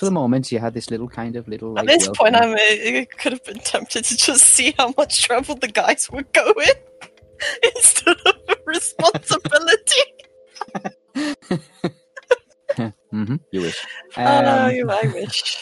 For 0.00 0.06
the 0.06 0.10
moment, 0.10 0.50
you 0.50 0.58
had 0.58 0.72
this 0.72 0.90
little 0.90 1.08
kind 1.08 1.36
of 1.36 1.46
little. 1.46 1.78
At 1.78 1.86
this 1.86 2.08
point, 2.08 2.34
I'm 2.34 2.54
uh, 2.54 2.56
I 2.58 3.06
could 3.18 3.32
have 3.32 3.44
been 3.44 3.58
tempted 3.60 4.02
to 4.06 4.16
just 4.16 4.46
see 4.46 4.74
how 4.78 4.94
much 4.96 5.22
trouble 5.22 5.56
the 5.56 5.68
guys 5.68 6.10
were 6.10 6.22
going 6.32 6.56
instead 7.76 8.16
of 8.24 8.34
a 8.48 8.56
responsibility. 8.66 10.02
Mhm, 13.12 13.40
you 13.50 13.60
wish. 13.62 13.84
oh, 14.16 14.24
Um, 14.24 14.70
you 14.72 14.88
I 14.88 15.02
wish. 15.12 15.58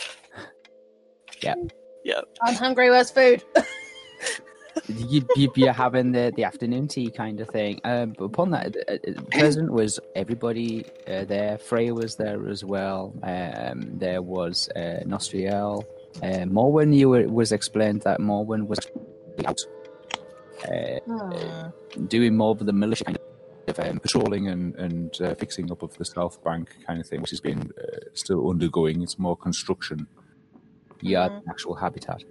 Yeah. 1.43 1.55
Yeah. 2.05 2.21
I'm 2.43 2.55
hungry. 2.55 2.91
Where's 2.91 3.11
food? 3.11 3.43
You, 4.89 5.27
you, 5.37 5.53
you're 5.55 5.73
having 5.73 6.13
the, 6.13 6.33
the 6.35 6.45
afternoon 6.45 6.89
tea 6.89 7.11
kind 7.11 7.41
of 7.41 7.49
thing. 7.49 7.81
Um, 7.85 8.15
but 8.17 8.25
upon 8.25 8.51
that, 8.51 8.77
uh, 8.89 8.93
uh, 8.93 9.23
present 9.31 9.71
was 9.73 10.01
everybody 10.15 10.85
uh, 11.07 11.25
there. 11.25 11.59
Freya 11.59 11.95
was 11.95 12.17
there 12.17 12.49
as 12.49 12.65
well. 12.65 13.13
Um, 13.23 13.99
there 13.99 14.23
was 14.23 14.69
uh, 14.75 15.01
Nostriel. 15.05 15.85
Uh, 16.23 16.47
Morwen, 16.47 16.95
you 16.95 17.11
were, 17.11 17.29
was 17.29 17.53
explained 17.53 18.03
that 18.03 18.19
Morwen 18.21 18.67
was 18.67 18.79
out 19.47 19.59
uh, 20.69 20.99
Hmm. 21.07 22.07
doing 22.07 22.37
more 22.37 22.51
of 22.51 22.59
the 22.59 22.73
militia 22.73 23.05
kind 23.05 23.19
of 23.69 23.79
um, 23.79 24.01
patrolling 24.01 24.49
and, 24.49 24.75
and 24.77 25.21
uh, 25.21 25.35
fixing 25.35 25.71
up 25.71 25.83
of 25.83 25.97
the 25.99 26.05
south 26.05 26.43
bank 26.43 26.71
kind 26.87 27.01
of 27.01 27.07
thing, 27.07 27.21
which 27.21 27.31
has 27.31 27.41
been 27.41 27.71
uh, 27.79 27.99
still 28.15 28.51
undergoing. 28.51 29.03
It's 29.03 29.19
more 29.19 29.37
construction 29.37 30.09
yard 31.01 31.33
than 31.33 31.43
actual 31.49 31.77
habitat. 31.77 32.25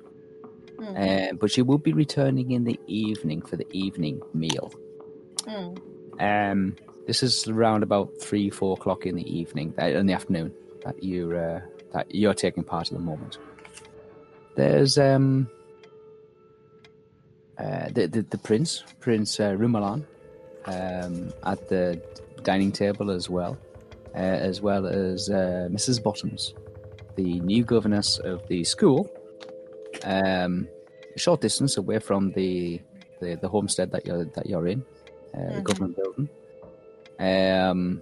Mhm. 0.77 1.31
Uh, 1.31 1.33
but 1.33 1.51
she 1.51 1.61
will 1.61 1.77
be 1.77 1.93
returning 1.93 2.51
in 2.51 2.63
the 2.63 2.79
evening 2.87 3.41
for 3.41 3.57
the 3.57 3.67
evening 3.71 4.21
meal. 4.33 4.71
Hmm. 5.45 5.75
Um, 6.19 6.75
this 7.07 7.23
is 7.23 7.47
around 7.47 7.83
about 7.83 8.09
three, 8.19 8.49
four 8.49 8.73
o'clock 8.73 9.05
in 9.05 9.15
the 9.15 9.39
evening, 9.39 9.73
uh, 9.81 9.85
in 9.85 10.05
the 10.05 10.13
afternoon, 10.13 10.53
that 10.85 11.03
you're 11.03 11.35
uh, 11.35 11.61
that 11.93 12.13
you're 12.13 12.33
taking 12.33 12.63
part 12.63 12.91
at 12.91 12.93
the 12.97 13.03
moment. 13.03 13.37
There's 14.55 14.97
um, 14.97 15.49
uh, 17.57 17.89
the, 17.91 18.07
the 18.07 18.21
the 18.23 18.37
prince, 18.37 18.83
Prince 18.99 19.39
uh, 19.39 19.51
Rumalan, 19.51 20.05
um, 20.65 21.33
at 21.43 21.69
the 21.69 22.01
dining 22.43 22.71
table 22.71 23.09
as 23.09 23.29
well, 23.29 23.57
uh, 24.13 24.17
as 24.17 24.61
well 24.61 24.85
as 24.85 25.29
uh, 25.29 25.69
Mrs. 25.71 26.01
Bottoms, 26.03 26.53
the 27.15 27.39
new 27.39 27.63
governess 27.63 28.19
of 28.19 28.47
the 28.47 28.63
school, 28.63 29.09
um, 30.03 30.67
a 31.15 31.19
short 31.19 31.41
distance 31.41 31.77
away 31.77 31.99
from 31.99 32.31
the, 32.33 32.81
the, 33.21 33.37
the 33.41 33.49
homestead 33.49 33.91
that 33.91 34.05
you're 34.05 34.25
that 34.25 34.47
you're 34.47 34.67
in, 34.67 34.85
uh, 35.33 35.55
the 35.55 35.61
Mhm. 35.61 35.63
government 35.63 35.95
building. 35.97 36.29
Um, 37.19 38.01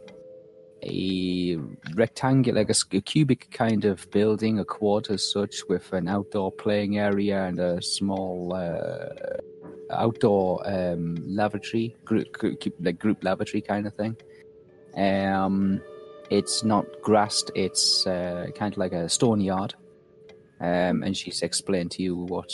a 0.84 1.58
rectangular, 1.96 2.60
like 2.62 2.70
a, 2.70 2.98
a 2.98 3.02
cubic 3.02 3.50
kind 3.52 3.86
of 3.86 4.10
building, 4.12 4.60
a 4.60 4.66
quad 4.66 5.10
as 5.10 5.32
such, 5.32 5.68
with 5.68 5.92
an 5.94 6.08
outdoor 6.08 6.52
playing 6.52 6.98
area 6.98 7.46
and 7.46 7.60
a 7.60 7.82
small 7.82 8.54
uh, 8.54 9.08
outdoor 9.90 10.62
um, 10.68 11.16
lavatory, 11.28 11.96
group, 12.06 12.32
group, 12.34 12.62
like 12.80 13.00
group 13.00 13.24
lavatory 13.24 13.62
kind 13.62 13.88
of 13.88 13.96
thing. 13.96 14.16
Um, 14.96 15.82
it's 16.30 16.64
not 16.64 16.86
grassed; 17.02 17.52
it's 17.56 18.06
uh, 18.06 18.48
kind 18.56 18.74
of 18.74 18.78
like 18.78 18.94
a 18.94 19.10
stone 19.10 19.42
yard. 19.42 19.74
Um, 20.60 21.04
and 21.04 21.16
she's 21.16 21.42
explained 21.42 21.92
to 21.92 22.04
you 22.04 22.16
what 22.16 22.52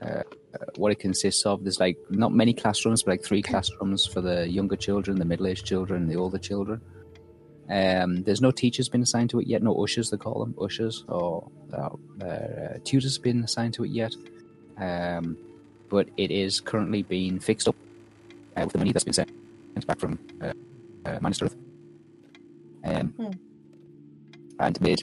uh, 0.00 0.22
what 0.76 0.92
it 0.92 1.00
consists 1.00 1.44
of. 1.46 1.64
There's 1.64 1.80
like 1.80 1.98
not 2.10 2.32
many 2.32 2.54
classrooms, 2.54 3.02
but 3.02 3.12
like 3.12 3.24
three 3.24 3.42
classrooms 3.42 4.06
for 4.06 4.20
the 4.20 4.48
younger 4.48 4.76
children, 4.76 5.18
the 5.18 5.24
middle-aged 5.24 5.66
children, 5.66 6.06
the 6.06 6.16
older 6.16 6.38
children. 6.38 6.80
Um, 7.68 8.22
there's 8.22 8.42
no 8.42 8.50
teachers 8.50 8.88
been 8.88 9.02
assigned 9.02 9.30
to 9.30 9.40
it 9.40 9.46
yet, 9.46 9.62
no 9.62 9.74
ushers 9.82 10.10
they 10.10 10.16
call 10.18 10.40
them 10.44 10.54
ushers 10.60 11.04
or 11.08 11.50
uh, 11.72 11.88
uh, 12.24 12.78
tutors 12.84 13.18
been 13.18 13.42
assigned 13.42 13.74
to 13.74 13.84
it 13.84 13.90
yet. 13.90 14.14
Um, 14.76 15.36
but 15.88 16.08
it 16.16 16.30
is 16.30 16.60
currently 16.60 17.02
being 17.02 17.40
fixed 17.40 17.68
up 17.68 17.76
uh, 18.56 18.62
with 18.64 18.72
the 18.72 18.78
money 18.78 18.92
that's 18.92 19.04
been 19.04 19.14
sent 19.14 19.30
back 19.86 19.98
from 19.98 20.18
uh, 20.40 20.52
uh, 21.06 21.18
Um, 22.84 23.14
Hmm. 23.16 23.30
and 24.60 24.80
made 24.80 25.02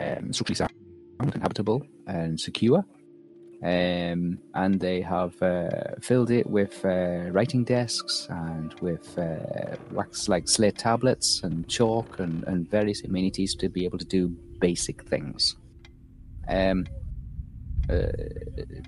um, 0.00 0.32
structurally 0.32 0.56
sound 0.56 0.72
and 1.20 1.34
habitable 1.42 1.86
and 2.06 2.38
secure. 2.38 2.84
Um, 3.62 4.38
and 4.54 4.78
they 4.78 5.00
have 5.00 5.40
uh, 5.42 5.94
filled 6.02 6.30
it 6.30 6.46
with 6.46 6.84
uh, 6.84 7.30
writing 7.30 7.64
desks 7.64 8.26
and 8.28 8.74
with 8.80 9.18
uh, 9.18 9.76
wax 9.90 10.28
like 10.28 10.48
slate 10.48 10.76
tablets 10.76 11.42
and 11.42 11.66
chalk 11.66 12.18
and, 12.18 12.44
and 12.44 12.70
various 12.70 13.02
amenities 13.04 13.54
to 13.54 13.70
be 13.70 13.86
able 13.86 13.96
to 13.98 14.04
do 14.04 14.28
basic 14.60 15.04
things. 15.04 15.56
Um, 16.46 16.86
uh, 17.88 18.06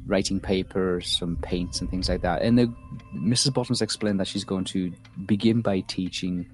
writing 0.06 0.40
paper, 0.40 1.00
some 1.00 1.36
paints 1.36 1.80
and 1.80 1.90
things 1.90 2.08
like 2.08 2.22
that. 2.22 2.42
And 2.42 2.58
the, 2.58 2.72
Mrs. 3.14 3.52
Bottoms 3.54 3.82
explained 3.82 4.20
that 4.20 4.26
she's 4.26 4.44
going 4.44 4.64
to 4.64 4.92
begin 5.26 5.60
by 5.60 5.80
teaching 5.80 6.46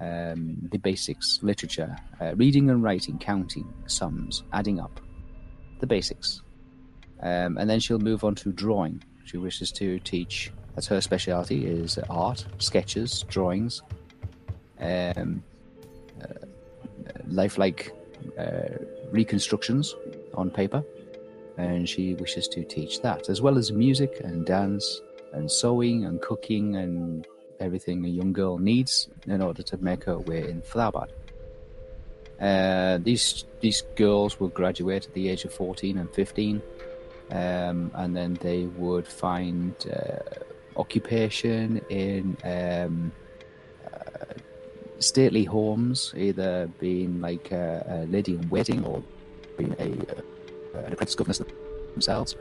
um, 0.00 0.56
the 0.70 0.78
basics, 0.78 1.38
literature, 1.42 1.96
uh, 2.20 2.34
reading 2.36 2.70
and 2.70 2.82
writing, 2.82 3.18
counting, 3.18 3.72
sums, 3.86 4.42
adding 4.52 4.80
up, 4.80 5.00
the 5.84 5.94
basics. 5.96 6.42
Um, 7.20 7.58
and 7.58 7.68
then 7.70 7.80
she'll 7.80 8.06
move 8.10 8.24
on 8.24 8.34
to 8.36 8.52
drawing. 8.52 9.02
She 9.24 9.36
wishes 9.38 9.70
to 9.72 9.98
teach. 10.00 10.34
That's 10.74 10.88
her 10.88 11.00
specialty: 11.00 11.58
is 11.66 11.98
art, 12.08 12.40
sketches, 12.58 13.24
drawings, 13.34 13.82
um, 14.80 15.42
uh, 16.22 16.46
lifelike 17.40 17.92
uh, 18.38 18.72
reconstructions 19.12 19.94
on 20.34 20.50
paper. 20.50 20.82
And 21.56 21.88
she 21.88 22.14
wishes 22.14 22.48
to 22.48 22.64
teach 22.64 23.00
that, 23.02 23.28
as 23.28 23.40
well 23.40 23.56
as 23.58 23.70
music 23.70 24.12
and 24.24 24.44
dance 24.44 25.00
and 25.32 25.50
sewing 25.50 26.04
and 26.06 26.20
cooking 26.20 26.76
and 26.76 27.26
everything 27.60 28.04
a 28.04 28.08
young 28.08 28.32
girl 28.32 28.58
needs 28.58 29.08
in 29.26 29.40
order 29.40 29.62
to 29.62 29.76
make 29.78 30.02
her 30.04 30.18
way 30.18 30.40
in 30.50 30.60
Tharbad. 30.62 31.10
Uh, 32.40 32.98
these 32.98 33.44
these 33.60 33.82
girls 33.96 34.40
would 34.40 34.52
graduate 34.52 35.06
at 35.06 35.14
the 35.14 35.28
age 35.28 35.44
of 35.44 35.52
14 35.52 35.98
and 35.98 36.10
15 36.12 36.60
um, 37.30 37.90
and 37.94 38.14
then 38.14 38.34
they 38.40 38.66
would 38.66 39.06
find 39.06 39.74
uh, 39.86 40.18
occupation 40.76 41.80
in 41.88 42.36
um, 42.44 43.12
uh, 43.86 44.34
stately 44.98 45.44
homes, 45.44 46.12
either 46.16 46.70
being 46.78 47.20
like 47.20 47.50
a, 47.50 48.04
a 48.06 48.12
lady 48.12 48.34
in 48.34 48.48
waiting 48.50 48.84
or 48.84 49.02
being 49.56 49.74
a, 49.78 49.90
uh, 49.92 50.84
an 50.84 50.92
apprentice 50.92 51.14
governess 51.14 51.40
themselves, 51.92 52.36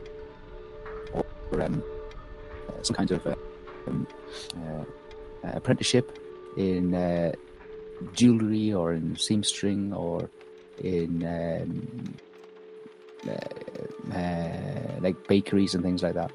or 1.13 1.61
um, 1.61 1.83
uh, 2.67 2.83
some 2.83 2.95
kind 2.95 3.11
of 3.11 3.25
um, 3.87 4.07
apprenticeship 5.43 6.19
in 6.57 6.91
jewelry 8.13 8.73
or 8.73 8.93
in 8.93 9.15
seamstering 9.15 9.95
or 9.95 10.29
in 10.79 11.23
um, 11.25 12.15
uh, 13.27 14.15
uh, 14.17 14.99
like 15.01 15.27
bakeries 15.27 15.75
and 15.75 15.83
things 15.83 16.03
like 16.03 16.13
that. 16.13 16.31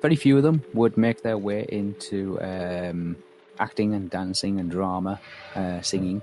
Very 0.00 0.16
few 0.16 0.36
of 0.36 0.42
them 0.42 0.62
would 0.74 0.96
make 0.96 1.22
their 1.22 1.38
way 1.38 1.66
into 1.68 2.40
um, 2.40 3.16
acting 3.58 3.94
and 3.94 4.08
dancing 4.08 4.60
and 4.60 4.70
drama, 4.70 5.20
uh, 5.54 5.80
singing, 5.80 6.22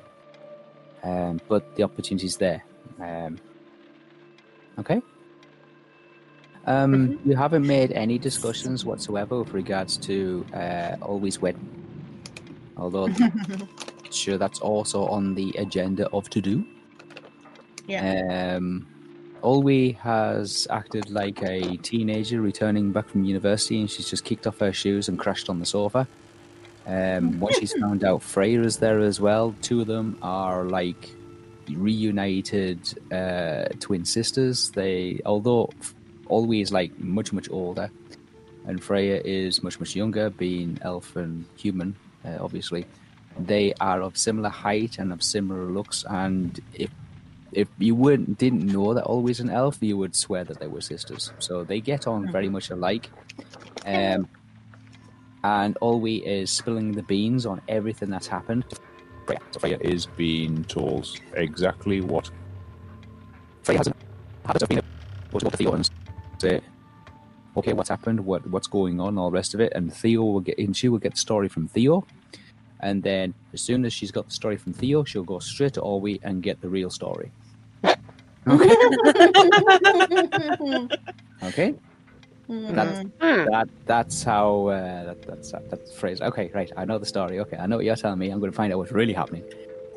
um, 1.04 1.42
but 1.48 1.76
the 1.76 1.84
opportunity's 1.84 2.38
there. 2.38 2.64
Um, 3.00 3.38
okay. 4.80 5.02
Um, 6.68 7.20
you 7.26 7.36
haven't 7.36 7.68
made 7.68 7.92
any 7.92 8.18
discussions 8.18 8.86
whatsoever 8.86 9.40
with 9.40 9.54
regards 9.54 9.98
to 9.98 10.46
uh, 10.54 10.96
always 11.02 11.40
wed. 11.40 11.56
Although, 12.78 13.10
sure, 14.12 14.38
that's 14.38 14.60
also 14.60 15.06
on 15.08 15.36
the 15.36 15.54
agenda 15.58 16.10
of 16.10 16.30
to 16.32 16.42
do. 16.42 16.66
Yeah. 17.88 18.56
Um, 18.58 18.88
Olwe 19.44 19.96
has 19.98 20.68
acted 20.72 21.10
like 21.12 21.42
a 21.44 21.78
teenager 21.78 22.42
returning 22.42 22.92
back 22.92 23.08
from 23.08 23.24
university, 23.24 23.80
and 23.80 23.90
she's 23.90 24.10
just 24.10 24.24
kicked 24.24 24.48
off 24.48 24.60
her 24.60 24.74
shoes 24.74 25.08
and 25.08 25.20
crashed 25.20 25.50
on 25.50 25.60
the 25.60 25.66
sofa. 25.66 26.08
Um, 26.88 27.40
when 27.40 27.54
she's 27.54 27.74
found 27.82 28.04
out 28.04 28.24
Freya 28.24 28.62
is 28.62 28.78
there 28.78 29.00
as 29.00 29.20
well, 29.22 29.56
two 29.62 29.82
of 29.82 29.88
them 29.88 30.18
are 30.22 30.66
like 30.66 31.12
reunited 31.70 32.80
uh, 33.12 33.66
twin 33.80 34.04
sisters. 34.06 34.72
They, 34.72 35.22
although 35.26 35.70
Olwe 36.28 36.62
is 36.62 36.72
like 36.72 36.98
much 37.00 37.32
much 37.32 37.50
older, 37.52 37.92
and 38.66 38.84
Freya 38.84 39.22
is 39.24 39.62
much 39.62 39.80
much 39.80 39.96
younger, 39.96 40.32
being 40.32 40.80
elf 40.82 41.16
and 41.16 41.46
human, 41.56 41.96
uh, 42.26 42.38
obviously. 42.42 42.86
They 43.38 43.74
are 43.82 44.02
of 44.02 44.18
similar 44.18 44.50
height 44.50 44.98
and 44.98 45.12
of 45.12 45.22
similar 45.22 45.66
looks, 45.66 46.06
and 46.10 46.60
if 46.74 46.90
if 47.52 47.68
you 47.78 47.96
wouldn't 47.96 48.38
didn't 48.38 48.66
know 48.66 48.94
that 48.94 49.04
always 49.04 49.40
an 49.40 49.50
elf, 49.50 49.78
you 49.82 49.98
would 49.98 50.16
swear 50.16 50.44
that 50.44 50.60
they 50.60 50.68
were 50.68 50.82
sisters. 50.82 51.32
So 51.40 51.64
they 51.64 51.82
get 51.82 52.08
on 52.08 52.32
very 52.32 52.50
much 52.50 52.70
alike. 52.70 53.10
Um, 53.86 54.28
and 55.44 55.78
Olwe 55.82 56.24
is 56.24 56.50
spilling 56.50 56.94
the 56.94 57.04
beans 57.04 57.46
on 57.46 57.62
everything 57.68 58.10
that's 58.10 58.28
happened. 58.28 58.66
Freya, 59.26 59.40
so 59.52 59.60
Freya 59.60 59.78
is 59.82 60.06
being 60.06 60.64
told 60.66 61.08
exactly 61.34 62.02
what. 62.02 62.32
Freya 63.64 63.80
has 63.80 63.88
a 63.88 63.96
habit 64.46 64.64
of 64.64 64.70
being 64.70 64.82
able 65.30 65.40
to 65.40 65.46
go 65.46 65.50
to 65.50 65.58
Theo 65.58 65.72
and 65.74 65.90
say, 66.40 66.62
"Okay, 67.58 67.74
what's 67.74 67.90
happened? 67.90 68.26
What 68.26 68.48
what's 68.48 68.68
going 68.68 69.00
on? 69.00 69.18
All 69.18 69.30
the 69.30 69.36
rest 69.36 69.54
of 69.54 69.60
it." 69.60 69.74
And 69.76 69.94
Theo 69.94 70.24
will 70.24 70.40
get, 70.42 70.58
and 70.58 70.76
she 70.76 70.90
will 70.90 71.00
get 71.00 71.14
the 71.14 71.20
story 71.20 71.48
from 71.48 71.68
Theo, 71.68 72.06
and 72.80 73.04
then 73.04 73.34
as 73.54 73.62
soon 73.62 73.86
as 73.86 73.94
she's 73.94 74.12
got 74.12 74.26
the 74.26 74.34
story 74.34 74.58
from 74.58 74.74
Theo, 74.74 75.04
she'll 75.04 75.24
go 75.24 75.40
straight 75.40 75.74
to 75.74 75.82
Olwe 75.82 76.20
and 76.24 76.44
get 76.44 76.62
the 76.62 76.70
real 76.70 76.90
story. 76.90 77.32
Okay. 78.48 78.76
okay. 81.44 81.74
That's 82.48 83.10
that. 83.20 83.70
That's 83.86 84.24
how. 84.24 84.68
Uh, 84.68 85.06
that, 85.06 85.22
that's 85.24 85.52
that's 85.52 85.90
the 85.90 85.98
phrase. 85.98 86.22
Okay, 86.22 86.52
right. 86.54 86.72
I 86.78 86.86
know 86.86 87.00
the 87.00 87.06
story. 87.06 87.40
Okay, 87.40 87.58
I 87.58 87.66
know 87.66 87.78
what 87.78 87.86
you're 87.86 87.96
telling 87.96 88.20
me. 88.20 88.30
I'm 88.30 88.40
going 88.40 88.52
to 88.52 88.56
find 88.56 88.72
out 88.72 88.78
what's 88.78 88.92
really 88.92 89.14
happening, 89.14 89.44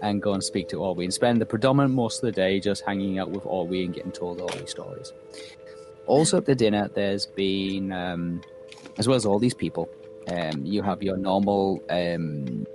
and 0.01 0.23
go 0.23 0.33
and 0.33 0.43
speak 0.43 0.69
to 0.71 0.77
Olwe 0.77 1.05
and 1.05 1.13
spend 1.13 1.43
the 1.43 1.47
predominant 1.47 1.95
most 1.95 2.23
of 2.23 2.27
the 2.27 2.33
day 2.33 2.59
just 2.59 2.85
hanging 2.87 3.19
out 3.19 3.31
with 3.31 3.45
Olwe 3.45 3.85
and 3.85 3.93
getting 3.93 4.13
told 4.13 4.39
Olwe 4.39 4.67
stories. 4.67 5.13
Also 6.09 6.39
at 6.39 6.47
the 6.47 6.55
dinner, 6.55 6.89
there's 6.95 7.27
been, 7.27 7.93
um, 7.93 8.41
as 8.97 9.07
well 9.07 9.17
as 9.17 9.25
all 9.27 9.39
these 9.39 9.55
people, 9.55 9.89
um, 10.29 10.65
you 10.65 10.83
have 10.83 11.03
your 11.03 11.17
normal 11.17 11.83
um, 11.91 12.67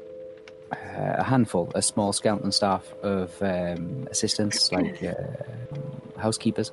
uh, 0.71 1.15
a 1.17 1.23
handful, 1.23 1.71
a 1.75 1.81
small 1.81 2.13
skeleton 2.13 2.51
staff 2.51 2.93
of 3.03 3.41
um, 3.41 4.07
assistants 4.09 4.71
like 4.71 5.03
uh, 5.03 5.13
housekeepers, 6.17 6.71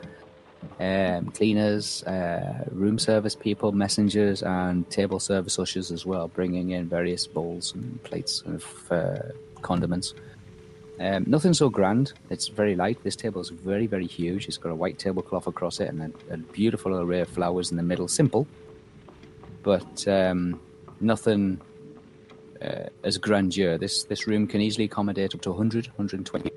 um, 0.78 1.30
cleaners, 1.32 2.02
uh, 2.04 2.64
room 2.70 2.98
service 2.98 3.34
people, 3.34 3.72
messengers, 3.72 4.42
and 4.42 4.88
table 4.90 5.20
service 5.20 5.58
ushers 5.58 5.90
as 5.90 6.06
well, 6.06 6.28
bringing 6.28 6.70
in 6.70 6.88
various 6.88 7.26
bowls 7.26 7.74
and 7.74 8.02
plates 8.02 8.42
of 8.46 8.92
uh, 8.92 9.18
condiments. 9.62 10.14
Um, 11.00 11.24
nothing 11.26 11.54
so 11.54 11.70
grand. 11.70 12.12
It's 12.28 12.48
very 12.48 12.76
light. 12.76 13.02
This 13.02 13.16
table 13.16 13.40
is 13.40 13.48
very, 13.48 13.86
very 13.86 14.06
huge. 14.06 14.46
It's 14.46 14.58
got 14.58 14.68
a 14.68 14.74
white 14.74 14.98
tablecloth 14.98 15.46
across 15.46 15.80
it 15.80 15.88
and 15.88 16.12
a, 16.30 16.34
a 16.34 16.36
beautiful 16.36 16.94
array 17.00 17.20
of 17.20 17.28
flowers 17.28 17.70
in 17.70 17.78
the 17.78 17.82
middle. 17.82 18.06
Simple, 18.06 18.46
but 19.62 20.06
um, 20.06 20.60
nothing 21.00 21.58
uh, 22.60 22.90
as 23.02 23.16
grandeur. 23.16 23.78
This 23.78 24.04
this 24.04 24.26
room 24.26 24.46
can 24.46 24.60
easily 24.60 24.84
accommodate 24.84 25.34
up 25.34 25.40
to 25.42 25.50
100, 25.50 25.86
120. 25.86 26.50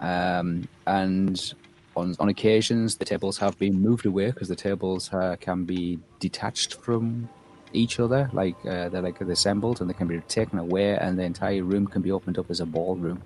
Um, 0.00 0.68
and 0.86 1.54
on, 1.96 2.16
on 2.18 2.28
occasions, 2.28 2.96
the 2.96 3.04
tables 3.04 3.38
have 3.38 3.58
been 3.58 3.80
moved 3.80 4.04
away 4.04 4.26
because 4.26 4.48
the 4.48 4.56
tables 4.56 5.12
uh, 5.12 5.36
can 5.40 5.64
be 5.64 5.98
detached 6.20 6.74
from 6.74 7.28
each 7.76 8.00
other, 8.00 8.28
like 8.32 8.56
uh, 8.66 8.88
they're 8.88 9.02
like 9.02 9.20
assembled, 9.20 9.80
and 9.80 9.88
they 9.88 9.94
can 9.94 10.08
be 10.08 10.20
taken 10.20 10.58
away, 10.58 10.96
and 10.96 11.18
the 11.18 11.22
entire 11.22 11.62
room 11.62 11.86
can 11.86 12.02
be 12.02 12.10
opened 12.10 12.38
up 12.38 12.50
as 12.50 12.60
a 12.60 12.66
ballroom 12.66 13.22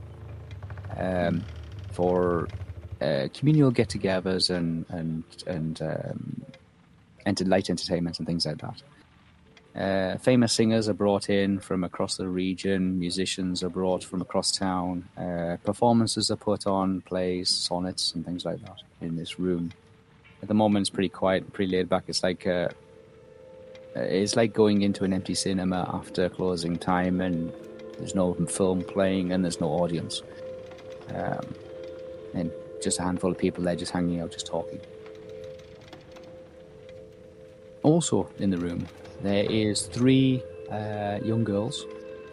um, 0.99 1.44
for 1.93 2.49
uh, 3.00 3.29
communal 3.32 3.70
get-togethers 3.70 4.50
and 4.50 4.85
and 4.88 5.25
and 5.47 5.81
um, 5.82 6.44
enter- 7.25 7.44
light 7.44 7.70
entertainments 7.70 8.19
and 8.19 8.26
things 8.26 8.44
like 8.47 8.58
that. 8.58 8.82
Uh, 9.73 10.19
famous 10.19 10.53
singers 10.53 10.88
are 10.88 10.94
brought 10.94 11.31
in 11.31 11.61
from 11.61 11.85
across 11.85 12.17
the 12.17 12.29
region. 12.29 12.99
Musicians 12.99 13.62
are 13.62 13.69
brought 13.69 14.03
from 14.03 14.20
across 14.20 14.50
town. 14.50 15.08
Uh, 15.17 15.56
performances 15.64 16.29
are 16.31 16.37
put 16.37 16.67
on, 16.67 17.00
plays, 17.03 17.49
sonnets, 17.49 18.12
and 18.14 18.25
things 18.25 18.44
like 18.44 18.61
that 18.62 18.82
in 19.00 19.14
this 19.14 19.38
room. 19.38 19.70
At 20.43 20.49
the 20.49 20.55
moment, 20.55 20.82
it's 20.82 20.91
pretty 20.91 21.08
quiet, 21.08 21.53
pretty 21.53 21.70
laid 21.76 21.88
back. 21.88 22.05
It's 22.08 22.25
like 22.25 22.46
uh, 22.49 22.70
it's 23.95 24.37
like 24.37 24.53
going 24.53 24.83
into 24.83 25.05
an 25.05 25.13
empty 25.13 25.35
cinema 25.35 25.91
after 25.93 26.29
closing 26.29 26.77
time, 26.77 27.21
and 27.21 27.53
there's 27.99 28.15
no 28.15 28.35
film 28.35 28.83
playing, 28.83 29.33
and 29.33 29.45
there's 29.45 29.61
no 29.61 29.69
audience, 29.69 30.23
um, 31.15 31.55
and 32.35 32.51
just 32.82 32.99
a 32.99 33.03
handful 33.03 33.31
of 33.31 33.39
people 33.39 33.65
there 33.65 33.77
just 33.77 33.93
hanging 33.93 34.20
out, 34.20 34.32
just 34.32 34.47
talking. 34.47 34.81
Also 37.82 38.29
in 38.39 38.51
the 38.51 38.59
room, 38.59 38.87
there 39.23 39.44
is 39.44 39.87
three 39.87 40.43
uh, 40.70 41.19
young 41.23 41.44
girls 41.44 41.87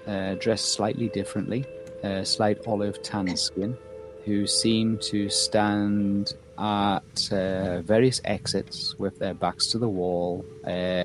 uh, 0.08 0.36
dressed 0.36 0.74
slightly 0.74 1.10
differently, 1.10 1.66
uh, 2.04 2.24
slight 2.24 2.60
olive 2.68 3.02
tan 3.02 3.36
skin, 3.36 3.78
who 4.26 4.46
seem 4.46 4.98
to 5.00 5.30
stand 5.30 6.34
at 6.58 7.32
uh, 7.32 7.82
various 7.82 8.20
exits 8.26 8.96
with 8.98 9.20
their 9.20 9.34
backs 9.34 9.68
to 9.68 9.78
the 9.78 9.88
wall, 9.88 10.46
uh, 10.66 11.04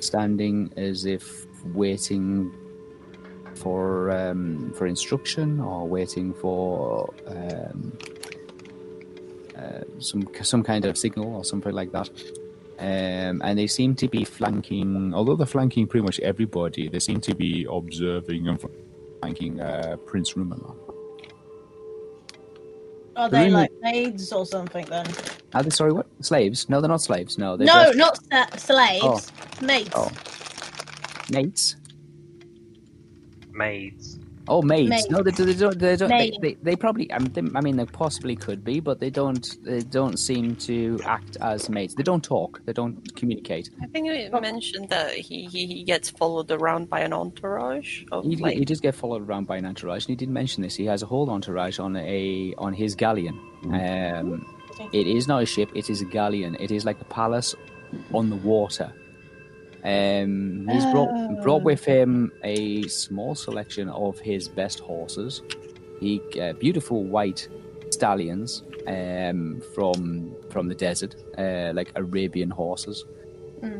standing 0.00 0.72
as 0.76 1.04
if 1.04 1.46
waiting 1.74 2.52
for 3.54 4.10
um, 4.10 4.72
for 4.74 4.86
instruction 4.86 5.60
or 5.60 5.86
waiting 5.86 6.34
for 6.34 7.14
um, 7.26 7.96
uh, 9.56 9.80
some 9.98 10.28
some 10.42 10.62
kind 10.62 10.84
of 10.84 10.98
signal 10.98 11.36
or 11.36 11.44
something 11.44 11.72
like 11.72 11.92
that. 11.92 12.10
Um, 12.76 13.40
and 13.44 13.56
they 13.56 13.68
seem 13.68 13.94
to 13.96 14.08
be 14.08 14.24
flanking, 14.24 15.14
although 15.14 15.36
they're 15.36 15.46
flanking 15.46 15.86
pretty 15.86 16.04
much 16.04 16.18
everybody, 16.20 16.88
they 16.88 16.98
seem 16.98 17.20
to 17.20 17.34
be 17.34 17.66
observing 17.70 18.48
and 18.48 18.60
flanking 19.20 19.60
uh, 19.60 19.96
Prince 20.04 20.32
Rumalan. 20.32 20.83
Are 23.16 23.28
they 23.28 23.50
like 23.50 23.70
maids 23.80 24.32
or 24.32 24.44
something 24.46 24.84
then? 24.86 25.06
Are 25.54 25.62
they, 25.62 25.70
sorry, 25.70 25.92
what? 25.92 26.06
Slaves? 26.20 26.68
No, 26.68 26.80
they're 26.80 26.88
not 26.88 27.00
slaves. 27.02 27.38
No, 27.38 27.56
they're 27.56 27.66
No, 27.66 27.92
just 27.92 27.98
not 27.98 28.18
sa- 28.50 28.56
slaves. 28.56 29.02
Oh. 29.04 29.20
Maids. 29.64 29.90
Oh. 29.94 30.10
mates. 31.30 31.76
Maids. 33.52 34.18
Oh, 34.46 34.60
maids. 34.62 34.90
Maids. 34.90 35.10
No, 35.10 35.22
they, 35.22 35.30
they 35.30 35.54
don't. 35.54 35.78
They, 35.78 35.96
don't 35.96 36.08
they, 36.08 36.36
they, 36.40 36.54
they 36.62 36.76
probably. 36.76 37.10
I 37.12 37.18
mean, 37.18 37.32
they, 37.32 37.42
I 37.54 37.60
mean, 37.62 37.76
they 37.76 37.86
possibly 37.86 38.36
could 38.36 38.64
be, 38.64 38.80
but 38.80 39.00
they 39.00 39.10
don't. 39.10 39.46
They 39.64 39.80
don't 39.80 40.18
seem 40.18 40.56
to 40.56 41.00
act 41.04 41.36
as 41.40 41.68
maids. 41.70 41.94
They 41.94 42.02
don't 42.02 42.22
talk. 42.22 42.60
They 42.66 42.72
don't 42.72 43.14
communicate. 43.16 43.70
I 43.82 43.86
think 43.86 44.06
you 44.06 44.40
mentioned 44.40 44.90
that 44.90 45.12
he, 45.12 45.46
he, 45.46 45.66
he 45.66 45.82
gets 45.84 46.10
followed 46.10 46.50
around 46.50 46.90
by 46.90 47.00
an 47.00 47.12
entourage 47.12 48.04
of 48.12 48.24
He, 48.24 48.36
like 48.36 48.56
he 48.56 48.64
does 48.64 48.80
get 48.80 48.94
followed 48.94 49.26
around 49.26 49.46
by 49.46 49.56
an 49.56 49.64
entourage, 49.64 50.04
and 50.04 50.10
he 50.10 50.16
didn't 50.16 50.34
mention 50.34 50.62
this. 50.62 50.74
He 50.74 50.84
has 50.86 51.02
a 51.02 51.06
whole 51.06 51.30
entourage 51.30 51.78
on 51.78 51.96
a 51.96 52.54
on 52.58 52.74
his 52.74 52.94
galleon. 52.94 53.40
Um, 53.64 54.46
it 54.92 55.06
is 55.06 55.26
not 55.26 55.42
a 55.42 55.46
ship; 55.46 55.70
it 55.74 55.88
is 55.88 56.02
a 56.02 56.04
galleon. 56.04 56.56
It 56.60 56.70
is 56.70 56.84
like 56.84 57.00
a 57.00 57.04
palace 57.04 57.54
on 58.12 58.28
the 58.28 58.36
water. 58.36 58.92
Um, 59.84 60.66
he's 60.70 60.86
brought 60.86 61.42
brought 61.42 61.62
with 61.62 61.84
him 61.84 62.32
a 62.42 62.82
small 62.88 63.34
selection 63.34 63.88
of 63.90 64.18
his 64.18 64.48
best 64.48 64.80
horses. 64.80 65.42
He 66.00 66.22
uh, 66.40 66.54
beautiful 66.54 67.04
white 67.04 67.48
stallions 67.90 68.62
um, 68.86 69.62
from 69.74 70.34
from 70.50 70.68
the 70.68 70.74
desert, 70.74 71.16
uh, 71.36 71.72
like 71.74 71.92
Arabian 71.96 72.50
horses. 72.50 73.04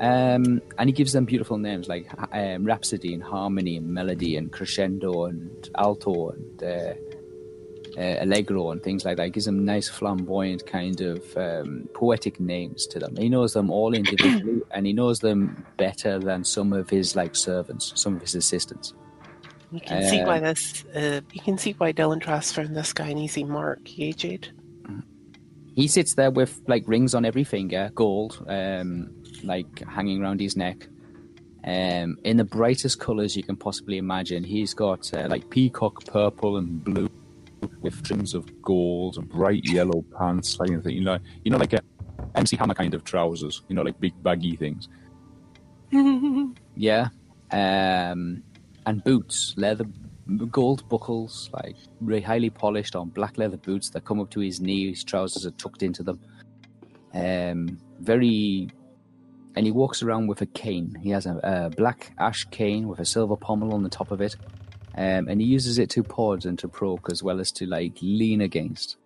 Um, 0.01 0.63
and 0.79 0.89
he 0.89 0.93
gives 0.93 1.13
them 1.13 1.27
beautiful 1.27 1.59
names 1.59 1.89
like 1.89 2.09
um, 2.33 2.65
Rhapsody 2.65 3.13
and 3.13 3.23
Harmony 3.23 3.77
and 3.77 3.87
Melody 3.87 4.39
and 4.39 4.51
Crescendo 4.51 5.27
and 5.27 5.69
Alto 5.77 6.31
and 6.31 6.63
uh, 7.97 8.17
Allegro 8.25 8.71
and 8.71 8.83
things 8.83 9.05
like 9.05 9.17
that. 9.17 9.25
He 9.25 9.31
gives 9.31 9.47
them 9.47 9.65
nice, 9.65 9.89
flamboyant, 9.89 10.67
kind 10.67 11.01
of 11.01 11.37
um, 11.37 11.89
poetic 11.95 12.41
names 12.41 12.87
to 12.89 12.99
them. 12.99 13.17
He 13.17 13.29
knows 13.29 13.53
them 13.53 13.71
all 13.71 13.95
individually, 13.95 14.63
and 14.73 14.87
he 14.87 14.93
knows 14.93 15.21
them 15.21 15.65
better 15.77 16.19
than 16.19 16.45
some 16.45 16.73
of 16.73 16.91
his 16.91 17.15
like 17.17 17.37
servants, 17.37 17.93
some 17.95 18.17
of 18.17 18.21
his 18.23 18.35
assistants. 18.35 18.95
You 19.73 19.81
can 19.81 20.09
see 20.09 20.21
Uh, 20.21 20.27
why 20.27 20.41
this. 20.41 20.85
Uh, 20.95 21.21
you 21.33 21.41
can 21.41 21.59
see 21.59 21.73
why 21.79 21.93
Dylan 21.93 22.21
transferred 22.21 22.75
this 22.75 22.93
guy 22.93 23.09
an 23.09 23.19
easy 23.19 23.45
mark. 23.45 23.81
Yeah, 23.85 24.13
Jade. 24.13 24.49
He 25.75 25.89
sits 25.89 26.15
there 26.15 26.31
with 26.31 26.61
like 26.69 26.85
rings 26.87 27.15
on 27.15 27.25
every 27.25 27.43
finger, 27.43 27.91
gold, 27.97 28.45
um, 28.49 29.11
like 29.43 29.81
hanging 29.89 30.23
around 30.23 30.41
his 30.41 30.57
neck. 30.57 30.87
Um, 31.67 32.19
in 32.25 32.37
the 32.37 32.45
brightest 32.45 33.01
colors 33.01 33.35
you 33.37 33.43
can 33.43 33.57
possibly 33.57 33.97
imagine. 33.99 34.45
He's 34.45 34.73
got 34.75 35.13
uh, 35.15 35.27
like 35.29 35.51
Peacock 35.51 36.05
purple 36.05 36.59
and 36.59 36.85
blue 36.85 37.09
with 37.81 38.03
trims 38.03 38.35
of 38.35 38.63
gold 38.63 39.17
and 39.17 39.29
bright 39.29 39.65
yellow 39.65 40.05
pants, 40.19 40.59
like 40.59 40.71
anything. 40.71 40.97
You 40.97 41.05
know, 41.05 41.19
you 41.45 41.51
know, 41.51 41.59
like 41.59 41.73
a 41.73 41.81
MC 42.35 42.57
Hammer 42.57 42.75
kind 42.75 42.95
of 42.95 43.05
trousers. 43.05 43.63
You 43.69 43.75
know, 43.75 43.83
like 43.83 43.99
big 44.01 44.15
baggy 44.23 44.57
things. 44.57 44.89
Yeah. 46.77 47.09
Um, 47.51 48.43
and 48.87 49.05
boots, 49.05 49.55
leather, 49.57 49.85
gold 50.51 50.89
buckles, 50.89 51.51
like 51.53 51.77
really 52.01 52.23
highly 52.23 52.51
polished 52.51 52.97
on 52.97 53.11
black 53.11 53.39
leather 53.39 53.57
boots 53.57 53.91
that 53.91 54.05
come 54.05 54.21
up 54.21 54.31
to 54.31 54.41
his 54.41 54.61
knee. 54.61 54.91
His 54.91 55.05
trousers 55.05 55.47
are 55.47 55.53
tucked 55.53 55.83
into 55.83 56.03
them. 56.03 56.21
Um, 57.13 57.79
very. 58.01 58.69
And 59.57 59.67
he 59.67 59.71
walks 59.71 60.03
around 60.03 60.27
with 60.27 60.41
a 60.43 60.47
cane. 60.47 60.97
He 61.01 61.11
has 61.11 61.27
a, 61.27 61.39
a 61.45 61.71
black 61.71 62.13
ash 62.19 62.45
cane 62.47 62.89
with 62.89 62.99
a 62.99 63.05
silver 63.05 63.37
pommel 63.37 63.73
on 63.73 63.85
the 63.85 63.89
top 63.89 64.11
of 64.11 64.21
it. 64.21 64.35
Um, 64.97 65.29
and 65.29 65.41
he 65.41 65.47
uses 65.47 65.79
it 65.79 65.91
to 65.91 66.03
pod 66.03 66.47
and 66.47 66.59
to 66.61 66.69
proke 66.69 67.09
as 67.11 67.23
well 67.23 67.41
as 67.41 67.51
to 67.53 67.67
like 67.67 67.97
lean 68.01 68.41
against 68.41 68.97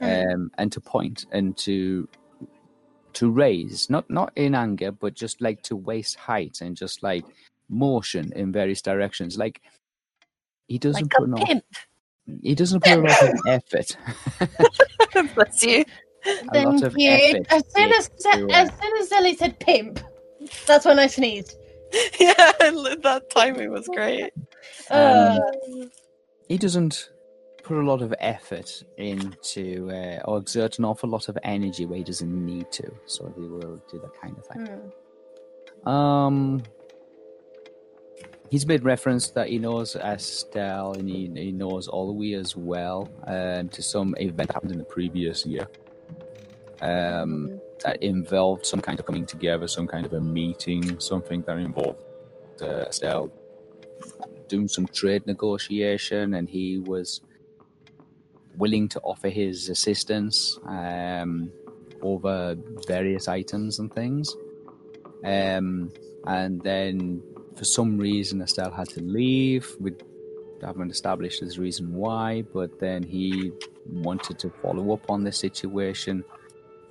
um, 0.00 0.50
and 0.56 0.72
to 0.72 0.80
point 0.80 1.26
and 1.32 1.56
to 1.58 2.08
to 3.14 3.30
raise 3.30 3.90
not 3.90 4.08
not 4.08 4.32
in 4.36 4.54
anger 4.54 4.92
but 4.92 5.14
just 5.14 5.40
like 5.42 5.60
to 5.62 5.74
waist 5.76 6.16
height 6.16 6.58
and 6.62 6.76
just 6.76 7.02
like 7.02 7.24
motion 7.68 8.32
in 8.36 8.52
various 8.52 8.80
directions 8.80 9.36
like 9.36 9.60
he 10.68 10.78
doesn't 10.78 11.02
Like 11.02 11.10
put 11.10 11.24
enough, 11.28 11.40
pimp. 11.46 11.64
he 12.42 12.54
doesn't 12.54 12.82
put 12.84 12.92
a 12.92 13.00
lot 13.00 13.22
of 13.22 13.40
effort 13.46 13.96
Bless 15.34 15.62
you. 15.62 15.84
a 16.52 16.64
lot 16.64 16.82
of 16.82 16.94
you. 16.96 17.10
effort 17.10 17.46
As 17.50 17.62
soon 17.74 17.92
as 17.92 18.08
into, 18.24 18.54
as 18.54 18.70
soon 18.80 18.96
as 19.00 19.10
Zelly 19.10 19.36
said 19.36 19.58
pimp, 19.60 20.00
that's 20.66 20.84
when 20.86 20.98
I 20.98 21.06
sneezed. 21.06 21.54
Yeah, 22.20 22.34
that 22.36 23.22
timing 23.30 23.70
was 23.70 23.88
great. 23.88 24.30
Uh, 24.90 25.38
he 26.48 26.56
doesn't 26.56 27.10
put 27.62 27.76
a 27.76 27.82
lot 27.82 28.00
of 28.00 28.14
effort 28.18 28.82
into 28.96 29.90
uh, 29.90 30.20
or 30.24 30.38
exert 30.38 30.78
an 30.78 30.84
awful 30.86 31.08
lot 31.08 31.28
of 31.28 31.36
energy 31.42 31.84
where 31.84 31.98
he 31.98 32.04
doesn't 32.04 32.46
need 32.46 32.72
to 32.72 32.90
so 33.04 33.32
he 33.36 33.42
will 33.42 33.76
do 33.90 33.98
that 33.98 34.14
kind 34.20 34.36
of 34.38 34.46
thing. 34.46 34.92
Hmm. 35.84 35.88
Um, 35.88 36.62
he's 38.50 38.66
made 38.66 38.84
reference 38.84 39.28
that 39.30 39.48
he 39.48 39.58
knows 39.58 39.96
Estelle 39.96 40.92
and 40.92 41.08
he, 41.08 41.30
he 41.34 41.52
knows 41.52 41.88
Olwe 41.88 42.38
as 42.38 42.56
well 42.56 43.10
um, 43.26 43.68
to 43.68 43.82
some 43.82 44.14
event 44.18 44.48
that 44.48 44.54
happened 44.54 44.72
in 44.72 44.78
the 44.78 44.84
previous 44.84 45.44
year. 45.44 45.68
Um, 46.80 47.60
that 47.84 48.02
involved 48.02 48.64
some 48.64 48.80
kind 48.80 48.98
of 48.98 49.06
coming 49.06 49.26
together, 49.26 49.68
some 49.68 49.86
kind 49.86 50.06
of 50.06 50.12
a 50.12 50.20
meeting, 50.20 50.98
something 51.00 51.42
that 51.42 51.58
involved 51.58 51.98
uh, 52.62 52.86
Estelle 52.88 53.30
doing 54.48 54.68
some 54.68 54.86
trade 54.86 55.26
negotiation, 55.26 56.34
and 56.34 56.48
he 56.48 56.78
was 56.78 57.20
willing 58.56 58.88
to 58.88 59.00
offer 59.00 59.28
his 59.28 59.68
assistance 59.68 60.58
um, 60.66 61.50
over 62.02 62.56
various 62.86 63.28
items 63.28 63.78
and 63.78 63.92
things. 63.94 64.34
Um, 65.24 65.92
and 66.26 66.60
then 66.62 67.22
for 67.56 67.64
some 67.64 67.98
reason, 67.98 68.42
Estelle 68.42 68.70
had 68.70 68.88
to 68.90 69.02
leave. 69.02 69.68
We 69.80 69.92
haven't 70.62 70.90
established 70.90 71.40
his 71.40 71.58
reason 71.58 71.94
why, 71.94 72.42
but 72.52 72.78
then 72.80 73.02
he 73.02 73.52
wanted 73.86 74.38
to 74.40 74.50
follow 74.62 74.92
up 74.92 75.08
on 75.08 75.24
the 75.24 75.32
situation 75.32 76.24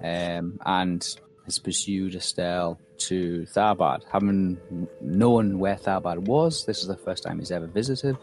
um, 0.04 0.60
and 0.66 1.06
has 1.46 1.60
pursued 1.60 2.16
Estelle 2.16 2.80
to 3.00 3.46
Tharbad. 3.54 4.04
Having 4.12 4.58
known 5.01 5.60
where 5.60 5.75
Tharbad 5.75 6.20
was, 6.20 6.66
this 6.66 6.80
is 6.82 6.88
the 6.88 6.98
first 6.98 7.24
time 7.24 7.39
he's 7.39 7.51
ever 7.51 7.68
visited. 7.68 8.18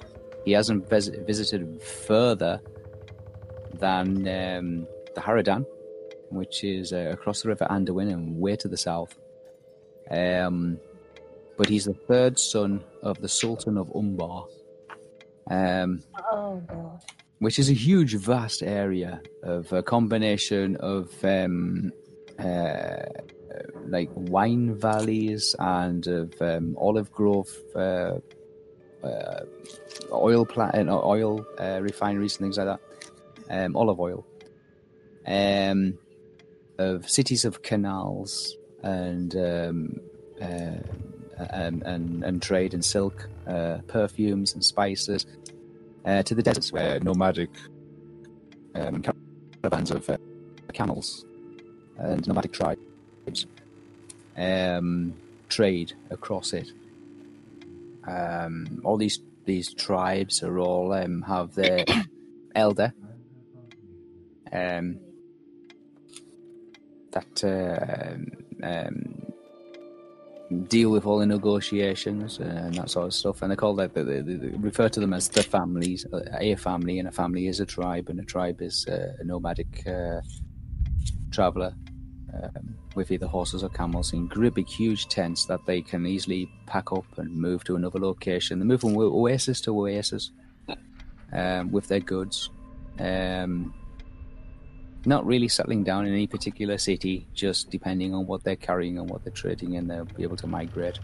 He 0.45 0.52
hasn't 0.52 0.88
vis- 0.90 1.09
visited 1.09 1.83
further 1.83 2.61
than 3.75 4.07
um, 4.28 4.87
the 5.14 5.21
Haradan, 5.21 5.66
which 6.31 6.64
is 6.64 6.93
uh, 6.93 7.11
across 7.12 7.43
the 7.43 7.49
River 7.49 7.66
Anduin 7.71 8.12
and 8.12 8.38
way 8.40 8.57
to 8.57 8.69
the 8.69 8.76
south. 8.76 9.16
Um, 10.11 10.78
but 11.57 11.69
he's 11.69 11.85
the 11.87 11.95
third 11.95 12.38
son 12.38 12.83
of 13.02 13.21
the 13.21 13.28
Sultan 13.28 13.78
of 13.78 13.90
Umbar, 13.95 14.47
um, 15.50 16.02
Oh 16.33 16.61
god. 16.66 17.00
which 17.38 17.59
is 17.59 17.71
a 17.71 17.75
huge, 17.75 18.14
vast 18.16 18.62
area 18.62 19.23
of 19.43 19.73
a 19.73 19.83
combination 19.83 20.76
of 20.76 21.12
um, 21.25 21.93
uh, 22.38 23.04
like 23.87 24.11
wine 24.14 24.75
valleys 24.75 25.54
and 25.58 26.06
of 26.06 26.34
um, 26.40 26.76
olive 26.78 27.12
grove, 27.12 27.50
uh, 27.75 28.18
uh, 29.02 29.44
oil 30.12 30.44
plant, 30.44 30.88
uh, 30.88 31.00
oil 31.00 31.46
uh, 31.58 31.78
refineries 31.80 32.37
and 32.37 32.44
things 32.44 32.58
like 32.58 32.66
that, 32.66 32.80
um, 33.50 33.76
olive 33.76 34.00
oil, 34.00 34.26
um, 35.26 35.99
of 36.78 37.08
cities 37.08 37.44
of 37.44 37.62
canals 37.62 38.56
and 38.82 39.37
um, 39.37 40.00
uh, 40.40 40.78
and, 41.50 41.82
and 41.82 42.25
and 42.25 42.42
trade 42.42 42.75
in 42.75 42.82
silk, 42.82 43.28
uh, 43.46 43.78
perfumes 43.87 44.54
and 44.54 44.64
spices, 44.64 45.26
to 46.04 46.34
the 46.34 46.42
deserts 46.42 46.73
where 46.73 47.00
nomadic 47.00 47.50
um, 48.75 49.02
caravans 49.62 49.90
of 49.90 50.11
camels 50.73 51.25
and 51.99 52.26
nomadic 52.26 52.52
tribes 52.52 52.80
um, 54.37 55.14
trade 55.49 55.93
across 56.11 56.52
it. 56.52 56.71
Um, 58.07 58.81
all 58.85 58.97
these 58.97 59.21
these 59.45 59.73
tribes 59.75 60.43
are 60.43 60.59
all 60.59 60.93
um, 60.93 61.23
have 61.23 61.54
their 61.54 61.85
elder 62.54 62.93
um, 64.52 64.99
that 67.12 67.45
uh, 67.45 68.66
um, 68.66 69.33
deal 70.69 70.90
with 70.90 71.07
all 71.07 71.19
the 71.19 71.26
negotiations 71.26 72.38
and 72.38 72.75
that 72.75 72.90
sort 72.90 73.07
of 73.07 73.14
stuff, 73.14 73.43
and 73.43 73.50
they 73.50 73.57
call 73.57 73.75
that 73.76 73.95
they, 73.95 74.02
they, 74.02 74.21
they 74.21 74.57
refer 74.59 74.88
to 74.88 75.00
them 75.00 75.12
as 75.12 75.28
the 75.28 75.43
families. 75.43 76.07
Uh, 76.12 76.21
A 76.40 76.57
family, 76.57 76.99
and 76.99 77.09
a 77.09 77.12
family 77.12 77.47
is 77.47 77.61
a 77.61 77.66
tribe, 77.66 78.09
and 78.09 78.21
a 78.21 78.25
tribe 78.25 78.61
is 78.61 78.87
uh, 78.87 79.14
a 79.19 79.25
nomadic 79.25 79.87
uh, 79.87 80.21
traveler 81.31 81.75
um, 82.33 82.76
with 82.95 83.11
either 83.11 83.27
horses 83.27 83.63
or 83.63 83.69
camels 83.69 84.13
in 84.13 84.27
great 84.27 84.69
huge 84.69 85.09
tents 85.09 85.45
that 85.47 85.65
they 85.67 85.83
can 85.83 86.07
easily 86.07 86.49
pack 86.67 86.93
up 86.93 87.07
and 87.19 87.35
move 87.35 87.65
to 87.65 87.77
another 87.77 87.99
location. 87.99 88.59
They 88.59 88.65
move 88.65 88.81
from 88.81 88.97
oasis 88.97 89.61
to 89.63 89.79
oasis 89.79 90.31
um, 91.33 91.71
with 91.73 91.89
their 91.89 92.01
goods. 92.01 92.51
Um, 92.99 93.75
not 95.07 95.27
really 95.27 95.49
settling 95.49 95.85
down 95.85 96.07
in 96.07 96.13
any 96.13 96.27
particular 96.27 96.79
city, 96.79 97.27
just 97.35 97.71
depending 97.71 98.15
on 98.15 98.27
what 98.27 98.43
they're 98.43 98.57
carrying 98.57 98.99
and 98.99 99.09
what 99.11 99.23
they're 99.23 99.33
trading 99.33 99.75
in, 99.75 99.87
they'll 99.87 100.05
be 100.05 100.23
able 100.23 100.37
to 100.37 100.47
migrate. 100.47 100.99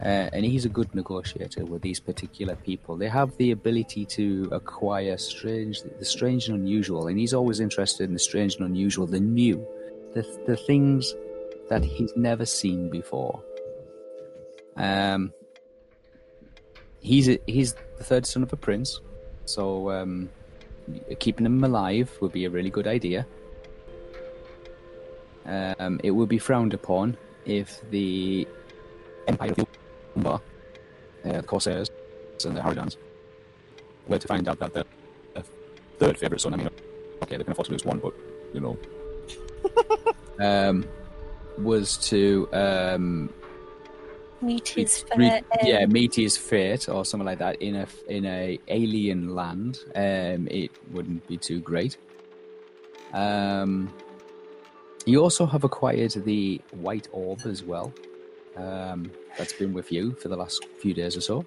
Uh, 0.00 0.28
and 0.32 0.44
he's 0.44 0.64
a 0.64 0.68
good 0.68 0.94
negotiator 0.94 1.64
with 1.64 1.80
these 1.82 1.98
particular 1.98 2.54
people. 2.56 2.96
They 2.96 3.08
have 3.08 3.36
the 3.38 3.50
ability 3.50 4.04
to 4.06 4.48
acquire 4.52 5.16
strange, 5.16 5.82
the 5.82 6.04
strange 6.04 6.48
and 6.48 6.58
unusual, 6.58 7.08
and 7.08 7.18
he's 7.18 7.32
always 7.32 7.60
interested 7.60 8.04
in 8.04 8.12
the 8.12 8.18
strange 8.18 8.56
and 8.56 8.66
unusual, 8.66 9.06
the 9.06 9.20
new, 9.20 9.66
the 10.16 10.24
the 10.46 10.56
things 10.56 11.14
that 11.68 11.84
he's 11.84 12.12
never 12.16 12.46
seen 12.46 12.88
before. 12.90 13.42
Um, 14.76 15.32
he's 17.00 17.28
a, 17.28 17.38
he's 17.46 17.74
the 17.98 18.04
third 18.04 18.24
son 18.26 18.42
of 18.42 18.52
a 18.52 18.56
prince, 18.56 19.00
so 19.44 19.90
um, 19.90 20.30
keeping 21.18 21.44
him 21.46 21.62
alive 21.62 22.10
would 22.20 22.32
be 22.32 22.44
a 22.46 22.50
really 22.50 22.70
good 22.70 22.86
idea. 22.86 23.26
Um, 25.44 26.00
it 26.02 26.10
would 26.10 26.28
be 26.28 26.38
frowned 26.38 26.74
upon 26.74 27.16
if 27.44 27.80
the 27.90 28.48
Empire 29.28 29.52
of 29.52 29.66
Umbar, 30.16 30.40
uh, 31.24 31.32
the 31.32 31.42
Corsairs, 31.42 31.88
and 32.44 32.56
the 32.56 32.60
Haradans, 32.60 32.96
were 34.08 34.18
to 34.18 34.28
find 34.28 34.48
out 34.48 34.58
that 34.60 34.72
their 34.72 34.84
their 35.34 35.44
third 35.98 36.18
favourite 36.18 36.40
son, 36.40 36.54
I 36.54 36.56
mean, 36.56 36.70
okay, 37.22 37.36
they 37.36 37.44
can 37.44 37.52
afford 37.52 37.66
to 37.66 37.72
lose 37.72 37.84
one, 37.84 37.98
but, 37.98 38.14
you 38.52 38.60
know, 38.60 38.76
um, 40.40 40.86
was 41.58 41.96
to 42.08 42.48
um, 42.52 43.32
Meet 44.42 44.68
his 44.68 45.04
re- 45.16 45.42
yeah 45.62 45.86
meet 45.86 46.14
his 46.14 46.36
fate 46.36 46.90
or 46.90 47.06
something 47.06 47.24
like 47.24 47.38
that 47.38 47.60
in 47.62 47.74
a 47.76 47.86
in 48.06 48.26
a 48.26 48.58
alien 48.68 49.34
land. 49.34 49.78
Um, 49.94 50.46
it 50.50 50.70
wouldn't 50.92 51.26
be 51.26 51.38
too 51.38 51.60
great. 51.60 51.96
Um, 53.14 53.92
you 55.06 55.22
also 55.22 55.46
have 55.46 55.64
acquired 55.64 56.12
the 56.12 56.60
white 56.72 57.08
orb 57.12 57.40
as 57.46 57.62
well. 57.62 57.94
Um, 58.56 59.10
that's 59.38 59.54
been 59.54 59.72
with 59.72 59.90
you 59.90 60.12
for 60.14 60.28
the 60.28 60.36
last 60.36 60.66
few 60.80 60.92
days 60.92 61.16
or 61.16 61.20
so. 61.22 61.46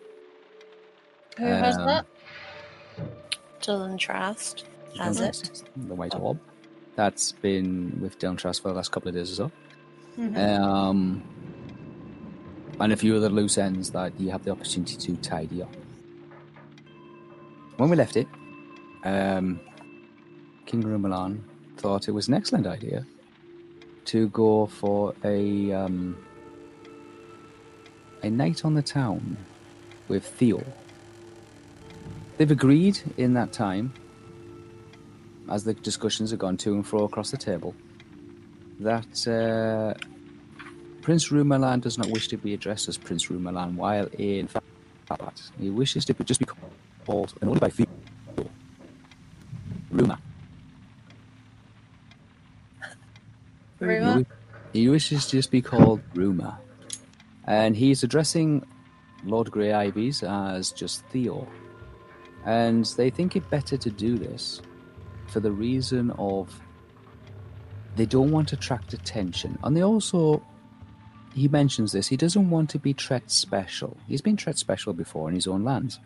Who 1.37 1.45
has 1.45 1.77
Um, 1.77 1.85
that? 1.85 2.05
Dylan 3.61 3.97
Trust 3.99 4.65
has 4.97 5.19
it. 5.21 5.63
The 5.77 5.93
white 5.95 6.15
orb. 6.15 6.39
That's 6.99 7.31
been 7.31 7.97
with 8.01 8.19
Dylan 8.19 8.37
Trust 8.37 8.61
for 8.61 8.67
the 8.67 8.73
last 8.73 8.91
couple 8.91 9.07
of 9.07 9.15
days 9.15 9.31
or 9.31 9.35
so. 9.35 9.51
Mhm. 10.17 10.37
Um, 10.37 11.23
and 12.77 12.91
a 12.91 12.97
few 12.97 13.15
other 13.15 13.29
loose 13.29 13.57
ends 13.57 13.91
that 13.91 14.11
you 14.19 14.31
have 14.31 14.43
the 14.43 14.51
opportunity 14.51 14.97
to 14.97 15.15
tidy 15.21 15.63
up. 15.63 15.73
When 17.77 17.89
we 17.89 17.95
left 17.95 18.17
it, 18.17 18.27
um, 19.05 19.61
King 20.65 20.83
Rumalan 20.83 21.39
thought 21.77 22.09
it 22.09 22.11
was 22.11 22.27
an 22.27 22.33
excellent 22.33 22.67
idea 22.67 23.05
to 24.11 24.27
go 24.27 24.65
for 24.65 25.15
a 25.23 25.71
um, 25.71 26.17
a 28.23 28.29
night 28.29 28.65
on 28.65 28.73
the 28.73 28.81
town 28.81 29.37
with 30.09 30.25
Theo. 30.25 30.61
They've 32.35 32.51
agreed 32.51 32.99
in 33.15 33.35
that 33.35 33.53
time, 33.53 33.93
as 35.49 35.63
the 35.63 35.73
discussions 35.73 36.31
have 36.31 36.39
gone 36.39 36.57
to 36.57 36.73
and 36.73 36.85
fro 36.85 37.03
across 37.03 37.31
the 37.31 37.37
table, 37.37 37.75
that 38.79 39.27
uh, 39.27 39.93
Prince 41.01 41.29
Rumalan 41.29 41.81
does 41.81 41.97
not 41.97 42.07
wish 42.09 42.27
to 42.29 42.37
be 42.37 42.53
addressed 42.53 42.87
as 42.87 42.97
Prince 42.97 43.27
Rumalan 43.27 43.75
while 43.75 44.05
in 44.17 44.47
fact 44.47 44.65
He 45.59 45.69
wishes 45.69 46.05
to 46.05 46.13
be- 46.13 46.23
just 46.23 46.39
be 46.39 46.45
called, 46.45 47.33
and 47.41 47.49
only 47.49 47.59
by 47.59 47.71
Ruma. 49.91 50.19
Ruma? 53.81 54.25
He, 54.73 54.81
he 54.81 54.89
wishes 54.89 55.25
to 55.27 55.31
just 55.37 55.51
be 55.51 55.61
called 55.61 56.01
Ruma. 56.13 56.57
And 57.45 57.75
he's 57.75 58.03
addressing 58.03 58.63
Lord 59.25 59.49
Grey 59.49 59.73
Ivies 59.73 60.21
as 60.21 60.71
just 60.71 61.03
Theo. 61.07 61.47
And 62.45 62.85
they 62.97 63.09
think 63.09 63.35
it 63.35 63.49
better 63.49 63.77
to 63.77 63.89
do 63.89 64.17
this 64.17 64.61
for 65.29 65.39
the 65.39 65.51
reason 65.51 66.11
of 66.17 66.59
they 67.95 68.05
don't 68.05 68.31
want 68.31 68.47
to 68.49 68.55
attract 68.55 68.93
attention. 68.93 69.57
And 69.63 69.75
they 69.75 69.83
also, 69.83 70.41
he 71.35 71.47
mentions 71.47 71.91
this, 71.91 72.07
he 72.07 72.17
doesn't 72.17 72.49
want 72.49 72.69
to 72.71 72.79
be 72.79 72.93
Tret 72.93 73.29
special. 73.29 73.97
He's 74.07 74.21
been 74.21 74.37
Tret 74.37 74.57
special 74.57 74.93
before 74.93 75.29
in 75.29 75.35
his 75.35 75.47
own 75.47 75.63
lands. 75.63 75.99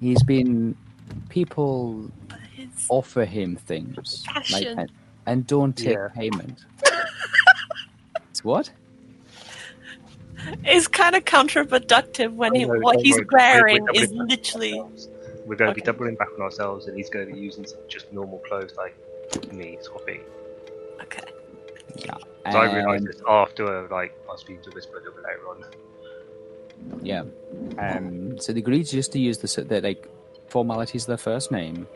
He's 0.00 0.22
been, 0.22 0.76
people 1.28 2.10
His 2.54 2.68
offer 2.88 3.24
him 3.24 3.56
things 3.56 4.24
like, 4.50 4.66
and, 4.66 4.90
and 5.26 5.46
don't 5.46 5.76
take 5.76 5.94
Yeah. 5.96 6.08
payment. 6.14 6.64
It's 8.30 8.42
what? 8.44 8.70
is 10.68 10.88
kind 10.88 11.14
of 11.16 11.24
counterproductive 11.24 12.34
when 12.34 12.54
he, 12.54 12.66
what 12.66 13.00
he's 13.00 13.16
worry, 13.16 13.24
we're- 13.32 13.80
we're 13.80 13.80
wearing 13.80 13.86
is 13.94 14.08
doubling 14.10 14.26
back 14.28 14.38
literally. 14.38 14.82
Ourselves. 15.44 15.48
We're 15.48 15.56
going 15.56 15.68
to 15.68 15.72
Okay. 15.72 15.80
be 15.80 15.84
doubling 15.84 16.14
back 16.16 16.28
on 16.36 16.42
ourselves, 16.42 16.86
and 16.86 16.96
he's 16.96 17.10
going 17.10 17.26
to 17.28 17.34
be 17.34 17.38
using 17.38 17.66
some 17.66 17.80
just 17.88 18.12
normal 18.12 18.38
clothes 18.40 18.74
like 18.76 18.94
me, 19.52 19.78
sort 19.82 20.00
of 20.00 20.06
thing. 20.06 20.20
Okay. 21.02 21.22
Yeah. 22.04 22.16
So 22.52 22.58
I 22.58 22.74
realised 22.74 23.06
this 23.06 23.20
after, 23.28 23.88
like, 23.88 24.14
I 24.28 24.32
was 24.32 24.40
speaking 24.40 24.62
to 24.64 24.70
Whisper 24.70 24.96
a 24.96 25.00
little 25.00 25.14
bit 25.14 25.24
later 25.24 25.48
on. 25.48 25.64
Yeah. 27.02 27.22
Um, 27.78 28.38
so 28.38 28.52
they 28.52 28.58
agreed 28.58 28.86
just 28.86 29.12
to 29.12 29.18
use 29.18 29.38
the, 29.38 29.44
s- 29.44 29.66
the 29.68 29.80
like 29.80 30.08
formalities 30.48 31.04
of 31.04 31.06
their 31.08 31.16
first 31.16 31.50
name. 31.50 31.86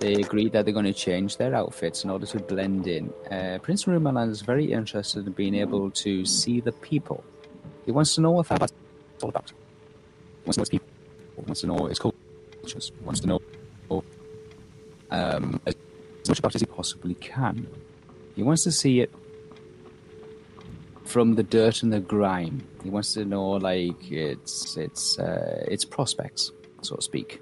They 0.00 0.14
agreed 0.14 0.52
that 0.52 0.64
they're 0.64 0.74
going 0.74 0.84
to 0.86 0.92
change 0.92 1.36
their 1.36 1.54
outfits 1.54 2.04
in 2.04 2.10
order 2.10 2.26
to 2.26 2.38
blend 2.40 2.86
in. 2.86 3.12
Uh, 3.30 3.58
Prince 3.62 3.84
Rumalan 3.84 4.28
is 4.30 4.42
very 4.42 4.72
interested 4.72 5.26
in 5.26 5.32
being 5.32 5.54
able 5.54 5.90
to 5.92 6.24
see 6.26 6.60
the 6.60 6.72
people. 6.72 7.24
He 7.86 7.92
wants 7.92 8.14
to 8.16 8.20
know 8.20 8.32
what 8.32 8.48
that's 8.48 8.72
all 9.22 9.28
about. 9.30 9.50
He 9.50 10.46
wants 10.46 10.56
to 10.56 10.60
know 10.60 10.62
its 10.62 10.70
people. 10.70 10.88
He 11.36 11.42
wants 11.42 11.60
to 11.60 11.66
know 11.66 11.74
what 11.74 11.90
its 11.90 12.00
cultures. 12.00 12.20
He 12.72 13.04
wants 13.04 13.20
to 13.20 13.26
know 13.26 13.40
um, 15.10 15.60
as 15.66 15.74
much 16.28 16.38
about 16.38 16.52
it 16.52 16.56
as 16.56 16.60
he 16.62 16.66
possibly 16.66 17.14
can. 17.14 17.66
He 18.34 18.42
wants 18.42 18.64
to 18.64 18.72
see 18.72 19.00
it 19.00 19.12
from 21.04 21.34
the 21.34 21.42
dirt 21.42 21.82
and 21.82 21.92
the 21.92 22.00
grime. 22.00 22.66
He 22.82 22.90
wants 22.90 23.14
to 23.14 23.24
know 23.24 23.50
like 23.50 24.10
its 24.10 24.76
its 24.76 25.18
uh, 25.18 25.64
its 25.68 25.84
prospects, 25.84 26.50
so 26.82 26.96
to 26.96 27.02
speak. 27.02 27.40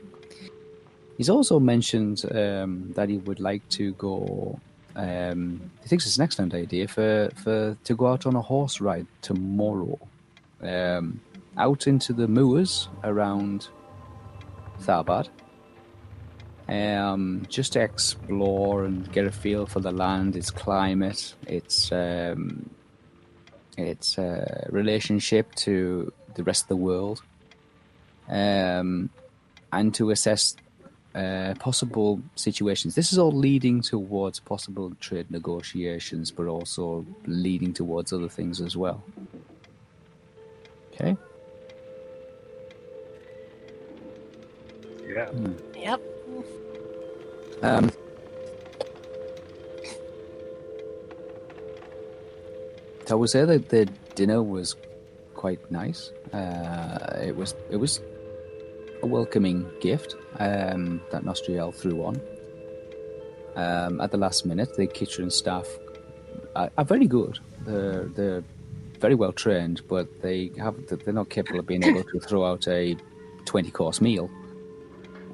He's 1.17 1.31
also 1.31 1.61
mentioned 1.61 2.25
um, 2.35 2.93
that 2.95 3.09
he 3.09 3.19
would 3.19 3.41
like 3.41 3.67
to 3.71 3.93
go. 3.93 4.59
Um, 4.95 5.71
he 5.83 5.89
thinks 5.89 6.07
it's 6.07 6.17
an 6.17 6.25
excellent 6.25 6.55
idea 6.55 6.87
for, 6.87 7.31
for 7.37 7.77
to 7.85 7.95
go 7.95 8.09
out 8.09 8.27
on 8.27 8.37
a 8.37 8.43
horse 8.43 8.81
ride 8.81 9.07
tomorrow, 9.23 9.99
um, 10.63 11.21
out 11.57 11.87
into 11.87 12.13
the 12.13 12.29
moors 12.29 12.89
around 13.05 13.69
Tharbad, 14.81 15.29
um, 16.69 17.47
just 17.49 17.75
to 17.75 17.81
explore 17.81 18.85
and 18.85 19.11
get 19.13 19.27
a 19.27 19.31
feel 19.31 19.67
for 19.67 19.81
the 19.81 19.93
land, 19.93 20.37
its 20.37 20.51
climate, 20.51 21.35
its 21.47 21.93
um, 21.93 22.71
its 23.77 24.19
uh, 24.19 24.67
relationship 24.71 25.55
to 25.55 26.13
the 26.35 26.43
rest 26.45 26.65
of 26.65 26.69
the 26.69 26.77
world, 26.77 27.23
um, 28.29 29.11
and 29.73 29.95
to 29.95 30.11
assess 30.11 30.57
uh, 31.15 31.55
possible 31.59 32.23
situations. 32.35 32.95
This 32.95 33.13
is 33.13 33.19
all 33.19 33.33
leading 33.33 33.83
towards 33.83 34.41
possible 34.41 34.93
trade 35.01 35.31
negotiations, 35.31 36.31
but 36.31 36.47
also 36.47 37.05
leading 37.27 37.73
towards 37.73 38.13
other 38.13 38.29
things 38.29 38.61
as 38.61 38.77
well. 38.77 39.03
Okay. 40.93 41.17
Yeah. 45.15 45.31
Yep. 45.77 46.01
Um, 47.63 47.91
so 53.07 53.11
I 53.11 53.15
would 53.15 53.31
say 53.31 53.45
that 53.45 53.69
the 53.69 53.87
dinner 54.15 54.43
was 54.43 54.75
quite 55.35 55.71
nice. 55.71 56.11
Uh, 56.33 57.19
it 57.23 57.37
was 57.37 57.55
it 57.71 57.77
was 57.77 58.01
a 59.03 59.07
welcoming 59.07 59.69
gift 59.81 60.17
um, 60.39 61.01
that 61.11 61.25
Nostriel 61.25 61.75
threw 61.75 62.05
on. 62.05 62.21
Um, 63.55 64.01
at 64.01 64.11
the 64.11 64.17
last 64.17 64.47
minute, 64.47 64.77
the 64.77 64.87
kitchen 64.87 65.31
staff 65.31 65.67
are, 66.57 66.71
are 66.79 66.85
very 66.85 67.07
good. 67.07 67.39
They're, 67.67 68.05
they're 68.07 68.45
very 68.99 69.15
well 69.15 69.33
trained, 69.33 69.83
but 69.89 70.23
they 70.23 70.51
have 70.59 70.75
they're 70.87 71.13
not 71.13 71.29
capable 71.29 71.61
of 71.61 71.67
being 71.67 71.85
able 71.85 72.03
to 72.03 72.21
throw 72.29 72.45
out 72.45 72.67
a 72.67 72.97
twenty 73.45 73.71
course 73.71 74.01
meal 74.01 74.31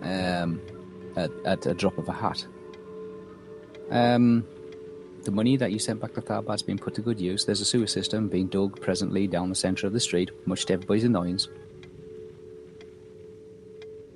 um, 0.03 0.61
at, 1.17 1.31
at 1.45 1.67
a 1.67 1.75
drop 1.75 1.99
of 1.99 2.09
a 2.09 2.13
hat. 2.13 2.47
Um, 3.91 4.45
the 5.25 5.31
money 5.31 5.57
that 5.57 5.73
you 5.73 5.79
sent 5.79 6.01
back 6.01 6.15
to 6.15 6.21
Tharbad's 6.23 6.63
been 6.63 6.79
put 6.79 6.95
to 6.95 7.03
good 7.03 7.21
use. 7.21 7.45
There's 7.45 7.61
a 7.61 7.65
sewer 7.65 7.87
system 7.87 8.29
being 8.29 8.47
dug 8.49 8.81
presently 8.81 9.27
down 9.27 9.49
the 9.49 9.55
centre 9.55 9.87
of 9.87 9.93
the 9.93 10.01
street, 10.01 10.31
much 10.47 10.67
to 10.67 10.75
everybody's 10.75 11.05
annoyance. 11.05 11.49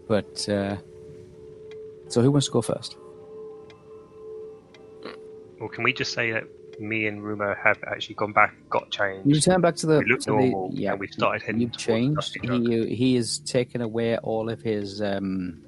But, 0.09 0.49
uh, 0.49 0.77
so 2.09 2.23
who 2.23 2.31
wants 2.31 2.47
to 2.47 2.53
go 2.53 2.63
first? 2.63 2.97
Well, 5.59 5.69
can 5.69 5.85
we 5.85 5.93
just 5.93 6.13
say 6.13 6.33
that 6.33 6.45
me 6.81 7.07
and 7.07 7.23
Ruma 7.23 7.57
have 7.63 7.79
actually 7.87 8.17
gone 8.17 8.33
back, 8.33 8.55
got 8.69 8.91
changed? 8.91 9.27
You 9.27 9.35
return 9.37 9.61
back 9.61 9.77
to 9.77 9.87
the. 9.87 9.99
We 10.01 10.05
look 10.07 10.21
to 10.23 10.31
the- 10.33 10.69
yeah, 10.73 10.91
and 10.93 11.01
we've 11.01 11.13
started 11.13 11.43
heading 11.43 11.61
You've 11.61 11.77
changed. 11.77 12.37
He 12.43 12.95
he 12.95 13.15
has 13.15 13.39
taken 13.39 13.81
away 13.81 14.19
all 14.19 14.51
of 14.51 14.61
his. 14.61 15.01
Um, 15.01 15.63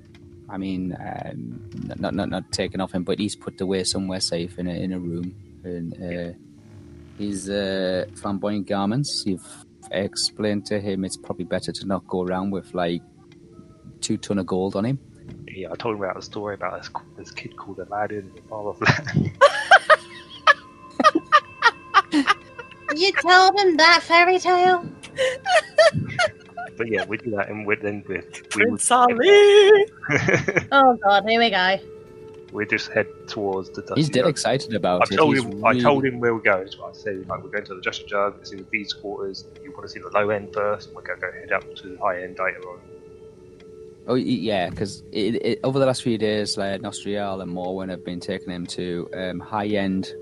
I 0.55 0.57
mean, 0.57 0.97
um, 1.01 1.69
not 2.01 2.15
not 2.15 2.29
not 2.29 2.53
taken 2.53 2.81
off 2.81 2.93
him, 2.93 3.03
but 3.03 3.19
he's 3.19 3.35
put 3.35 3.61
away 3.61 3.83
somewhere 3.83 4.21
safe 4.21 4.57
in 4.59 4.69
a 4.69 4.73
in 4.73 4.93
a 4.93 5.01
room. 5.01 5.35
And 5.65 5.95
uh, 5.95 6.39
his 7.19 7.51
uh, 7.51 8.07
flamboyant 8.15 8.69
garments. 8.69 9.25
You've 9.27 9.47
explained 9.91 10.67
to 10.67 10.81
him 10.81 11.05
it's 11.05 11.17
probably 11.17 11.45
better 11.45 11.73
to 11.73 11.87
not 11.87 12.07
go 12.07 12.23
around 12.23 12.53
with 12.53 12.73
like 12.73 13.03
two 14.01 14.17
ton 14.17 14.39
of 14.39 14.47
gold 14.47 14.77
on 14.77 14.85
him. 14.85 15.01
Yeah, 15.49 15.73
I 15.73 15.75
told 15.75 15.97
him 15.97 16.03
about 16.03 16.17
the 16.17 16.23
story 16.23 16.55
about 16.55 16.81
this, 16.81 16.91
this 17.17 17.31
kid 17.33 17.57
called 17.57 17.81
Aladdin 17.81 18.31
and 18.37 18.49
blah 18.49 18.63
blah 18.63 18.75
blah. 18.75 18.97
You 22.97 23.11
told 23.11 23.59
him 23.59 23.77
that 23.77 24.03
fairy 24.05 24.39
tale? 24.39 24.89
but 26.77 26.91
yeah, 26.91 27.05
we 27.07 27.17
do 27.19 27.31
that, 27.33 27.49
and 27.49 27.67
we 27.67 27.77
then 27.77 28.05
we 28.09 28.17
we 28.17 28.21
would, 28.21 28.51
Prince 28.51 28.91
Ali! 28.91 29.87
Oh 30.73 30.97
god, 31.03 31.25
here 31.29 31.41
we 31.41 31.51
go. 31.51 31.77
we 32.53 32.67
just 32.67 32.91
head 32.93 33.07
towards 33.27 33.71
the. 33.71 33.83
Dusty 33.83 34.01
He's 34.01 34.09
dead 34.09 34.21
Jug. 34.23 34.31
excited 34.31 34.75
about 34.75 35.03
I 35.03 35.15
it. 35.15 35.17
told 35.17 35.35
He's 35.37 35.45
him. 35.45 35.65
I 35.65 35.71
really- 35.71 35.83
told 35.83 36.05
him 36.05 36.21
where 36.21 36.35
we're 36.35 36.41
going. 36.41 36.69
So 36.71 36.85
I 36.85 36.93
said, 36.93 37.27
like, 37.29 37.43
we're 37.43 37.51
going 37.51 37.65
to 37.67 37.75
the 37.75 37.81
Dusty 37.81 38.05
Jug. 38.07 38.37
It's 38.41 38.53
in 38.53 38.59
the 38.59 38.65
Thieves' 38.65 38.93
quarters. 38.93 39.45
You 39.63 39.71
want 39.73 39.83
to 39.83 39.89
see 39.89 40.01
the 40.01 40.09
low 40.11 40.31
end 40.31 40.53
first? 40.53 40.93
We're 40.95 41.03
going 41.03 41.21
to 41.21 41.27
go 41.27 41.33
head 41.33 41.53
up 41.53 41.75
to 41.77 41.89
the 41.89 41.99
high 41.99 42.23
end 42.23 42.39
later 42.39 42.61
on. 42.69 42.79
Oh 44.07 44.15
y- 44.15 44.21
yeah, 44.21 44.69
because 44.69 45.03
it, 45.13 45.35
it, 45.37 45.61
over 45.65 45.79
the 45.79 45.87
last 45.87 46.03
few 46.03 46.19
days, 46.19 46.57
like 46.59 46.81
Nostriel 46.83 47.43
and 47.43 47.51
Morwen 47.51 47.89
have 47.89 48.05
been 48.05 48.21
taking 48.21 48.51
him 48.51 48.67
to 48.67 49.09
um, 49.15 49.41
high-end 49.41 50.13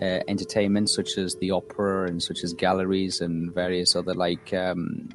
uh, 0.00 0.20
entertainment, 0.28 0.88
such 0.90 1.18
as 1.18 1.34
the 1.36 1.50
opera 1.50 2.06
and 2.06 2.22
such 2.22 2.44
as 2.44 2.52
galleries 2.52 3.20
and 3.20 3.52
various 3.52 3.96
other 3.96 4.14
like 4.14 4.54
um, 4.54 5.08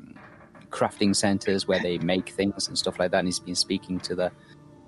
crafting 0.69 1.15
centers 1.15 1.67
where 1.67 1.79
they 1.81 1.97
make 1.99 2.29
things 2.29 2.67
and 2.67 2.77
stuff 2.77 2.99
like 2.99 3.11
that. 3.11 3.19
And 3.19 3.27
he's 3.27 3.39
been 3.39 3.55
speaking 3.55 3.99
to 4.01 4.15
the 4.15 4.31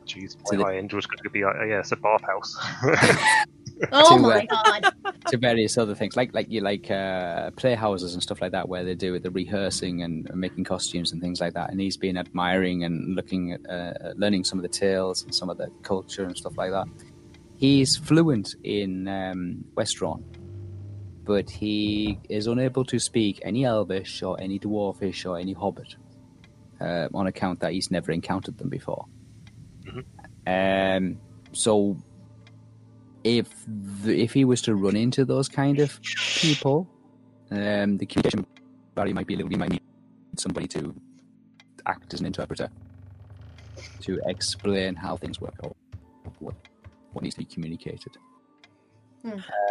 Jeez, 0.05 0.35
To 0.45 0.57
my 0.57 0.57
the- 0.57 0.63
high 0.63 0.77
end 0.77 0.91
was 0.91 1.05
going 1.05 1.19
to 1.21 1.29
be, 1.29 1.43
uh, 1.43 1.51
yeah, 1.65 1.79
it's 1.79 1.91
a 1.91 1.95
bathhouse. 1.95 2.55
Oh 3.93 4.17
To, 4.17 4.21
my 4.21 4.45
uh, 4.49 4.79
god. 4.81 4.93
to 5.27 5.37
various 5.37 5.77
other 5.77 5.95
things, 5.95 6.17
like 6.17 6.33
like 6.33 6.47
you 6.49 6.59
like 6.59 6.91
uh, 6.91 7.49
playhouses 7.51 8.13
and 8.13 8.21
stuff 8.21 8.41
like 8.41 8.51
that, 8.51 8.67
where 8.67 8.83
they 8.83 8.93
do 8.93 9.17
the 9.19 9.31
rehearsing 9.31 10.03
and 10.03 10.29
making 10.35 10.65
costumes 10.65 11.13
and 11.13 11.21
things 11.21 11.39
like 11.39 11.53
that. 11.53 11.69
And 11.71 11.79
he's 11.79 11.95
been 11.95 12.17
admiring 12.17 12.83
and 12.83 13.15
looking 13.15 13.53
at 13.53 13.61
uh, 13.69 14.11
learning 14.17 14.43
some 14.43 14.59
of 14.59 14.63
the 14.63 14.67
tales 14.69 15.23
and 15.23 15.33
some 15.33 15.49
of 15.49 15.57
the 15.57 15.69
culture 15.83 16.25
and 16.25 16.35
stuff 16.35 16.57
like 16.57 16.71
that. 16.71 16.87
He's 17.55 17.95
fluent 17.95 18.55
in 18.65 19.07
um, 19.07 19.63
Westron, 19.77 20.23
but 21.29 21.47
he 21.47 22.17
is 22.27 22.47
unable 22.47 22.83
to 22.83 22.97
speak 22.97 23.39
any 23.43 23.63
Elvish 23.63 24.23
or 24.23 24.41
any 24.41 24.57
Dwarfish 24.57 25.29
or 25.29 25.37
any 25.37 25.53
Hobbit 25.53 25.95
uh, 26.81 27.07
on 27.13 27.27
account 27.27 27.59
that 27.59 27.71
he's 27.71 27.91
never 27.91 28.11
encountered 28.11 28.57
them 28.57 28.67
before. 28.67 29.05
Um, 30.47 31.19
so 31.51 31.95
if 33.23 33.47
the, 33.67 34.23
if 34.23 34.33
he 34.33 34.43
was 34.43 34.63
to 34.63 34.73
run 34.73 34.95
into 34.95 35.23
those 35.23 35.47
kind 35.47 35.79
of 35.79 36.01
people, 36.01 36.89
um, 37.51 37.97
the 37.97 38.07
communication 38.07 38.47
barrier 38.95 39.13
might 39.13 39.27
be 39.27 39.35
a 39.35 39.37
little. 39.37 39.51
You 39.51 39.59
might 39.59 39.69
need 39.69 39.81
somebody 40.35 40.67
to 40.69 40.95
act 41.85 42.11
as 42.15 42.21
an 42.21 42.25
interpreter 42.25 42.69
to 44.01 44.19
explain 44.25 44.95
how 44.95 45.15
things 45.15 45.39
work 45.39 45.53
or 45.61 45.75
what 46.39 46.55
what 47.13 47.21
needs 47.21 47.35
to 47.35 47.41
be 47.41 47.45
communicated. 47.45 48.17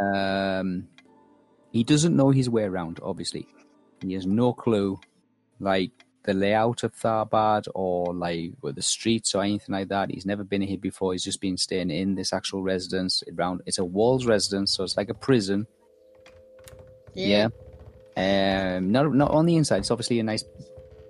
Um, 0.01 0.87
he 1.73 1.85
doesn't 1.85 2.17
know 2.17 2.31
his 2.31 2.49
way 2.49 2.65
around. 2.65 3.01
Obviously, 3.03 3.47
he 4.01 4.15
has 4.15 4.27
no 4.27 4.53
clue, 4.53 4.99
like 5.61 5.91
the 6.25 6.35
layout 6.35 6.83
of 6.83 6.95
Tharbad 6.95 7.69
or 7.75 8.13
like 8.15 8.53
with 8.61 8.75
the 8.75 8.83
streets 8.83 9.35
or 9.35 9.43
anything 9.43 9.73
like 9.73 9.89
that. 9.89 10.11
He's 10.11 10.27
never 10.27 10.45
been 10.45 10.63
here 10.63 10.79
before. 10.79 11.13
He's 11.13 11.25
just 11.25 11.41
been 11.41 11.57
staying 11.57 11.91
in 11.91 12.15
this 12.15 12.33
actual 12.33 12.63
residence. 12.63 13.23
Around, 13.37 13.63
it's 13.67 13.79
a 13.79 13.85
walls 13.85 14.27
residence, 14.27 14.77
so 14.77 14.85
it's 14.85 14.97
like 14.97 15.09
a 15.09 15.15
prison. 15.15 15.67
Yeah. 17.15 17.49
Um, 18.17 18.93
not 18.93 19.15
not 19.15 19.31
on 19.31 19.47
the 19.47 19.57
inside. 19.57 19.79
It's 19.79 19.91
obviously 19.91 20.21
a 20.21 20.23
nice, 20.23 20.45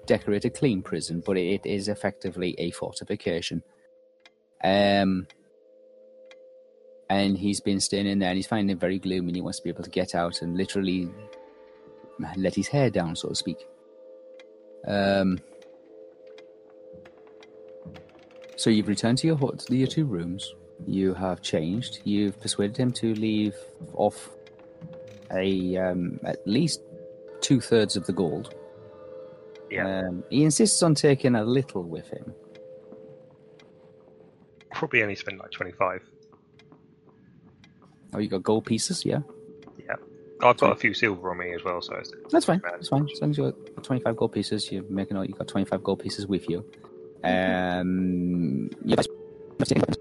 decorated, 0.06 0.54
clean 0.54 0.82
prison, 0.82 1.22
but 1.24 1.36
it, 1.36 1.62
it 1.64 1.66
is 1.66 1.88
effectively 1.88 2.54
a 2.58 2.70
fortification. 2.70 3.62
Um, 4.62 5.26
and 7.10 7.36
he's 7.38 7.60
been 7.60 7.80
staying 7.80 8.06
in 8.06 8.18
there, 8.18 8.28
and 8.30 8.36
he's 8.36 8.46
finding 8.46 8.76
it 8.76 8.80
very 8.80 8.98
gloomy. 8.98 9.28
And 9.28 9.36
he 9.36 9.42
wants 9.42 9.58
to 9.58 9.64
be 9.64 9.70
able 9.70 9.84
to 9.84 9.90
get 9.90 10.14
out 10.14 10.42
and 10.42 10.56
literally 10.56 11.08
let 12.36 12.54
his 12.54 12.68
hair 12.68 12.90
down, 12.90 13.16
so 13.16 13.28
to 13.28 13.34
speak. 13.34 13.66
Um. 14.86 15.38
So 18.56 18.70
you've 18.70 18.88
returned 18.88 19.18
to 19.18 19.26
your 19.28 19.36
hut, 19.36 19.60
to 19.60 19.76
your 19.76 19.86
two 19.86 20.04
rooms. 20.04 20.54
You 20.86 21.14
have 21.14 21.42
changed. 21.42 22.00
You've 22.04 22.40
persuaded 22.40 22.76
him 22.76 22.92
to 22.92 23.14
leave 23.14 23.54
off 23.94 24.30
a 25.32 25.76
um, 25.76 26.18
at 26.24 26.44
least 26.46 26.80
two 27.40 27.60
thirds 27.60 27.96
of 27.96 28.06
the 28.06 28.12
gold. 28.12 28.54
yeah, 29.70 30.00
Um, 30.00 30.24
he 30.30 30.42
insists 30.44 30.82
on 30.82 30.94
taking 30.94 31.34
a 31.36 31.44
little 31.44 31.82
with 31.84 32.08
him. 32.08 32.34
probably 34.74 35.02
only 35.02 35.16
spend 35.16 35.38
like 35.38 35.50
25. 35.50 36.02
Oh, 38.14 38.18
you 38.18 38.28
got 38.28 38.42
gold 38.42 38.64
pieces, 38.64 39.04
yeah. 39.04 39.20
Yeah. 39.78 39.96
I've 40.42 40.56
got 40.56 40.72
a 40.72 40.76
few 40.76 40.94
silver 40.94 41.30
on 41.30 41.38
me 41.38 41.52
as 41.54 41.64
well, 41.64 41.82
so 41.82 41.94
it's, 41.96 42.12
That's 42.30 42.46
fine. 42.46 42.60
That's 42.62 42.88
fine. 42.88 43.08
As 43.10 43.20
long 43.20 43.30
as 43.30 43.38
you 43.38 43.52
got 43.74 43.84
twenty-five 43.84 44.16
gold 44.16 44.32
pieces, 44.32 44.70
you're 44.70 44.84
making 44.84 45.16
out. 45.16 45.28
You 45.28 45.34
got 45.34 45.48
twenty-five 45.48 45.82
gold 45.82 46.00
pieces 46.00 46.26
with 46.26 46.48
you. 46.48 46.64
Um, 47.24 48.70
you 48.84 48.94
guys 48.94 49.06
must 49.58 49.70
take 49.70 49.78
weapons. 49.78 49.96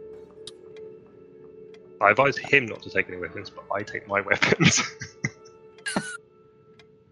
I 1.99 2.11
advise 2.11 2.37
him 2.37 2.67
not 2.67 2.83
to 2.83 2.91
take 2.91 3.07
any 3.09 3.17
weapons, 3.17 3.49
but 3.49 3.65
I 3.73 3.81
take 3.81 4.07
my 4.07 4.21
weapons. 4.29 4.81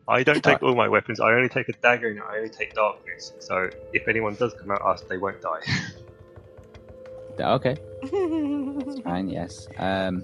I 0.08 0.22
don't 0.22 0.44
take 0.44 0.62
all 0.62 0.76
my 0.76 0.88
weapons. 0.88 1.20
I 1.20 1.34
only 1.34 1.50
take 1.50 1.68
a 1.70 1.74
dagger 1.74 2.10
and 2.10 2.22
I 2.22 2.38
only 2.38 2.50
take 2.50 2.76
darkness. 2.76 3.34
So 3.40 3.72
if 3.92 4.08
anyone 4.08 4.36
does 4.36 4.54
come 4.54 4.70
at 4.70 4.82
us, 4.84 5.02
they 5.02 5.18
won't 5.18 5.42
die. 5.42 5.62
Okay, 7.38 7.76
fine. 9.04 9.28
Yes. 9.28 9.68
Um, 9.78 10.24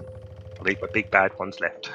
I'll 0.62 0.66
leave 0.68 0.80
my 0.80 0.86
big 0.92 1.10
bad 1.10 1.36
ones 1.40 1.58
left. 1.60 1.90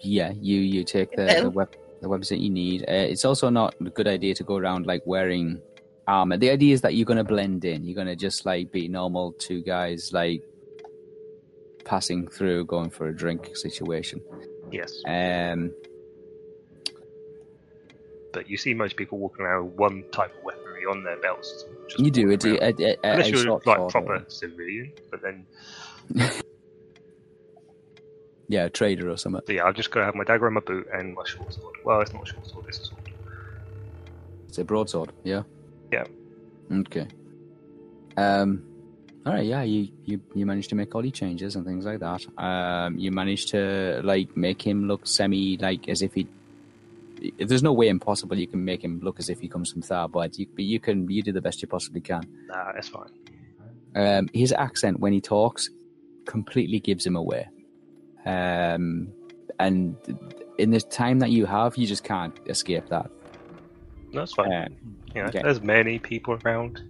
yeah, 0.00 0.32
you 0.38 0.60
you 0.60 0.84
take 0.84 1.12
the 1.12 1.40
the, 1.42 1.50
wep- 1.50 1.76
the 2.02 2.08
weapons 2.08 2.28
that 2.28 2.38
you 2.40 2.50
need. 2.50 2.82
Uh, 2.82 3.06
it's 3.08 3.24
also 3.24 3.48
not 3.48 3.74
a 3.80 3.84
good 3.84 4.06
idea 4.06 4.34
to 4.34 4.44
go 4.44 4.56
around 4.56 4.86
like 4.86 5.00
wearing 5.06 5.62
armor. 6.06 6.36
The 6.36 6.50
idea 6.50 6.74
is 6.74 6.82
that 6.82 6.94
you're 6.96 7.06
going 7.06 7.16
to 7.16 7.24
blend 7.24 7.64
in. 7.64 7.84
You're 7.84 7.94
going 7.94 8.08
to 8.08 8.16
just 8.16 8.44
like 8.44 8.70
be 8.70 8.88
normal 8.88 9.32
two 9.32 9.62
guys 9.62 10.12
like 10.12 10.42
passing 11.84 12.28
through, 12.28 12.66
going 12.66 12.90
for 12.90 13.08
a 13.08 13.16
drink 13.16 13.56
situation. 13.56 14.20
Yes. 14.70 15.00
Um, 15.06 15.72
But 18.34 18.50
you 18.50 18.58
see 18.58 18.74
most 18.74 18.96
people 18.96 19.16
walking 19.16 19.46
around 19.46 19.70
with 19.70 19.78
one 19.78 20.04
type 20.12 20.36
of 20.36 20.44
on 20.86 21.02
their 21.04 21.16
belts. 21.18 21.64
you 21.98 22.10
do 22.10 22.30
it. 22.30 22.44
a, 22.44 22.68
a, 22.68 22.96
Unless 23.02 23.30
you're 23.30 23.60
like 23.64 23.90
proper 23.90 24.24
civilian, 24.28 24.92
but 25.10 25.22
then 25.22 25.46
yeah, 28.48 28.64
a 28.64 28.70
trader 28.70 29.10
or 29.10 29.16
something. 29.16 29.42
so 29.46 29.52
yeah, 29.52 29.64
I'll 29.64 29.72
just 29.72 29.90
go 29.90 30.02
have 30.02 30.14
my 30.14 30.24
dagger 30.24 30.46
and 30.46 30.54
my 30.54 30.60
boot 30.60 30.88
and 30.92 31.14
my 31.14 31.24
short 31.24 31.52
sword. 31.52 31.76
Well, 31.84 32.00
it's 32.00 32.12
not 32.12 32.22
a 32.22 32.26
short 32.26 32.46
sword; 32.46 32.64
it's 32.68 32.78
a 32.80 32.84
sword. 32.86 33.12
It's 34.48 34.58
a 34.58 34.64
broadsword, 34.64 35.12
yeah. 35.24 35.42
Yeah. 35.92 36.04
Okay. 36.72 37.06
Um. 38.16 38.64
All 39.26 39.34
right. 39.34 39.44
Yeah. 39.44 39.62
You 39.62 39.88
you 40.04 40.20
you 40.34 40.46
managed 40.46 40.70
to 40.70 40.74
make 40.74 40.94
all 40.94 41.04
your 41.04 41.12
changes 41.12 41.56
and 41.56 41.64
things 41.66 41.84
like 41.84 42.00
that. 42.00 42.24
Um. 42.42 42.98
You 42.98 43.12
managed 43.12 43.48
to 43.50 44.00
like 44.02 44.36
make 44.36 44.62
him 44.66 44.88
look 44.88 45.06
semi 45.06 45.58
like 45.58 45.88
as 45.88 46.02
if 46.02 46.14
he. 46.14 46.26
There's 47.38 47.62
no 47.62 47.72
way 47.72 47.88
impossible 47.88 48.36
you 48.38 48.46
can 48.46 48.64
make 48.64 48.82
him 48.82 49.00
look 49.02 49.18
as 49.18 49.28
if 49.28 49.40
he 49.40 49.48
comes 49.48 49.72
from 49.72 49.82
Thar, 49.82 50.08
but 50.08 50.38
you, 50.38 50.46
but 50.54 50.64
you 50.64 50.78
can. 50.80 51.08
You 51.10 51.22
do 51.22 51.32
the 51.32 51.40
best 51.40 51.60
you 51.62 51.68
possibly 51.68 52.00
can. 52.00 52.22
Nah, 52.46 52.72
that's 52.72 52.88
fine. 52.88 53.10
Um, 53.94 54.28
his 54.32 54.52
accent 54.52 55.00
when 55.00 55.12
he 55.12 55.20
talks 55.20 55.70
completely 56.26 56.78
gives 56.80 57.06
him 57.06 57.16
away. 57.16 57.48
Um, 58.26 59.08
and 59.58 59.96
in 60.58 60.70
the 60.70 60.80
time 60.80 61.18
that 61.20 61.30
you 61.30 61.46
have, 61.46 61.76
you 61.76 61.86
just 61.86 62.04
can't 62.04 62.38
escape 62.46 62.88
that. 62.90 63.10
That's 64.12 64.32
fine. 64.34 64.76
You 65.14 65.22
know, 65.22 65.28
okay. 65.28 65.40
there's 65.42 65.62
many 65.62 65.98
people 65.98 66.38
around. 66.44 66.82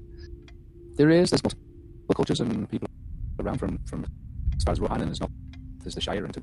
there 0.96 1.10
is 1.10 1.30
there's 1.30 1.42
multiple 1.44 2.14
cultures 2.14 2.40
and 2.40 2.68
people 2.68 2.88
around 3.40 3.58
from 3.58 3.78
from 3.86 4.04
as 4.56 4.64
far 4.64 4.72
as 4.72 4.80
Rohan 4.80 5.00
and 5.00 5.08
there's 5.10 5.20
not 5.20 5.30
there's 5.82 5.94
the 5.94 6.00
Shire 6.00 6.24
into 6.26 6.42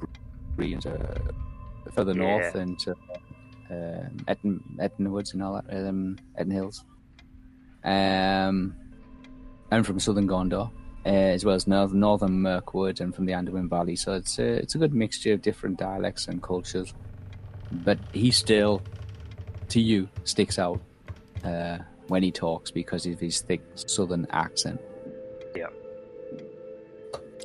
Bree 0.55 0.73
into 0.73 0.97
further 1.93 2.13
north 2.13 2.55
Yeah. 2.55 2.61
into 2.61 2.95
um, 3.69 4.17
Etten 4.27 4.59
Etten 4.77 5.09
Woods 5.09 5.33
and 5.33 5.43
all 5.43 5.53
that 5.53 5.87
um, 5.87 6.17
Etten 6.39 6.51
Hills. 6.51 6.83
Um, 7.83 8.75
and 9.71 9.85
from 9.85 9.99
southern 9.99 10.27
Gondor, 10.27 10.71
uh, 11.05 11.09
as 11.09 11.45
well 11.45 11.55
as 11.55 11.67
north, 11.67 11.93
northern 11.93 12.41
Mirkwood 12.41 12.99
and 12.99 13.13
from 13.13 13.25
the 13.25 13.33
Anduin 13.33 13.69
Valley. 13.69 13.95
So 13.95 14.13
it's 14.13 14.39
a, 14.39 14.45
it's 14.45 14.75
a 14.75 14.77
good 14.77 14.93
mixture 14.93 15.33
of 15.33 15.41
different 15.41 15.77
dialects 15.77 16.27
and 16.27 16.41
cultures. 16.41 16.93
But 17.71 17.99
he 18.13 18.31
still, 18.31 18.81
to 19.69 19.81
you, 19.81 20.07
sticks 20.23 20.57
out 20.57 20.81
uh, 21.43 21.79
when 22.07 22.23
he 22.23 22.31
talks 22.31 22.71
because 22.71 23.05
of 23.05 23.19
his 23.19 23.41
thick 23.41 23.61
southern 23.75 24.27
accent. 24.31 24.79
Yeah. 25.55 25.67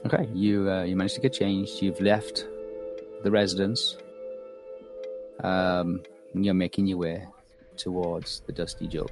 Okay, 0.06 0.28
you 0.32 0.70
uh, 0.70 0.84
you 0.84 0.96
managed 0.96 1.16
to 1.16 1.20
get 1.20 1.32
changed. 1.32 1.82
You've 1.82 2.00
left 2.00 2.46
the 3.22 3.30
residence. 3.30 3.96
Um, 5.42 6.02
you're 6.34 6.54
making 6.54 6.86
your 6.86 6.98
way 6.98 7.26
towards 7.76 8.40
the 8.46 8.52
Dusty 8.52 8.86
Jug. 8.86 9.10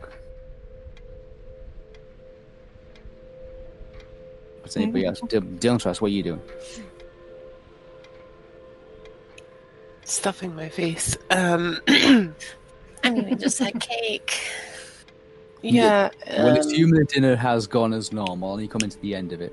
What's 4.61 4.77
anybody 4.77 5.07
else? 5.07 5.21
D- 5.21 5.39
Dylan 5.39 5.81
Trust, 5.81 6.01
what 6.03 6.09
are 6.09 6.15
you 6.15 6.23
doing? 6.23 6.43
stuffing 10.05 10.55
my 10.57 10.69
face. 10.71 11.17
Um, 11.31 11.79
I 11.89 13.11
mean, 13.11 13.29
we 13.29 13.35
just 13.35 13.59
had 13.59 13.79
cake. 13.81 14.41
yeah. 15.61 16.09
Well, 16.31 16.53
um, 16.53 16.57
assume 16.57 16.91
that 16.93 17.09
dinner 17.11 17.37
has 17.37 17.67
gone 17.67 17.93
as 17.93 18.11
normal, 18.13 18.55
and 18.55 18.63
you 18.63 18.69
come 18.69 18.81
into 18.83 18.99
the 19.01 19.15
end 19.15 19.33
of 19.33 19.41
it. 19.43 19.53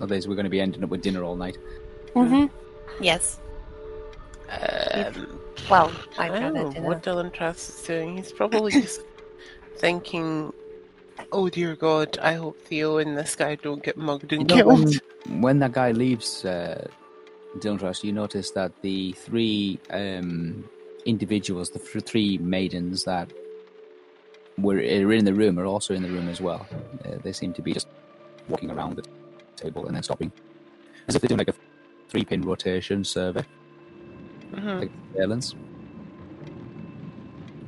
Otherwise, 0.00 0.26
we're 0.26 0.34
going 0.36 0.44
to 0.44 0.50
be 0.50 0.60
ending 0.60 0.82
up 0.82 0.88
with 0.90 1.02
dinner 1.02 1.22
all 1.22 1.36
night. 1.36 1.58
Mhm. 2.14 2.50
Yes. 3.00 3.38
um, 4.50 5.38
Well, 5.68 5.92
I 6.18 6.26
I 6.30 6.40
don't 6.40 6.54
know 6.54 6.68
it 6.68 6.74
dinner. 6.74 6.88
what 6.88 7.02
Dylan 7.02 7.32
Trask 7.32 7.68
is 7.68 7.82
doing. 7.82 8.16
He's 8.16 8.32
probably 8.32 8.72
just 8.72 9.02
thinking, 9.78 10.52
"Oh 11.32 11.48
dear 11.48 11.76
God, 11.76 12.18
I 12.20 12.34
hope 12.34 12.58
Theo 12.62 12.98
and 12.98 13.16
this 13.16 13.36
guy 13.36 13.54
don't 13.56 13.82
get 13.82 13.96
mugged 13.96 14.32
and 14.32 14.50
You 14.50 14.56
know, 14.56 14.64
killed." 14.76 15.00
when, 15.26 15.40
when 15.40 15.58
that 15.60 15.72
guy 15.72 15.92
leaves 15.92 16.44
uh, 16.44 16.86
Dylan 17.58 17.78
Trust, 17.78 18.02
you 18.04 18.12
notice 18.12 18.50
that 18.52 18.72
the 18.82 19.12
three 19.12 19.78
um, 19.90 20.64
individuals, 21.04 21.70
the 21.70 21.78
th- 21.78 22.04
three 22.04 22.38
maidens 22.38 23.04
that 23.04 23.32
were 24.58 24.76
are 24.76 25.12
in 25.12 25.24
the 25.24 25.34
room, 25.34 25.58
are 25.58 25.66
also 25.66 25.94
in 25.94 26.02
the 26.02 26.10
room 26.10 26.28
as 26.28 26.40
well. 26.40 26.66
Uh, 27.04 27.16
they 27.22 27.32
seem 27.32 27.52
to 27.54 27.62
be 27.62 27.72
just 27.72 27.86
walking 28.48 28.70
around 28.70 28.96
the 28.96 29.04
table 29.56 29.86
and 29.86 29.94
then 29.94 30.02
stopping, 30.02 30.32
as 31.06 31.14
if 31.14 31.22
they're 31.22 31.28
doing 31.28 31.38
like 31.38 31.48
a 31.48 31.54
three-pin 32.08 32.42
rotation 32.42 33.04
survey, 33.04 33.44
Mhm. 34.52 34.80
like 34.80 34.90
surveillance. 35.12 35.54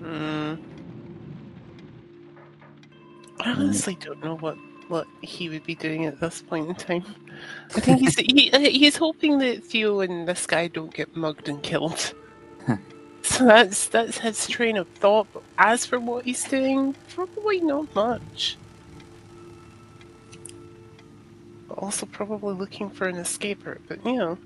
Mm. 0.01 0.59
I 3.41 3.53
honestly 3.53 3.97
don't 4.01 4.23
know 4.23 4.37
what 4.37 4.57
what 4.89 5.07
he 5.23 5.49
would 5.49 5.65
be 5.65 5.75
doing 5.75 6.07
at 6.07 6.21
this 6.21 6.43
point 6.43 6.69
in 6.69 6.75
time. 6.75 7.05
I 7.77 7.81
think 7.81 8.01
he's 8.01 8.17
he, 8.17 8.51
he's 8.71 8.97
hoping 8.97 9.39
that 9.39 9.65
Theo 9.65 10.01
and 10.01 10.29
this 10.29 10.47
guy 10.47 10.69
don't 10.69 10.93
get 10.93 11.17
mugged 11.17 11.49
and 11.49 11.63
killed. 11.63 12.15
so 13.23 13.45
that's 13.45 13.89
that's 13.89 14.19
his 14.19 14.47
train 14.47 14.77
of 14.77 14.89
thought. 14.89 15.29
But 15.33 15.43
as 15.59 15.87
for 15.87 15.99
what 15.99 16.25
he's 16.25 16.45
doing, 16.45 16.95
probably 17.09 17.61
not 17.61 17.95
much. 17.95 18.57
But 21.69 21.79
also 21.79 22.07
probably 22.07 22.55
looking 22.55 22.91
for 22.91 23.07
an 23.09 23.17
escape 23.17 23.65
route. 23.67 23.81
But 23.89 24.05
you 24.05 24.17
know, 24.17 24.39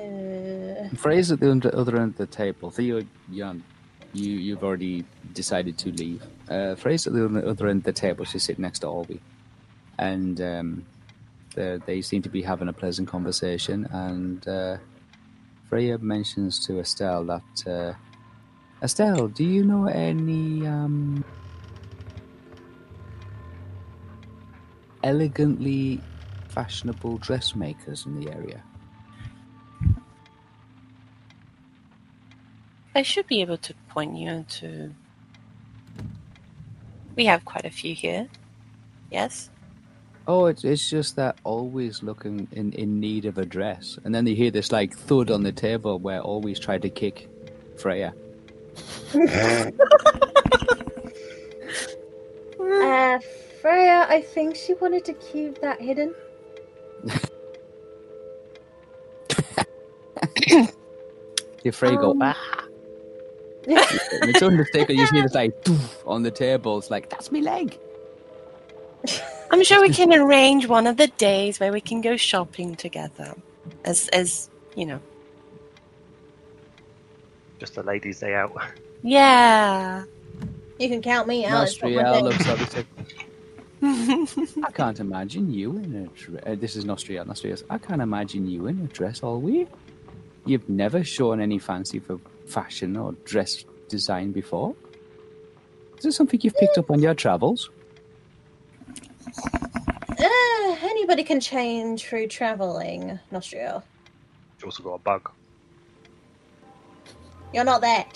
Uh, 0.00 0.88
Fraser 0.96 1.34
at 1.34 1.40
the 1.40 1.70
other 1.76 1.96
end 1.96 2.12
of 2.12 2.16
the 2.16 2.26
table. 2.26 2.70
Theo, 2.70 3.02
Jan, 3.32 3.62
you 4.12 4.32
you've 4.32 4.64
already 4.64 5.04
decided 5.32 5.78
to 5.78 5.92
leave. 5.92 6.22
Uh, 6.48 6.74
Fraser 6.74 7.10
at 7.10 7.14
the 7.14 7.48
other- 7.48 7.68
end 7.68 7.78
of 7.80 7.84
the 7.84 7.92
table. 7.92 8.24
She's 8.24 8.42
sitting 8.42 8.62
next 8.62 8.80
to 8.80 8.86
Albie, 8.86 9.20
and 9.98 10.40
um, 10.40 10.86
they 11.54 11.78
they 11.86 12.02
seem 12.02 12.22
to 12.22 12.28
be 12.28 12.42
having 12.42 12.68
a 12.68 12.72
pleasant 12.72 13.08
conversation. 13.08 13.86
And 13.92 14.46
uh, 14.48 14.78
Freya 15.68 15.98
mentions 15.98 16.64
to 16.66 16.80
Estelle 16.80 17.24
that 17.26 17.66
uh, 17.66 17.92
Estelle, 18.82 19.28
do 19.28 19.44
you 19.44 19.62
know 19.64 19.86
any 19.86 20.66
um, 20.66 21.24
elegantly 25.04 26.00
fashionable 26.48 27.18
dressmakers 27.18 28.06
in 28.06 28.18
the 28.20 28.32
area? 28.32 28.62
I 32.94 33.02
should 33.02 33.26
be 33.26 33.40
able 33.40 33.58
to 33.58 33.74
point 33.88 34.16
you 34.16 34.44
to. 34.48 34.94
We 37.16 37.26
have 37.26 37.44
quite 37.44 37.64
a 37.64 37.70
few 37.70 37.94
here. 37.94 38.28
Yes? 39.10 39.50
Oh, 40.26 40.46
it's, 40.46 40.64
it's 40.64 40.88
just 40.88 41.16
that 41.16 41.38
always 41.44 42.02
looking 42.02 42.48
in, 42.52 42.72
in 42.72 43.00
need 43.00 43.24
of 43.26 43.38
a 43.38 43.44
dress. 43.46 43.98
And 44.04 44.14
then 44.14 44.24
they 44.24 44.34
hear 44.34 44.50
this 44.50 44.72
like 44.72 44.96
thud 44.96 45.30
on 45.30 45.42
the 45.42 45.52
table 45.52 45.98
where 45.98 46.20
always 46.20 46.58
tried 46.60 46.82
to 46.82 46.90
kick 46.90 47.28
Freya. 47.76 48.14
uh, 49.14 49.70
Freya, 53.60 54.06
I 54.08 54.22
think 54.22 54.56
she 54.56 54.74
wanted 54.74 55.04
to 55.06 55.12
keep 55.14 55.60
that 55.60 55.80
hidden. 55.80 56.14
If 61.64 61.76
Freya 61.76 61.98
go, 61.98 62.12
Um. 62.12 62.22
ah. 62.22 62.59
And 63.66 64.30
it's 64.30 64.42
unmistakable. 64.42 64.94
You 64.94 65.00
just 65.02 65.12
hear 65.12 65.22
this 65.22 65.34
like 65.34 65.62
doof 65.64 66.06
on 66.06 66.22
the 66.22 66.30
table. 66.30 66.78
It's 66.78 66.90
like, 66.90 67.10
that's 67.10 67.30
my 67.30 67.40
leg. 67.40 67.78
I'm 69.50 69.64
sure 69.64 69.80
we 69.80 69.90
can 69.90 70.12
arrange 70.12 70.66
one 70.66 70.86
of 70.86 70.96
the 70.96 71.08
days 71.08 71.58
where 71.58 71.72
we 71.72 71.80
can 71.80 72.00
go 72.00 72.16
shopping 72.16 72.76
together. 72.76 73.34
As 73.84 74.08
as 74.08 74.48
you 74.76 74.86
know. 74.86 75.00
Just 77.58 77.76
a 77.76 77.82
ladies' 77.82 78.20
day 78.20 78.34
out. 78.34 78.56
Yeah. 79.02 80.04
You 80.78 80.88
can 80.88 81.02
count 81.02 81.28
me 81.28 81.44
out. 81.44 81.64
It's 81.64 81.80
not 81.82 81.90
my 81.90 82.02
Nostriel 82.02 82.22
looks 82.22 82.48
up 82.48 82.58
and 82.58 82.70
says, 82.70 82.84
I 84.64 84.70
can't 84.72 85.00
imagine 85.00 85.52
you 85.52 85.76
in 85.76 85.94
a 85.94 86.18
dress. 86.18 86.42
Uh, 86.46 86.54
this 86.58 86.76
is 86.76 86.84
Nostriel. 86.84 87.26
Nostriel 87.26 87.62
I 87.68 87.78
can't 87.78 88.00
imagine 88.00 88.48
you 88.48 88.66
in 88.66 88.80
a 88.80 88.86
dress 88.86 89.22
all 89.22 89.40
week. 89.40 89.68
You've 90.46 90.68
never 90.68 91.04
shown 91.04 91.40
any 91.40 91.58
fancy 91.58 91.98
for 91.98 92.18
fashion 92.50 92.96
or 92.96 93.12
dress 93.24 93.64
design 93.88 94.32
before. 94.32 94.74
Is 95.98 96.04
this 96.04 96.16
something 96.16 96.40
you've 96.42 96.56
picked 96.56 96.78
up 96.78 96.90
on 96.90 97.00
your 97.00 97.14
travels? 97.14 97.70
Uh, 100.18 100.76
anybody 100.82 101.22
can 101.22 101.40
change 101.40 102.04
through 102.04 102.26
traveling, 102.26 103.18
Nostriel. 103.32 103.82
You 104.60 104.66
also 104.66 104.82
got 104.82 104.94
a 104.94 104.98
bug. 104.98 105.30
You're 107.52 107.64
not 107.64 107.80
there. 107.80 108.04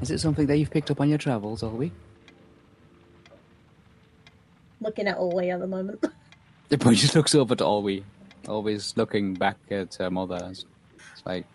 Is 0.00 0.10
it 0.10 0.18
something 0.18 0.46
that 0.46 0.58
you've 0.58 0.70
picked 0.70 0.90
up 0.90 1.00
on 1.00 1.08
your 1.08 1.18
travels 1.18 1.62
all 1.62 1.70
week? 1.70 1.92
Looking 4.80 5.08
at 5.08 5.16
Alway 5.16 5.50
at 5.50 5.60
the 5.60 5.66
moment. 5.66 6.04
The 6.68 6.78
boy 6.78 6.94
just 6.94 7.14
looks 7.14 7.34
over 7.34 7.54
to 7.56 7.64
Alwee, 7.64 8.02
always 8.46 8.96
looking 8.96 9.34
back 9.34 9.56
at 9.70 9.94
her 9.96 10.10
mother. 10.10 10.38
It's 10.50 10.64
it's 11.12 11.26
like, 11.26 11.46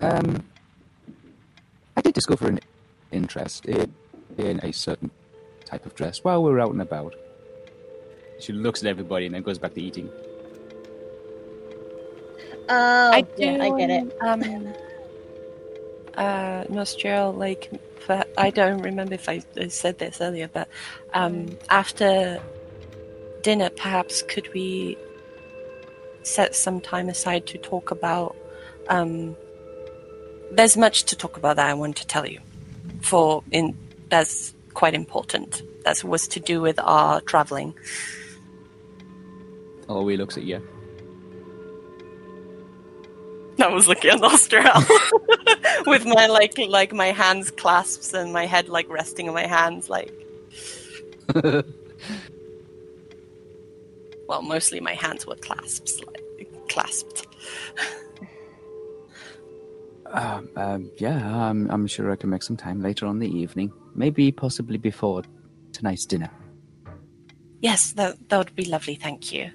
um, 0.00 0.42
I 1.96 2.00
did 2.00 2.14
discover 2.14 2.48
an 2.48 2.60
interest 3.12 3.66
in, 3.66 3.94
in 4.38 4.60
a 4.62 4.72
certain 4.72 5.10
type 5.64 5.86
of 5.86 5.94
dress 5.94 6.24
while 6.24 6.42
we 6.42 6.50
were 6.50 6.60
out 6.60 6.72
and 6.72 6.82
about. 6.82 7.14
She 8.40 8.52
looks 8.52 8.82
at 8.82 8.88
everybody 8.88 9.26
and 9.26 9.34
then 9.34 9.42
goes 9.42 9.58
back 9.58 9.74
to 9.74 9.80
eating. 9.80 10.10
Oh, 12.68 13.10
I 13.12 13.24
yeah, 13.38 13.58
I 13.62 13.70
get 13.78 13.90
it. 13.90 14.16
Um, 14.20 14.74
uh, 16.16 16.64
Nostriel, 16.64 17.36
like, 17.36 17.70
for, 18.00 18.24
I 18.36 18.50
don't 18.50 18.82
remember 18.82 19.14
if 19.14 19.28
I, 19.28 19.42
I 19.56 19.68
said 19.68 19.98
this 19.98 20.20
earlier, 20.20 20.48
but 20.52 20.68
um, 21.12 21.56
after 21.68 22.40
dinner, 23.42 23.70
perhaps 23.70 24.22
could 24.22 24.52
we 24.52 24.96
set 26.22 26.54
some 26.54 26.80
time 26.80 27.08
aside 27.08 27.46
to 27.46 27.58
talk 27.58 27.90
about? 27.90 28.36
Um, 28.88 29.36
there's 30.50 30.76
much 30.76 31.04
to 31.04 31.16
talk 31.16 31.36
about 31.36 31.56
that 31.56 31.68
I 31.68 31.74
want 31.74 31.96
to 31.96 32.06
tell 32.06 32.26
you. 32.26 32.40
For 33.02 33.42
in 33.50 33.76
that's 34.08 34.54
quite 34.74 34.94
important. 34.94 35.62
That 35.84 36.02
was 36.02 36.28
to 36.28 36.40
do 36.40 36.60
with 36.60 36.78
our 36.80 37.20
traveling. 37.20 37.74
Alwee 39.88 40.16
looks 40.16 40.36
at 40.36 40.44
you. 40.44 40.60
I 43.60 43.68
was 43.68 43.88
looking 43.88 44.10
at 44.10 44.20
Nostriel 44.20 44.84
with 45.86 46.04
my 46.04 46.26
like 46.26 46.58
like 46.68 46.92
my 46.92 47.12
hands 47.12 47.50
clasps 47.50 48.12
and 48.12 48.32
my 48.32 48.46
head 48.46 48.68
like 48.68 48.88
resting 48.88 49.28
on 49.28 49.34
my 49.34 49.46
hands 49.46 49.88
like 49.88 50.12
well 54.28 54.42
mostly 54.42 54.80
my 54.80 54.94
hands 54.94 55.26
were 55.26 55.36
clasps 55.36 56.00
like 56.04 56.22
clasped. 56.68 57.26
Um, 60.12 60.48
um, 60.56 60.90
yeah, 60.98 61.18
I'm, 61.36 61.70
I'm 61.70 61.86
sure 61.86 62.10
I 62.12 62.16
can 62.16 62.30
make 62.30 62.42
some 62.42 62.56
time 62.56 62.80
later 62.80 63.06
on 63.06 63.18
the 63.18 63.28
evening. 63.28 63.72
Maybe 63.94 64.30
possibly 64.30 64.78
before 64.78 65.22
tonight's 65.72 66.06
dinner. 66.06 66.30
Yes, 67.60 67.92
that 67.92 68.28
that 68.28 68.38
would 68.38 68.54
be 68.54 68.64
lovely, 68.64 68.94
thank 68.94 69.32
you. 69.32 69.50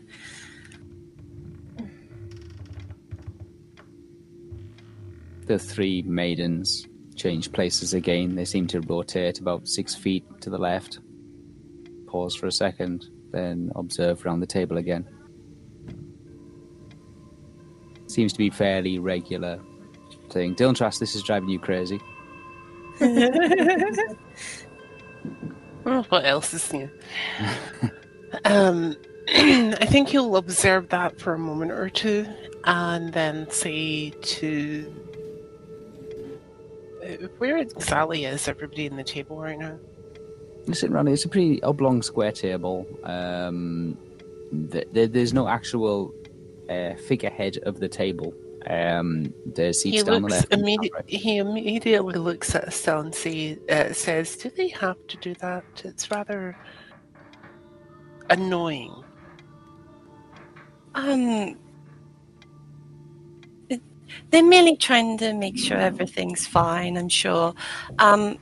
The 5.51 5.59
three 5.59 6.01
maidens 6.03 6.87
change 7.17 7.51
places 7.51 7.93
again. 7.93 8.35
They 8.35 8.45
seem 8.45 8.67
to 8.67 8.79
rotate 8.79 9.41
about 9.41 9.67
six 9.67 9.93
feet 9.93 10.23
to 10.39 10.49
the 10.49 10.57
left. 10.57 10.99
Pause 12.07 12.35
for 12.35 12.47
a 12.47 12.51
second, 12.53 13.07
then 13.33 13.69
observe 13.75 14.25
around 14.25 14.39
the 14.39 14.47
table 14.47 14.77
again. 14.77 15.05
Seems 18.07 18.31
to 18.31 18.37
be 18.37 18.49
fairly 18.49 18.97
regular 18.97 19.59
thing. 20.29 20.55
Dylan 20.55 20.73
Trask, 20.73 21.01
this 21.01 21.15
is 21.15 21.23
driving 21.23 21.49
you 21.49 21.59
crazy. 21.59 21.99
What 25.83 26.25
else 26.25 26.53
is 26.53 26.71
new? 26.71 26.89
um, 28.45 28.95
I 29.27 29.85
think 29.85 30.13
you'll 30.13 30.37
observe 30.37 30.87
that 30.89 31.19
for 31.19 31.33
a 31.33 31.37
moment 31.37 31.71
or 31.71 31.89
two, 31.89 32.25
and 32.63 33.11
then 33.11 33.49
say 33.49 34.11
to 34.11 35.10
where 37.37 37.57
exactly 37.57 38.25
is 38.25 38.47
everybody 38.47 38.85
in 38.85 38.95
the 38.95 39.03
table 39.03 39.39
right 39.39 39.57
now? 39.57 39.77
You're 40.65 40.75
sitting 40.75 40.95
around. 40.95 41.07
It's 41.07 41.25
a 41.25 41.29
pretty 41.29 41.61
oblong 41.63 42.01
square 42.01 42.31
table. 42.31 42.85
Um, 43.03 43.97
th- 44.71 44.87
there, 44.91 45.07
there's 45.07 45.33
no 45.33 45.47
actual 45.47 46.13
uh, 46.69 46.93
figurehead 46.95 47.57
of 47.63 47.79
the 47.79 47.89
table. 47.89 48.33
Um, 48.67 49.33
there's 49.45 49.81
seats 49.81 49.97
He 49.97 50.03
down 50.03 50.13
the 50.15 50.19
looks 50.21 50.31
left. 50.33 50.53
and 50.53 50.61
immediate, 50.61 50.93
right. 50.93 51.09
He 51.09 51.37
immediately 51.37 52.13
looks 52.19 52.53
at 52.53 52.65
Estelle 52.65 52.99
and 52.99 53.15
say, 53.15 53.57
uh, 53.69 53.91
says, 53.91 54.35
"Do 54.35 54.51
they 54.51 54.67
have 54.69 54.97
to 55.07 55.17
do 55.17 55.33
that? 55.35 55.63
It's 55.83 56.11
rather 56.11 56.55
annoying." 58.29 58.93
Um, 60.93 61.21
it- 61.21 61.57
they're 64.29 64.43
merely 64.43 64.75
trying 64.75 65.17
to 65.19 65.33
make 65.33 65.57
sure 65.57 65.77
everything's 65.77 66.47
fine. 66.47 66.97
I'm 66.97 67.09
sure. 67.09 67.53
Um, 67.99 68.37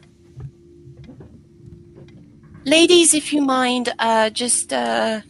ladies, 2.66 3.14
if 3.14 3.34
you 3.34 3.42
mind, 3.42 3.94
uh, 4.00 4.30
just 4.30 4.72
uh, 4.74 5.22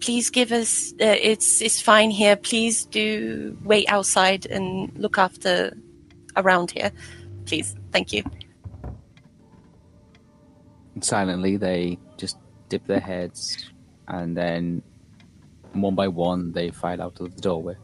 please 0.00 0.30
give 0.30 0.52
us. 0.52 0.92
Uh, 0.92 1.16
it's 1.20 1.60
it's 1.60 1.80
fine 1.80 2.10
here. 2.10 2.36
Please 2.36 2.86
do 2.86 3.56
wait 3.64 3.88
outside 3.88 4.46
and 4.46 4.92
look 4.96 5.18
after 5.18 5.76
around 6.36 6.70
here, 6.70 6.90
please. 7.46 7.74
Thank 7.92 8.12
you. 8.12 8.22
And 10.94 11.04
silently, 11.04 11.56
they 11.56 11.98
just 12.16 12.38
dip 12.68 12.86
their 12.86 13.00
heads, 13.00 13.70
and 14.08 14.36
then 14.36 14.82
one 15.72 15.94
by 15.94 16.08
one, 16.08 16.52
they 16.52 16.70
file 16.70 17.02
out 17.02 17.20
of 17.20 17.34
the 17.34 17.40
doorway. 17.40 17.76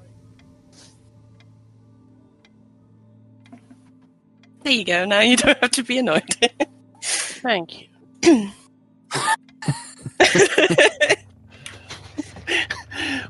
There 4.63 4.73
you 4.73 4.85
go. 4.85 5.05
Now 5.05 5.21
you 5.21 5.37
don't 5.37 5.59
have 5.59 5.71
to 5.73 5.83
be 5.83 5.99
annoyed. 5.99 6.23
Thank 7.03 7.89
you. 8.23 8.51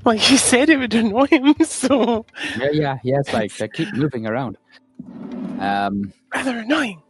Well, 0.04 0.14
you 0.14 0.38
said 0.38 0.70
it 0.70 0.78
would 0.78 0.94
annoy 0.94 1.26
him, 1.26 1.54
so 1.62 2.24
Yeah, 2.58 2.70
yeah, 2.72 2.98
yeah. 3.04 3.18
It's 3.20 3.32
like 3.32 3.54
they 3.56 3.68
keep 3.68 3.92
moving 3.94 4.26
around. 4.26 4.56
Um, 5.58 6.12
rather 6.34 6.58
annoying. 6.58 7.02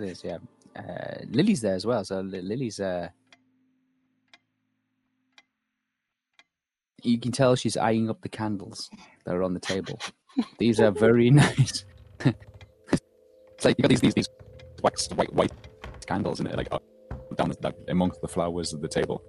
it 0.00 0.08
is, 0.08 0.22
yeah. 0.24 0.38
Uh, 0.76 1.16
Lily's 1.28 1.60
there 1.60 1.74
as 1.74 1.84
well. 1.84 2.04
So 2.04 2.20
Li- 2.20 2.40
Lily's. 2.40 2.78
Uh, 2.78 3.08
you 7.02 7.18
can 7.18 7.32
tell 7.32 7.56
she's 7.56 7.76
eyeing 7.76 8.08
up 8.10 8.20
the 8.22 8.28
candles 8.28 8.88
that 9.24 9.34
are 9.34 9.42
on 9.42 9.54
the 9.54 9.60
table. 9.60 10.00
These 10.58 10.80
are 10.80 10.92
very 10.92 11.30
nice. 11.32 11.84
It's 13.58 13.64
like 13.64 13.76
you 13.76 13.82
got 13.82 13.88
these 13.88 14.00
these 14.00 14.14
these 14.14 14.28
wax 14.84 15.08
white 15.08 15.32
white 15.32 15.50
candles 16.06 16.38
in 16.38 16.46
it, 16.46 16.56
like 16.56 16.68
up, 16.70 16.84
down 17.34 17.48
the, 17.48 17.74
amongst 17.88 18.20
the 18.20 18.28
flowers 18.28 18.72
of 18.72 18.80
the 18.80 18.86
table. 18.86 19.20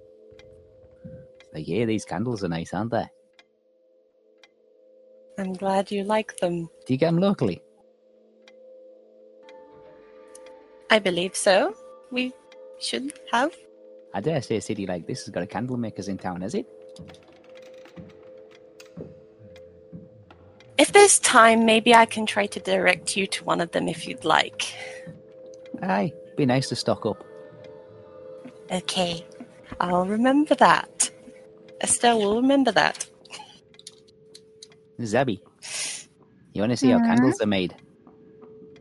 Like, 1.52 1.68
yeah, 1.68 1.86
these 1.86 2.06
candles 2.06 2.44
are 2.44 2.48
nice, 2.48 2.72
aren't 2.72 2.92
they? 2.92 3.08
I'm 5.39 5.54
glad 5.54 5.89
you 5.89 6.04
like 6.04 6.38
them. 6.38 6.70
Do 6.86 6.94
you 6.94 6.98
get 6.98 7.08
them 7.08 7.18
locally? 7.18 7.63
I 10.92 11.00
believe 11.00 11.36
so. 11.36 11.76
We 12.12 12.32
should 12.80 13.13
have. 13.32 13.52
I 14.13 14.22
dare 14.22 14.44
say 14.44 14.58
a 14.58 14.62
city 14.62 14.86
like 14.86 15.08
this 15.08 15.26
has 15.26 15.30
got 15.30 15.42
a 15.42 15.48
candle 15.48 15.78
makers 15.78 16.08
in 16.08 16.20
town, 16.20 16.42
has 16.42 16.54
it? 16.54 16.68
If 20.89 20.93
there's 20.93 21.19
time, 21.19 21.67
maybe 21.67 21.93
I 21.93 22.08
can 22.08 22.25
try 22.25 22.47
to 22.47 22.60
direct 22.60 23.15
you 23.15 23.28
to 23.28 23.43
one 23.43 23.62
of 23.62 23.69
them 23.73 23.88
if 23.88 24.08
you'd 24.08 24.25
like. 24.25 24.73
Aye, 25.84 26.12
be 26.36 26.47
nice 26.47 26.67
to 26.69 26.75
stock 26.75 27.06
up. 27.06 27.23
Okay, 28.71 29.23
I'll 29.80 30.08
remember 30.08 30.56
that. 30.56 31.12
Estelle 31.84 32.17
will 32.17 32.41
remember 32.41 32.71
that. 32.71 33.08
Zabby, 34.99 35.39
you 36.54 36.62
want 36.63 36.71
to 36.71 36.78
see 36.78 36.89
how 36.89 36.97
Mhm. 36.97 37.06
candles 37.06 37.39
are 37.39 37.45
made? 37.45 37.75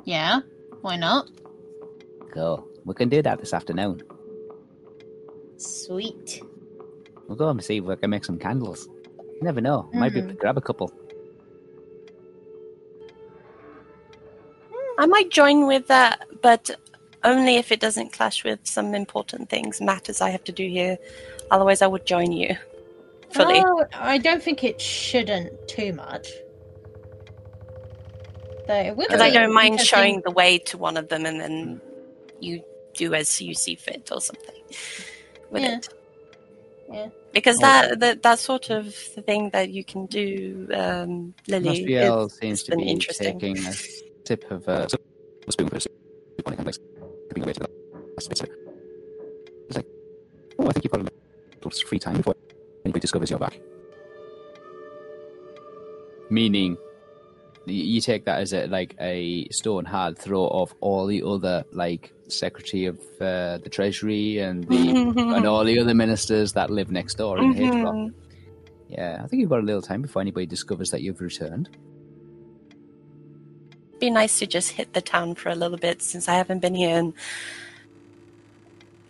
Yeah, 0.05 0.41
why 0.81 0.97
not? 0.97 1.29
Go. 2.33 2.67
We 2.87 2.95
can 2.95 3.11
do 3.11 3.21
that 3.21 3.39
this 3.39 3.53
afternoon. 3.53 4.01
Sweet. 5.59 6.41
We'll 7.29 7.37
go 7.37 7.51
and 7.51 7.63
see 7.63 7.77
if 7.77 7.85
we 7.85 7.97
can 7.97 8.09
make 8.09 8.25
some 8.25 8.39
candles. 8.39 8.89
You 9.19 9.43
never 9.43 9.61
know. 9.61 9.91
Might 9.93 10.15
be 10.15 10.21
able 10.21 10.29
to 10.31 10.35
grab 10.37 10.57
a 10.57 10.63
couple. 10.63 10.91
I 14.99 15.07
might 15.07 15.31
join 15.31 15.67
with 15.67 15.87
that, 15.87 16.27
but 16.43 16.71
only 17.25 17.57
if 17.57 17.73
it 17.73 17.81
doesn't 17.81 18.13
clash 18.13 18.45
with 18.45 18.61
some 18.65 18.95
important 18.95 19.49
things, 19.49 19.81
matters 19.81 20.21
I 20.21 20.31
have 20.31 20.45
to 20.45 20.53
do 20.53 20.69
here. 20.69 20.99
Otherwise, 21.51 21.83
I 21.83 21.87
would 21.87 22.05
join 22.05 22.33
you 22.33 22.57
fully. 23.31 23.63
Oh, 23.65 23.87
I 23.95 24.19
don't 24.19 24.43
think 24.43 24.65
it 24.65 24.81
shouldn't 24.81 25.53
too 25.69 25.93
much. 25.93 26.29
Though 28.67 28.95
Because 28.97 29.21
I 29.21 29.31
don't 29.31 29.55
mind 29.55 29.81
showing 29.81 30.21
the 30.25 30.31
way 30.31 30.59
to 30.59 30.77
one 30.77 30.97
of 30.99 31.09
them 31.09 31.25
and 31.25 31.41
then 31.41 31.81
you 32.41 32.63
do 32.95 33.15
as 33.15 33.41
you 33.41 33.55
see 33.55 33.77
fit 33.77 34.11
or 34.13 34.21
something 34.21 34.63
with 35.51 35.63
Yeah. 35.63 35.77
it. 35.79 35.89
Yeah. 36.93 37.09
Because 37.33 37.59
that, 37.59 38.01
that 38.01 38.23
that 38.23 38.39
sort 38.39 38.71
of 38.71 38.95
thing 38.95 39.51
that 39.51 39.71
you 39.71 39.85
can 39.85 40.07
do, 40.07 40.69
um, 40.75 41.35
Lily, 41.47 41.85
Nostriel 41.87 42.25
it's- 42.27 42.39
seems 42.41 42.63
to 42.65 42.71
been 42.73 42.81
be 42.81 42.91
interesting. 42.91 43.39
taking 43.39 43.59
a 43.67 43.73
sip 44.29 44.51
of 44.51 44.69
uh, 44.69 44.87
A 45.49 45.53
spoon 45.53 45.69
for 45.69 45.77
a 45.77 45.81
soup, 45.81 45.93
and 46.37 46.45
kind 46.47 46.61
of 46.61 46.67
like 46.67 46.77
away 47.43 47.53
to 47.55 47.61
the 47.61 47.71
last 48.17 48.29
bit. 48.29 48.51
It's 49.69 49.77
like, 49.77 49.87
oh, 50.59 50.67
I 50.69 50.73
think 50.73 50.85
you've 50.85 50.93
got 50.93 51.01
a 51.01 51.09
little 51.65 51.71
free 51.89 51.99
time 51.99 52.17
before 52.19 52.35
anybody 52.85 53.01
discovers 53.01 53.31
you're 53.31 53.39
back. 53.39 53.59
meaning 56.31 56.77
you 57.67 58.01
take 58.01 58.25
that 58.27 58.39
as 58.41 58.53
a 58.53 58.67
like 58.67 58.95
a 59.01 59.47
stone 59.51 59.85
hard 59.85 60.19
throw 60.19 60.47
of 60.49 60.75
all 60.81 61.07
the 61.07 61.23
other 61.23 61.65
like 61.73 62.13
secretary 62.29 62.85
of 62.87 62.99
uh, 63.21 63.59
the 63.65 63.71
treasury 63.71 64.39
and 64.39 64.65
the 64.69 64.91
and 65.37 65.47
all 65.47 65.65
the 65.65 65.79
other 65.79 65.95
ministers 65.95 66.53
that 66.53 66.69
live 66.71 66.91
next 66.91 67.15
door 67.19 67.39
in. 67.39 67.55
Mhm. 67.55 68.13
Yeah, 68.89 69.21
I 69.23 69.27
think 69.27 69.41
you've 69.41 69.51
got 69.51 69.61
a 69.61 69.69
little 69.71 69.83
time 69.83 70.01
before 70.03 70.23
anybody 70.23 70.47
discovers 70.47 70.91
that 70.93 71.03
you've 71.03 71.21
returned. 71.21 71.69
Be 74.01 74.11
nice 74.11 74.39
to 74.39 74.47
just 74.47 74.73
hit 74.73 74.93
the 74.93 75.01
town 75.01 75.35
for 75.35 75.49
a 75.49 75.55
little 75.55 75.79
bit 75.79 76.03
since 76.03 76.29
I 76.29 76.35
haven't 76.35 76.61
been 76.61 76.75
here 76.75 76.97
in 76.99 77.15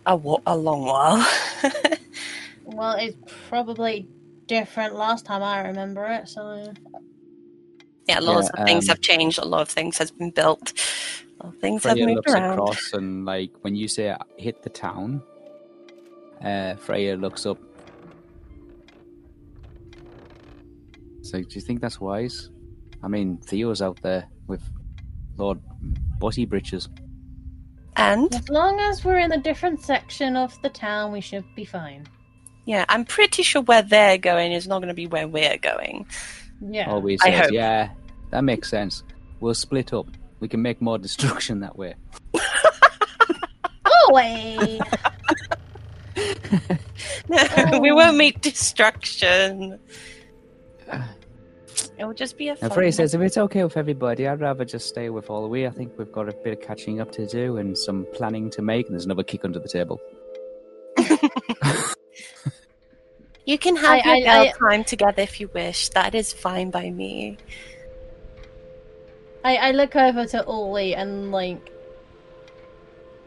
a, 0.05 0.15
wa- 0.15 0.41
a 0.45 0.55
long 0.57 0.83
while. 0.85 1.27
Well, 2.65 2.97
it's 2.99 3.17
probably 3.49 4.07
different 4.47 4.95
last 4.95 5.25
time 5.25 5.41
I 5.41 5.61
remember 5.67 6.05
it, 6.05 6.27
so. 6.27 6.71
yeah, 8.07 8.19
lots 8.19 8.49
Yeah, 8.55 8.59
of 8.59 8.65
things 8.65 8.85
um, 8.85 8.89
have 8.89 9.01
changed. 9.01 9.39
A 9.39 9.45
lot 9.45 9.61
of 9.61 9.69
things 9.69 9.97
has 9.97 10.11
been 10.11 10.29
built. 10.29 10.73
A 11.39 11.45
lot 11.47 11.53
of 11.55 11.59
things 11.59 11.81
Freya 11.83 11.95
have 11.95 12.07
moved 12.09 12.17
looks 12.17 12.31
around. 12.31 12.59
across 12.59 12.93
and 12.93 13.25
like 13.25 13.51
when 13.61 13.75
you 13.75 13.87
say 13.87 14.15
hit 14.37 14.61
the 14.61 14.69
town, 14.69 15.23
uh, 16.43 16.75
Freya 16.75 17.15
looks 17.15 17.45
up. 17.47 17.57
So, 21.21 21.39
do 21.41 21.47
you 21.49 21.61
think 21.61 21.81
that's 21.81 21.99
wise? 21.99 22.49
I 23.03 23.07
mean, 23.07 23.37
Theo's 23.37 23.81
out 23.81 23.99
there 24.01 24.27
with 24.47 24.61
Lord 25.39 25.59
Butty 26.19 26.45
Britches. 26.45 26.89
And 27.95 28.33
As 28.35 28.49
long 28.49 28.79
as 28.79 29.03
we're 29.03 29.19
in 29.19 29.31
a 29.31 29.37
different 29.41 29.81
section 29.81 30.35
of 30.35 30.59
the 30.61 30.69
town, 30.69 31.11
we 31.11 31.21
should 31.21 31.43
be 31.55 31.65
fine. 31.65 32.05
yeah, 32.65 32.85
I'm 32.87 33.03
pretty 33.05 33.41
sure 33.43 33.61
where 33.63 33.81
they're 33.81 34.17
going 34.17 34.51
is 34.51 34.67
not 34.67 34.79
going 34.79 34.89
to 34.89 34.93
be 34.93 35.07
where 35.07 35.27
we're 35.27 35.57
going. 35.57 36.05
Yeah. 36.61 36.85
Oh, 36.87 36.93
Always 36.95 37.19
I 37.23 37.31
says, 37.31 37.41
hope. 37.45 37.51
yeah, 37.51 37.89
that 38.31 38.43
makes 38.43 38.69
sense. 38.69 39.03
We'll 39.39 39.53
split 39.53 39.91
up. 39.93 40.07
We 40.39 40.47
can 40.47 40.61
make 40.61 40.81
more 40.81 40.97
destruction 41.07 41.59
that 41.61 41.77
way. 41.77 41.95
Oh, 43.85 44.11
wait! 44.11 44.81
we 47.81 47.89
um, 47.89 47.95
won't 47.95 48.17
meet 48.17 48.41
destruction. 48.41 49.79
It 51.99 52.05
will 52.05 52.13
just 52.13 52.37
be 52.37 52.47
a 52.47 52.51
And 52.51 52.59
fun. 52.61 52.71
Freya 52.71 52.91
says, 52.93 53.13
if 53.13 53.19
it's 53.21 53.37
okay 53.37 53.63
with 53.63 53.75
everybody, 53.75 54.25
I'd 54.25 54.39
rather 54.39 54.63
just 54.63 54.87
stay 54.87 55.09
with 55.09 55.29
all 55.29 55.41
the 55.41 55.49
way. 55.49 55.67
I 55.67 55.69
think 55.69 55.97
we've 55.97 56.11
got 56.11 56.29
a 56.29 56.31
bit 56.31 56.53
of 56.57 56.61
catching 56.65 57.01
up 57.01 57.11
to 57.11 57.27
do 57.27 57.57
and 57.57 57.77
some 57.77 58.07
planning 58.13 58.49
to 58.51 58.61
make. 58.61 58.85
And 58.87 58.93
there's 58.95 59.03
another 59.05 59.23
kick 59.23 59.43
under 59.43 59.59
the 59.59 59.67
table. 59.67 59.99
You 63.45 63.57
can 63.57 63.75
have 63.77 64.01
I- 64.05 64.15
your 64.17 64.29
I- 64.29 64.43
girl 64.45 64.69
time 64.69 64.83
together 64.83 65.23
if 65.23 65.39
you 65.39 65.47
wish. 65.55 65.89
That 65.89 66.13
is 66.13 66.31
fine 66.31 66.69
by 66.69 66.91
me. 66.91 67.37
I, 69.43 69.55
I 69.55 69.71
look 69.71 69.95
over 69.95 70.25
to 70.27 70.45
Ollie 70.45 70.93
and, 70.93 71.31
like. 71.31 71.71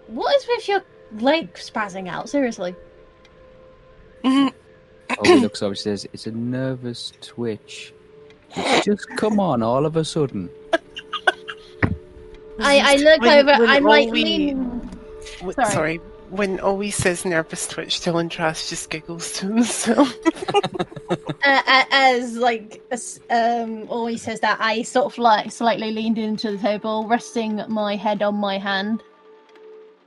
What 0.07 0.37
is 0.37 0.47
with 0.47 0.69
your 0.69 0.83
leg 1.19 1.55
spazzing 1.55 2.09
out. 2.09 2.29
Seriously. 2.29 2.77
Mm-hmm. 4.23 4.49
Obi 5.19 5.41
looks 5.41 5.61
over. 5.61 5.75
She 5.75 5.83
says, 5.83 6.07
"It's 6.13 6.29
a 6.29 6.31
nervous 6.33 7.13
twitch. 7.21 7.93
It's 8.57 8.85
just 8.87 9.09
come 9.17 9.39
on 9.41 9.63
all 9.63 9.87
of 9.87 9.97
a 9.97 10.05
sudden." 10.05 10.51
I, 12.59 12.79
I 12.79 12.97
look 12.97 13.21
When- 13.23 13.49
over. 13.49 13.61
when 13.63 13.71
I'm 13.71 13.85
like 13.85 14.09
Ollie- 14.09 14.25
leaning. 14.25 14.91
W- 15.39 15.53
Sorry. 15.55 15.71
Sorry. 15.71 16.01
When 16.31 16.61
always 16.61 16.97
says 16.97 17.27
nervous 17.27 17.67
twitch, 17.69 18.01
Dylan 18.01 18.31
Trask 18.31 18.71
just 18.71 18.89
giggles 18.89 19.33
to 19.35 19.49
himself. 19.49 20.17
uh, 21.11 21.85
as 21.91 22.37
like 22.39 22.83
as, 22.91 23.21
um 23.29 23.87
always 23.91 24.23
says 24.23 24.41
that 24.41 24.57
I 24.59 24.81
sort 24.81 25.13
of 25.13 25.19
like 25.19 25.51
slightly 25.53 25.91
leaned 25.93 26.17
into 26.17 26.53
the 26.53 26.57
table, 26.59 27.07
resting 27.07 27.61
my 27.69 27.97
head 27.97 28.23
on 28.23 28.37
my 28.37 28.57
hand, 28.57 29.03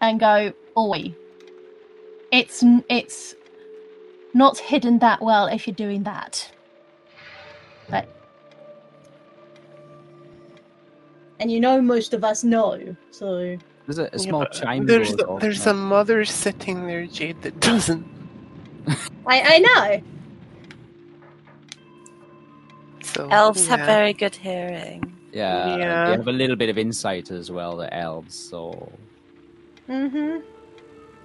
and 0.02 0.20
go, 0.20 0.52
"Oi, 0.76 1.14
it's 2.32 2.64
it's 2.90 3.36
not 4.34 4.58
hidden 4.58 4.98
that 5.00 5.22
well 5.22 5.46
if 5.46 5.68
you're 5.68 5.76
doing 5.76 6.04
that." 6.04 6.50
But 7.88 8.10
and 11.40 11.52
you 11.52 11.60
know, 11.60 11.82
most 11.82 12.14
of 12.14 12.24
us 12.24 12.44
know, 12.44 12.96
so 13.12 13.58
There's 13.88 14.00
a, 14.00 14.10
a 14.14 14.20
small 14.20 14.42
but 14.42 14.52
chime. 14.54 14.86
There's 14.86 15.16
goes 15.16 15.28
off 15.28 15.42
there's 15.42 15.66
now. 15.66 15.72
a 15.72 15.76
mother 15.76 16.26
sitting 16.26 16.88
there, 16.88 17.06
Jade, 17.08 17.42
that 17.44 17.60
doesn't. 17.60 18.06
I 19.28 19.42
I 19.42 19.58
know. 19.60 20.02
So 23.04 23.28
Elves 23.30 23.68
have 23.68 23.80
very 23.82 24.14
good 24.14 24.36
hearing. 24.36 25.14
Yeah, 25.32 25.78
Yeah. 25.78 26.06
they 26.06 26.12
have 26.18 26.28
a 26.28 26.32
little 26.32 26.56
bit 26.56 26.70
of 26.70 26.78
insight 26.78 27.32
as 27.32 27.52
well. 27.52 27.78
The 27.78 27.94
elves, 27.94 28.36
so 28.36 28.92
Mm-hmm. 29.88 30.40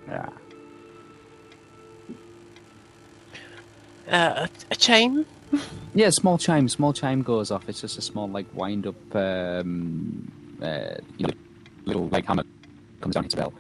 yeah. 0.09 0.29
uh, 4.09 4.47
a, 4.47 4.49
a 4.71 4.77
chime. 4.77 5.25
Yeah, 5.95 6.11
small 6.11 6.39
chime. 6.39 6.69
Small 6.69 6.93
chime 6.93 7.23
goes 7.23 7.51
off. 7.51 7.69
It's 7.69 7.81
just 7.81 7.99
a 7.99 8.03
small 8.03 8.29
like 8.29 8.47
wind 8.55 8.87
up, 8.87 9.17
um, 9.17 10.31
uh, 10.63 10.95
you 11.19 11.27
know, 11.27 11.33
little 11.85 12.09
like 12.09 12.27
hammer 12.27 12.45
comes 13.01 13.15
down 13.15 13.25
hits 13.25 13.35
a 13.35 13.39
bell. 13.39 13.53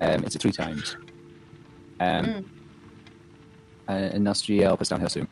Um, 0.00 0.24
it's 0.24 0.36
three 0.36 0.52
times. 0.52 0.96
Um, 2.00 2.24
Mm. 2.24 2.44
and 3.88 4.26
Nostriel 4.26 4.76
puts 4.78 4.90
down 4.90 5.00
her 5.00 5.08
soon. 5.08 5.26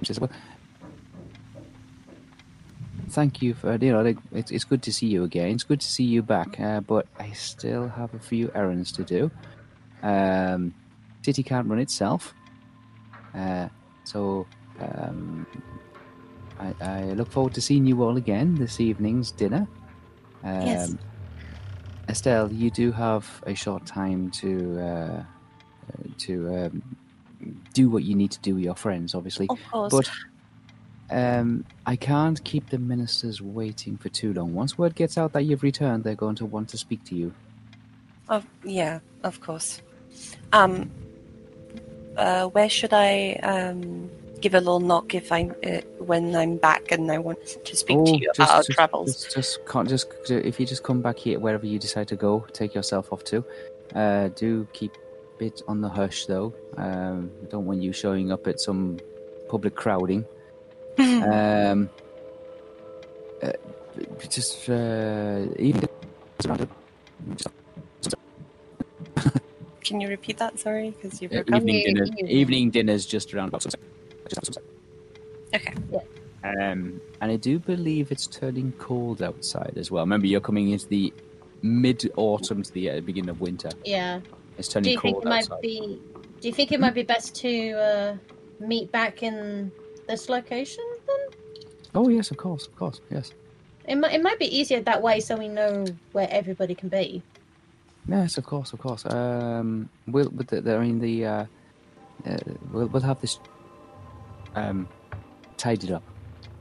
She 0.00 0.06
says, 0.06 0.20
"Well, 0.20 0.30
thank 3.10 3.42
you 3.42 3.54
for 3.54 3.76
you 3.76 3.92
know, 3.92 4.02
like, 4.02 4.18
it's 4.32 4.50
it's 4.50 4.64
good 4.64 4.82
to 4.82 4.92
see 4.92 5.06
you 5.06 5.24
again. 5.24 5.48
It's 5.50 5.64
good 5.64 5.80
to 5.80 5.86
see 5.86 6.04
you 6.04 6.22
back. 6.22 6.58
Uh, 6.60 6.80
but 6.80 7.06
I 7.18 7.32
still 7.32 7.88
have 7.88 8.14
a 8.14 8.18
few 8.18 8.50
errands 8.54 8.92
to 8.92 9.04
do. 9.04 9.30
Um, 10.02 10.74
city 11.24 11.42
can't 11.42 11.68
run 11.68 11.78
itself. 11.78 12.32
Uh, 13.34 13.68
so." 14.04 14.46
Um, 14.82 15.46
I, 16.58 16.74
I 16.80 17.02
look 17.12 17.30
forward 17.30 17.54
to 17.54 17.60
seeing 17.60 17.86
you 17.86 18.02
all 18.02 18.16
again 18.16 18.54
this 18.54 18.80
evening's 18.80 19.30
dinner. 19.30 19.66
Um, 20.44 20.66
Yes. 20.66 20.94
Estelle, 22.08 22.52
you 22.52 22.70
do 22.70 22.90
have 22.92 23.42
a 23.46 23.54
short 23.54 23.86
time 23.86 24.30
to 24.32 24.80
uh, 24.80 25.22
to 26.18 26.56
um, 26.56 26.82
do 27.72 27.88
what 27.88 28.02
you 28.02 28.14
need 28.14 28.30
to 28.32 28.40
do 28.40 28.54
with 28.56 28.64
your 28.64 28.74
friends, 28.74 29.14
obviously. 29.14 29.46
Of 29.48 29.58
course. 29.70 29.92
But 29.92 30.10
um, 31.10 31.64
I 31.86 31.96
can't 31.96 32.42
keep 32.44 32.70
the 32.70 32.78
ministers 32.78 33.40
waiting 33.40 33.96
for 33.96 34.08
too 34.08 34.32
long. 34.32 34.54
Once 34.54 34.76
word 34.76 34.94
gets 34.94 35.16
out 35.16 35.32
that 35.32 35.42
you've 35.42 35.62
returned, 35.62 36.04
they're 36.04 36.14
going 36.14 36.36
to 36.36 36.46
want 36.46 36.68
to 36.70 36.78
speak 36.78 37.04
to 37.04 37.14
you. 37.14 37.32
Of, 38.28 38.46
yeah, 38.64 39.00
of 39.22 39.40
course. 39.40 39.82
Um, 40.52 40.90
uh, 42.16 42.46
where 42.46 42.68
should 42.68 42.92
I 42.92 43.34
um, 43.42 44.10
give 44.42 44.54
a 44.54 44.58
little 44.58 44.80
knock 44.80 45.14
if 45.14 45.32
I 45.32 45.50
uh, 45.64 45.80
when 45.98 46.34
I'm 46.36 46.56
back 46.56 46.92
and 46.92 47.10
I 47.10 47.18
want 47.18 47.38
to 47.64 47.76
speak 47.76 48.04
to 48.04 48.18
you 48.18 48.30
about 48.34 48.50
our 48.50 48.62
travels? 48.64 49.08
Oh, 49.08 49.12
Just, 49.12 49.34
just 49.34 49.66
can't 49.66 49.88
just 49.88 50.08
if 50.30 50.60
you 50.60 50.66
just 50.66 50.82
come 50.82 51.00
back 51.00 51.18
here 51.18 51.38
wherever 51.38 51.64
you 51.64 51.78
decide 51.78 52.08
to 52.08 52.16
go, 52.16 52.44
take 52.52 52.74
yourself 52.74 53.12
off 53.12 53.24
to. 53.24 53.44
Uh, 53.94 54.28
do 54.28 54.66
keep 54.72 54.92
it 55.38 55.62
on 55.68 55.80
the 55.80 55.88
hush 55.88 56.26
though. 56.26 56.52
Um, 56.76 57.30
don't 57.50 57.66
want 57.66 57.82
you 57.82 57.92
showing 57.92 58.32
up 58.32 58.46
at 58.46 58.60
some 58.60 58.98
public 59.48 59.74
crowding. 59.74 60.24
um, 60.98 61.88
uh, 63.42 63.52
just 64.28 64.68
uh, 64.68 65.46
even 65.58 65.88
Can 69.84 70.00
you 70.00 70.08
repeat 70.08 70.38
that? 70.38 70.58
Sorry, 70.58 70.90
because 70.90 71.20
you 71.20 71.28
uh, 71.28 71.42
broke 71.42 71.62
evening 71.62 71.84
dinner. 71.84 72.06
Evening 72.26 72.70
dinner's 72.70 73.04
just 73.04 73.34
around 73.34 73.52
about 74.22 74.44
sunset. 74.44 74.62
Just 75.52 75.66
after 75.66 75.74
sunset. 75.82 75.82
Okay. 75.94 76.06
Um, 76.44 77.00
and 77.20 77.30
I 77.30 77.36
do 77.36 77.58
believe 77.58 78.10
it's 78.10 78.26
turning 78.26 78.72
cold 78.72 79.22
outside 79.22 79.74
as 79.76 79.90
well. 79.90 80.02
Remember, 80.02 80.26
you're 80.26 80.40
coming 80.40 80.70
into 80.70 80.88
the 80.88 81.12
mid 81.62 82.10
autumn 82.16 82.62
to 82.62 82.72
the 82.72 82.90
uh, 82.90 83.00
beginning 83.00 83.30
of 83.30 83.40
winter. 83.40 83.70
Yeah. 83.84 84.20
It's 84.58 84.68
turning 84.68 84.94
Do 84.94 84.96
turning 84.96 84.96
you 84.96 85.00
think 85.00 85.14
cold 85.14 85.26
it 85.26 85.28
might 85.28 85.62
be? 85.62 86.00
Do 86.40 86.48
you 86.48 86.54
think 86.54 86.72
it 86.72 86.80
might 86.80 86.94
be 86.94 87.04
best 87.04 87.36
to 87.36 87.72
uh, 87.72 88.16
meet 88.58 88.90
back 88.90 89.22
in 89.22 89.70
this 90.08 90.28
location 90.28 90.84
then? 91.06 91.38
Oh 91.94 92.08
yes, 92.08 92.30
of 92.30 92.36
course, 92.38 92.66
of 92.66 92.74
course, 92.76 93.00
yes, 93.10 93.32
It 93.86 93.96
might. 93.96 94.14
It 94.14 94.22
might 94.22 94.38
be 94.38 94.46
easier 94.46 94.80
that 94.80 95.02
way, 95.02 95.20
so 95.20 95.36
we 95.36 95.48
know 95.48 95.84
where 96.12 96.26
everybody 96.30 96.74
can 96.74 96.88
be. 96.88 97.22
yes, 98.08 98.38
of 98.38 98.44
course, 98.44 98.72
of 98.72 98.80
course. 98.80 99.04
Um, 99.06 99.88
we'll, 100.08 100.30
but 100.30 100.48
the, 100.48 100.60
the, 100.62 100.76
I 100.76 100.80
mean, 100.80 100.98
the 100.98 101.26
uh, 101.26 101.44
uh, 102.26 102.36
we'll 102.72 102.88
we'll 102.88 103.02
have 103.02 103.20
this 103.20 103.38
um 104.54 104.88
tidied 105.56 105.92
up. 105.92 106.02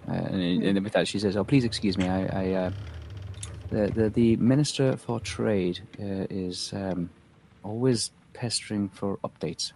Uh, 0.08 0.14
and, 0.14 0.64
and 0.64 0.84
with 0.84 0.94
that, 0.94 1.08
she 1.08 1.20
says, 1.20 1.38
"Oh, 1.38 1.44
please 1.44 1.64
excuse 1.64 1.98
me. 1.98 2.08
I, 2.08 2.26
I 2.26 2.54
uh, 2.54 2.72
the, 3.70 3.88
the 3.88 4.10
the 4.10 4.36
minister 4.38 4.98
for 4.98 5.20
trade 5.20 5.80
uh, 6.00 6.26
is 6.30 6.74
um, 6.74 7.10
always 7.64 8.12
pestering 8.34 8.90
for 8.90 9.18
updates." 9.18 9.74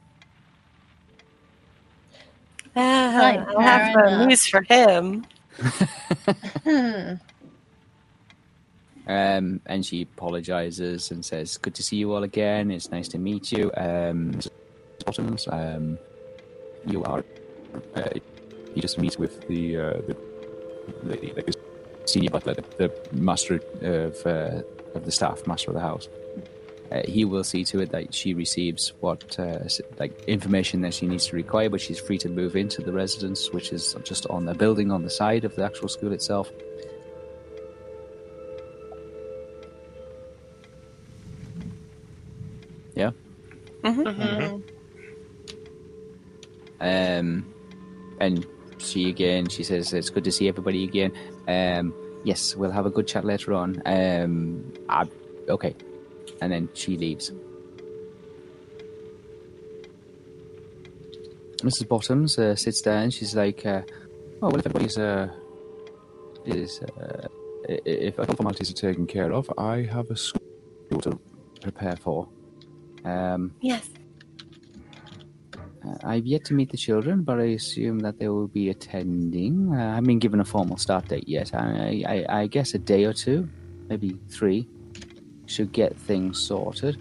Ah, 2.75 3.17
Right, 3.17 3.39
I 3.57 3.63
have 3.63 3.95
uh, 3.95 4.07
enough. 4.07 4.27
news 4.27 4.47
for 4.47 4.61
him. 4.63 5.25
Hmm. 6.63 7.13
Um, 9.07 9.61
and 9.67 9.85
she 9.85 10.01
apologizes 10.01 11.11
and 11.11 11.23
says, 11.23 11.57
"Good 11.57 11.75
to 11.75 11.83
see 11.83 11.97
you 11.97 12.11
all 12.13 12.23
again. 12.23 12.71
It's 12.71 12.89
nice 12.89 13.07
to 13.09 13.19
meet 13.19 13.51
you." 13.51 13.71
Um, 13.77 14.39
Bottoms, 15.05 15.47
um, 15.51 15.99
you 16.87 17.03
are. 17.03 17.23
Uh, 17.95 18.09
you 18.73 18.81
just 18.81 18.97
meets 18.97 19.17
with 19.17 19.47
the 19.47 19.77
uh, 19.77 19.93
the, 20.07 20.17
the, 21.03 21.33
like 21.35 21.45
the 21.45 21.53
senior 22.05 22.29
butler, 22.29 22.53
the, 22.53 22.63
the 22.77 22.91
master 23.11 23.59
of 23.81 24.25
uh, 24.25 24.61
of 24.95 25.05
the 25.05 25.11
staff, 25.11 25.45
master 25.47 25.69
of 25.69 25.75
the 25.75 25.81
house. 25.81 26.07
Uh, 26.91 27.01
he 27.07 27.25
will 27.25 27.43
see 27.43 27.63
to 27.65 27.79
it 27.79 27.89
that 27.91 28.13
she 28.13 28.33
receives 28.33 28.93
what 28.99 29.37
uh, 29.39 29.59
like 29.99 30.13
information 30.27 30.81
that 30.81 30.93
she 30.93 31.07
needs 31.07 31.25
to 31.27 31.35
require, 31.35 31.69
but 31.69 31.81
she's 31.81 31.99
free 31.99 32.17
to 32.17 32.29
move 32.29 32.55
into 32.55 32.81
the 32.81 32.91
residence, 32.91 33.51
which 33.51 33.73
is 33.73 33.95
just 34.03 34.27
on 34.27 34.45
the 34.45 34.53
building 34.53 34.91
on 34.91 35.01
the 35.01 35.09
side 35.09 35.45
of 35.45 35.55
the 35.55 35.63
actual 35.63 35.87
school 35.87 36.13
itself. 36.13 36.51
Yeah. 42.95 43.11
Mhm. 43.83 44.63
Um, 46.79 47.54
and 48.19 48.45
she 48.77 49.09
again, 49.09 49.47
she 49.49 49.63
says 49.63 49.93
it's 49.93 50.09
good 50.09 50.23
to 50.23 50.31
see 50.31 50.47
everybody 50.47 50.83
again. 50.83 51.11
Um, 51.47 51.93
yes, 52.23 52.55
we'll 52.55 52.71
have 52.71 52.85
a 52.85 52.89
good 52.89 53.07
chat 53.07 53.25
later 53.25 53.53
on. 53.53 53.81
Um, 53.85 54.73
I, 54.89 55.05
okay, 55.49 55.75
and 56.41 56.51
then 56.51 56.69
she 56.73 56.97
leaves. 56.97 57.31
Mrs. 61.63 61.87
Bottoms 61.87 62.37
uh, 62.37 62.55
sits 62.55 62.81
down. 62.81 63.09
She's 63.09 63.35
like, 63.35 63.65
uh, 63.65 63.81
"Oh 64.41 64.49
well, 64.49 64.57
if 64.57 64.65
everybody's 64.65 64.97
uh, 64.97 65.29
is 66.45 66.81
uh, 66.81 67.27
if 67.67 68.19
all 68.19 68.25
formalities 68.25 68.69
are 68.71 68.73
taken 68.73 69.07
care 69.07 69.31
of, 69.31 69.49
I 69.57 69.83
have 69.83 70.11
a 70.11 70.15
school 70.17 70.41
to 71.01 71.19
prepare 71.61 71.95
for. 71.95 72.27
Um, 73.03 73.53
Yes. 73.61 73.89
Uh, 75.85 75.97
I've 76.03 76.25
yet 76.25 76.45
to 76.45 76.53
meet 76.53 76.71
the 76.71 76.77
children, 76.77 77.23
but 77.23 77.39
I 77.39 77.45
assume 77.45 77.99
that 77.99 78.19
they 78.19 78.27
will 78.27 78.47
be 78.47 78.69
attending. 78.69 79.73
Uh, 79.73 79.77
I 79.77 79.95
haven't 79.95 80.05
been 80.05 80.19
given 80.19 80.39
a 80.39 80.45
formal 80.45 80.77
start 80.77 81.07
date 81.07 81.27
yet. 81.27 81.53
I, 81.53 82.03
I, 82.07 82.41
I 82.41 82.47
guess 82.47 82.73
a 82.73 82.79
day 82.79 83.05
or 83.05 83.13
two, 83.13 83.49
maybe 83.89 84.17
three, 84.29 84.67
should 85.45 85.71
get 85.71 85.95
things 85.97 86.39
sorted. 86.39 86.97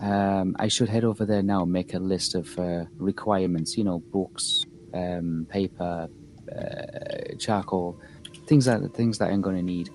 Um, 0.00 0.56
I 0.58 0.68
should 0.68 0.88
head 0.88 1.04
over 1.04 1.24
there 1.26 1.42
now 1.42 1.64
make 1.64 1.94
a 1.94 1.98
list 1.98 2.34
of 2.34 2.58
uh, 2.58 2.84
requirements. 2.96 3.76
You 3.76 3.84
know, 3.84 3.98
books, 3.98 4.62
um, 4.94 5.46
paper, 5.50 6.08
uh, 6.54 7.34
charcoal, 7.38 8.00
things 8.46 8.64
that 8.64 8.94
things 8.94 9.18
that 9.18 9.30
I'm 9.30 9.40
going 9.40 9.56
to 9.56 9.62
need. 9.62 9.90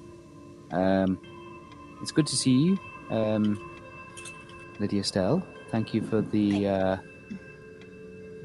Um, 0.72 1.20
it's 2.02 2.12
good 2.12 2.28
to 2.28 2.36
see 2.36 2.52
you. 2.52 2.80
Um, 3.10 3.72
Lady 4.80 5.00
Estelle. 5.00 5.42
Thank 5.70 5.94
you 5.94 6.02
for 6.02 6.22
the 6.22 6.68
uh, 6.68 6.98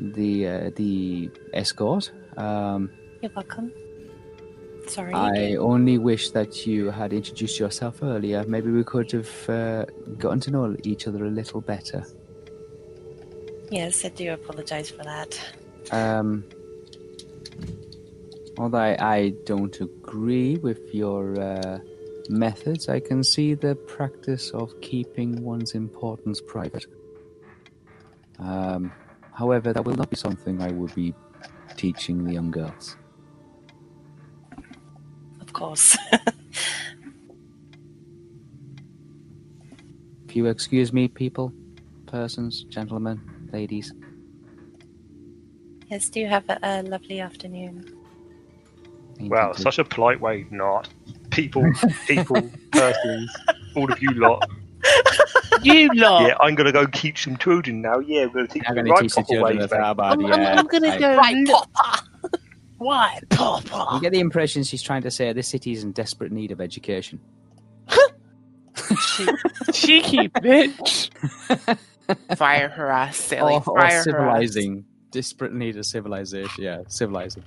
the 0.01 0.49
uh, 0.49 0.71
the 0.77 1.31
escort. 1.53 2.11
Um, 2.37 2.91
You're 3.23 3.33
welcome. 3.35 3.73
Sorry. 4.87 5.13
I 5.13 5.31
again. 5.31 5.59
only 5.59 5.99
wish 5.99 6.31
that 6.31 6.67
you 6.67 6.91
had 6.91 7.13
introduced 7.13 7.61
yourself 7.61 8.03
earlier. 8.03 8.45
Maybe 8.47 8.71
we 8.71 8.83
could 8.83 9.13
have 9.13 9.49
uh, 9.49 9.85
gotten 10.19 10.41
to 10.41 10.51
know 10.51 10.77
each 10.83 11.07
other 11.07 11.25
a 11.27 11.31
little 11.31 11.61
better. 11.61 12.05
Yes, 13.71 14.05
I 14.05 14.09
do 14.09 14.33
apologize 14.33 14.91
for 14.91 15.05
that. 15.05 15.39
Um, 15.93 16.45
although 18.59 18.79
I, 18.79 18.97
I 18.99 19.29
don't 19.45 19.81
agree 19.81 20.57
with 20.57 20.93
your 20.93 21.41
uh, 21.41 21.79
methods, 22.29 22.89
I 22.89 22.99
can 22.99 23.23
see 23.23 23.55
the 23.55 23.77
practice 23.77 24.51
of 24.51 24.81
keeping 24.81 25.43
one's 25.45 25.75
importance 25.75 26.41
private. 26.41 26.87
Um, 28.41 28.93
however, 29.41 29.73
that 29.75 29.85
will 29.87 29.97
not 29.97 30.11
be 30.11 30.17
something 30.17 30.63
I 30.63 30.73
will 30.73 30.91
be 30.95 31.17
teaching 31.77 32.25
the 32.25 32.35
young 32.35 32.53
girls. 32.53 32.99
Of 35.41 35.53
course. 35.53 35.97
If 40.29 40.37
you 40.37 40.47
excuse 40.47 40.93
me, 40.93 41.09
people, 41.09 41.55
persons, 42.07 42.67
gentlemen, 42.71 43.23
ladies. 43.53 43.95
yes, 45.91 46.11
do 46.11 46.27
have 46.27 46.45
a, 46.49 46.59
a 46.63 46.83
lovely 46.83 47.21
afternoon. 47.21 47.87
Thank 49.19 49.31
Wow, 49.31 49.55
you. 49.55 49.55
such 49.55 49.79
a 49.79 49.85
polite 49.85 50.21
way 50.21 50.47
not. 50.51 50.89
People, 51.31 51.77
people, 52.09 52.53
persons, 52.73 53.43
all 53.77 53.91
of 53.91 54.03
you 54.03 54.15
lot. 54.15 54.45
You 55.63 55.89
lot. 55.95 56.23
Yeah, 56.27 56.35
I'm 56.41 56.55
gonna 56.55 56.73
go 56.73 56.87
teach 56.87 57.25
some 57.25 57.37
children 57.37 57.83
now. 57.83 57.99
Yeah, 57.99 58.27
we're 58.27 58.33
gonna 58.33 58.47
teach 58.49 58.63
I'm 58.69 58.75
them 58.77 58.85
going 58.87 58.87
to 58.87 58.93
right 58.93 59.03
teach 59.03 59.15
the 59.15 59.23
proper 59.23 59.33
children 59.35 59.57
ways, 59.59 59.65
of 59.65 59.71
mate. 59.73 59.79
Arbad, 59.81 60.13
I'm, 60.13 60.27
I'm. 60.27 60.59
I'm 60.59 60.67
gonna 60.67 60.89
I- 60.89 60.99
go. 60.99 61.17
Right, 61.17 61.37
look- 61.37 61.73
Papa! 61.73 62.07
What, 62.79 63.25
You 63.95 64.01
get 64.01 64.13
the 64.13 64.21
impression 64.21 64.63
she's 64.63 64.81
trying 64.83 65.03
to 65.03 65.11
say 65.11 65.31
this 65.35 65.49
city 65.49 65.73
is 65.73 65.85
in 65.85 65.93
desperate 65.93 66.33
need 66.33 66.51
of 66.51 66.61
education. 66.63 67.21
Cheeky 69.73 70.29
bitch. 70.29 71.11
Fire 72.37 72.69
her 72.71 72.91
ass, 72.91 73.17
silly. 73.19 73.53
or, 73.55 73.57
or 73.67 73.81
Fire 73.81 73.83
her 73.83 73.89
ass. 73.99 74.05
civilizing. 74.05 74.85
Desperate 75.11 75.53
need 75.53 75.77
of 75.77 75.85
civilization. 75.87 76.65
Yeah, 76.65 76.83
civilizing. 76.89 77.43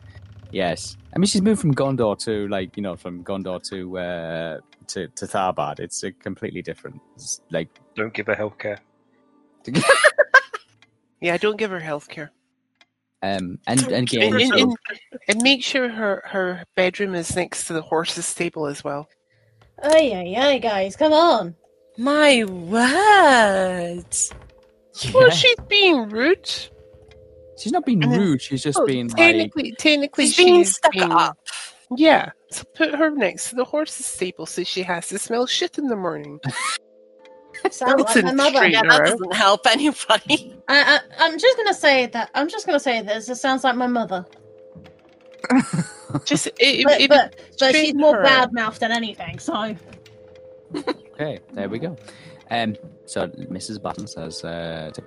Yes. 0.51 0.97
I 1.16 1.20
mean, 1.20 1.26
she's 1.26 1.41
moved 1.41 1.62
from 1.62 1.74
Gondor 1.74 2.18
to, 2.26 2.47
like, 2.49 2.78
you 2.78 2.84
know, 2.84 2.95
from 2.95 3.24
Gondor 3.24 3.62
to 3.70 3.97
uh, 3.97 4.60
to, 4.88 5.08
to 5.08 5.26
Tharbad. 5.26 5.80
It's 5.80 6.04
a 6.04 6.12
completely 6.12 6.62
different. 6.62 7.01
Like, 7.49 7.70
Don't 7.95 8.13
give 8.13 8.27
her 8.27 8.35
healthcare. 8.35 8.77
Yeah, 11.21 11.37
don't 11.37 11.55
give 11.57 11.71
her 11.71 11.79
health 11.79 12.09
care. 12.09 12.33
um, 13.21 13.57
and, 13.65 13.81
and 13.83 14.11
again, 14.11 14.33
And, 14.33 14.41
and, 14.41 14.49
so- 14.49 14.57
and, 14.59 14.77
and 15.29 15.41
make 15.41 15.63
sure 15.63 15.87
her, 15.87 16.21
her 16.25 16.65
bedroom 16.75 17.15
is 17.15 17.33
next 17.33 17.67
to 17.67 17.73
the 17.73 17.81
horse's 17.81 18.25
stable 18.25 18.65
as 18.67 18.83
well. 18.83 19.07
Ay, 19.81 20.11
yeah, 20.25 20.47
ay, 20.47 20.57
guys, 20.57 20.97
come 20.97 21.13
on. 21.13 21.55
My 21.97 22.43
word! 22.43 24.03
Well, 25.13 25.29
she's 25.31 25.55
being 25.69 26.09
rude. 26.09 26.45
she's 27.57 27.71
not 27.71 27.85
being 27.85 28.01
rude. 28.01 28.41
She's 28.41 28.61
just 28.63 28.77
Oh, 28.77 28.85
being 28.85 29.07
like, 29.07 29.15
technically, 29.15 29.71
technically, 29.79 30.25
She's 30.27 30.35
being 30.45 30.65
stuck 30.65 30.91
being- 30.91 31.09
up. 31.09 31.37
Yeah, 31.95 32.31
so 32.49 32.63
put 32.75 32.93
her 32.95 33.11
next 33.11 33.49
to 33.51 33.55
the 33.55 33.63
horse's 33.65 34.05
stable 34.07 34.45
so 34.45 34.63
she 34.63 34.81
has 34.83 35.07
to 35.09 35.19
smell 35.19 35.45
shit 35.47 35.77
in 35.77 35.87
the 35.87 35.95
morning. 35.95 36.39
Sounds 37.72 38.03
like 38.03 38.22
my 38.22 38.32
mother. 38.34 38.57
straight 38.57 38.74
Yeah, 38.74 38.84
that 38.84 39.01
out. 39.01 39.05
doesn't 39.05 39.36
help 39.36 39.68
anybody. 39.68 40.55
I, 40.68 40.97
I, 40.97 40.99
I'm 41.20 41.39
just 41.39 41.57
gonna 41.57 41.74
say 41.74 42.07
that. 42.07 42.30
I'm 42.36 42.49
just 42.49 42.66
gonna 42.66 42.80
say 42.80 43.01
this. 43.01 43.30
It 43.30 43.36
sounds 43.36 43.64
like 43.64 43.76
my 43.76 43.88
mother, 43.88 44.26
Just 46.26 46.47
it, 46.59 46.86
but 46.86 47.01
it, 47.01 47.09
but, 47.09 47.36
but 47.59 47.76
she's 47.76 47.95
more 47.95 48.22
bad 48.22 48.49
out. 48.49 48.53
mouthed 48.53 48.80
than 48.82 48.91
anything. 48.91 49.39
So 49.39 49.76
Okay, 51.14 51.39
there 51.53 51.70
we 51.70 51.80
go. 51.80 51.97
Um, 52.51 52.76
so 53.05 53.28
Mrs. 53.28 53.82
Button 53.82 54.07
says 54.07 54.43
uh, 54.43 54.91
to 54.93 55.03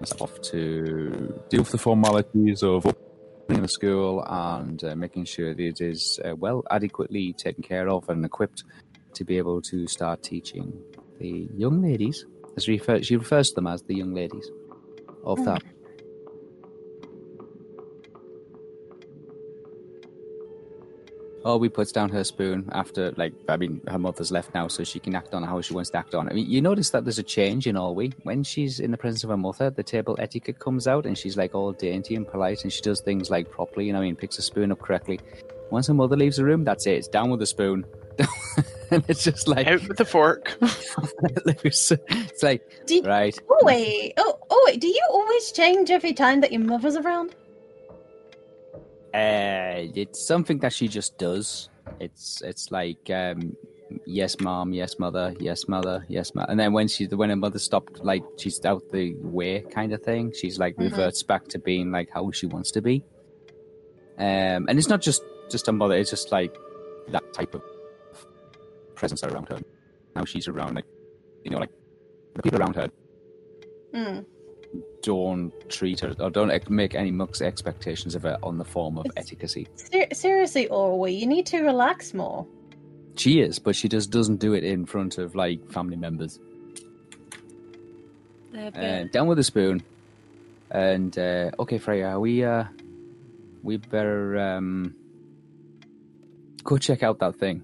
myself 0.00 0.22
off 0.22 0.40
to 0.42 1.40
Deal 1.50 1.60
with 1.62 1.70
the 1.70 1.78
formalities 1.78 2.62
of 2.62 2.86
opening 2.86 3.62
the 3.62 3.68
school 3.68 4.24
and 4.28 4.82
uh, 4.84 4.96
making 4.96 5.24
sure 5.26 5.54
that 5.54 5.62
it 5.62 5.80
is 5.80 6.20
uh, 6.24 6.34
well 6.36 6.64
adequately 6.70 7.32
taken 7.34 7.62
care 7.62 7.88
of 7.88 8.08
and 8.08 8.24
equipped 8.24 8.64
to 9.14 9.24
be 9.24 9.38
able 9.38 9.62
to 9.62 9.86
start 9.86 10.22
teaching 10.22 10.72
the 11.18 11.48
young 11.56 11.82
ladies. 11.82 12.26
As 12.56 12.68
refer- 12.68 13.02
she 13.02 13.16
refers 13.16 13.48
to 13.50 13.56
them 13.56 13.66
as 13.66 13.82
the 13.82 13.94
young 13.94 14.14
ladies 14.14 14.50
of 15.24 15.38
hmm. 15.38 15.44
that. 15.44 15.62
Oh, 21.46 21.52
Obi 21.54 21.68
puts 21.68 21.92
down 21.92 22.08
her 22.08 22.24
spoon 22.24 22.70
after, 22.72 23.12
like, 23.18 23.34
I 23.50 23.58
mean, 23.58 23.82
her 23.88 23.98
mother's 23.98 24.32
left 24.32 24.54
now, 24.54 24.66
so 24.66 24.82
she 24.82 24.98
can 24.98 25.14
act 25.14 25.34
on 25.34 25.42
how 25.42 25.60
she 25.60 25.74
wants 25.74 25.90
to 25.90 25.98
act 25.98 26.14
on. 26.14 26.26
I 26.30 26.32
mean, 26.32 26.50
you 26.50 26.62
notice 26.62 26.88
that 26.90 27.04
there's 27.04 27.18
a 27.18 27.22
change 27.22 27.66
in 27.66 27.76
Olwe. 27.76 28.14
When 28.22 28.42
she's 28.42 28.80
in 28.80 28.90
the 28.90 28.96
presence 28.96 29.24
of 29.24 29.30
her 29.30 29.36
mother, 29.36 29.68
the 29.68 29.82
table 29.82 30.16
etiquette 30.18 30.58
comes 30.58 30.86
out 30.86 31.04
and 31.04 31.18
she's, 31.18 31.36
like, 31.36 31.54
all 31.54 31.72
dainty 31.72 32.14
and 32.14 32.26
polite 32.26 32.62
and 32.62 32.72
she 32.72 32.80
does 32.80 33.02
things, 33.02 33.28
like, 33.30 33.50
properly, 33.50 33.86
you 33.86 33.92
know, 33.92 33.98
I 33.98 34.02
mean, 34.02 34.16
picks 34.16 34.38
a 34.38 34.42
spoon 34.42 34.72
up 34.72 34.80
correctly. 34.80 35.20
Once 35.70 35.86
her 35.88 35.94
mother 35.94 36.16
leaves 36.16 36.38
the 36.38 36.44
room, 36.44 36.64
that's 36.64 36.86
it. 36.86 36.94
It's 36.94 37.08
down 37.08 37.28
with 37.28 37.40
the 37.40 37.46
spoon. 37.46 37.84
and 38.90 39.04
it's 39.08 39.24
just 39.24 39.48
like, 39.48 39.66
out 39.66 39.86
with 39.88 39.96
the 39.96 40.04
fork. 40.04 40.56
loose. 41.64 41.92
It's 41.92 42.42
like, 42.42 42.62
do, 42.86 43.02
right. 43.02 43.36
oh 43.50 43.58
wait, 43.62 44.14
oh 44.16 44.38
oh 44.50 44.62
wait, 44.66 44.80
do 44.80 44.86
you 44.88 45.06
always 45.10 45.52
change 45.52 45.90
every 45.90 46.12
time 46.12 46.40
that 46.40 46.52
your 46.52 46.62
mother's 46.62 46.96
around? 46.96 47.34
Uh, 49.12 49.86
it's 49.94 50.26
something 50.26 50.58
that 50.58 50.72
she 50.72 50.88
just 50.88 51.16
does. 51.18 51.68
It's 52.00 52.42
it's 52.42 52.72
like 52.72 53.08
um, 53.10 53.56
yes, 54.06 54.36
mom, 54.40 54.72
yes, 54.72 54.98
mother, 54.98 55.34
yes, 55.38 55.68
mother, 55.68 56.04
yes, 56.08 56.34
mother. 56.34 56.50
And 56.50 56.58
then 56.58 56.72
when 56.72 56.88
she 56.88 57.06
when 57.06 57.30
her 57.30 57.36
mother 57.36 57.58
stopped, 57.58 58.04
like 58.04 58.24
she's 58.38 58.64
out 58.64 58.82
the 58.90 59.14
way, 59.20 59.60
kind 59.70 59.92
of 59.92 60.02
thing. 60.02 60.32
She's 60.32 60.58
like 60.58 60.74
Mhm. 60.76 60.90
reverts 60.90 61.22
back 61.22 61.46
to 61.48 61.58
being 61.58 61.92
like 61.92 62.08
how 62.12 62.30
she 62.32 62.46
wants 62.46 62.70
to 62.72 62.82
be. 62.82 63.04
Um, 64.18 64.66
and 64.68 64.78
it's 64.78 64.88
not 64.88 65.00
just 65.00 65.22
just 65.50 65.66
her 65.66 65.72
mother. 65.72 65.94
It's 65.94 66.10
just 66.10 66.32
like 66.32 66.56
that 67.08 67.32
type 67.34 67.54
of 67.54 67.62
presence 69.04 69.22
around 69.24 69.48
her. 69.48 69.58
Now 70.16 70.24
she's 70.24 70.48
around, 70.48 70.74
like 70.74 70.86
you 71.44 71.50
know, 71.50 71.58
like 71.58 71.70
the 72.34 72.42
people 72.42 72.60
around 72.60 72.76
her 72.76 72.88
Hmm. 73.94 74.20
don't 75.02 75.52
treat 75.68 76.00
her 76.00 76.14
or 76.18 76.30
don't 76.30 76.50
make 76.70 76.94
any 76.94 77.10
much 77.12 77.40
expectations 77.42 78.14
of 78.14 78.22
her 78.22 78.36
on 78.42 78.58
the 78.58 78.64
form 78.64 78.98
of 78.98 79.06
It's- 79.06 79.26
etiquette. 79.32 79.68
Ser- 79.78 80.08
seriously, 80.12 80.66
Olwe, 80.70 81.16
you 81.16 81.26
need 81.26 81.46
to 81.46 81.62
relax 81.62 82.12
more. 82.14 82.46
She 83.16 83.40
is, 83.40 83.58
but 83.60 83.76
she 83.76 83.88
just 83.88 84.10
doesn't 84.10 84.40
do 84.40 84.52
it 84.54 84.64
in 84.64 84.86
front 84.86 85.18
of 85.18 85.34
like 85.36 85.60
family 85.70 85.96
members. 85.96 86.40
They're 88.52 88.68
a 88.68 88.70
bit- 88.72 89.06
Uh, 89.06 89.08
down 89.12 89.26
with 89.28 89.38
the 89.38 89.44
spoon. 89.44 89.82
And 90.70 91.16
uh, 91.18 91.50
okay, 91.60 91.78
Freya, 91.78 92.18
we 92.18 92.42
uh, 92.42 92.64
we 93.62 93.76
better 93.76 94.36
um, 94.38 94.94
go 96.64 96.78
check 96.78 97.02
out 97.04 97.18
that 97.20 97.36
thing. 97.36 97.62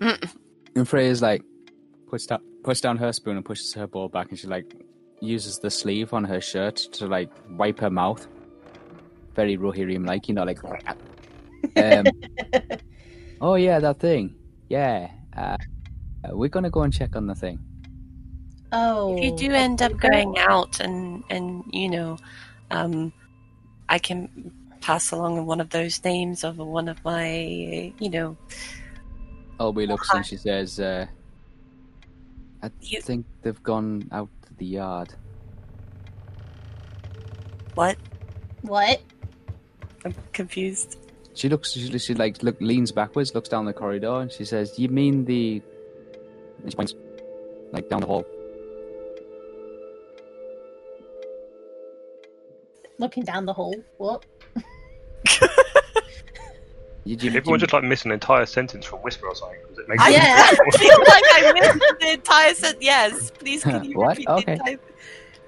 And 0.00 0.88
Freya's 0.88 1.22
like 1.22 1.42
puts 2.08 2.26
down 2.26 2.40
puts 2.62 2.80
down 2.80 2.96
her 2.96 3.12
spoon 3.12 3.36
and 3.36 3.44
pushes 3.44 3.72
her 3.74 3.86
ball 3.86 4.08
back, 4.08 4.30
and 4.30 4.38
she 4.38 4.46
like 4.46 4.74
uses 5.20 5.58
the 5.58 5.70
sleeve 5.70 6.12
on 6.12 6.24
her 6.24 6.40
shirt 6.40 6.76
to 6.76 7.06
like 7.06 7.30
wipe 7.50 7.78
her 7.80 7.90
mouth. 7.90 8.26
Very 9.34 9.56
Rohirrim 9.56 10.06
like, 10.06 10.28
you 10.28 10.34
know, 10.34 10.44
like. 10.44 10.58
um, 11.76 12.06
oh 13.40 13.54
yeah, 13.56 13.80
that 13.80 13.98
thing. 13.98 14.34
Yeah, 14.68 15.10
uh, 15.36 15.56
we're 16.30 16.48
gonna 16.48 16.70
go 16.70 16.82
and 16.82 16.92
check 16.92 17.16
on 17.16 17.26
the 17.26 17.34
thing. 17.34 17.58
Oh, 18.72 19.16
if 19.16 19.22
you 19.22 19.36
do 19.36 19.54
end 19.54 19.82
up 19.82 19.96
going 19.98 20.36
out 20.38 20.80
and 20.80 21.22
and 21.30 21.62
you 21.70 21.88
know 21.88 22.18
um 22.72 23.12
i 23.88 23.98
can 23.98 24.28
pass 24.80 25.12
along 25.12 25.46
one 25.46 25.60
of 25.60 25.70
those 25.70 26.02
names 26.04 26.42
of 26.42 26.58
one 26.58 26.88
of 26.88 27.02
my 27.04 27.92
you 28.00 28.10
know 28.10 28.36
Olwe 29.60 29.86
looks 29.86 30.10
and 30.12 30.24
she 30.26 30.36
says, 30.36 30.80
uh, 30.80 31.06
I 32.62 32.70
You- 32.80 33.00
think 33.00 33.26
they've 33.42 33.62
gone 33.62 34.08
out 34.12 34.28
to 34.46 34.54
the 34.54 34.66
yard. 34.66 35.14
what 37.74 37.96
what? 38.62 39.00
i'm 40.04 40.14
confused 40.32 40.96
She 41.34 41.48
looks, 41.48 41.72
she, 41.72 41.98
she 41.98 42.14
like 42.14 42.42
look, 42.44 42.56
leans 42.60 42.92
backwards, 42.92 43.34
looks 43.34 43.48
down 43.48 43.64
the 43.64 43.72
corridor, 43.72 44.20
and 44.20 44.30
she 44.30 44.44
says, 44.44 44.78
"You 44.78 44.88
mean 44.88 45.24
the?" 45.24 45.60
And 46.62 46.70
she 46.70 46.76
points, 46.76 46.94
like 47.72 47.88
down 47.90 48.00
the 48.00 48.06
hall. 48.06 48.24
Looking 52.98 53.24
down 53.24 53.46
the 53.46 53.52
hall. 53.52 53.74
What? 53.98 54.24
You, 57.04 57.16
you, 57.20 57.28
Everyone 57.36 57.58
you- 57.60 57.66
just 57.66 57.72
like 57.72 57.84
missed 57.84 58.04
an 58.06 58.12
entire 58.12 58.46
sentence 58.46 58.86
from 58.86 59.00
Whisper 59.00 59.26
or 59.28 59.34
something. 59.34 59.58
'cause 59.68 59.78
it 59.78 59.88
makes 59.88 60.02
I 60.02 60.10
it 60.10 60.12
Yeah. 60.14 60.46
feel 60.78 60.98
like 60.98 61.24
I 61.32 61.52
missed 61.52 62.00
the 62.00 62.12
entire 62.12 62.54
set. 62.54 62.82
Yes, 62.82 63.30
please 63.38 63.62
can 63.62 63.84
you 63.84 63.98
What? 63.98 64.16
repeat 64.16 64.28
Okay. 64.28 64.44
the 64.44 64.52
entire? 64.52 64.78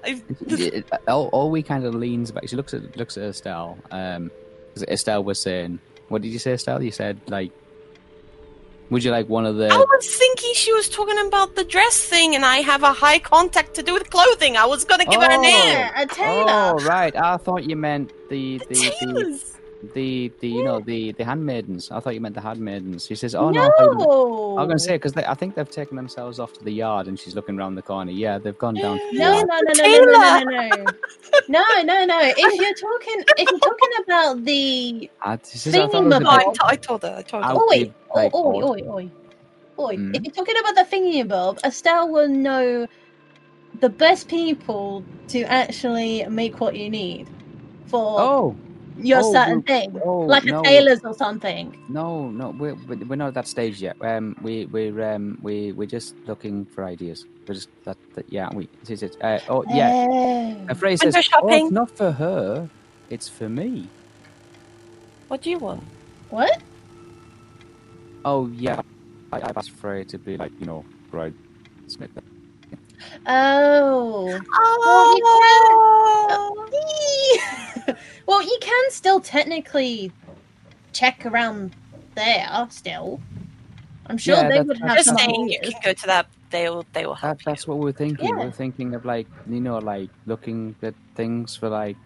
I, 0.05 0.21
Y- 0.47 0.83
all, 1.07 1.31
Olwe 1.31 1.65
kind 1.65 1.83
of 1.83 1.95
leans 1.95 2.31
back. 2.31 2.47
She 2.47 2.55
looks 2.55 2.73
at 2.73 2.95
looks 2.95 3.17
at 3.17 3.23
Estelle. 3.23 3.77
Um, 3.91 4.29
'cause 4.73 4.83
Estelle 4.87 5.23
was 5.23 5.39
saying, 5.39 5.79
"What 6.09 6.21
did 6.21 6.29
you 6.29 6.39
say, 6.39 6.53
Estelle? 6.53 6.81
You 6.83 6.91
said 6.91 7.19
like, 7.27 7.51
would 8.89 9.03
you 9.03 9.11
like 9.11 9.27
one 9.27 9.45
of 9.45 9.55
the? 9.57 9.67
I 9.67 9.75
was 9.77 10.15
thinking 10.15 10.51
she 10.53 10.71
was 10.71 10.87
talking 10.87 11.17
about 11.27 11.55
the 11.55 11.65
dress 11.65 11.99
thing, 12.05 12.35
and 12.35 12.45
I 12.45 12.57
have 12.57 12.83
a 12.83 12.93
high 12.93 13.19
contact 13.19 13.73
to 13.73 13.83
do 13.83 13.93
with 13.93 14.09
clothing. 14.11 14.55
I 14.55 14.65
was 14.65 14.85
gonna 14.85 15.03
give 15.05 15.21
her 15.21 15.29
a 15.31 15.35
Oh. 15.37 15.41
name. 15.41 15.89
A 15.97 16.05
tailor. 16.05 16.45
Oh 16.47 16.79
right, 16.85 17.13
I 17.15 17.35
thought 17.37 17.63
you 17.63 17.75
meant 17.75 18.11
the 18.29 18.59
The 18.59 18.65
the 18.67 18.75
the, 18.75 18.91
tailors. 19.01 19.56
The, 19.93 20.31
the 20.39 20.47
you 20.47 20.63
know 20.63 20.79
the 20.79 21.11
the 21.13 21.23
handmaidens. 21.25 21.91
I 21.91 21.99
thought 21.99 22.13
you 22.15 22.21
meant 22.21 22.35
the 22.35 22.41
handmaidens. 22.41 23.05
She 23.05 23.15
says, 23.15 23.35
"Oh 23.35 23.49
no." 23.51 23.61
I, 23.63 23.69
thought 23.77 23.97
no. 23.99 24.57
I 24.57 24.61
was 24.61 24.67
going 24.67 24.77
to 24.77 24.83
say 24.83 24.95
because 24.95 25.15
I 25.17 25.33
think 25.35 25.55
they've 25.55 25.69
taken 25.69 25.95
themselves 25.97 26.39
off 26.39 26.53
to 26.53 26.63
the 26.63 26.71
yard, 26.71 27.07
and 27.07 27.19
she's 27.19 27.35
looking 27.35 27.59
around 27.59 27.75
the 27.75 27.81
corner. 27.81 28.11
Yeah, 28.11 28.37
they've 28.39 28.57
gone 28.57 28.75
down. 28.75 28.97
To 28.99 29.05
the 29.11 29.19
No, 29.19 29.33
yard. 29.33 29.47
no, 29.47 29.59
no, 29.61 29.73
no, 29.73 29.87
no, 29.87 30.05
no, 30.05 30.43
no, 30.43 30.69
no, 31.49 31.63
no, 31.73 31.81
no, 31.83 32.05
no. 32.05 32.19
If 32.21 32.59
you're 32.59 32.73
talking, 32.73 33.23
if 33.37 33.49
you're 33.51 33.59
talking 33.59 33.89
about 34.05 34.45
the 34.45 35.09
I, 35.21 35.39
she 35.45 35.57
says, 35.57 35.75
I 35.75 35.87
thought 35.87 36.03
it 36.03 36.05
was 36.05 36.13
a 36.21 36.29
I, 36.29 36.37
bit- 36.45 36.53
t- 36.53 36.59
I 36.63 36.75
told 36.75 37.03
her. 37.03 37.15
I 37.17 37.21
told 37.21 37.45
her. 37.45 37.51
Out 37.51 37.57
oi, 37.57 37.79
the, 37.79 37.93
like, 38.15 38.33
oi, 38.35 38.39
odd. 38.39 38.63
oi, 38.63 38.81
oi, 38.89 39.11
oi. 39.79 39.97
Mm. 39.97 40.15
If 40.15 40.23
you're 40.23 40.33
talking 40.33 40.55
about 40.59 40.75
the 40.75 40.83
thingy 40.95 41.27
bob, 41.27 41.59
Estelle 41.63 42.09
will 42.09 42.27
know 42.29 42.87
the 43.79 43.89
best 43.89 44.27
people 44.27 45.03
to 45.29 45.43
actually 45.43 46.25
make 46.29 46.59
what 46.59 46.75
you 46.75 46.89
need 46.89 47.27
for 47.85 48.19
Oh 48.19 48.55
your 48.99 49.21
oh, 49.23 49.33
certain 49.33 49.61
thing, 49.61 49.99
oh, 50.03 50.19
like 50.19 50.43
a 50.43 50.51
no. 50.51 50.63
tailor's 50.63 51.03
or 51.03 51.13
something. 51.13 51.77
no, 51.89 52.29
no, 52.29 52.49
we're 52.49 52.75
we're 52.87 52.97
we're 53.05 53.15
not 53.15 53.29
at 53.29 53.33
that 53.33 53.47
stage 53.47 53.81
yet. 53.81 53.95
Um, 54.01 54.35
we 54.41 54.65
we're 54.65 55.13
um 55.13 55.37
we 55.41 55.71
we're 55.71 55.87
just 55.87 56.15
looking 56.25 56.65
for 56.65 56.83
ideas. 56.83 57.25
We're 57.47 57.55
just 57.55 57.69
that, 57.85 57.97
that 58.15 58.31
yeah. 58.31 58.49
We 58.53 58.69
it 58.81 58.89
is 58.89 59.03
it. 59.03 59.17
Uh, 59.21 59.39
oh 59.49 59.63
yeah. 59.69 60.55
A 60.69 60.75
phrase 60.75 60.99
says, 61.01 61.13
Window 61.13 61.19
"Oh, 61.19 61.21
shopping." 61.21 61.65
it's 61.65 61.73
not 61.73 61.91
for 61.91 62.11
her. 62.11 62.69
It's 63.09 63.29
for 63.29 63.49
me." 63.49 63.87
What 65.27 65.41
do 65.41 65.49
you 65.49 65.59
want? 65.59 65.83
What? 66.29 66.61
Oh 68.25 68.47
yeah. 68.47 68.81
I, 69.31 69.41
I've 69.41 69.57
asked 69.57 69.71
for 69.71 69.95
it 69.95 70.09
to 70.09 70.17
be 70.17 70.37
like 70.37 70.51
you 70.59 70.65
know 70.65 70.85
bridesmaid. 71.11 72.11
Oh. 73.25 74.39
Oh, 74.53 76.67
well, 78.25 78.41
you 78.41 78.57
can 78.61 78.91
still 78.91 79.19
technically 79.19 80.11
check 80.93 81.25
around 81.25 81.75
there 82.15 82.47
still. 82.69 83.19
I'm 84.07 84.17
sure 84.17 84.35
Yeah, 84.35 84.43
they 84.43 84.49
that's- 84.49 84.67
would 84.67 84.77
have 84.79 84.87
that's 84.89 85.05
just 85.05 85.19
saying 85.19 85.49
you 85.49 85.59
can 85.59 85.73
go 85.83 85.93
to 85.93 86.05
that. 86.07 86.27
They 86.49 86.69
will. 86.69 86.85
They 86.93 87.05
will 87.05 87.13
help 87.13 87.39
That, 87.39 87.45
that's 87.45 87.67
what 87.67 87.77
we're 87.77 87.91
thinking. 87.91 88.29
Yeah. 88.29 88.45
We're 88.45 88.51
thinking 88.51 88.95
of 88.95 89.03
like 89.03 89.27
you 89.49 89.59
know 89.59 89.79
like 89.79 90.09
looking 90.25 90.75
at 90.81 90.93
things 91.15 91.57
for 91.57 91.67
like 91.67 91.97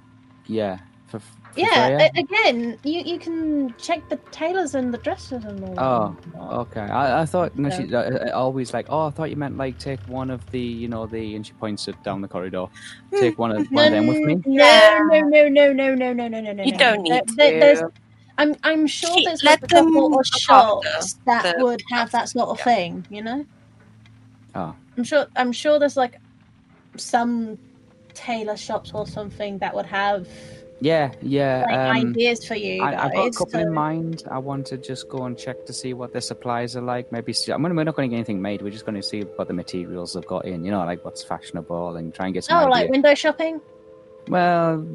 yeah 0.47 0.79
for, 1.09 1.19
for 1.19 1.37
Yeah, 1.55 1.97
Freya. 1.97 2.09
again, 2.15 2.77
you, 2.83 3.01
you 3.01 3.19
can 3.19 3.73
check 3.77 4.07
the 4.09 4.15
tailors 4.31 4.73
and 4.75 4.93
the 4.93 4.97
dresses 4.99 5.43
and 5.43 5.63
all. 5.63 5.75
Oh, 5.77 6.17
that. 6.33 6.41
Okay, 6.41 6.81
I, 6.81 7.21
I 7.21 7.25
thought 7.25 7.57
no, 7.57 7.69
she 7.69 7.83
Yeah. 7.83 7.99
uh, 7.99 8.27
uh, 8.27 8.31
always 8.33 8.73
like. 8.73 8.85
Oh, 8.89 9.07
I 9.07 9.09
thought 9.09 9.29
you 9.29 9.35
meant 9.35 9.57
like 9.57 9.77
take 9.77 9.99
one 10.07 10.29
of 10.29 10.49
the, 10.51 10.59
you 10.61 10.87
know, 10.87 11.05
the, 11.07 11.35
and 11.35 11.45
she 11.45 11.53
points 11.53 11.87
it 11.87 12.01
down 12.03 12.21
the 12.21 12.27
corridor. 12.27 12.67
Take 13.11 13.37
one 13.37 13.51
of 13.51 13.67
one 13.69 13.85
of 13.87 13.91
them 13.91 14.07
with 14.07 14.17
me. 14.19 14.35
No, 14.45 14.99
no, 15.09 15.19
no, 15.21 15.49
no, 15.49 15.73
no, 15.73 15.93
no, 15.95 16.13
no, 16.13 16.27
no, 16.29 16.39
no, 16.41 16.53
no. 16.53 16.63
You 16.63 16.77
don't 16.77 17.01
need 17.01 17.21
there- 17.35 17.59
There's. 17.59 17.81
I'm, 18.37 18.55
I'm 18.63 18.87
sure 18.87 19.13
Keep- 19.13 19.27
there's 19.27 19.43
let 19.43 19.61
like 19.61 19.71
a 19.71 19.75
couple 19.75 20.17
of 20.19 20.25
shops 20.25 20.87
after 21.27 21.49
that 21.49 21.57
the- 21.57 21.63
would 21.65 21.83
have 21.91 22.09
that 22.11 22.29
sort 22.29 22.49
of 22.49 22.57
Yeah. 22.59 22.63
thing. 22.63 23.05
You 23.09 23.23
know, 23.23 23.45
Oh, 24.55 24.73
I'm 24.97 25.03
sure. 25.03 25.27
I'm 25.35 25.51
sure 25.51 25.79
there's 25.79 25.97
like 25.97 26.17
some 26.97 27.57
tailor 28.13 28.57
shops 28.57 28.91
or 28.93 29.05
something 29.07 29.57
that 29.59 29.73
would 29.75 29.85
have 29.85 30.27
yeah, 30.81 31.13
yeah. 31.21 31.65
like 31.69 32.01
um, 32.03 32.09
ideas 32.09 32.45
for 32.45 32.55
you. 32.55 32.81
I, 32.81 33.05
I've 33.05 33.13
got 33.13 33.21
a 33.21 33.29
guys, 33.29 33.37
couple 33.37 33.59
in 33.59 33.71
mind. 33.71 34.23
I 34.31 34.39
want 34.39 34.65
to 34.67 34.77
just 34.77 35.07
go 35.07 35.25
and 35.25 35.37
check 35.37 35.65
to 35.67 35.73
see 35.73 35.93
what 35.93 36.11
their 36.11 36.21
supplies 36.21 36.75
are 36.75 36.81
like. 36.81 37.11
Maybe 37.11 37.33
see, 37.33 37.53
I 37.53 37.57
mean, 37.57 37.75
we're 37.75 37.83
not 37.83 37.95
going 37.95 38.09
to 38.09 38.13
get 38.13 38.17
anything 38.17 38.41
made. 38.41 38.63
We're 38.63 38.71
just 38.71 38.85
going 38.85 38.95
to 38.95 39.03
see 39.03 39.21
what 39.21 39.47
the 39.47 39.53
materials 39.53 40.13
they've 40.13 40.25
got 40.25 40.45
in. 40.45 40.65
You 40.65 40.71
know, 40.71 40.79
like 40.79 41.05
what's 41.05 41.23
fashionable 41.23 41.97
and 41.97 42.11
try 42.13 42.25
and 42.25 42.33
get 42.33 42.45
some 42.45 42.57
Oh, 42.57 42.61
idea. 42.61 42.71
like 42.71 42.89
window 42.89 43.13
shopping. 43.13 43.61
Well, 44.27 44.85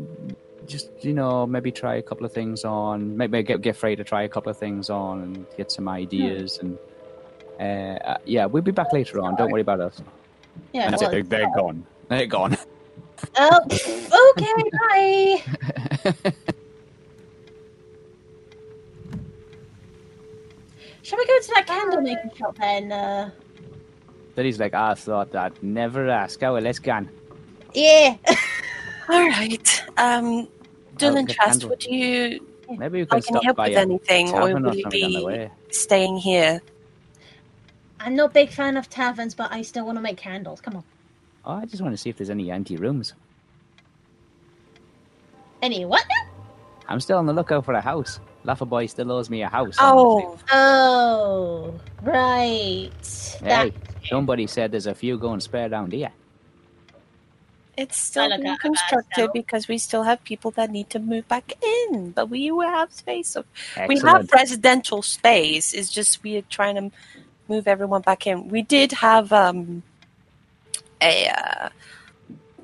just 0.66 0.90
you 1.04 1.12
know, 1.12 1.46
maybe 1.46 1.70
try 1.70 1.94
a 1.94 2.02
couple 2.02 2.26
of 2.26 2.32
things 2.32 2.64
on. 2.64 3.16
Maybe 3.16 3.42
get 3.44 3.62
get 3.62 3.76
Frey 3.76 3.94
to 3.94 4.02
try 4.02 4.22
a 4.24 4.28
couple 4.28 4.50
of 4.50 4.58
things 4.58 4.90
on 4.90 5.22
and 5.22 5.46
get 5.56 5.70
some 5.70 5.88
ideas. 5.88 6.58
And 6.58 6.78
uh, 7.60 7.62
uh, 8.04 8.18
yeah, 8.24 8.46
we'll 8.46 8.64
be 8.64 8.72
back 8.72 8.92
later 8.92 9.20
on. 9.20 9.36
Don't 9.36 9.52
worry 9.52 9.60
about 9.60 9.80
us. 9.80 10.02
Yeah. 10.72 10.88
And 10.88 10.96
well, 11.00 11.10
it. 11.10 11.28
They're, 11.28 11.40
they're 11.46 11.54
gone. 11.54 11.86
They're 12.08 12.26
gone. 12.26 12.56
Oh, 13.38 14.32
okay, 14.36 15.42
bye. 16.12 16.36
Shall 21.02 21.18
we 21.18 21.26
go 21.26 21.38
to 21.40 21.52
that 21.54 21.66
candle 21.66 22.00
making 22.00 22.30
shop 22.36 22.56
then? 22.58 22.90
Uh, 22.90 23.30
Then 24.34 24.44
he's 24.44 24.58
like, 24.58 24.74
I 24.74 24.94
thought 24.94 25.34
I'd 25.34 25.62
never 25.62 26.08
ask. 26.08 26.42
Oh, 26.42 26.54
well, 26.54 26.62
let's 26.62 26.78
go. 26.78 26.92
on. 26.92 27.08
yeah. 27.74 28.16
All 29.08 29.28
right. 29.28 29.84
Um, 29.98 30.48
Dylan 30.96 31.28
Trask, 31.28 31.68
would 31.68 31.84
you 31.84 32.44
Maybe 32.68 32.98
we 32.98 33.02
I 33.02 33.20
can 33.20 33.20
can 33.20 33.22
stop 33.22 33.44
help 33.44 33.56
by 33.56 33.68
with 33.68 33.76
a 33.76 33.80
anything, 33.80 34.28
or 34.30 34.48
tavern 34.48 34.66
or 34.66 34.70
will 34.70 34.74
you 34.76 34.82
something 34.82 35.04
on 35.04 35.12
the 35.12 35.48
be 35.68 35.72
staying 35.72 36.16
here? 36.16 36.60
I'm 38.00 38.16
not 38.16 38.30
a 38.30 38.32
big 38.32 38.50
fan 38.50 38.76
of 38.76 38.88
taverns, 38.90 39.34
but 39.34 39.52
I 39.52 39.62
still 39.62 39.86
want 39.86 39.98
to 39.98 40.02
make 40.02 40.16
candles. 40.16 40.60
Come 40.60 40.76
on. 40.76 40.84
Oh, 41.44 41.52
I 41.52 41.66
just 41.66 41.80
want 41.80 41.92
to 41.92 41.96
see 41.96 42.10
if 42.10 42.16
there's 42.16 42.30
any 42.30 42.50
empty 42.50 42.76
rooms. 42.76 43.14
Any 45.62 45.84
what 45.84 46.04
now? 46.08 46.32
I'm 46.88 47.00
still 47.00 47.18
on 47.18 47.26
the 47.26 47.32
lookout 47.32 47.64
for 47.64 47.74
a 47.74 47.80
house. 47.80 48.20
Laffer 48.44 48.68
Boy 48.68 48.86
still 48.86 49.10
owes 49.10 49.28
me 49.28 49.42
a 49.42 49.48
house. 49.48 49.76
Oh, 49.80 50.38
Oh, 50.52 51.74
right. 52.02 52.90
That, 53.40 53.72
Hey, 53.72 53.74
somebody 54.08 54.46
said 54.46 54.70
there's 54.70 54.86
a 54.86 54.94
few 54.94 55.18
going 55.18 55.40
spare 55.40 55.68
down 55.68 55.90
here. 55.90 56.12
it's 57.76 57.98
still 57.98 58.28
being 58.36 58.46
at 58.46 58.60
constructed 58.60 59.30
because 59.32 59.68
we 59.68 59.76
still 59.78 60.02
have 60.02 60.22
people 60.24 60.50
that 60.52 60.70
need 60.70 60.88
to 60.90 60.98
move 60.98 61.28
back 61.28 61.52
in, 61.62 62.12
but 62.12 62.30
we 62.30 62.46
have 62.46 62.90
space. 62.92 63.28
So 63.28 63.44
we 63.86 63.98
have 64.00 64.28
residential 64.32 65.02
space. 65.02 65.74
It's 65.74 65.90
just 65.92 66.22
we 66.22 66.38
are 66.38 66.42
trying 66.42 66.76
to 66.76 66.90
move 67.48 67.68
everyone 67.68 68.02
back 68.02 68.26
in. 68.26 68.48
We 68.48 68.62
did 68.62 68.92
have 68.92 69.32
um, 69.32 69.82
a 71.02 71.28
uh, 71.28 71.68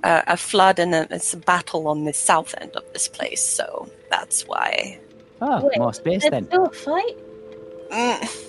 a, 0.05 0.23
a 0.29 0.37
flood 0.37 0.79
and 0.79 0.95
a, 0.95 1.07
it's 1.11 1.33
a 1.33 1.37
battle 1.37 1.89
on 1.89 2.05
the 2.05 2.13
south 2.13 2.55
end 2.61 2.73
of 2.77 2.85
this 2.93 3.09
place, 3.09 3.43
so 3.45 3.89
that's 4.11 4.43
why. 4.47 4.99
Oh, 5.41 5.67
Wait, 5.67 5.79
more 5.79 5.93
space 5.93 6.29
then. 6.29 6.47
still 6.47 6.67
a 6.67 6.71
fight? 6.71 7.17
Mm. 7.91 8.49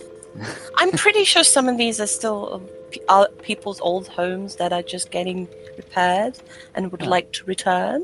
I'm 0.75 0.91
pretty 0.91 1.23
sure 1.25 1.43
some 1.43 1.67
of 1.69 1.77
these 1.77 1.99
are 1.99 2.07
still 2.07 2.53
uh, 2.55 2.59
pe- 2.91 2.99
uh, 3.09 3.25
people's 3.41 3.79
old 3.81 4.07
homes 4.07 4.55
that 4.57 4.73
are 4.73 4.81
just 4.83 5.11
getting 5.11 5.47
repaired 5.77 6.37
and 6.75 6.91
would 6.91 7.03
Oh. 7.03 7.07
like 7.09 7.31
to 7.33 7.45
return. 7.45 8.03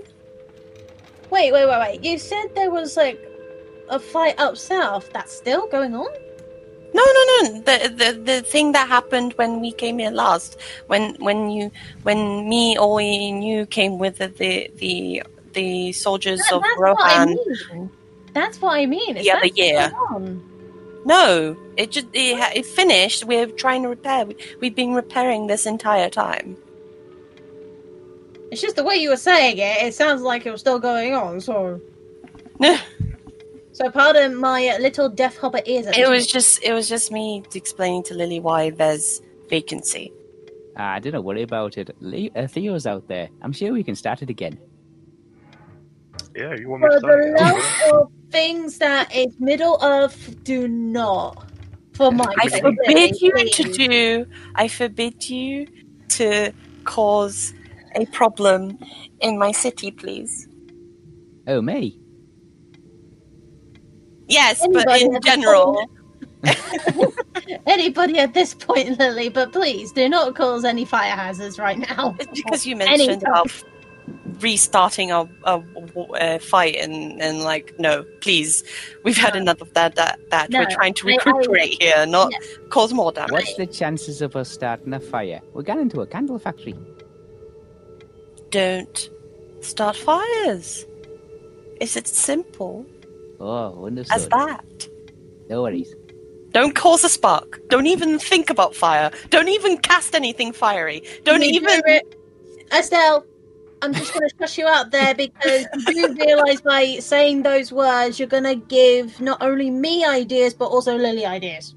Wait, 1.32 1.52
wait, 1.54 1.68
wait, 1.68 1.80
wait. 1.80 2.04
You 2.04 2.18
said 2.18 2.46
there 2.56 2.72
was 2.72 2.98
like 2.98 3.20
a 3.90 4.00
fight 4.00 4.40
up 4.40 4.58
south. 4.58 5.12
That's 5.14 5.36
still 5.36 5.68
going 5.68 5.96
on? 5.96 6.10
No, 6.94 7.04
no, 7.06 7.24
no. 7.44 7.62
The, 7.62 7.94
the 7.96 8.20
the 8.24 8.42
thing 8.42 8.72
that 8.72 8.88
happened 8.88 9.34
when 9.34 9.62
we 9.62 9.72
came 9.72 10.00
here 10.00 10.10
last, 10.12 10.58
when 10.88 11.14
when 11.20 11.50
you 11.52 11.72
when 12.04 12.50
me, 12.50 12.78
Oi, 12.80 13.04
and 13.04 13.44
you 13.44 13.66
came 13.68 14.00
with 14.00 14.18
the 14.18 14.28
the 14.28 14.72
the, 14.78 15.24
the 15.54 15.92
soldiers 15.94 16.40
That- 16.40 16.54
of 16.54 16.62
that's 16.64 16.78
what 16.80 17.00
I 17.02 17.18
Rohan. 17.26 17.28
mean. 17.36 17.90
That's 18.34 18.62
what 18.62 18.74
I 18.80 18.86
mean. 18.86 19.18
Is 19.18 19.26
The 19.26 19.32
other 19.32 19.48
year. 19.48 19.92
No, 21.06 21.56
it 21.78 21.92
just 21.92 22.08
it, 22.14 22.38
it 22.58 22.66
finished. 22.66 23.24
We're 23.26 23.48
trying 23.48 23.84
to 23.84 23.90
repair. 23.90 24.26
We, 24.26 24.36
we've 24.60 24.76
been 24.76 24.94
repairing 24.94 25.48
this 25.48 25.66
entire 25.66 26.10
time. 26.10 26.58
It's 28.52 28.62
just 28.62 28.76
the 28.76 28.84
way 28.84 28.96
you 28.96 29.10
were 29.10 29.18
saying 29.18 29.58
it. 29.60 29.84
It 29.84 29.94
sounds 29.94 30.22
like 30.22 30.46
it 30.46 30.52
was 30.52 30.60
still 30.62 30.80
going 30.80 31.14
on. 31.14 31.40
So, 31.40 31.80
so 33.80 33.90
pardon 33.90 34.36
my 34.36 34.68
uh, 34.68 34.80
little 34.80 35.08
deaf 35.10 35.38
hobbit 35.38 35.68
ears. 35.68 35.88
It 35.88 36.10
was 36.10 36.26
point. 36.26 36.30
just 36.30 36.64
it 36.64 36.74
was 36.74 36.90
just 36.90 37.12
me 37.12 37.44
explaining 37.56 38.04
to 38.04 38.14
Lily 38.14 38.40
why 38.42 38.72
there's 38.72 39.22
vacancy. 39.50 40.12
Ah, 40.76 41.00
didn't 41.00 41.24
worry 41.24 41.44
about 41.44 41.78
it. 41.78 41.96
Le- 42.02 42.30
uh, 42.36 42.48
Theo's 42.48 42.86
out 42.86 43.08
there. 43.08 43.30
I'm 43.42 43.54
sure 43.54 43.72
we 43.72 43.84
can 43.84 43.96
start 43.96 44.22
it 44.22 44.30
again. 44.30 44.60
Yeah, 46.36 46.56
you 46.56 46.70
want 46.70 46.84
me 46.84 46.90
for 46.90 46.94
to 46.96 47.00
start 47.00 47.22
the 47.22 47.28
it? 47.30 47.42
love 47.42 48.04
of 48.04 48.12
things 48.32 48.78
that 48.80 49.16
is 49.16 49.34
Middle 49.40 49.78
Earth. 49.82 50.36
Do 50.44 50.68
not. 50.68 51.50
For 51.94 52.12
my 52.12 52.26
I 52.40 52.46
Really? 52.46 52.60
forbid 52.62 53.22
you 53.22 53.32
please. 53.34 53.56
to 53.56 53.64
do. 53.88 54.26
I 54.56 54.68
forbid 54.68 55.30
you 55.30 55.68
to 56.10 56.54
cause 56.84 57.54
a 57.96 58.06
problem 58.08 58.78
in 59.22 59.38
my 59.38 59.52
city, 59.52 59.92
please. 59.92 60.48
Oh, 61.48 61.62
me? 61.62 62.00
Yes, 64.30 64.66
but 64.72 65.02
in 65.02 65.20
general, 65.22 65.90
Anybody 67.66 68.18
at 68.20 68.34
this 68.34 68.54
point, 68.54 68.98
Lily, 69.00 69.30
but 69.30 69.52
please 69.52 69.92
do 69.92 70.08
not 70.08 70.36
cause 70.36 70.64
any 70.64 70.86
fire 70.86 71.16
hazards 71.16 71.60
right 71.60 71.78
now. 71.78 72.16
it's 72.20 72.42
because 72.42 72.66
you 72.66 72.76
mentioned 72.76 73.22
time. 73.22 73.32
about 73.32 73.52
restarting 74.40 75.12
a, 75.12 75.28
a, 75.44 75.62
a 76.16 76.40
fight 76.40 76.76
and, 76.78 77.22
and 77.22 77.42
like 77.42 77.78
no 77.78 78.04
please 78.22 78.64
we've 79.04 79.18
had 79.18 79.34
No. 79.36 79.42
enough 79.42 79.60
of 79.62 79.74
that 79.74 79.96
that, 79.96 80.18
that. 80.30 80.50
we're 80.52 80.66
trying 80.70 80.94
to 80.96 81.10
I- 81.10 81.12
I- 81.12 81.16
recuperate 81.18 81.82
here 81.82 82.06
not 82.06 82.32
cause 82.70 82.94
more 82.94 83.12
damage 83.12 83.32
What's 83.32 83.56
the 83.58 83.68
chances 83.68 84.22
of 84.22 84.36
us 84.38 84.50
starting 84.50 84.94
a 84.94 85.00
fire? 85.02 85.42
We're 85.54 85.64
going 85.64 85.82
into 85.82 86.00
a 86.02 86.08
candle 86.08 86.40
factory. 86.40 86.74
don't 88.50 89.10
start 89.62 89.96
fires 89.98 90.86
is 91.82 91.98
it 91.98 92.08
simple 92.08 92.86
Oh, 93.40 93.70
as 93.86 93.88
understood. 93.88 94.30
that 94.32 94.88
No 95.50 95.62
worries. 95.64 95.94
don't 96.52 96.76
cause 96.76 97.04
a 97.04 97.10
spark 97.10 97.60
don't 97.70 97.88
even 97.88 98.20
think 98.20 98.50
about 98.50 98.76
fire 98.76 99.12
don't 99.30 99.48
even 99.50 99.78
cast 99.78 100.16
anything 100.16 100.52
fiery 100.52 101.02
don't 101.24 101.42
You 101.42 101.50
even 101.52 101.70
do 101.82 101.82
it- 101.86 102.16
Estelle, 102.72 103.26
I'm 103.82 103.94
just 103.94 104.14
going 104.14 104.30
to 104.30 104.36
shush 104.40 104.58
you 104.60 104.68
out 104.68 104.92
there 104.92 105.16
because 105.16 105.66
you 105.88 106.14
do 106.14 106.26
realise 106.26 106.62
by 106.62 106.98
saying 107.00 107.42
those 107.44 107.72
words, 107.72 108.20
you're 108.20 108.28
going 108.28 108.44
to 108.44 108.56
give 108.56 109.20
not 109.22 109.42
only 109.42 109.72
me 109.72 110.06
ideas 110.06 110.54
but 110.54 110.66
also 110.66 110.96
Lily 110.98 111.26
ideas. 111.26 111.74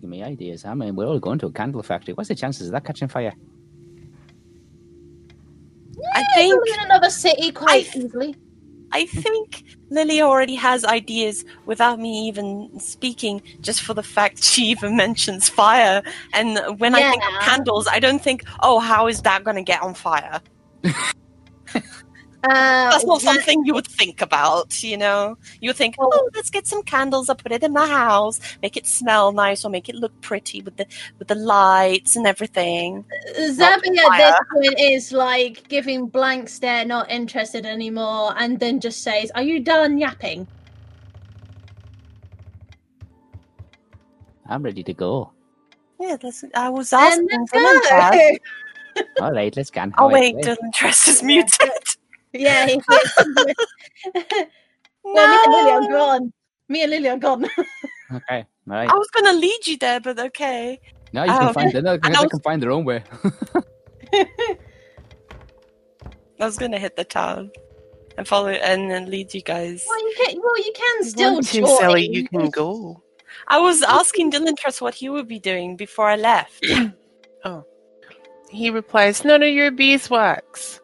Give 0.00 0.10
me 0.10 0.22
ideas. 0.24 0.64
I 0.64 0.74
mean, 0.74 0.96
we're 0.96 1.06
all 1.06 1.20
going 1.20 1.38
to 1.40 1.46
a 1.46 1.52
candle 1.52 1.82
factory. 1.84 2.14
What's 2.14 2.28
the 2.30 2.34
chances 2.34 2.66
of 2.68 2.72
that 2.72 2.84
catching 2.84 3.06
fire? 3.08 3.34
i 6.14 6.22
think 6.34 6.54
in 6.66 6.80
another 6.86 7.10
city 7.10 7.52
quite 7.52 7.86
I- 7.94 7.98
easily. 7.98 8.34
I 8.92 9.06
think 9.06 9.64
Lily 9.90 10.22
already 10.22 10.54
has 10.54 10.84
ideas 10.84 11.44
without 11.66 11.98
me 11.98 12.26
even 12.28 12.78
speaking, 12.78 13.42
just 13.60 13.82
for 13.82 13.94
the 13.94 14.02
fact 14.02 14.42
she 14.50 14.66
even 14.66 14.96
mentions 14.96 15.48
fire. 15.48 16.02
And 16.32 16.58
when 16.78 16.94
I 16.94 17.10
think 17.10 17.22
of 17.24 17.40
candles, 17.40 17.86
I 17.88 17.98
don't 17.98 18.22
think, 18.22 18.44
oh, 18.60 18.78
how 18.78 19.08
is 19.08 19.22
that 19.22 19.44
going 19.44 19.56
to 19.56 19.62
get 19.62 19.82
on 19.82 19.94
fire? 19.94 20.40
Uh, 22.42 22.90
That's 22.90 23.04
not 23.04 23.20
something 23.20 23.66
you 23.66 23.74
would 23.74 23.86
think 23.86 24.22
about, 24.22 24.82
you 24.82 24.96
know? 24.96 25.36
You 25.60 25.68
would 25.68 25.76
think, 25.76 25.96
oh, 25.98 26.30
let's 26.34 26.48
get 26.48 26.66
some 26.66 26.82
candles, 26.82 27.28
I'll 27.28 27.36
put 27.36 27.52
it 27.52 27.62
in 27.62 27.72
my 27.72 27.86
house, 27.86 28.40
make 28.62 28.76
it 28.76 28.86
smell 28.86 29.32
nice, 29.32 29.64
or 29.64 29.70
make 29.70 29.88
it 29.88 29.94
look 29.94 30.18
pretty 30.22 30.62
with 30.62 30.76
the 30.76 30.86
with 31.18 31.28
the 31.28 31.34
lights 31.34 32.16
and 32.16 32.26
everything. 32.26 33.04
Zabby 33.36 33.98
at 33.98 34.16
this 34.16 34.40
point 34.52 34.80
is 34.80 35.12
like 35.12 35.68
giving 35.68 36.06
blank 36.06 36.48
stare, 36.48 36.84
not 36.84 37.10
interested 37.10 37.66
anymore, 37.66 38.34
and 38.38 38.58
then 38.58 38.80
just 38.80 39.02
says, 39.02 39.30
"Are 39.34 39.42
you 39.42 39.60
done 39.60 39.98
yapping?" 39.98 40.46
I'm 44.48 44.62
ready 44.62 44.82
to 44.82 44.94
go. 44.94 45.30
Yeah, 46.00 46.16
that's, 46.16 46.42
I 46.54 46.70
was 46.70 46.92
asking 46.92 47.28
And 47.30 47.48
let's 47.52 47.88
go. 47.88 48.38
All 49.20 49.32
right, 49.32 49.54
let's 49.54 49.70
go. 49.70 49.86
Oh, 49.98 50.08
wait, 50.08 50.34
Dylan 50.36 50.72
Trask 50.74 51.06
is 51.08 51.22
muted. 51.22 51.70
yeah, 52.32 52.66
he 52.66 52.74
is. 52.74 53.54
Well, 55.02 55.14
me 55.14 55.44
and 55.44 55.52
Lily 55.52 55.70
are 55.70 55.88
gone. 55.90 56.32
Me 56.68 56.82
and 56.82 56.90
Lily 56.90 57.08
are 57.08 57.18
gone. 57.18 57.46
Okay, 58.12 58.44
all 58.68 58.74
right. 58.74 58.90
I 58.90 58.94
was 58.94 59.08
going 59.10 59.26
to 59.26 59.34
lead 59.34 59.68
you 59.68 59.76
there, 59.76 60.00
but 60.00 60.18
okay. 60.18 60.80
No, 61.12 61.22
you 61.22 61.30
oh, 61.30 61.38
can 61.38 61.46
um, 61.46 61.54
find. 61.54 61.72
No, 61.84 61.92
I 61.92 61.96
they 61.96 62.10
was- 62.10 62.26
can 62.28 62.40
find 62.40 62.60
their 62.60 62.72
own 62.72 62.84
way. 62.84 63.04
I 64.12 64.56
was 66.40 66.58
gonna 66.58 66.80
hit 66.80 66.96
the 66.96 67.04
town 67.04 67.52
and 68.18 68.26
follow 68.26 68.48
and 68.48 68.90
then 68.90 69.08
lead 69.10 69.32
you 69.32 69.42
guys. 69.42 69.84
well, 69.86 70.00
you 70.00 70.12
can. 70.16 70.40
Well, 70.42 70.58
you 70.58 70.72
can 70.74 71.04
still 71.04 71.34
want 71.34 71.46
to, 71.46 71.60
join. 71.60 71.78
Sally, 71.78 72.08
you 72.08 72.28
can 72.28 72.50
go. 72.50 73.00
I 73.46 73.60
was 73.60 73.80
asking 73.82 74.32
Dylan 74.32 74.56
Trask 74.56 74.80
what 74.80 74.94
he 74.94 75.08
would 75.08 75.28
be 75.28 75.38
doing 75.38 75.76
before 75.76 76.08
I 76.08 76.16
left. 76.16 76.66
Oh, 77.42 77.64
he 78.50 78.68
replies, 78.68 79.24
None 79.24 79.42
of 79.42 79.48
your 79.48 79.70
beeswax. 79.70 80.79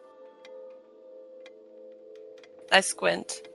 I 2.71 2.81
squint. 2.81 3.47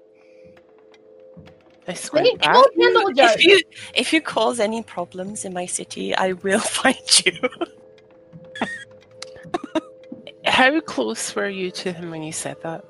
I 1.86 1.94
squint 1.94 2.40
back. 2.40 2.54
More 2.54 2.68
candle 2.78 3.12
joke. 3.12 3.36
If 3.36 3.44
you 3.44 3.60
if 3.94 4.12
you 4.12 4.20
cause 4.20 4.60
any 4.60 4.82
problems 4.82 5.44
in 5.44 5.52
my 5.52 5.66
city, 5.66 6.14
I 6.14 6.32
will 6.32 6.60
find 6.78 7.24
you. 7.24 7.32
How 10.44 10.80
close 10.80 11.34
were 11.34 11.48
you 11.48 11.70
to 11.70 11.92
him 11.92 12.10
when 12.10 12.22
you 12.22 12.32
said 12.32 12.56
that? 12.62 12.84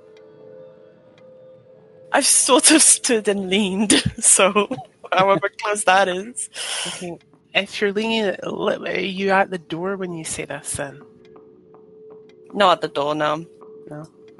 I've 2.12 2.26
sort 2.26 2.70
of 2.70 2.82
stood 2.82 3.28
and 3.28 3.48
leaned, 3.48 3.92
so 4.18 4.68
however 5.12 5.50
close 5.62 5.84
that 5.84 6.08
is. 6.08 6.50
Okay. 6.86 7.18
If 7.54 7.80
you're 7.80 7.92
leaning, 7.92 8.34
are 8.44 8.98
you 8.98 9.30
at 9.30 9.50
the 9.50 9.58
door 9.58 9.96
when 9.96 10.14
you 10.14 10.24
say 10.24 10.44
this 10.46 10.72
then? 10.74 11.02
Not 12.54 12.72
at 12.72 12.80
the 12.80 12.88
door 12.88 13.14
now. 13.14 13.44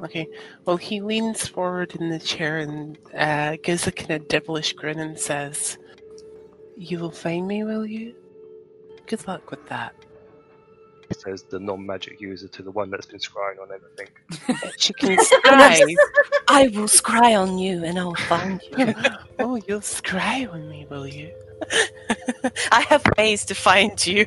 Okay. 0.03 0.29
Well, 0.65 0.77
he 0.77 1.01
leans 1.01 1.47
forward 1.47 1.95
in 1.95 2.11
the 2.11 2.19
chair 2.19 2.59
and 2.59 2.99
uh, 3.17 3.57
gives 3.63 3.87
a 3.87 3.93
kind 3.93 4.11
of 4.23 4.29
devilish 4.29 4.73
grin 4.73 4.99
and 4.99 5.19
says, 5.19 5.79
You 6.77 6.99
will 6.99 7.11
find 7.13 7.47
me, 7.47 7.63
will 7.65 7.87
you? 7.87 8.15
Good 9.07 9.27
luck 9.29 9.51
with 9.51 9.65
that. 9.69 9.95
He 11.09 11.15
Says 11.15 11.43
the 11.43 11.61
non-magic 11.61 12.21
user 12.21 12.49
to 12.49 12.63
the 12.63 12.71
one 12.71 12.91
that's 12.91 13.07
been 13.07 13.21
scrying 13.21 13.61
on 13.61 13.69
everything. 13.73 14.71
She 14.79 14.93
can 14.95 15.19
scry. 15.19 15.95
I 16.49 16.69
will 16.69 16.89
scry 16.89 17.39
on 17.39 17.59
you 17.59 17.85
and 17.85 17.99
I'll 17.99 18.15
find 18.15 18.61
you. 18.77 18.95
oh, 19.39 19.57
you'll 19.69 19.81
scry 19.81 20.51
on 20.51 20.69
me, 20.69 20.87
will 20.89 21.07
you? 21.07 21.31
I 22.73 22.81
have 22.89 23.05
ways 23.19 23.45
to 23.47 23.55
find 23.55 24.05
you. 24.07 24.27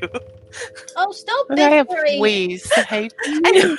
Oh, 0.96 1.12
stop 1.12 1.48
But 1.50 1.60
I 1.60 1.70
have 1.70 1.90
bickering. 1.90 2.22
ways 2.22 2.70
to 2.70 2.84
hide 2.84 3.14
I 3.26 3.52
know. 3.52 3.78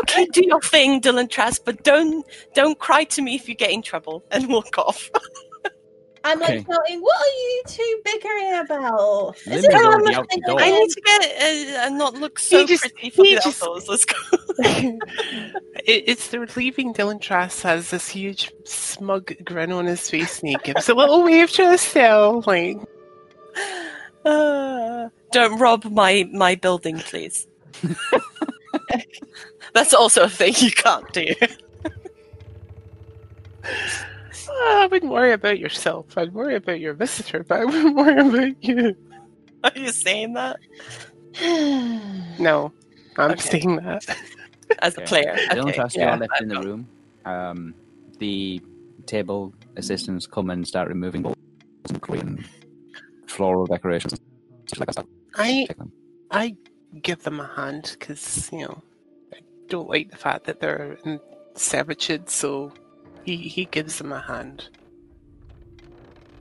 Okay, 0.00 0.26
do 0.32 0.44
your 0.46 0.60
thing, 0.60 1.00
Dylan 1.00 1.28
Trask, 1.28 1.62
but 1.64 1.82
don't 1.82 2.24
don't 2.54 2.78
cry 2.78 3.04
to 3.04 3.22
me 3.22 3.34
if 3.34 3.48
you 3.48 3.54
get 3.54 3.70
in 3.70 3.82
trouble 3.82 4.24
and 4.30 4.48
walk 4.48 4.78
off. 4.78 5.10
I'm 6.22 6.38
like 6.38 6.50
Okay. 6.50 6.58
shouting, 6.70 7.00
"What 7.00 7.16
are 7.16 7.28
you 7.30 7.62
two 7.66 8.00
bickering 8.04 8.54
about?" 8.58 9.36
Is 9.38 9.46
Lily's 9.46 9.64
it 9.64 9.74
already 9.74 10.14
out 10.14 10.28
the 10.28 10.42
door. 10.46 10.60
I 10.60 10.70
need 10.70 10.90
to 10.90 11.00
get 11.00 11.22
uh, 11.22 11.86
and 11.86 11.96
not 11.98 12.12
look 12.14 12.38
so 12.38 12.58
He 12.60 12.66
just- 12.66 12.82
pretty 12.82 13.08
for 13.10 13.22
the 13.24 13.34
just- 13.36 13.62
outdoors. 13.62 13.88
Let's 13.88 14.04
go. 14.04 14.16
it, 14.58 16.04
it's 16.06 16.28
they're 16.28 16.46
leaving 16.56 16.92
Dylan 16.92 17.20
Trask 17.22 17.62
has 17.62 17.88
this 17.90 18.08
huge 18.10 18.52
smug 18.64 19.32
grin 19.44 19.72
on 19.72 19.86
his 19.86 20.10
face 20.10 20.40
and 20.40 20.50
he 20.50 20.56
gives 20.62 20.90
a 20.90 20.94
little 20.94 21.24
wave 21.24 21.50
to 21.52 21.72
Estelle, 21.72 22.42
like 22.46 22.76
Uh, 24.26 25.08
don't 25.32 25.58
rob 25.58 25.84
my 25.86 26.28
my 26.32 26.54
building, 26.54 26.98
please. 26.98 27.46
That's 29.74 29.94
also 29.94 30.24
a 30.24 30.28
thing 30.28 30.54
you 30.58 30.70
can't 30.70 31.10
do. 31.12 31.26
"Ah, 33.64 34.82
I 34.82 34.88
wouldn't 34.90 35.12
worry 35.12 35.32
about 35.32 35.58
yourself. 35.58 36.16
I'd 36.16 36.32
worry 36.32 36.56
about 36.56 36.80
your 36.80 36.94
visitor, 36.94 37.44
but 37.46 37.60
I 37.60 37.64
wouldn't 37.64 37.96
worry 37.96 38.20
about 38.20 38.56
you. 38.62 38.96
Are 39.62 39.72
you 39.76 39.92
saying 39.92 40.34
that 40.34 40.58
No, 42.38 42.72
I'm 43.16 43.32
Okay. 43.32 43.60
saying 43.60 43.76
that. 43.76 44.04
as 44.82 44.96
a 44.96 45.00
Okay. 45.02 45.06
player? 45.08 45.36
Dylan 45.50 45.68
Okay, 45.68 45.72
Trask 45.76 45.96
yeah. 45.96 46.14
are 46.14 46.18
left 46.18 46.40
in 46.40 46.48
the 46.48 46.60
room. 46.60 46.88
Um, 47.24 47.74
the 48.18 48.60
table 49.06 49.52
assistants 49.76 50.26
come 50.26 50.50
and 50.50 50.66
start 50.66 50.88
removing 50.88 51.22
balls 51.22 51.36
and 51.88 52.00
Korean 52.00 52.44
floral 53.26 53.66
decorations. 53.66 54.18
Like 54.78 54.88
I 54.98 55.02
I 55.36 55.64
check 55.66 55.76
them. 55.78 55.92
I 56.30 56.56
give 57.02 57.22
them 57.22 57.40
a 57.40 57.46
hand 57.46 57.96
because 57.98 58.50
you 58.52 58.60
know 58.60 58.82
I 59.32 59.38
don't 59.68 59.88
like 59.88 60.10
the 60.10 60.16
fact 60.16 60.44
that 60.44 60.60
they're 60.60 60.98
in 61.04 61.20
servitude, 61.54 62.28
so 62.28 62.72
he 63.24 63.36
he 63.36 63.64
gives 63.66 63.98
them 63.98 64.12
a 64.12 64.20
hand. 64.20 64.68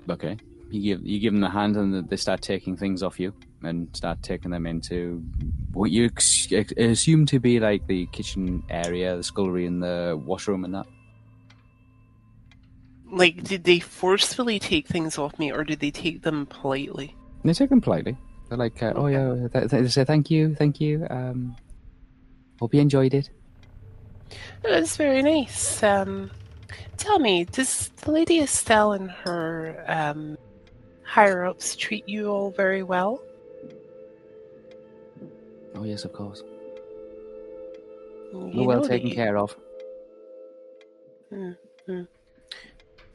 Okay. 0.10 0.38
You 0.72 0.82
give 0.82 1.06
you 1.06 1.20
give 1.20 1.34
them 1.34 1.42
the 1.42 1.50
hand, 1.50 1.78
and 1.78 2.08
they 2.10 2.16
start 2.16 2.42
taking 2.42 2.78
things 2.78 3.02
off 3.02 3.20
you, 3.20 3.34
and 3.64 3.96
start 3.96 4.22
taking 4.22 4.52
them 4.52 4.66
into 4.68 5.24
what 5.74 5.92
you 5.92 6.06
ex- 6.06 6.52
ex- 6.52 6.74
assume 6.78 7.26
to 7.28 7.40
be 7.40 7.60
like 7.60 7.88
the 7.88 8.06
kitchen 8.08 8.64
area, 8.70 9.16
the 9.16 9.24
scullery, 9.24 9.66
and 9.66 9.82
the 9.82 10.20
washroom, 10.24 10.66
and 10.66 10.76
that. 10.76 10.86
Like, 13.12 13.44
did 13.44 13.64
they 13.64 13.80
forcefully 13.80 14.60
take 14.60 14.88
things 14.88 15.18
off 15.18 15.40
me, 15.40 15.52
or 15.52 15.64
did 15.64 15.80
they 15.80 15.90
take 15.90 16.22
them 16.22 16.46
politely? 16.46 17.16
They 17.44 17.54
take 17.54 17.72
them 17.72 17.82
politely. 17.82 18.16
They're 18.50 18.58
like, 18.58 18.82
uh, 18.82 18.94
"Oh 18.96 19.08
yeah," 19.08 19.48
th- 19.54 19.70
th- 19.70 19.84
they 19.84 19.88
say, 19.88 20.04
"Thank 20.04 20.32
you, 20.32 20.56
thank 20.56 20.82
you. 20.82 21.06
Um, 21.10 21.56
hope 22.60 22.74
you 22.74 22.82
enjoyed 22.82 23.14
it." 23.14 23.30
That's 24.64 24.98
very 24.98 25.22
nice. 25.22 25.82
Um, 25.84 26.32
tell 26.98 27.20
me, 27.20 27.46
does 27.46 27.90
the 28.02 28.12
Lady 28.12 28.40
Estelle 28.40 28.94
and 28.94 29.10
her 29.12 29.84
um, 29.88 30.38
higher 31.04 31.46
ups 31.46 31.76
treat 31.76 32.08
you 32.10 32.28
all 32.30 32.50
very 32.52 32.84
well? 32.84 33.22
Oh 35.76 35.84
yes, 35.84 36.04
of 36.04 36.14
course. 36.14 36.44
You 38.34 38.64
well 38.64 38.82
taken 38.82 39.10
they- 39.10 39.16
care 39.16 39.38
of. 39.38 39.56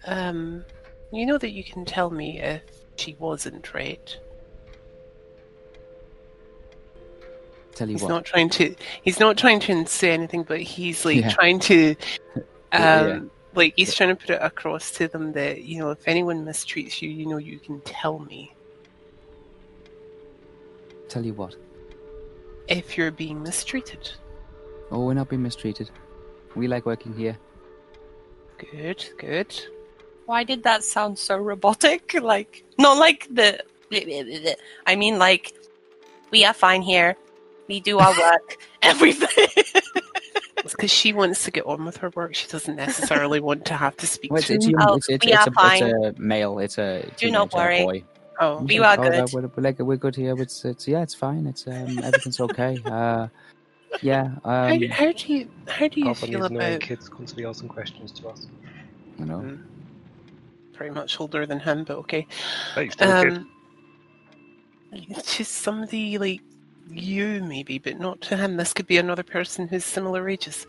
Um, 0.07 0.65
You 1.13 1.27
know 1.27 1.39
that 1.39 1.51
you 1.53 1.63
can 1.65 1.85
tell 1.85 2.11
me 2.11 2.41
if 2.41 2.63
she 2.97 3.15
wasn't 3.19 3.73
right. 3.75 4.17
Tell 7.75 7.89
you 7.89 7.95
He's 7.95 8.03
what. 8.03 8.09
not 8.09 8.25
trying 8.25 8.51
to. 8.51 8.75
He's 9.03 9.19
not 9.21 9.37
trying 9.37 9.61
to 9.61 9.87
say 9.87 10.13
anything, 10.13 10.43
but 10.45 10.61
he's 10.61 11.05
like 11.05 11.17
Yeah. 11.23 11.31
trying 11.31 11.59
to. 11.61 11.91
Um, 11.91 11.97
Yeah, 12.73 13.07
yeah. 13.07 13.21
Like 13.55 13.75
he's 13.77 13.95
trying 13.95 14.09
to 14.11 14.17
put 14.17 14.31
it 14.31 14.41
across 14.43 14.91
to 14.93 15.07
them 15.09 15.33
that 15.33 15.63
you 15.63 15.79
know 15.79 15.91
if 15.91 16.07
anyone 16.09 16.45
mistreats 16.45 17.01
you, 17.03 17.09
you 17.09 17.27
know 17.27 17.37
you 17.37 17.59
can 17.61 17.81
tell 17.83 18.19
me 18.19 18.53
Tell 21.09 21.25
you 21.25 21.35
what. 21.35 21.55
if 22.69 22.97
you're 22.97 23.11
being 23.13 23.43
mistreated. 23.43 24.11
Oh, 24.91 25.05
we're 25.05 25.15
not 25.15 25.29
being 25.29 25.43
mistreated. 25.43 25.91
We 26.57 26.67
like 26.67 26.87
working 26.87 27.15
here. 27.15 27.37
Good, 28.59 29.05
good. 29.19 29.55
Why 30.27 30.45
did 30.45 30.63
that 30.65 30.83
sound 30.85 31.19
so 31.19 31.37
robotic? 31.37 32.15
Like, 32.21 32.65
not 32.79 32.99
like 32.99 33.29
the. 33.31 33.61
I 34.87 34.97
mean, 34.97 35.19
like, 35.19 35.53
we 36.31 36.45
are 36.45 36.55
fine 36.55 36.83
here. 36.83 37.17
We 37.69 37.81
do 37.81 37.99
our 37.99 38.13
work. 38.19 38.59
Everything. 38.83 39.29
It's 40.57 40.73
because 40.73 40.91
she 40.91 41.13
wants 41.13 41.45
to 41.45 41.51
get 41.51 41.67
on 41.67 41.85
with 41.85 41.99
her 41.99 42.11
work. 42.11 42.35
She 42.35 42.49
doesn't 42.49 42.77
necessarily 42.77 43.41
want 43.41 43.65
to 43.67 43.75
have 43.75 43.97
to 43.99 44.07
speak 44.07 44.31
Well, 44.33 44.39
it's, 44.39 44.49
to. 44.49 44.55
it's, 44.55 44.67
him. 44.67 44.75
Oh, 44.81 44.95
it's, 44.97 45.09
it's, 45.09 45.27
we 45.27 45.33
it's, 45.33 45.47
are 45.47 45.51
a, 45.51 45.53
fine. 45.53 45.83
it's 45.83 46.19
a 46.19 46.21
male. 46.23 46.59
It's 46.59 46.79
a 46.79 47.07
Do 47.17 47.31
not 47.31 47.53
worry. 47.53 47.85
boy. 47.85 48.05
oh, 48.41 48.63
We 48.63 48.79
are 48.79 48.97
Oh, 48.99 49.03
good. 49.03 49.13
that- 49.13 49.33
We're, 49.33 49.43
we're, 49.43 49.63
like, 49.63 49.79
we're 49.79 49.97
good 49.97 50.17
here. 50.17 50.35
It's, 50.41 50.65
it's 50.65 50.89
yeah, 50.89 51.03
it's 51.03 51.15
fine. 51.15 51.47
It's 51.47 51.67
um, 51.67 51.99
everything's 52.03 52.41
okay. 52.41 52.79
Uh, 52.87 53.29
yeah. 54.03 54.31
how, 54.45 54.51
Um, 54.73 54.83
how 54.89 55.13
do 55.13 55.33
you 55.33 55.49
how 55.69 55.87
do 55.87 56.01
you 56.01 56.15
feel 56.15 56.45
about 56.45 56.81
kids 56.81 57.09
constantly 57.09 57.47
asking 57.47 57.69
questions 57.69 58.11
to 58.13 58.29
us. 58.29 58.49
you 59.21 59.25
know. 59.27 59.39
Mm. 59.39 59.63
pretty 60.73 60.93
much 60.95 61.21
older 61.21 61.47
than 61.47 61.61
him, 61.61 61.85
but 61.85 61.97
okay. 61.99 62.27
Hey, 62.75 62.89
still 62.89 63.11
a 63.13 63.23
kid. 63.25 63.33
Um, 63.37 63.51
to 65.25 65.45
somebody 65.45 66.19
like 66.19 66.41
you, 66.91 67.43
maybe, 67.43 67.79
but 67.79 67.99
not 67.99 68.21
to 68.23 68.37
him. 68.37 68.57
This 68.57 68.73
could 68.73 68.87
be 68.87 68.99
another 68.99 69.23
person 69.23 69.69
who's 69.69 69.85
similar 69.85 70.29
ages. 70.29 70.67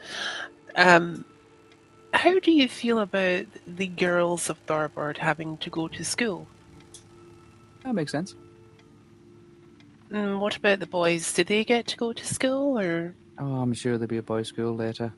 Um, 0.76 1.26
how 2.14 2.40
do 2.40 2.52
you 2.52 2.68
feel 2.68 3.00
about 3.00 3.46
the 3.68 3.88
girls 3.88 4.50
of 4.50 4.66
Tharbad 4.66 5.18
having 5.18 5.58
to 5.58 5.70
go 5.70 5.88
to 5.90 6.06
school? 6.06 6.48
That 7.84 7.94
makes 7.94 8.12
sense. 8.12 8.36
Mm, 10.12 10.40
what 10.40 10.56
about 10.56 10.80
the 10.80 10.88
boys? 10.88 11.34
Do 11.34 11.44
they 11.44 11.64
get 11.64 11.88
to 11.88 11.98
go 11.98 12.14
to 12.14 12.26
school, 12.26 12.80
or 12.80 13.14
Oh, 13.38 13.56
I'm 13.56 13.74
sure 13.74 13.98
there'll 13.98 14.08
be 14.08 14.18
a 14.18 14.24
boys' 14.24 14.48
school 14.48 14.76
later. 14.76 15.12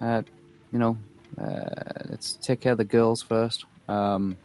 Uh, 0.00 0.22
you 0.72 0.78
know, 0.78 0.98
uh, 1.40 2.04
let's 2.10 2.34
take 2.34 2.60
care 2.60 2.72
of 2.72 2.78
the 2.78 2.84
girls 2.84 3.22
first. 3.22 3.64
Um, 3.88 4.36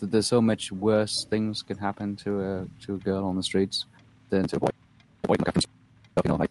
there's 0.00 0.28
so 0.28 0.40
much 0.40 0.70
worse 0.70 1.24
things 1.24 1.62
can 1.62 1.78
happen 1.78 2.14
to 2.16 2.40
a 2.40 2.66
to 2.86 2.94
a 2.94 2.98
girl 2.98 3.24
on 3.24 3.34
the 3.34 3.42
streets 3.42 3.86
than 4.30 4.46
to 4.48 4.56
a 4.56 4.60
boy. 4.60 4.68
A 5.24 5.28
boy 5.28 5.34
can 5.34 5.40
look 5.40 5.48
after 5.48 5.60
himself, 5.60 6.24
you 6.24 6.30
know, 6.30 6.36
like. 6.36 6.50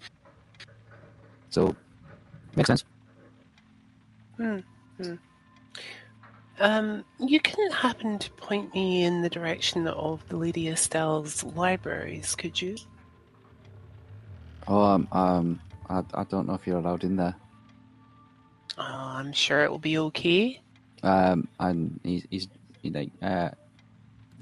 So, 1.50 1.76
makes 2.56 2.68
sense. 2.68 2.84
Hmm. 4.38 4.60
Um, 6.60 7.06
you 7.20 7.40
couldn't 7.40 7.74
happen 7.74 8.18
to 8.18 8.32
point 8.32 8.74
me 8.74 9.04
in 9.04 9.22
the 9.22 9.30
direction 9.30 9.88
of 9.88 10.28
the 10.28 10.38
Lady 10.38 10.66
Estelle's 10.66 11.44
libraries, 11.44 12.36
could 12.36 12.60
you? 12.60 12.78
Oh, 14.68 14.82
um, 14.82 15.08
um, 15.12 15.60
I, 15.90 16.04
I 16.14 16.24
don't 16.24 16.48
know 16.48 16.56
if 16.56 16.66
you're 16.66 16.80
allowed 16.80 17.04
in 17.04 17.16
there. 17.16 17.36
Oh, 18.78 18.84
I'm 18.84 19.34
sure 19.34 19.64
it 19.64 19.72
will 19.72 19.80
be 19.80 19.98
okay. 20.00 20.60
Um, 21.04 21.48
and 21.60 22.00
he's, 22.04 22.26
he's 22.30 22.48
you 22.82 22.92
know, 22.92 23.06
uh, 23.22 23.50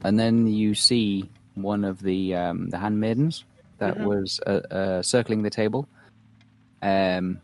and 0.04 0.20
then 0.20 0.48
you 0.48 0.74
see 0.74 1.30
one 1.56 1.84
of 1.84 2.02
the 2.02 2.36
um, 2.36 2.70
the 2.70 2.78
handmaidens 2.78 3.44
that 3.78 3.98
Mhm. 3.98 4.06
was 4.06 4.40
uh, 4.46 4.62
uh, 4.72 5.02
circling 5.02 5.44
the 5.44 5.50
table, 5.50 5.88
um, 6.82 7.40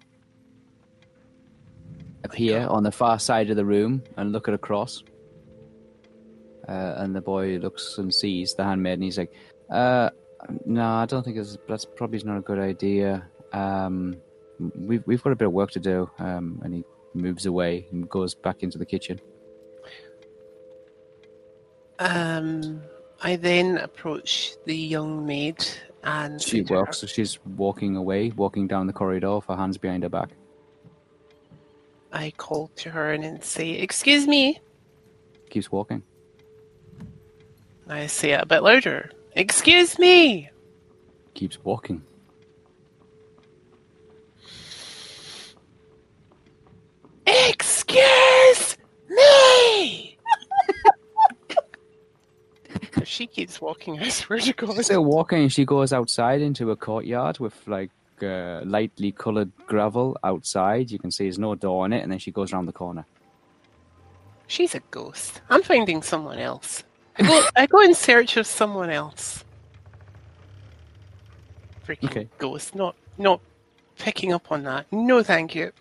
appear 2.24 2.68
on 2.68 2.84
the 2.84 2.92
far 2.92 3.20
side 3.20 3.50
of 3.50 3.56
the 3.56 3.66
room 3.66 4.04
and 4.18 4.32
look 4.32 4.48
at 4.48 4.54
across. 4.54 5.04
Uh, 6.68 6.94
and 6.98 7.16
the 7.16 7.22
boy 7.22 7.58
looks 7.58 7.98
and 7.98 8.14
sees 8.14 8.54
the 8.54 8.64
handmaid, 8.64 8.94
and 8.94 9.04
He's 9.04 9.18
like, 9.18 9.34
uh, 9.70 10.10
"No, 10.66 10.86
I 10.86 11.06
don't 11.06 11.24
think 11.24 11.38
it's, 11.38 11.58
that's 11.68 11.86
probably 11.86 12.22
not 12.24 12.38
a 12.38 12.42
good 12.42 12.60
idea. 12.60 13.28
Um, 13.52 14.16
we've 14.76 15.06
we've 15.08 15.22
got 15.24 15.34
a 15.34 15.36
bit 15.36 15.48
of 15.48 15.54
work 15.54 15.72
to 15.72 15.80
do." 15.80 16.10
Um, 16.20 16.62
and 16.64 16.74
he 16.76 16.84
moves 17.14 17.46
away 17.46 17.88
and 17.92 18.08
goes 18.10 18.34
back 18.36 18.64
into 18.64 18.78
the 18.78 18.86
kitchen. 18.86 19.20
Um, 22.00 22.82
I 23.22 23.36
then 23.36 23.78
approach 23.78 24.54
the 24.66 24.76
young 24.76 25.26
maid 25.26 25.64
and 26.04 26.42
She 26.42 26.50
say 26.50 26.64
to 26.64 26.74
her- 26.74 26.80
walks. 26.82 27.06
She's 27.08 27.40
walking 27.46 27.96
away, 27.96 28.30
walking 28.32 28.68
down 28.68 28.88
the 28.88 28.94
corridor, 28.94 29.36
with 29.36 29.46
her 29.46 29.56
hands 29.56 29.78
behind 29.78 30.04
her 30.04 30.10
back. 30.10 30.30
I 32.12 32.32
call 32.38 32.70
to 32.78 32.90
her 32.90 33.14
and 33.14 33.24
then 33.24 33.42
say, 33.42 33.72
"Excuse 33.72 34.28
me." 34.28 34.60
Keeps 35.50 35.72
walking. 35.72 36.04
I 37.88 38.08
say 38.08 38.32
it 38.32 38.42
a 38.42 38.46
bit 38.46 38.64
louder. 38.64 39.12
Excuse 39.36 39.98
me. 40.00 40.50
Keeps 41.34 41.64
walking. 41.64 42.04
Excuse 47.52 48.78
me. 49.10 50.11
she 53.06 53.28
keeps 53.28 53.62
walking. 53.62 54.00
I 54.00 54.10
swear 54.10 54.40
to 54.40 54.54
God. 54.54 54.84
Still 54.84 55.06
walking, 55.06 55.42
and 55.44 55.52
she 55.54 55.66
goes 55.66 55.94
outside 55.94 56.42
into 56.42 56.72
a 56.72 56.76
courtyard 56.76 57.40
with 57.40 57.56
like 57.68 57.92
uh, 58.22 58.62
lightly 58.64 59.12
coloured 59.12 59.52
gravel 59.68 60.18
outside. 60.24 60.92
You 60.92 61.00
can 61.00 61.12
see 61.12 61.26
there's 61.26 61.40
no 61.40 61.56
door 61.56 61.86
in 61.86 61.94
it, 61.94 62.04
and 62.04 62.12
then 62.12 62.20
she 62.20 62.32
goes 62.32 62.54
around 62.54 62.66
the 62.68 62.74
corner. 62.74 63.06
She's 64.48 64.76
a 64.76 64.82
ghost. 64.92 65.42
I'm 65.50 65.64
finding 65.64 66.02
someone 66.02 66.38
else. 66.40 66.84
I 67.18 67.24
go. 67.24 67.44
I 67.56 67.66
go 67.68 67.82
in 67.82 67.94
search 67.94 68.38
of 68.38 68.46
someone 68.46 68.90
else. 68.90 69.44
Freaking 71.88 72.06
Okay. 72.06 72.28
ghost. 72.38 72.76
Not 72.76 72.96
not 73.18 73.42
picking 73.98 74.34
up 74.34 74.52
on 74.52 74.64
that. 74.64 74.86
No, 74.92 75.24
thank 75.24 75.56
you. 75.56 75.72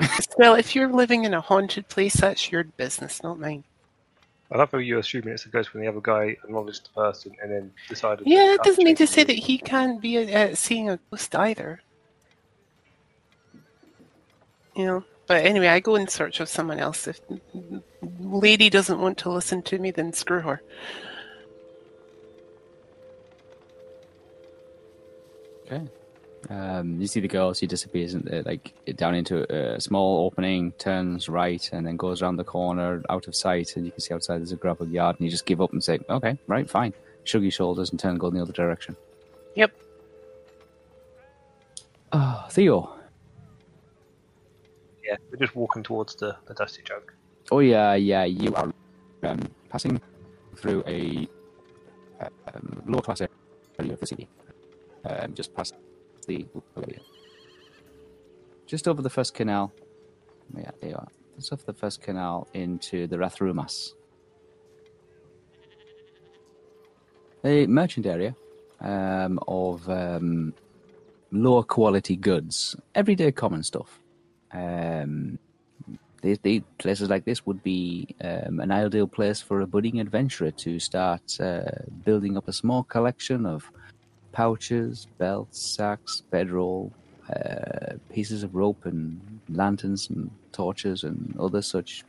well, 0.38 0.54
if 0.54 0.74
you're 0.74 0.92
living 0.92 1.24
in 1.24 1.34
a 1.34 1.40
haunted 1.40 1.88
place, 1.88 2.14
that's 2.14 2.52
your 2.52 2.64
business, 2.64 3.22
not 3.22 3.38
mine. 3.38 3.64
I 4.50 4.56
love 4.56 4.70
how 4.70 4.78
you're 4.78 5.00
assuming 5.00 5.34
it's 5.34 5.44
a 5.44 5.50
ghost 5.50 5.74
when 5.74 5.82
the 5.82 5.88
other 5.88 6.00
guy 6.00 6.36
acknowledged 6.42 6.86
the 6.86 7.00
person 7.00 7.36
and 7.42 7.52
then 7.52 7.72
decided. 7.88 8.26
Yeah, 8.26 8.44
to 8.44 8.46
that 8.52 8.62
doesn't 8.62 8.84
mean 8.84 8.96
to 8.96 9.06
say 9.06 9.24
that 9.24 9.34
he 9.34 9.58
can't 9.58 10.00
be 10.00 10.32
uh, 10.34 10.54
seeing 10.54 10.88
a 10.88 10.98
ghost 11.10 11.34
either. 11.34 11.80
You 14.74 14.86
know. 14.86 15.04
But 15.26 15.44
anyway, 15.44 15.68
I 15.68 15.80
go 15.80 15.96
in 15.96 16.08
search 16.08 16.40
of 16.40 16.48
someone 16.48 16.78
else. 16.78 17.06
If 17.06 17.20
lady 18.18 18.70
doesn't 18.70 18.98
want 18.98 19.18
to 19.18 19.30
listen 19.30 19.60
to 19.64 19.78
me, 19.78 19.90
then 19.90 20.14
screw 20.14 20.40
her. 20.40 20.62
Okay. 25.66 25.86
Um, 26.48 27.00
you 27.00 27.06
see 27.06 27.20
the 27.20 27.28
girl. 27.28 27.52
She 27.52 27.66
disappears 27.66 28.14
into, 28.14 28.42
like 28.42 28.72
down 28.96 29.14
into 29.14 29.50
a 29.52 29.80
small 29.80 30.26
opening, 30.26 30.72
turns 30.72 31.28
right, 31.28 31.68
and 31.72 31.86
then 31.86 31.96
goes 31.96 32.22
around 32.22 32.36
the 32.36 32.44
corner, 32.44 33.02
out 33.10 33.28
of 33.28 33.34
sight. 33.34 33.76
And 33.76 33.84
you 33.84 33.92
can 33.92 34.00
see 34.00 34.14
outside 34.14 34.38
there's 34.38 34.52
a 34.52 34.56
gravel 34.56 34.88
yard. 34.88 35.16
And 35.18 35.24
you 35.26 35.30
just 35.30 35.46
give 35.46 35.60
up 35.60 35.72
and 35.72 35.82
say, 35.82 35.98
"Okay, 36.08 36.38
right, 36.46 36.68
fine." 36.68 36.94
Shrug 37.24 37.42
your 37.42 37.50
shoulders 37.52 37.90
and 37.90 38.00
turn 38.00 38.12
and 38.12 38.20
go 38.20 38.28
in 38.28 38.34
the 38.34 38.42
other 38.42 38.52
direction. 38.52 38.96
Yep. 39.54 39.72
Oh, 42.12 42.46
Theo. 42.50 42.94
Yeah, 45.04 45.16
we're 45.30 45.38
just 45.38 45.56
walking 45.56 45.82
towards 45.82 46.14
the, 46.16 46.36
the 46.46 46.54
dusty 46.54 46.82
jug. 46.82 47.12
Oh 47.50 47.60
yeah, 47.60 47.94
yeah. 47.94 48.24
You 48.24 48.54
are 48.54 48.72
um, 49.24 49.40
passing 49.68 50.00
through 50.56 50.82
a 50.86 51.28
uh, 52.20 52.28
um, 52.54 52.82
lower 52.86 53.02
class 53.02 53.20
area 53.20 53.92
of 53.92 54.00
the 54.00 54.06
city. 54.06 54.28
Um, 55.04 55.34
just 55.34 55.54
past 55.54 55.74
the 56.28 56.46
just 58.66 58.86
over 58.86 59.02
the 59.02 59.10
first 59.10 59.34
canal. 59.34 59.72
Yeah, 60.56 60.70
there 60.80 60.90
you 60.90 60.96
are. 60.96 61.08
Just 61.36 61.52
off 61.52 61.64
the 61.64 61.72
first 61.72 62.02
canal 62.02 62.46
into 62.54 63.06
the 63.06 63.16
Rathrumas. 63.16 63.94
A 67.44 67.66
merchant 67.66 68.06
area 68.06 68.36
um, 68.80 69.38
of 69.48 69.88
um, 69.88 70.52
lower 71.32 71.62
quality 71.62 72.16
goods, 72.16 72.76
everyday 72.94 73.32
common 73.32 73.62
stuff. 73.62 74.00
Um, 74.52 75.38
these, 76.20 76.62
places 76.78 77.08
like 77.08 77.24
this 77.24 77.46
would 77.46 77.62
be 77.62 78.14
um, 78.22 78.60
an 78.60 78.70
ideal 78.72 79.06
place 79.06 79.40
for 79.40 79.60
a 79.60 79.66
budding 79.66 80.00
adventurer 80.00 80.50
to 80.50 80.78
start 80.78 81.40
uh, 81.40 81.62
building 82.04 82.36
up 82.36 82.48
a 82.48 82.52
small 82.52 82.82
collection 82.82 83.46
of 83.46 83.70
pouches, 84.38 85.08
belts, 85.18 85.60
sacks, 85.60 86.22
bedroll, 86.30 86.92
uh, 87.28 87.94
pieces 88.14 88.44
of 88.44 88.54
rope, 88.54 88.86
and 88.86 89.20
lanterns 89.48 90.08
and 90.10 90.30
torches 90.52 91.02
and 91.02 91.34
other 91.40 91.60
such 91.60 92.04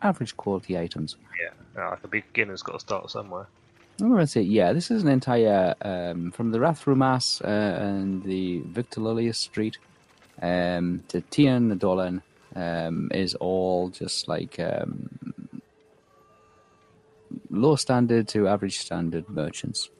average 0.00 0.36
quality 0.36 0.78
items. 0.78 1.16
Yeah, 1.42 1.88
like 1.90 2.04
a 2.04 2.06
beginner's 2.06 2.62
got 2.62 2.74
to 2.74 2.78
start 2.78 3.10
somewhere. 3.10 3.48
I'm 4.00 4.10
going 4.10 4.20
to 4.20 4.28
say, 4.28 4.42
yeah, 4.42 4.72
this 4.72 4.92
is 4.92 5.02
an 5.02 5.08
entire, 5.08 5.74
um, 5.82 6.30
from 6.30 6.52
the 6.52 6.58
Rathrumas 6.58 7.44
uh, 7.44 7.82
and 7.82 8.22
the 8.22 8.60
Victor 8.60 9.00
Lullius 9.00 9.38
Street 9.38 9.78
um, 10.40 11.02
to 11.08 11.20
Tian 11.20 11.72
and 11.72 11.80
Dolan 11.80 12.22
um, 12.54 13.10
is 13.12 13.34
all 13.34 13.88
just 13.88 14.28
like 14.28 14.60
um, 14.60 15.10
low 17.50 17.74
standard 17.74 18.28
to 18.28 18.46
average 18.46 18.78
standard 18.78 19.28
merchants. 19.28 19.90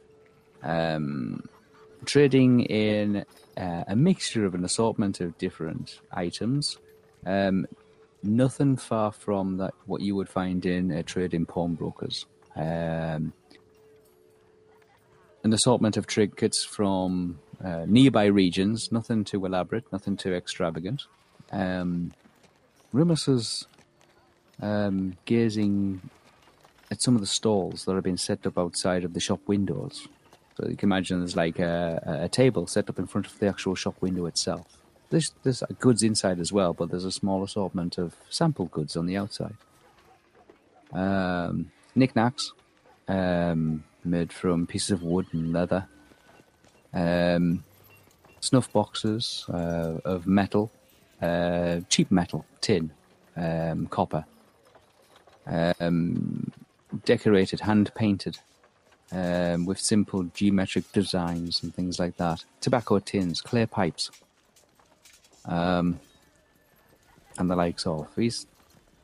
Um, 0.62 1.42
trading 2.04 2.60
in 2.60 3.24
uh, 3.56 3.84
a 3.88 3.96
mixture 3.96 4.44
of 4.44 4.54
an 4.54 4.64
assortment 4.64 5.20
of 5.20 5.36
different 5.38 6.00
items. 6.12 6.78
Um, 7.24 7.66
nothing 8.22 8.76
far 8.76 9.12
from 9.12 9.56
that 9.58 9.74
what 9.86 10.00
you 10.00 10.14
would 10.16 10.28
find 10.28 10.64
in 10.64 10.90
a 10.90 11.02
trade 11.02 11.34
in 11.34 11.46
pawnbrokers. 11.46 12.26
Um, 12.54 13.32
an 15.44 15.52
assortment 15.52 15.96
of 15.96 16.06
trinkets 16.06 16.64
from 16.64 17.38
uh, 17.64 17.84
nearby 17.86 18.26
regions, 18.26 18.90
nothing 18.90 19.24
too 19.24 19.44
elaborate, 19.44 19.90
nothing 19.92 20.16
too 20.16 20.34
extravagant. 20.34 21.04
Um, 21.52 22.12
is 22.92 23.66
um, 24.60 25.16
gazing 25.24 26.10
at 26.90 27.02
some 27.02 27.14
of 27.14 27.20
the 27.20 27.26
stalls 27.26 27.84
that 27.84 27.94
have 27.94 28.04
been 28.04 28.16
set 28.16 28.46
up 28.46 28.58
outside 28.58 29.04
of 29.04 29.12
the 29.12 29.20
shop 29.20 29.40
windows. 29.46 30.08
So 30.56 30.68
you 30.68 30.76
can 30.76 30.88
imagine 30.88 31.20
there's 31.20 31.36
like 31.36 31.58
a, 31.58 32.22
a 32.24 32.28
table 32.28 32.66
set 32.66 32.88
up 32.88 32.98
in 32.98 33.06
front 33.06 33.26
of 33.26 33.38
the 33.38 33.46
actual 33.46 33.74
shop 33.74 33.96
window 34.00 34.26
itself. 34.26 34.78
There's, 35.10 35.34
there's 35.42 35.62
goods 35.78 36.02
inside 36.02 36.40
as 36.40 36.52
well, 36.52 36.72
but 36.72 36.90
there's 36.90 37.04
a 37.04 37.12
small 37.12 37.44
assortment 37.44 37.98
of 37.98 38.14
sample 38.30 38.66
goods 38.66 38.96
on 38.96 39.06
the 39.06 39.16
outside. 39.16 39.56
Um, 40.92 41.70
knickknacks 41.94 42.52
um, 43.06 43.84
made 44.04 44.32
from 44.32 44.66
pieces 44.66 44.90
of 44.90 45.02
wood 45.02 45.26
and 45.32 45.52
leather. 45.52 45.86
Um, 46.92 47.62
snuff 48.40 48.72
boxes 48.72 49.44
uh, 49.48 49.98
of 50.04 50.26
metal, 50.26 50.72
uh, 51.20 51.80
cheap 51.88 52.10
metal, 52.10 52.46
tin, 52.60 52.90
um, 53.36 53.86
copper. 53.86 54.24
Um, 55.46 56.50
decorated, 57.04 57.60
hand 57.60 57.92
painted, 57.94 58.38
um, 59.12 59.66
with 59.66 59.78
simple 59.78 60.24
geometric 60.34 60.90
designs 60.92 61.62
and 61.62 61.74
things 61.74 61.98
like 61.98 62.16
that. 62.16 62.44
Tobacco 62.60 62.98
tins, 62.98 63.40
clear 63.40 63.66
pipes, 63.66 64.10
um, 65.44 66.00
and 67.38 67.50
the 67.50 67.56
likes 67.56 67.86
of. 67.86 68.08
He's 68.16 68.46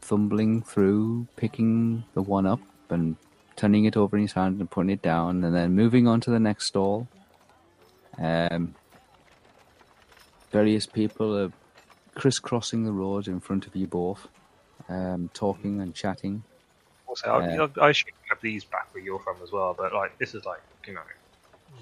fumbling 0.00 0.62
through, 0.62 1.26
picking 1.36 2.04
the 2.14 2.22
one 2.22 2.46
up 2.46 2.60
and 2.90 3.16
turning 3.56 3.84
it 3.84 3.96
over 3.96 4.16
in 4.16 4.22
his 4.22 4.32
hand 4.32 4.58
and 4.60 4.70
putting 4.70 4.90
it 4.90 5.02
down, 5.02 5.44
and 5.44 5.54
then 5.54 5.74
moving 5.74 6.08
on 6.08 6.20
to 6.20 6.30
the 6.30 6.40
next 6.40 6.66
stall. 6.66 7.06
Um, 8.18 8.74
various 10.50 10.86
people 10.86 11.36
are 11.38 11.52
crisscrossing 12.14 12.84
the 12.84 12.92
road 12.92 13.28
in 13.28 13.40
front 13.40 13.66
of 13.66 13.74
you 13.76 13.86
both, 13.86 14.28
um, 14.88 15.30
talking 15.32 15.80
and 15.80 15.94
chatting. 15.94 16.42
Also, 17.12 17.28
I, 17.28 17.54
Yeah. 17.54 17.66
I, 17.76 17.88
I 17.88 17.92
should 17.92 18.08
have 18.30 18.38
these 18.40 18.64
back 18.64 18.88
where 18.92 19.02
you're 19.04 19.20
from 19.20 19.36
as 19.42 19.52
well, 19.52 19.74
but 19.76 19.92
like 19.92 20.16
this 20.18 20.32
is 20.34 20.46
like 20.46 20.60
you 20.86 20.94
know 20.94 21.02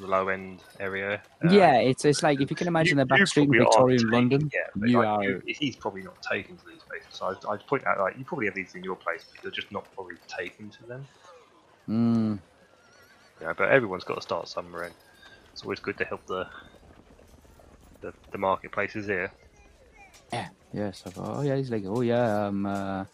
the 0.01 0.09
low 0.09 0.27
end 0.29 0.61
area. 0.81 1.23
Uh, 1.45 1.49
yeah, 1.53 1.75
it's 1.77 2.05
it's 2.05 2.21
like 2.25 2.41
if 2.41 2.51
you 2.51 2.57
can 2.57 2.67
imagine 2.67 2.99
the 2.99 3.07
back 3.07 3.25
street 3.29 3.45
in 3.45 3.53
Victorian 3.53 4.11
London, 4.11 4.51
Yeah, 4.53 4.61
but, 4.75 4.89
you 4.89 4.99
like, 4.99 5.07
are 5.07 5.23
you- 5.23 5.43
he's 5.47 5.77
probably 5.77 6.03
not 6.03 6.21
taken 6.29 6.57
to 6.59 6.65
these 6.67 6.83
places. 6.83 7.09
So 7.13 7.27
I, 7.27 7.53
I'd 7.53 7.65
point 7.69 7.87
out 7.87 8.01
like 8.01 8.19
you 8.19 8.25
probably 8.25 8.47
have 8.47 8.57
these 8.57 8.75
in 8.75 8.83
your 8.83 8.97
place, 8.97 9.25
but 9.33 9.45
you're 9.45 9.53
just 9.53 9.71
not 9.71 9.85
probably 9.95 10.17
taken 10.37 10.69
to 10.71 10.83
them. 10.83 11.07
mm, 11.89 12.39
Yeah, 13.41 13.53
but 13.57 13.69
everyone's 13.71 14.03
got 14.03 14.17
to 14.17 14.23
start 14.23 14.49
somewhere, 14.49 14.83
and 14.83 14.95
it's 15.53 15.63
always 15.63 15.79
good 15.79 15.97
to 15.99 16.05
help 16.05 16.27
the 16.27 16.49
the, 18.01 18.13
the 18.33 18.39
marketplaces 18.39 19.07
here. 19.07 19.31
Yeah, 20.33 20.49
yes. 20.73 21.05
I 21.07 21.11
thought, 21.11 21.39
oh 21.39 21.43
yeah, 21.43 21.55
he's 21.57 21.71
like, 21.71 21.85
oh 21.87 22.01
yeah, 22.01 22.47
um, 22.49 22.67
uh, 22.67 23.05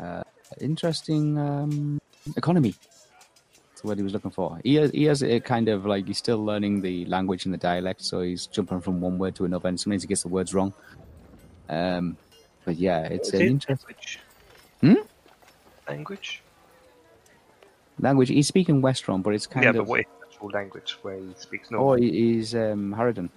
uh, 0.00 0.22
interesting 0.60 1.38
um, 1.38 1.98
economy. 2.36 2.74
That's 3.70 3.84
what 3.84 3.96
he 3.96 4.02
was 4.02 4.12
looking 4.12 4.30
for. 4.30 4.60
He 4.62 4.76
has, 4.76 4.90
he 4.90 5.04
has 5.04 5.22
a 5.22 5.40
kind 5.40 5.68
of 5.68 5.86
like 5.86 6.06
he's 6.06 6.18
still 6.18 6.44
learning 6.44 6.80
the 6.80 7.04
language 7.06 7.44
and 7.44 7.54
the 7.54 7.58
dialect, 7.58 8.02
so 8.02 8.20
he's 8.20 8.46
jumping 8.46 8.80
from 8.80 9.00
one 9.00 9.18
word 9.18 9.34
to 9.36 9.44
another, 9.44 9.68
and 9.68 9.78
sometimes 9.78 10.02
he 10.02 10.08
gets 10.08 10.22
the 10.22 10.28
words 10.28 10.54
wrong. 10.54 10.72
Um, 11.68 12.16
but 12.64 12.76
yeah, 12.76 13.02
it's 13.02 13.32
an 13.32 13.42
it 13.42 13.46
interesting 13.46 13.88
language. 13.88 14.18
Hmm? 14.80 15.90
Language. 15.90 16.42
language. 18.00 18.28
He's 18.28 18.48
speaking 18.48 18.80
Westron, 18.82 19.22
but 19.22 19.34
it's 19.34 19.46
kind 19.46 19.64
yeah, 19.64 19.70
of 19.70 19.76
but 19.76 19.86
what 19.86 20.00
is 20.00 20.06
the 20.20 20.26
actual 20.26 20.48
language 20.50 20.98
where 21.02 21.16
he 21.16 21.34
speaks 21.38 21.68
oh, 21.72 21.76
normal? 21.76 21.96
he- 21.96 22.10
he's 22.10 22.54
um, 22.54 22.94
Harridan. 22.96 23.28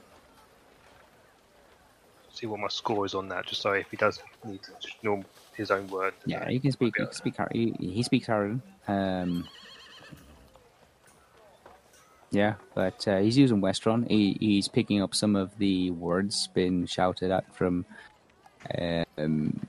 See 2.32 2.46
what 2.46 2.60
my 2.60 2.68
score 2.68 3.06
is 3.06 3.16
on 3.16 3.28
that, 3.30 3.48
just 3.48 3.62
so 3.62 3.72
if 3.72 3.90
he 3.90 3.98
does 3.98 4.22
need 4.46 4.62
to 4.62 4.72
just 4.80 5.04
norm 5.04 5.26
his 5.58 5.72
own 5.72 5.88
word. 5.88 6.14
Yeah, 6.26 6.48
he 6.48 6.60
can 6.60 6.72
speak. 6.72 6.94
He 6.98 7.04
can 7.04 7.14
speak. 7.14 7.36
He, 7.52 7.76
he 7.80 8.04
speaks 8.04 8.28
Harridan. 8.28 8.62
Um, 8.88 9.48
yeah, 12.32 12.56
but 12.76 13.08
uh, 13.08 13.20
he's 13.20 13.38
using 13.38 13.62
Westron. 13.62 14.10
He, 14.10 14.38
he's 14.40 14.68
picking 14.68 15.02
up 15.02 15.16
some 15.16 15.36
of 15.36 15.58
the 15.58 15.92
words 15.92 16.48
being 16.54 16.86
shouted 16.86 17.32
at 17.32 17.56
from. 17.56 17.86
Um, 19.18 19.60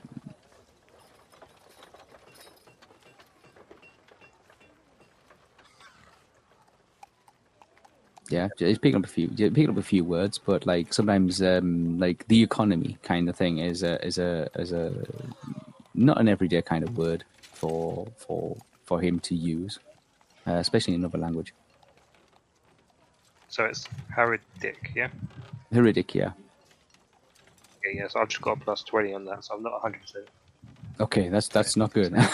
yeah, 8.29 8.49
he's 8.57 8.77
picking 8.77 8.97
up 8.97 9.05
a 9.05 9.07
few, 9.07 9.29
picking 9.29 9.69
up 9.69 9.77
a 9.77 9.81
few 9.81 10.03
words, 10.03 10.37
but 10.37 10.65
like 10.65 10.93
sometimes, 10.93 11.41
um, 11.41 11.97
like 11.97 12.27
the 12.27 12.43
economy 12.43 12.97
kind 13.03 13.29
of 13.29 13.35
thing 13.35 13.59
is 13.59 13.83
a 13.83 14.05
is 14.05 14.17
a 14.17 14.49
is 14.55 14.71
a 14.71 14.93
not 15.99 16.19
an 16.19 16.27
everyday 16.27 16.61
kind 16.61 16.83
of 16.83 16.97
word 16.97 17.23
for 17.41 18.07
for 18.17 18.57
for 18.85 18.99
him 19.01 19.19
to 19.19 19.35
use, 19.35 19.79
uh, 20.47 20.53
especially 20.53 20.95
in 20.95 21.01
another 21.01 21.17
language. 21.17 21.53
So 23.49 23.65
it's 23.65 23.87
Dick, 24.59 24.91
yeah? 24.95 25.09
Heridic, 25.73 26.13
yeah. 26.13 26.31
Yeah, 27.83 28.01
yeah, 28.01 28.07
so 28.07 28.19
I've 28.19 28.29
just 28.29 28.41
got 28.41 28.57
a 28.57 28.59
plus 28.59 28.83
20 28.83 29.13
on 29.13 29.25
that, 29.25 29.43
so 29.43 29.55
I'm 29.55 29.63
not 29.63 29.81
100%. 29.81 29.95
Okay, 30.99 31.29
that's 31.29 31.47
that's 31.47 31.75
not 31.75 31.93
good. 31.93 32.13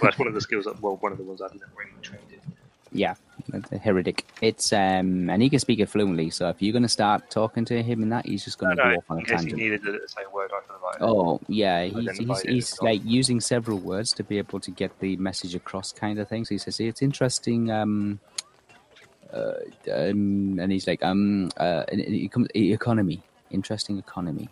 Well, 0.00 0.10
that's 0.10 0.18
one 0.20 0.28
of 0.28 0.34
the 0.34 0.40
skills, 0.40 0.64
that, 0.66 0.80
well, 0.80 0.96
one 0.98 1.10
of 1.10 1.18
the 1.18 1.24
ones 1.24 1.42
I've 1.42 1.52
never 1.54 1.72
really 1.76 1.90
trained 2.02 2.22
in. 2.30 2.38
yeah, 2.92 3.16
the 3.48 3.78
Heridic. 3.78 4.22
It's 4.40 4.72
um, 4.72 5.30
and 5.30 5.42
he 5.42 5.50
can 5.50 5.58
speak 5.58 5.80
it 5.80 5.88
fluently. 5.88 6.30
So 6.30 6.48
if 6.48 6.60
you're 6.60 6.72
going 6.72 6.82
to 6.82 6.88
start 6.88 7.30
talking 7.30 7.64
to 7.66 7.82
him 7.82 8.02
in 8.02 8.10
that, 8.10 8.26
he's 8.26 8.44
just 8.44 8.58
going 8.58 8.76
to 8.76 8.82
no, 8.82 8.90
go 8.90 8.96
off 8.98 9.10
on 9.10 9.18
a 9.18 9.20
case 9.22 9.28
he 9.28 9.36
tangent. 9.36 9.60
needed 9.60 9.82
to 9.84 10.00
say 10.06 10.22
a 10.26 10.30
word, 10.30 10.50
I 10.54 10.60
could 10.60 10.72
have 10.72 10.82
like, 10.82 10.96
Oh 11.00 11.40
yeah, 11.48 11.84
he's 11.84 12.18
he's, 12.18 12.40
he's 12.42 12.82
like 12.82 13.00
using 13.04 13.40
several 13.40 13.78
words 13.78 14.12
to 14.14 14.24
be 14.24 14.38
able 14.38 14.60
to 14.60 14.70
get 14.70 14.98
the 15.00 15.16
message 15.16 15.54
across, 15.54 15.92
kind 15.92 16.18
of 16.18 16.28
thing. 16.28 16.44
So 16.44 16.54
he 16.54 16.58
says, 16.58 16.78
"It's 16.80 17.02
interesting." 17.02 17.70
Um, 17.70 18.20
uh, 19.32 19.52
um, 19.92 20.58
and 20.58 20.72
he's 20.72 20.86
like, 20.86 21.02
um, 21.02 21.50
uh, 21.58 21.84
and 21.92 22.00
it 22.00 22.32
comes 22.32 22.48
economy, 22.54 23.22
interesting 23.50 23.98
economy. 23.98 24.48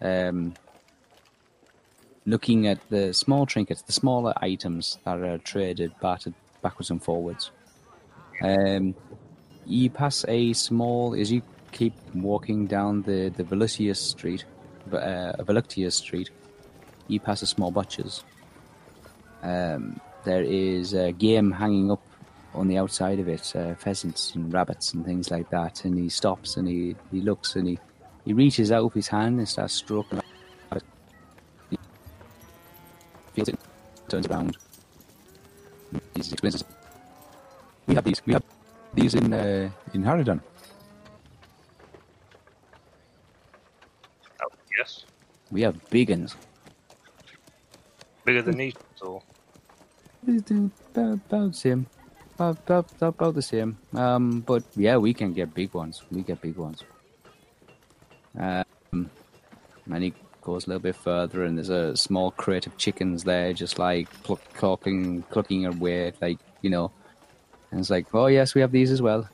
Um, 0.00 0.54
looking 2.26 2.66
at 2.66 2.78
the 2.88 3.12
small 3.12 3.46
trinkets, 3.46 3.82
the 3.82 3.92
smaller 3.92 4.32
items 4.36 4.98
that 5.04 5.18
are 5.18 5.38
traded, 5.38 5.92
bartered 6.00 6.34
backwards 6.62 6.90
and 6.90 7.02
forwards. 7.02 7.50
Um, 8.42 8.94
you 9.66 9.90
pass 9.90 10.24
a 10.28 10.52
small 10.52 11.14
as 11.14 11.32
you 11.32 11.42
keep 11.72 11.94
walking 12.14 12.66
down 12.66 13.02
the 13.02 13.30
the 13.30 13.44
Velusius 13.44 13.96
Street, 13.96 14.44
uh, 14.92 15.32
Veluctius 15.38 15.92
Street. 15.92 16.30
You 17.08 17.20
pass 17.20 17.42
a 17.42 17.46
small 17.46 17.70
butcher's. 17.70 18.24
Um, 19.42 20.00
there 20.24 20.42
is 20.42 20.94
a 20.94 21.12
game 21.12 21.52
hanging 21.52 21.90
up 21.90 22.02
on 22.54 22.68
the 22.68 22.78
outside 22.78 23.18
of 23.18 23.28
it, 23.28 23.54
uh, 23.54 23.74
pheasants 23.74 24.34
and 24.34 24.52
rabbits 24.52 24.94
and 24.94 25.04
things 25.04 25.30
like 25.30 25.50
that. 25.50 25.84
And 25.84 25.98
he 25.98 26.08
stops 26.08 26.56
and 26.56 26.66
he, 26.66 26.96
he 27.10 27.20
looks 27.20 27.56
and 27.56 27.68
he, 27.68 27.78
he 28.24 28.32
reaches 28.32 28.72
out 28.72 28.84
with 28.84 28.94
his 28.94 29.08
hand 29.08 29.38
and 29.38 29.48
starts 29.48 29.74
stroking. 29.74 30.18
it. 30.18 30.82
He 31.70 31.76
feels 33.34 33.48
it, 33.48 33.58
turns 34.08 34.26
around. 34.28 34.56
He 36.14 36.20
explains, 36.20 36.62
it. 36.62 36.66
"We 37.86 37.94
have 37.94 38.04
these. 38.04 38.22
We 38.26 38.32
have 38.32 38.44
these 38.94 39.14
in 39.14 39.32
uh, 39.32 39.70
in 39.92 40.02
Harridan. 40.02 40.40
oh, 44.42 44.48
yes. 44.78 45.04
We 45.50 45.62
have 45.62 45.76
big 45.90 46.10
ones. 46.10 46.36
Bigger 48.24 48.42
than 48.42 48.56
these, 48.56 48.74
or 49.02 49.22
About, 50.26 51.12
about 51.14 51.52
the 51.52 51.52
same. 51.52 51.86
About, 52.34 52.58
about, 52.64 52.86
about 53.00 53.34
the 53.34 53.42
same. 53.42 53.76
Um, 53.92 54.40
but 54.40 54.62
yeah, 54.76 54.96
we 54.96 55.12
can 55.12 55.32
get 55.34 55.54
big 55.54 55.74
ones. 55.74 56.02
We 56.10 56.22
get 56.22 56.40
big 56.40 56.56
ones. 56.56 56.82
Um, 58.38 59.10
and 59.92 60.02
he 60.02 60.14
goes 60.40 60.66
a 60.66 60.70
little 60.70 60.80
bit 60.82 60.96
further, 60.96 61.44
and 61.44 61.58
there's 61.58 61.68
a 61.68 61.96
small 61.96 62.30
crate 62.30 62.66
of 62.66 62.76
chickens 62.78 63.24
there, 63.24 63.52
just 63.52 63.78
like 63.78 64.08
cluck, 64.22 64.40
clucking, 64.54 65.22
clucking 65.30 65.66
away, 65.66 66.12
like 66.20 66.38
you 66.62 66.70
know. 66.70 66.90
And 67.74 67.80
it's 67.80 67.90
like, 67.90 68.06
oh 68.14 68.26
yes, 68.26 68.54
we 68.54 68.60
have 68.60 68.70
these 68.70 68.92
as 68.92 69.02
well. 69.02 69.28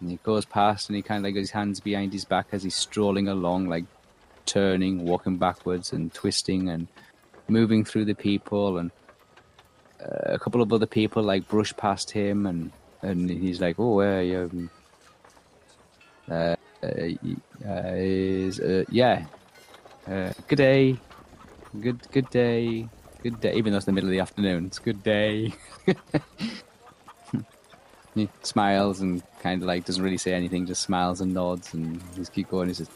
And 0.00 0.10
he 0.10 0.18
goes 0.24 0.44
past, 0.44 0.88
and 0.88 0.96
he 0.96 1.02
kind 1.02 1.24
of 1.24 1.28
like 1.28 1.36
his 1.36 1.52
hands 1.52 1.78
behind 1.78 2.12
his 2.12 2.24
back 2.24 2.48
as 2.50 2.64
he's 2.64 2.74
strolling 2.74 3.28
along, 3.28 3.68
like 3.68 3.84
turning, 4.46 5.04
walking 5.04 5.36
backwards, 5.36 5.92
and 5.92 6.12
twisting, 6.12 6.68
and 6.70 6.88
moving 7.46 7.84
through 7.84 8.06
the 8.06 8.16
people, 8.16 8.78
and 8.78 8.90
uh, 10.00 10.34
a 10.34 10.40
couple 10.40 10.60
of 10.60 10.72
other 10.72 10.86
people 10.86 11.22
like 11.22 11.46
brush 11.46 11.72
past 11.76 12.10
him, 12.10 12.46
and 12.46 12.72
and 13.02 13.30
he's 13.30 13.60
like, 13.60 13.76
oh, 13.78 14.00
uh, 14.00 14.44
um, 14.44 14.70
uh, 16.28 16.56
uh, 16.82 17.92
is 17.94 18.58
uh, 18.58 18.82
yeah, 18.90 19.24
uh, 20.08 20.32
good 20.48 20.56
day, 20.56 20.96
good 21.80 22.00
good 22.10 22.28
day, 22.30 22.88
good 23.22 23.40
day. 23.40 23.54
Even 23.54 23.70
though 23.70 23.76
it's 23.76 23.86
the 23.86 23.92
middle 23.92 24.08
of 24.08 24.12
the 24.12 24.18
afternoon, 24.18 24.66
it's 24.66 24.80
good 24.80 25.04
day. 25.04 25.54
he 28.16 28.30
smiles 28.42 29.00
and 29.00 29.22
kind 29.40 29.62
of 29.62 29.68
like 29.68 29.84
doesn't 29.84 30.02
really 30.02 30.16
say 30.16 30.32
anything, 30.32 30.66
just 30.66 30.82
smiles 30.82 31.20
and 31.20 31.34
nods, 31.34 31.74
and 31.74 32.02
just 32.16 32.32
keep 32.32 32.48
going. 32.48 32.68
He 32.68 32.74
says, 32.74 32.88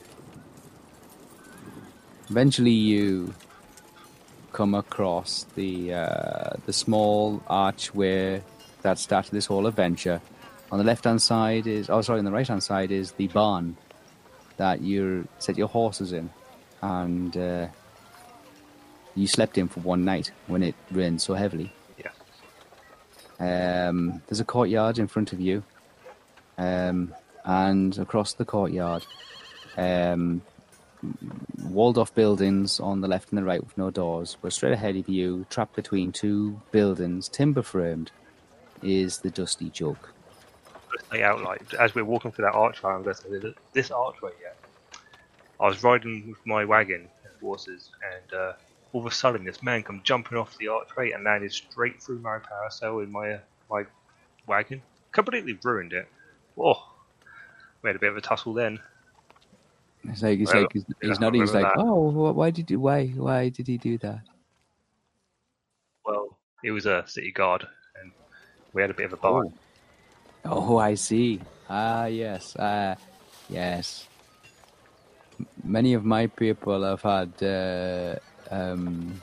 eventually 2.31 2.71
you 2.71 3.35
come 4.53 4.75
across 4.75 5.47
the 5.55 5.95
uh, 5.95 6.51
the 6.66 6.73
small 6.73 7.43
archway 7.47 8.43
that 8.83 8.99
started 8.99 9.31
this 9.31 9.47
whole 9.47 9.66
adventure. 9.66 10.21
On 10.73 10.79
the 10.79 10.85
left 10.85 11.05
hand 11.05 11.21
side 11.21 11.66
is, 11.66 11.91
oh 11.91 12.01
sorry, 12.01 12.18
on 12.18 12.25
the 12.25 12.33
right 12.33 12.49
hand 12.49 12.62
side 12.62 12.91
is 12.91 13.12
the 13.12 13.29
barn 13.29 13.77
that 14.57 14.81
you 14.81 15.29
set 15.39 15.59
your 15.59 15.68
horses 15.68 16.12
in, 16.12 16.31
and 16.81 17.37
uh, 17.37 17.66
you 19.14 19.27
slept 19.27 19.59
in 19.59 19.68
for 19.68 19.81
one 19.81 20.05
night 20.05 20.33
when 20.47 20.62
it 20.62 20.75
rained 20.91 21.21
so 21.21 21.35
heavily. 21.35 21.73
Um, 23.41 24.22
there's 24.28 24.41
a 24.41 24.45
courtyard 24.45 24.99
in 24.99 25.09
front 25.09 25.32
of 25.32 25.41
you, 25.41 25.64
um, 26.59 27.14
and 27.45 27.97
across 27.99 28.34
the 28.34 28.45
courtyard, 28.45 29.07
um, 29.78 30.43
walled 31.64 31.97
off 31.97 32.14
buildings 32.14 32.78
on 32.80 33.01
the 33.01 33.09
left 33.09 33.30
and 33.30 33.38
the 33.38 33.45
right 33.45 33.64
with 33.64 33.76
no 33.78 33.91
doors. 33.91 34.36
But 34.43 34.53
straight 34.53 34.74
ahead 34.74 34.97
of 34.97 35.09
you, 35.09 35.47
trapped 35.49 35.74
between 35.74 36.12
two 36.12 36.61
buildings, 36.70 37.28
timber 37.28 37.62
framed, 37.62 38.11
is 38.82 39.18
the 39.18 39.30
dusty 39.30 39.70
jug. 39.70 39.97
Lay 41.11 41.22
out 41.22 41.43
like 41.43 41.72
as 41.74 41.95
we're 41.95 42.05
walking 42.05 42.32
through 42.32 42.45
that 42.45 42.55
archway. 42.55 42.91
I'm 42.91 43.03
going 43.03 43.14
to 43.14 43.22
say 43.22 43.55
this 43.72 43.91
archway. 43.91 44.32
Yeah. 44.43 44.99
I 45.59 45.66
was 45.66 45.82
riding 45.82 46.28
with 46.28 46.45
my 46.47 46.64
wagon 46.64 47.09
and 47.24 47.41
horses, 47.41 47.91
and 48.12 48.38
uh, 48.38 48.53
all 48.93 49.01
of 49.01 49.07
a 49.07 49.14
sudden 49.14 49.45
this 49.45 49.62
man 49.62 49.82
come 49.82 50.01
jumping 50.05 50.36
off 50.38 50.57
the 50.59 50.68
archway 50.68 51.12
and 51.12 51.24
landed 51.24 51.53
straight 51.53 52.03
through 52.03 52.18
my 52.18 52.38
parasol 52.38 53.01
in 53.01 53.11
my 53.11 53.32
uh, 53.32 53.38
my 53.70 53.84
wagon. 54.47 54.82
Completely 55.12 55.59
ruined 55.62 55.93
it. 55.93 56.09
Oh, 56.59 56.93
we 57.82 57.88
had 57.88 57.97
a 57.97 57.99
bit 57.99 58.11
of 58.11 58.16
a 58.16 58.20
tussle 58.20 58.53
then. 58.53 58.78
It's 60.05 60.22
like, 60.22 60.38
it's 60.41 60.53
Well, 60.53 60.62
like 60.62 60.72
he's, 60.72 60.84
he's 61.03 61.20
not. 61.20 61.34
He's 61.34 61.53
like, 61.53 61.64
that. 61.64 61.78
oh, 61.78 62.32
why 62.32 62.51
did 62.51 62.70
you? 62.70 62.80
Why? 62.80 63.07
Why 63.09 63.49
did 63.49 63.66
he 63.66 63.76
do 63.76 63.99
that? 63.99 64.20
Well, 66.05 66.38
he 66.62 66.70
was 66.70 66.86
a 66.86 67.05
city 67.07 67.32
guard, 67.32 67.66
and 68.01 68.12
we 68.72 68.82
had 68.82 68.91
a 68.91 68.95
bit 68.95 69.07
of 69.07 69.12
a 69.12 69.16
bar. 69.16 69.45
Oh. 69.45 69.53
Oh, 70.45 70.78
I 70.78 70.95
see. 70.95 71.41
Ah, 71.68 72.07
yes. 72.07 72.57
Ah, 72.59 72.97
yes. 73.49 74.09
Many 75.62 75.95
of 75.95 76.05
my 76.05 76.26
people 76.26 76.82
have 76.82 77.03
had 77.03 77.43
uh, 77.43 78.18
um, 78.51 79.22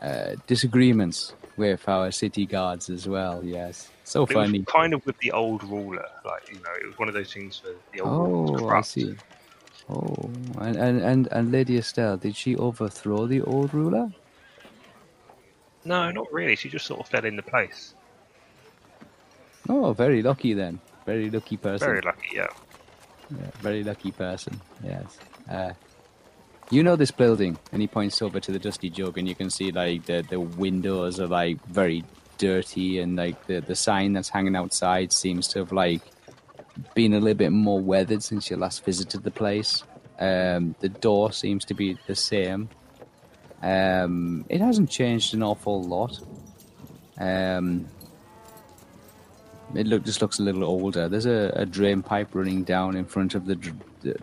uh, 0.00 0.36
disagreements 0.46 1.34
with 1.56 1.86
our 1.88 2.10
city 2.10 2.46
guards 2.46 2.88
as 2.88 3.08
well. 3.08 3.44
Yes, 3.44 3.90
so 4.04 4.26
But 4.26 4.34
funny. 4.34 4.64
kind 4.64 4.94
of 4.94 5.02
with 5.04 5.16
the 5.20 5.32
old 5.32 5.62
ruler, 5.64 6.04
like 6.24 6.42
you 6.50 6.56
know, 6.60 6.74
it 6.80 6.86
was 6.86 6.98
one 6.98 7.08
of 7.08 7.14
those 7.14 7.32
things 7.32 7.58
for 7.58 7.74
the 7.92 8.00
old 8.00 8.10
ruler 8.12 8.74
Oh, 8.74 8.76
I 8.78 8.82
see. 8.82 9.16
Oh, 9.90 10.30
and, 10.60 10.76
and, 10.76 11.00
and, 11.00 11.28
and 11.32 11.50
Lady 11.50 11.78
Estelle, 11.78 12.18
did 12.18 12.36
she 12.36 12.56
overthrow 12.56 13.26
the 13.26 13.40
old 13.40 13.72
ruler? 13.72 14.08
No, 15.84 16.10
not 16.10 16.26
really. 16.30 16.56
She 16.56 16.68
just 16.68 16.86
sort 16.86 17.00
of 17.00 17.08
fell 17.08 17.24
into 17.24 17.42
place. 17.42 17.94
Oh, 19.68 19.92
very 19.92 20.22
lucky 20.22 20.52
then. 20.54 20.80
Very 21.06 21.30
lucky 21.30 21.56
person. 21.56 21.88
Very 21.88 22.02
lucky, 22.02 22.28
yeah. 22.34 22.46
Yeah, 23.30 23.50
very 23.60 23.82
lucky 23.82 24.12
person. 24.12 24.60
Yes. 24.82 25.18
Uh, 25.50 25.72
you 26.70 26.82
know 26.82 26.96
this 26.96 27.10
building, 27.10 27.58
and 27.72 27.80
he 27.80 27.88
points 27.88 28.20
over 28.22 28.40
to 28.40 28.52
the 28.52 28.58
dusty 28.58 28.90
jug, 28.90 29.18
and 29.18 29.28
you 29.28 29.34
can 29.34 29.50
see 29.50 29.70
like 29.70 30.04
the 30.06 30.24
the 30.28 30.40
windows 30.40 31.20
are 31.20 31.26
like 31.26 31.64
very 31.66 32.04
dirty, 32.36 32.98
and 33.00 33.16
like 33.16 33.46
the 33.46 33.60
the 33.60 33.74
sign 33.74 34.12
that's 34.12 34.28
hanging 34.28 34.56
outside 34.56 35.12
seems 35.12 35.48
to 35.48 35.60
have 35.60 35.72
like 35.72 36.02
been 36.94 37.14
a 37.14 37.20
little 37.20 37.36
bit 37.36 37.50
more 37.50 37.80
weathered 37.80 38.22
since 38.22 38.50
you 38.50 38.56
last 38.56 38.84
visited 38.84 39.22
the 39.22 39.30
place. 39.30 39.82
Um, 40.18 40.74
the 40.80 40.88
door 40.88 41.32
seems 41.32 41.64
to 41.66 41.74
be 41.74 41.96
the 42.06 42.14
same. 42.14 42.68
Um, 43.62 44.44
it 44.48 44.60
hasn't 44.60 44.90
changed 44.90 45.34
an 45.34 45.42
awful 45.42 45.82
lot. 45.82 46.20
Um, 47.18 47.88
it 49.74 49.86
look 49.86 50.04
just 50.04 50.22
looks 50.22 50.38
a 50.38 50.42
little 50.42 50.64
older. 50.64 51.08
There's 51.08 51.26
a, 51.26 51.52
a 51.54 51.66
drain 51.66 52.02
pipe 52.02 52.28
running 52.32 52.64
down 52.64 52.96
in 52.96 53.04
front 53.04 53.34
of 53.34 53.46
the, 53.46 53.56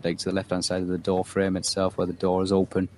like 0.04 0.18
to 0.20 0.26
the 0.26 0.36
left 0.36 0.50
hand 0.50 0.66
side 0.66 0.82
of 0.82 0.88
the 0.88 0.98
door 0.98 1.24
frame 1.24 1.56
itself, 1.56 1.98
where 1.98 2.08
the 2.08 2.14
door 2.14 2.44
is 2.44 2.52
open, 2.52 2.90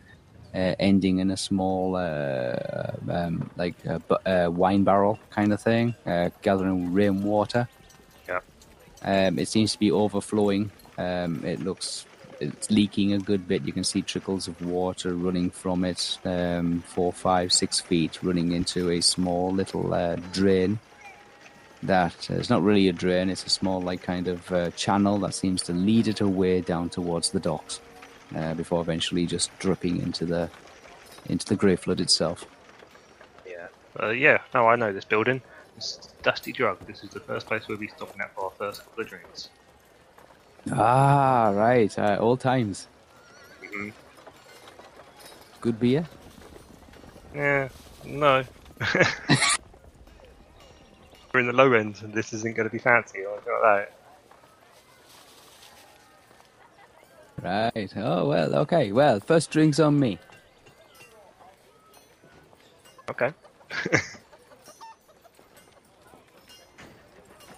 uh, 0.54 0.76
ending 0.80 1.20
in 1.20 1.32
a 1.32 1.38
small 1.38 1.96
uh, 1.96 2.92
um, 3.10 3.50
like 3.58 3.76
a, 3.86 4.02
uh 4.26 4.50
wine 4.50 4.84
barrel 4.84 5.20
kind 5.30 5.52
of 5.52 5.62
thing, 5.62 5.96
uh, 6.06 6.30
gathering 6.42 6.94
rainwater. 6.94 7.68
Yeah. 8.28 8.40
Um, 9.04 9.40
it 9.40 9.48
seems 9.48 9.74
to 9.74 9.80
be 9.80 9.92
overflowing. 9.92 10.72
Um, 10.98 11.44
it 11.44 11.60
looks 11.60 12.06
it's 12.40 12.70
leaking 12.70 13.14
a 13.14 13.20
good 13.20 13.48
bit. 13.48 13.64
You 13.64 13.74
can 13.74 13.84
see 13.84 14.02
trickles 14.02 14.48
of 14.48 14.62
water 14.62 15.16
running 15.16 15.50
from 15.50 15.84
it, 15.84 16.20
um, 16.24 16.84
four, 16.86 17.12
five, 17.12 17.52
six 17.52 17.80
feet, 17.80 18.20
running 18.22 18.52
into 18.52 18.92
a 18.92 19.02
small 19.02 19.52
little 19.52 19.94
uh, 19.94 20.18
drain 20.34 20.80
that 21.84 22.28
uh, 22.32 22.36
it's 22.36 22.50
not 22.50 22.64
really 22.64 22.88
a 22.88 22.94
drain 22.94 23.30
it's 23.30 23.46
a 23.46 23.50
small 23.50 23.82
like 23.82 24.02
kind 24.02 24.28
of 24.28 24.52
uh, 24.52 24.72
channel 24.72 25.18
that 25.20 25.34
seems 25.34 25.62
to 25.62 25.74
lead 25.74 26.08
it 26.08 26.22
away 26.22 26.62
down 26.62 26.90
towards 26.90 27.30
the 27.32 27.40
docks 27.40 27.80
uh, 28.36 28.54
before 28.56 28.82
eventually 28.82 29.26
just 29.26 29.58
dripping 29.60 30.02
into 30.02 30.26
the 30.26 30.50
into 31.30 31.46
the 31.46 31.56
Greyflood 31.56 32.00
itself 32.00 32.46
Yeah. 33.46 33.68
Uh, 34.02 34.10
yeah, 34.10 34.40
no, 34.54 34.68
I 34.68 34.76
know 34.76 34.92
this 34.94 35.06
building. 35.06 35.42
It's 35.76 36.10
Dusty 36.24 36.52
Jug. 36.52 36.80
This 36.88 37.04
is 37.04 37.10
the 37.12 37.20
first 37.20 37.48
place 37.48 37.68
we'll 37.68 37.78
be 37.78 37.88
stopping 37.88 38.22
at 38.22 38.34
for 38.34 38.46
our 38.46 38.52
first 38.52 38.84
couple 38.84 39.04
of 39.04 39.10
drinks. 39.10 39.50
ah 40.74 41.52
right 41.54 41.98
uh, 42.00 42.18
old 42.20 42.40
times 42.40 42.88
hmm 43.62 43.90
good 45.62 45.80
beer 45.80 46.06
Yeah, 47.36 47.70
no. 48.06 48.44
In 51.40 51.48
the 51.48 51.54
low 51.54 51.74
end, 51.74 52.02
and 52.04 52.14
this 52.14 52.34
isn't 52.34 52.56
going 52.56 52.68
to 52.68 52.72
be 52.72 52.80
fancy 52.80 53.20
or 53.24 53.34
anything 53.34 53.54
like 53.64 53.64
that. 53.64 53.94
right 57.44 57.94
oh 57.98 58.28
well 58.28 58.56
okay 58.56 58.92
well 58.92 59.20
first 59.20 59.52
drinks 59.52 59.80
on 59.80 60.00
me 60.00 60.18
Okay. 63.10 63.32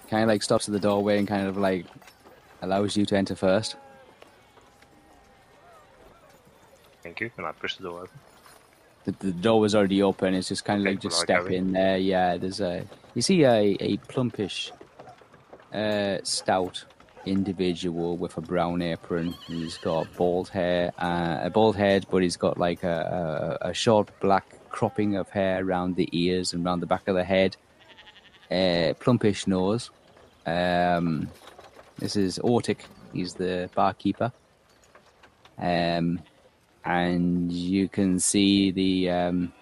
kind 0.09 0.23
of 0.23 0.27
like 0.29 0.43
stops 0.43 0.67
at 0.67 0.73
the 0.73 0.79
doorway 0.79 1.17
and 1.17 1.27
kind 1.27 1.47
of 1.47 1.57
like 1.57 1.85
allows 2.61 2.95
you 2.97 3.05
to 3.05 3.15
enter 3.15 3.35
first 3.35 3.75
Thank 7.01 7.21
you. 7.21 7.31
And 7.37 7.45
I 7.47 7.53
push 7.53 7.75
the 7.77 7.83
door 7.83 8.01
open. 8.01 8.19
the, 9.05 9.11
the 9.13 9.31
door 9.31 9.59
was 9.61 9.73
already 9.73 10.03
open. 10.03 10.33
It's 10.35 10.49
just 10.49 10.63
kind 10.65 10.81
of 10.81 10.85
Okay, 10.85 10.91
like 10.95 11.01
just 11.01 11.17
step 11.19 11.47
in 11.47 11.71
there. 11.71 11.97
Yeah, 11.97 12.37
there's 12.37 12.59
a 12.59 12.85
you 13.15 13.21
see 13.21 13.43
a 13.43 13.77
a 13.79 13.97
plumpish, 13.97 14.71
uh, 15.73 16.19
stout 16.23 16.85
individual 17.25 18.17
with 18.17 18.37
a 18.37 18.41
brown 18.41 18.81
apron. 18.81 19.35
He's 19.47 19.77
got 19.77 20.13
bald 20.15 20.49
hair, 20.49 20.91
uh, 20.97 21.39
a 21.43 21.49
bald 21.49 21.75
head, 21.75 22.05
but 22.09 22.23
he's 22.23 22.37
got 22.37 22.57
like 22.57 22.83
a, 22.83 23.59
a, 23.61 23.69
a 23.69 23.73
short 23.73 24.09
black 24.19 24.69
cropping 24.69 25.15
of 25.15 25.29
hair 25.29 25.63
around 25.65 25.95
the 25.95 26.09
ears 26.11 26.53
and 26.53 26.65
around 26.65 26.79
the 26.79 26.85
back 26.85 27.07
of 27.07 27.15
the 27.15 27.23
head. 27.23 27.55
Uh, 28.49 28.93
plumpish 28.99 29.47
nose. 29.47 29.91
Um, 30.45 31.29
this 31.97 32.15
is 32.15 32.39
Ortic. 32.39 32.79
He's 33.13 33.33
the 33.33 33.69
barkeeper. 33.75 34.31
Um, 35.57 36.21
and 36.85 37.51
you 37.51 37.89
can 37.89 38.19
see 38.19 38.71
the 38.71 39.09
um, 39.09 39.53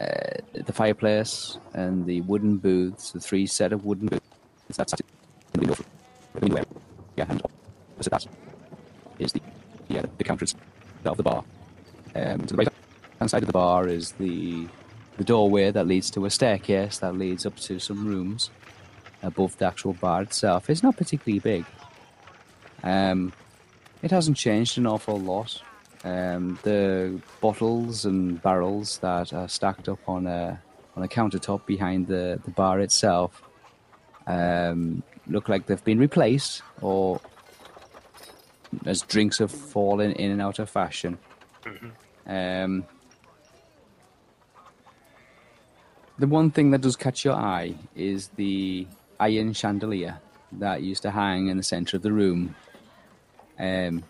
uh, 0.00 0.40
the 0.52 0.72
fireplace 0.72 1.58
and 1.72 2.06
the 2.06 2.20
wooden 2.22 2.58
booths, 2.58 3.12
the 3.12 3.20
three 3.20 3.46
set 3.46 3.72
of 3.72 3.84
wooden 3.84 4.08
booths. 4.08 4.24
That's 4.76 4.92
in 5.54 5.60
the 5.60 5.84
window. 6.40 6.64
Yeah, 7.16 7.26
and 7.28 7.42
opposite 7.94 8.10
that 8.10 8.26
is 9.18 9.32
the 9.32 9.40
yeah, 9.88 10.02
the 10.18 10.24
counter 10.24 10.46
of 11.04 11.16
the 11.16 11.22
bar. 11.22 11.44
Um, 12.14 12.40
to 12.40 12.54
the 12.54 12.56
right 12.56 12.68
hand 13.18 13.30
side 13.30 13.42
of 13.42 13.46
the 13.46 13.52
bar 13.52 13.88
is 13.88 14.12
the 14.12 14.66
the 15.16 15.24
doorway 15.24 15.70
that 15.70 15.86
leads 15.86 16.10
to 16.10 16.26
a 16.26 16.30
staircase 16.30 16.98
that 16.98 17.16
leads 17.16 17.46
up 17.46 17.56
to 17.56 17.78
some 17.78 18.06
rooms 18.06 18.50
above 19.22 19.56
the 19.58 19.66
actual 19.66 19.94
bar 19.94 20.22
itself. 20.22 20.68
It's 20.68 20.82
not 20.82 20.96
particularly 20.96 21.38
big. 21.38 21.64
Um, 22.82 23.32
it 24.02 24.10
hasn't 24.10 24.36
changed 24.36 24.76
an 24.76 24.86
awful 24.86 25.18
lot. 25.18 25.62
Um, 26.06 26.56
the 26.62 27.20
bottles 27.40 28.04
and 28.04 28.40
barrels 28.40 28.98
that 28.98 29.32
are 29.32 29.48
stacked 29.48 29.88
up 29.88 29.98
on 30.08 30.28
a 30.28 30.62
on 30.96 31.02
a 31.02 31.08
countertop 31.08 31.66
behind 31.66 32.06
the, 32.06 32.40
the 32.44 32.52
bar 32.52 32.78
itself 32.78 33.42
um, 34.28 35.02
look 35.26 35.48
like 35.48 35.66
they've 35.66 35.84
been 35.84 35.98
replaced 35.98 36.62
or 36.80 37.20
as 38.84 39.02
drinks 39.02 39.38
have 39.38 39.50
fallen 39.50 40.12
in 40.12 40.30
and 40.30 40.40
out 40.40 40.60
of 40.60 40.70
fashion. 40.70 41.18
Um, 42.24 42.84
the 46.16 46.28
one 46.28 46.52
thing 46.52 46.70
that 46.70 46.82
does 46.82 46.94
catch 46.94 47.24
your 47.24 47.34
eye 47.34 47.74
is 47.96 48.28
the 48.36 48.86
iron 49.18 49.52
chandelier 49.54 50.20
that 50.52 50.82
used 50.82 51.02
to 51.02 51.10
hang 51.10 51.48
in 51.48 51.56
the 51.56 51.64
center 51.64 51.96
of 51.96 52.04
the 52.04 52.12
room. 52.12 52.54
Um, 53.58 54.04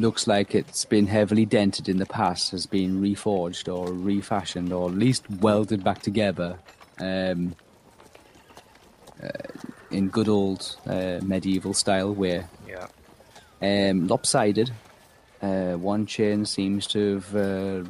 looks 0.00 0.26
like 0.26 0.54
it's 0.54 0.84
been 0.84 1.06
heavily 1.06 1.46
dented 1.46 1.88
in 1.88 1.98
the 1.98 2.06
past, 2.06 2.50
has 2.50 2.66
been 2.66 3.00
reforged 3.00 3.72
or 3.72 3.92
refashioned, 3.92 4.72
or 4.72 4.88
at 4.88 4.96
least 4.96 5.28
welded 5.40 5.82
back 5.82 6.02
together 6.02 6.58
um, 7.00 7.54
uh, 9.22 9.28
in 9.90 10.08
good 10.08 10.28
old 10.28 10.76
uh, 10.86 11.20
medieval 11.22 11.74
style 11.74 12.14
way. 12.14 12.44
Yeah. 12.68 12.88
Um, 13.62 14.08
lopsided. 14.08 14.70
Uh, 15.40 15.74
one 15.74 16.06
chain 16.06 16.46
seems 16.46 16.86
to 16.88 17.14
have 17.14 17.36
uh, 17.36 17.84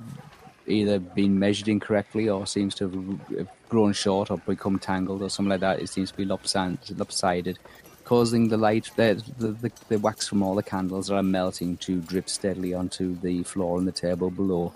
either 0.67 0.99
been 0.99 1.39
measured 1.39 1.69
incorrectly 1.69 2.29
or 2.29 2.47
seems 2.47 2.75
to 2.77 2.89
have 2.89 3.41
uh, 3.41 3.51
grown 3.69 3.93
short 3.93 4.31
or 4.31 4.39
become 4.39 4.79
tangled 4.79 5.23
or 5.23 5.31
something 5.31 5.51
like 5.51 5.61
that. 5.61 5.81
It 5.81 5.89
seems 5.89 6.11
to 6.11 6.17
be 6.17 6.25
lopsided 6.25 7.59
causing 8.05 8.49
the 8.49 8.57
light, 8.57 8.91
the, 8.97 9.23
the, 9.39 9.73
the, 9.89 9.99
wax 9.99 10.29
from 10.29 10.43
all 10.43 10.55
the 10.55 10.63
candles 10.63 11.11
are 11.11 11.23
melting 11.23 11.77
to 11.79 12.01
drip 12.01 12.29
steadily 12.29 12.75
onto 12.75 13.19
the 13.21 13.43
floor 13.45 13.79
and 13.79 13.89
the 13.89 13.93
table 13.93 14.31
below. 14.31 14.73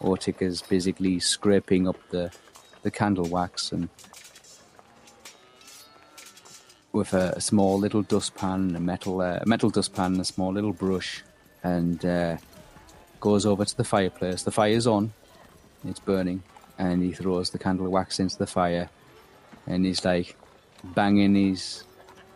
Ortic 0.00 0.42
is 0.42 0.62
basically 0.62 1.20
scraping 1.20 1.88
up 1.88 1.96
the, 2.10 2.30
the 2.82 2.90
candle 2.90 3.26
wax 3.26 3.72
and 3.72 3.88
with 6.92 7.14
a, 7.14 7.34
a 7.36 7.40
small 7.40 7.78
little 7.78 8.02
dustpan, 8.02 8.74
a 8.76 8.80
metal 8.80 9.20
uh, 9.20 9.38
a 9.40 9.46
metal 9.46 9.70
dustpan, 9.70 10.12
and 10.12 10.20
a 10.20 10.24
small 10.24 10.52
little 10.52 10.72
brush, 10.72 11.22
and 11.62 12.04
uh, 12.04 12.36
goes 13.20 13.46
over 13.46 13.64
to 13.64 13.76
the 13.76 13.84
fireplace. 13.84 14.42
The 14.42 14.50
fire's 14.50 14.86
on, 14.86 15.12
it's 15.86 16.00
burning, 16.00 16.42
and 16.78 17.02
he 17.02 17.12
throws 17.12 17.50
the 17.50 17.58
candle 17.58 17.88
wax 17.88 18.18
into 18.18 18.36
the 18.38 18.46
fire, 18.46 18.90
and 19.66 19.84
he's 19.84 20.04
like 20.04 20.36
banging 20.82 21.34
his 21.34 21.84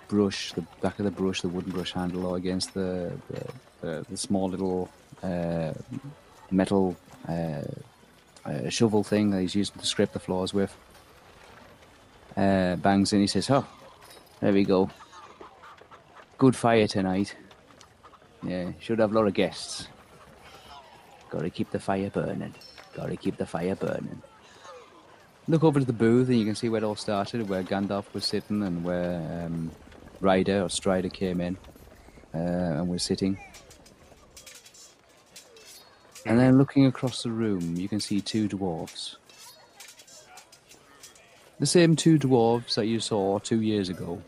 brush, 0.09 0.53
the 0.53 0.63
back 0.81 0.99
of 0.99 1.05
the 1.05 1.11
brush, 1.11 1.41
the 1.41 1.49
wooden 1.49 1.73
brush 1.73 1.93
handle, 1.93 2.35
against 2.35 2.75
the 2.75 3.13
the, 3.29 3.47
the, 3.81 4.07
the 4.11 4.17
small 4.17 4.49
little 4.49 4.91
uh, 5.23 5.73
metal 6.51 6.97
uh, 7.29 7.63
uh, 8.45 8.69
shovel 8.69 9.03
thing 9.03 9.31
that 9.31 9.41
he's 9.41 9.55
using 9.55 9.79
to 9.79 9.87
scrape 9.87 10.13
the 10.13 10.19
floors 10.19 10.53
with. 10.53 10.77
Uh, 12.37 12.77
bangs 12.77 13.13
in, 13.13 13.21
he 13.21 13.27
says, 13.27 13.51
"Oh, 13.51 13.67
there 14.41 14.53
we 14.53 14.65
go. 14.65 14.91
Good 16.39 16.57
fire 16.57 16.87
tonight. 16.89 17.37
Yeah, 18.43 18.73
should 18.81 18.99
have 18.99 19.13
a 19.13 19.15
lot 19.15 19.27
of 19.27 19.35
guests. 19.35 19.89
Got 21.31 21.43
to 21.43 21.51
keep 21.51 21.71
the 21.71 21.81
fire 21.81 22.11
burning. 22.11 22.55
Got 22.95 23.07
to 23.07 23.17
keep 23.17 23.37
the 23.37 23.47
fire 23.47 23.75
burning." 23.75 24.23
Look 25.47 25.63
over 25.63 25.79
to 25.79 25.85
the 25.85 25.93
booth, 25.93 26.29
and 26.29 26.39
you 26.39 26.47
can 26.47 26.55
see 26.55 26.71
where 26.71 26.83
it 26.83 26.85
all 26.85 26.97
started, 26.97 27.49
where 27.51 27.63
Gandalf 27.63 28.13
was 28.15 28.25
sitting, 28.25 28.63
and 28.63 28.83
where 28.83 29.45
um, 29.45 29.71
Ryder 30.21 30.63
or 30.63 30.69
Strider 30.69 31.09
came 31.09 31.41
in 31.41 31.57
uh, 32.35 32.39
and 32.39 32.89
was 32.89 33.03
sitting. 33.03 33.39
And 36.27 36.39
then 36.39 36.57
looking 36.57 36.87
across 36.87 37.23
the 37.23 37.31
room, 37.31 37.77
you 37.77 37.89
can 37.89 38.01
see 38.01 38.21
two 38.21 38.49
dwarves. 38.49 39.17
The 41.61 41.67
same 41.67 41.97
two 41.97 42.19
dwarves 42.19 42.75
that 42.75 42.87
you 42.87 42.99
saw 42.99 43.39
two 43.39 43.61
years 43.61 43.89
ago. 43.89 44.23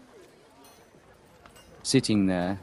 Sitting 1.82 2.26
there, 2.26 2.60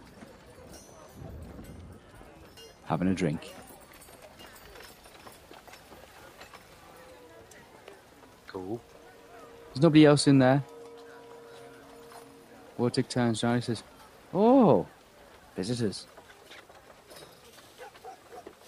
having 2.85 3.07
a 3.07 3.13
drink. 3.13 3.53
Cool. 8.47 8.79
There's 9.73 9.81
nobody 9.81 10.05
else 10.05 10.27
in 10.27 10.39
there. 10.39 10.63
Ortic 12.83 13.07
turns 13.07 13.43
and 13.43 13.63
says, 13.63 13.81
Oh, 14.33 14.85
visitors. 15.55 16.05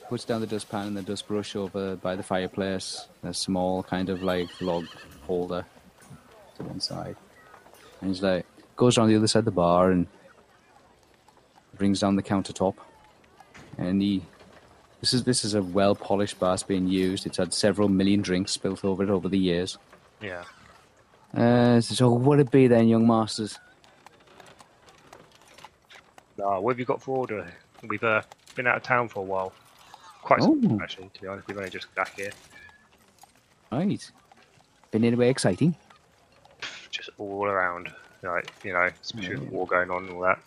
Puts 0.07 0.23
down 0.23 0.39
the 0.39 0.47
dustpan 0.47 0.87
and 0.87 0.97
the 0.97 1.01
dust 1.01 1.27
brush 1.27 1.55
over 1.55 1.95
by 1.95 2.15
the 2.15 2.23
fireplace, 2.23 3.07
a 3.23 3.33
small 3.33 3.83
kind 3.83 4.09
of 4.09 4.23
like 4.23 4.49
log 4.61 4.85
holder 5.23 5.65
to 6.55 6.63
one 6.63 6.79
side. 6.79 7.15
And 7.99 8.11
he's 8.11 8.21
like, 8.21 8.45
goes 8.75 8.97
around 8.97 9.09
the 9.09 9.15
other 9.15 9.27
side 9.27 9.39
of 9.39 9.45
the 9.45 9.51
bar 9.51 9.91
and 9.91 10.07
brings 11.75 11.99
down 11.99 12.15
the 12.15 12.23
countertop. 12.23 12.75
And 13.77 14.01
he, 14.01 14.21
this 15.01 15.13
is 15.13 15.23
this 15.23 15.43
is 15.43 15.55
a 15.55 15.61
well 15.61 15.95
polished 15.95 16.39
bar 16.39 16.51
that's 16.51 16.63
being 16.63 16.87
used. 16.87 17.25
It's 17.25 17.37
had 17.37 17.53
several 17.53 17.89
million 17.89 18.21
drinks 18.21 18.51
spilt 18.51 18.85
over 18.85 19.03
it 19.03 19.09
over 19.09 19.27
the 19.27 19.39
years. 19.39 19.77
Yeah. 20.21 20.43
Uh, 21.35 21.81
so 21.81 22.11
what 22.11 22.39
it 22.39 22.51
be 22.51 22.67
then, 22.67 22.87
young 22.87 23.05
masters? 23.05 23.59
Uh, 26.41 26.59
what 26.59 26.71
have 26.73 26.79
you 26.79 26.85
got 26.85 27.01
for 27.01 27.17
order? 27.17 27.47
We've 27.87 28.03
uh, 28.03 28.21
been 28.55 28.67
out 28.67 28.77
of 28.77 28.83
town 28.83 29.07
for 29.07 29.19
a 29.19 29.23
while. 29.23 29.53
Quite 30.21 30.41
some 30.41 30.61
Oh. 30.71 30.83
actually, 30.83 31.09
to 31.13 31.21
be 31.21 31.27
honest. 31.27 31.47
We've 31.47 31.57
only 31.57 31.69
just 31.69 31.93
got 31.95 32.05
back 32.05 32.15
here. 32.19 32.31
Right. 33.71 34.11
Been 34.91 35.03
anywhere 35.03 35.29
exciting? 35.29 35.75
Just 36.89 37.09
all 37.17 37.45
around. 37.45 37.91
Like, 38.23 38.51
you 38.63 38.73
know, 38.73 38.89
especially 39.01 39.35
with 39.35 39.45
the 39.49 39.51
war 39.55 39.67
going 39.67 39.91
on 39.91 40.05
and 40.05 40.13
all 40.13 40.21
that. 40.21 40.39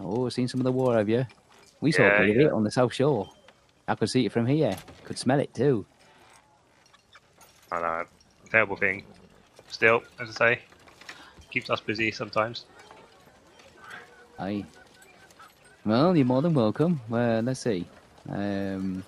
Oh, 0.00 0.28
seen 0.28 0.48
some 0.48 0.60
of 0.60 0.64
the 0.64 0.72
war, 0.72 0.96
have 0.96 1.08
you? 1.08 1.24
We 1.80 1.92
saw 1.92 2.02
Yeah, 2.02 2.22
a 2.22 2.26
bit 2.26 2.36
of 2.36 2.46
it 2.46 2.52
on 2.52 2.64
the 2.64 2.70
south 2.70 2.92
shore. 2.92 3.30
I 3.88 3.94
could 3.94 4.10
see 4.10 4.26
it 4.26 4.32
from 4.32 4.46
here. 4.46 4.76
Could 5.04 5.18
smell 5.18 5.40
it 5.40 5.54
too. 5.54 5.86
I 7.72 7.80
know. 7.80 8.04
Terrible 8.50 8.76
thing. 8.76 9.04
Still, 9.68 10.02
as 10.20 10.28
I 10.30 10.32
say, 10.56 10.60
keeps 11.50 11.70
us 11.70 11.80
busy 11.80 12.10
sometimes. 12.10 12.66
Aye. 14.38 14.64
Well, 15.84 16.16
you're 16.16 16.24
more 16.24 16.40
than 16.40 16.54
welcome. 16.54 17.00
Well, 17.10 17.42
let's 17.42 17.60
see. 17.60 17.86
Um, 18.30 19.04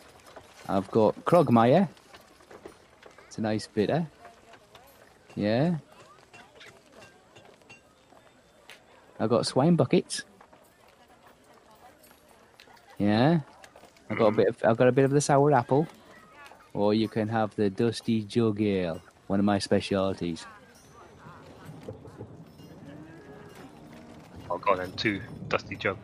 I've 0.69 0.91
got 0.91 1.15
Krogmeyer. 1.25 1.89
It's 3.27 3.39
a 3.39 3.41
nice 3.41 3.67
bitter. 3.67 4.07
Yeah. 5.35 5.77
I've 9.19 9.31
got 9.31 9.47
swine 9.47 9.75
buckets. 9.77 10.25
Yeah. 12.99 13.41
I've 14.11 14.19
got 14.19 14.27
a 14.27 14.33
bit 14.33 14.49
of 14.49 14.63
I've 14.63 14.77
got 14.77 14.89
a 14.89 14.93
bit 14.93 15.07
of 15.07 15.13
the 15.13 15.21
sour 15.21 15.53
apple. 15.53 15.87
Or 16.75 16.93
you 16.93 17.09
can 17.09 17.29
have 17.29 17.57
the 17.57 17.71
dusty 17.71 18.23
jug 18.23 18.61
ale, 18.61 19.01
one 19.29 19.39
of 19.39 19.47
my 19.47 19.59
specialities. 19.59 20.45
I've 24.51 24.61
got 24.61 24.77
then 24.77 24.93
two 24.93 25.23
dusty 25.49 25.77
jug. 25.77 25.97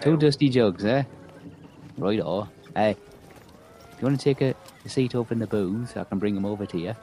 Two 0.00 0.16
dusty 0.16 0.48
jugs, 0.48 0.84
eh? 0.84 1.04
Right 1.98 2.20
on. 2.20 2.48
Hey, 2.74 2.90
if 2.90 4.00
you 4.00 4.06
want 4.06 4.18
to 4.18 4.24
take 4.24 4.42
a, 4.42 4.54
a 4.84 4.88
seat 4.88 5.14
over 5.14 5.32
in 5.32 5.40
the 5.40 5.46
booth, 5.46 5.96
I 5.96 6.04
can 6.04 6.18
bring 6.18 6.34
them 6.34 6.44
over 6.44 6.66
to 6.66 6.78
you. 6.78 6.94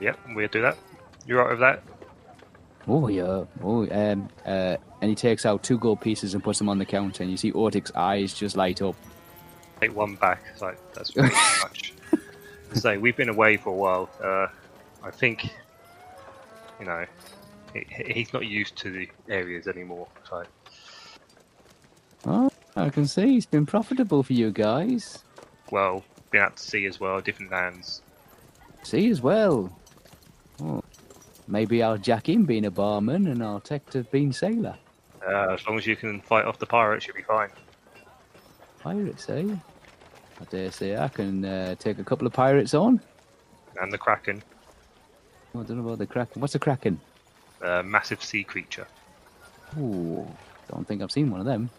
Yep, 0.00 0.18
we'll 0.34 0.48
do 0.48 0.62
that. 0.62 0.76
You're 1.26 1.42
right 1.42 1.50
with 1.50 1.60
that? 1.60 1.82
Oh 2.88 3.08
yeah. 3.08 3.44
Oh, 3.62 3.88
um, 3.90 4.28
uh, 4.44 4.76
and 5.00 5.08
he 5.10 5.14
takes 5.14 5.46
out 5.46 5.62
two 5.62 5.78
gold 5.78 6.00
pieces 6.00 6.34
and 6.34 6.42
puts 6.42 6.58
them 6.58 6.68
on 6.68 6.78
the 6.78 6.84
counter, 6.86 7.22
and 7.22 7.30
you 7.30 7.36
see 7.36 7.52
Ortic's 7.52 7.92
eyes 7.94 8.34
just 8.34 8.56
light 8.56 8.82
up. 8.82 8.96
Take 9.80 9.94
one 9.94 10.16
back. 10.16 10.42
It's 10.52 10.62
like 10.62 10.78
that's 10.94 11.10
too 11.10 11.22
much. 11.62 11.94
So 12.74 12.98
we've 12.98 13.16
been 13.16 13.28
away 13.28 13.56
for 13.56 13.70
a 13.70 13.76
while. 13.76 14.10
Uh, 14.22 14.46
I 15.02 15.10
think, 15.10 15.48
you 16.78 16.86
know, 16.86 17.04
he's 18.06 18.32
not 18.32 18.46
used 18.46 18.76
to 18.76 18.90
the 18.90 19.08
areas 19.28 19.66
anymore. 19.66 20.08
So 20.28 20.44
Oh, 22.26 22.50
I 22.76 22.90
can 22.90 23.06
see 23.06 23.28
he's 23.28 23.46
been 23.46 23.66
profitable 23.66 24.22
for 24.22 24.32
you 24.34 24.50
guys. 24.50 25.24
well, 25.70 26.04
been 26.30 26.42
out 26.42 26.56
to 26.56 26.62
sea 26.62 26.86
as 26.86 27.00
well, 27.00 27.20
different 27.20 27.50
lands. 27.50 28.02
Sea 28.82 29.10
as 29.10 29.20
well. 29.22 29.74
Oh, 30.62 30.82
maybe 31.48 31.82
I'll 31.82 31.96
jack 31.98 32.28
in 32.28 32.44
being 32.44 32.66
a 32.66 32.70
barman, 32.70 33.26
and 33.26 33.42
I'll 33.42 33.60
take 33.60 33.88
to 33.90 34.02
being 34.04 34.32
sailor. 34.32 34.76
Uh, 35.26 35.52
as 35.54 35.66
long 35.66 35.78
as 35.78 35.86
you 35.86 35.96
can 35.96 36.20
fight 36.20 36.44
off 36.44 36.58
the 36.58 36.66
pirates, 36.66 37.06
you'll 37.06 37.16
be 37.16 37.22
fine. 37.22 37.50
Pirates, 38.80 39.28
eh? 39.28 39.44
I 40.40 40.44
dare 40.50 40.70
say 40.70 40.96
I 40.96 41.08
can 41.08 41.44
uh, 41.44 41.74
take 41.76 41.98
a 41.98 42.04
couple 42.04 42.26
of 42.26 42.32
pirates 42.32 42.72
on. 42.74 43.00
And 43.80 43.92
the 43.92 43.98
kraken, 43.98 44.42
Oh, 45.54 45.60
I 45.60 45.62
don't 45.64 45.78
know 45.78 45.84
about 45.86 45.98
the 45.98 46.06
kraken. 46.06 46.40
What's 46.40 46.54
a 46.54 46.58
kraken? 46.58 47.00
A 47.62 47.82
massive 47.82 48.22
sea 48.22 48.44
creature. 48.44 48.86
Ooh, 49.78 50.26
don't 50.70 50.86
think 50.86 51.02
I've 51.02 51.12
seen 51.12 51.30
one 51.30 51.40
of 51.40 51.46
them. 51.46 51.70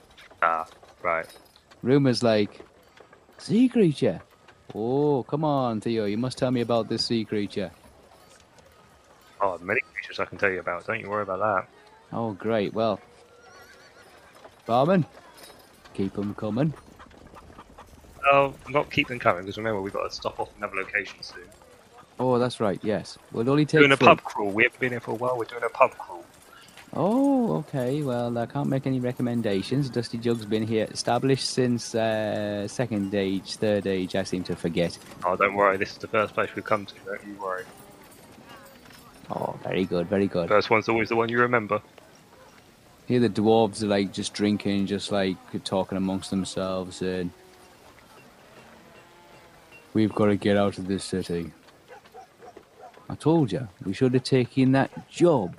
Ah, 0.42 0.66
right. 1.02 1.28
Rumors 1.82 2.24
like 2.24 2.62
sea 3.38 3.68
creature. 3.68 4.22
Oh, 4.74 5.24
come 5.24 5.44
on, 5.44 5.82
Theo. 5.82 6.06
You 6.06 6.18
must 6.18 6.38
tell 6.38 6.52
me 6.52 6.62
about 6.62 6.88
this 6.88 7.06
sea 7.06 7.26
creature. 7.26 7.72
Oh, 9.42 9.58
many 9.62 9.82
creatures 9.94 10.20
I 10.20 10.26
can 10.26 10.38
tell 10.38 10.52
you 10.52 10.60
about. 10.60 10.86
Don't 10.86 11.00
you 11.00 11.10
worry 11.10 11.24
about 11.24 11.40
that. 11.40 11.68
Oh, 12.14 12.34
great. 12.34 12.74
Well, 12.74 13.00
barman, 14.66 15.06
keep 15.94 16.14
them 16.14 16.36
coming. 16.36 16.74
Oh, 18.32 18.54
not 18.70 18.92
keep 18.92 19.08
them 19.08 19.20
coming 19.20 19.44
because 19.44 19.58
remember 19.58 19.82
we've 19.82 19.94
got 19.94 20.08
to 20.08 20.16
stop 20.16 20.40
off 20.40 20.50
another 20.58 20.76
location 20.76 21.22
soon. 21.22 21.44
Oh, 22.22 22.38
that's 22.38 22.60
right. 22.60 22.80
Yes, 22.84 23.18
we'll 23.32 23.50
only 23.50 23.66
take. 23.66 23.80
doing 23.80 23.92
a 23.92 23.98
pub 23.98 24.22
crawl. 24.24 24.52
We 24.52 24.62
haven't 24.62 24.80
been 24.80 24.92
here 24.92 25.00
for 25.00 25.10
a 25.10 25.16
while. 25.16 25.36
We're 25.40 25.46
doing 25.46 25.64
a 25.64 25.70
pub 25.70 25.98
crawl. 25.98 26.24
Oh, 26.94 27.56
okay. 27.56 28.04
Well, 28.04 28.38
I 28.38 28.46
can't 28.46 28.70
make 28.70 28.86
any 28.86 29.00
recommendations. 29.00 29.90
Dusty 29.90 30.20
Jug's 30.20 30.46
been 30.46 30.68
here 30.68 30.88
established 30.92 31.50
since 31.50 31.96
uh, 31.96 32.68
second 32.68 33.16
age, 33.16 33.56
third 33.56 33.88
age. 33.88 34.16
I 34.16 34.22
seem 34.22 34.44
to 34.44 34.56
forget. 34.56 35.00
Oh, 35.26 35.36
don't 35.36 35.56
worry. 35.56 35.78
This 35.78 35.94
is 35.94 35.98
the 35.98 36.08
first 36.08 36.36
place 36.36 36.50
we've 36.56 36.64
come 36.64 36.86
to. 36.86 36.94
Don't 37.08 37.26
you 37.26 37.34
worry. 37.42 37.64
Oh, 39.32 39.58
very 39.64 39.86
good, 39.86 40.08
very 40.08 40.28
good. 40.28 40.48
First 40.48 40.70
one's 40.70 40.90
always 40.90 41.10
the 41.10 41.16
one 41.16 41.28
you 41.28 41.40
remember. 41.40 41.82
Here 43.08 43.20
the 43.20 43.30
dwarves 43.30 43.82
are 43.82 43.88
like 43.88 44.14
just 44.14 44.36
drinking, 44.36 44.86
just 44.86 45.12
like 45.12 45.38
talking 45.64 45.98
amongst 45.98 46.30
themselves, 46.30 47.02
and 47.02 47.32
we've 49.96 50.14
got 50.14 50.28
to 50.28 50.36
get 50.36 50.56
out 50.56 50.78
of 50.78 50.88
this 50.88 51.04
city. 51.04 51.52
I 53.12 53.16
told 53.16 53.52
you 53.52 53.68
we 53.84 53.92
should 53.92 54.14
have 54.14 54.24
taken 54.24 54.72
that 54.72 55.10
job. 55.10 55.58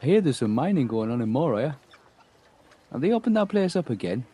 I 0.00 0.06
hear 0.06 0.20
there's 0.20 0.36
some 0.36 0.54
mining 0.54 0.86
going 0.86 1.10
on 1.10 1.20
in 1.20 1.28
Moria. 1.28 1.76
Have 2.92 3.00
they 3.00 3.10
opened 3.10 3.36
that 3.36 3.48
place 3.48 3.74
up 3.74 3.90
again? 3.90 4.24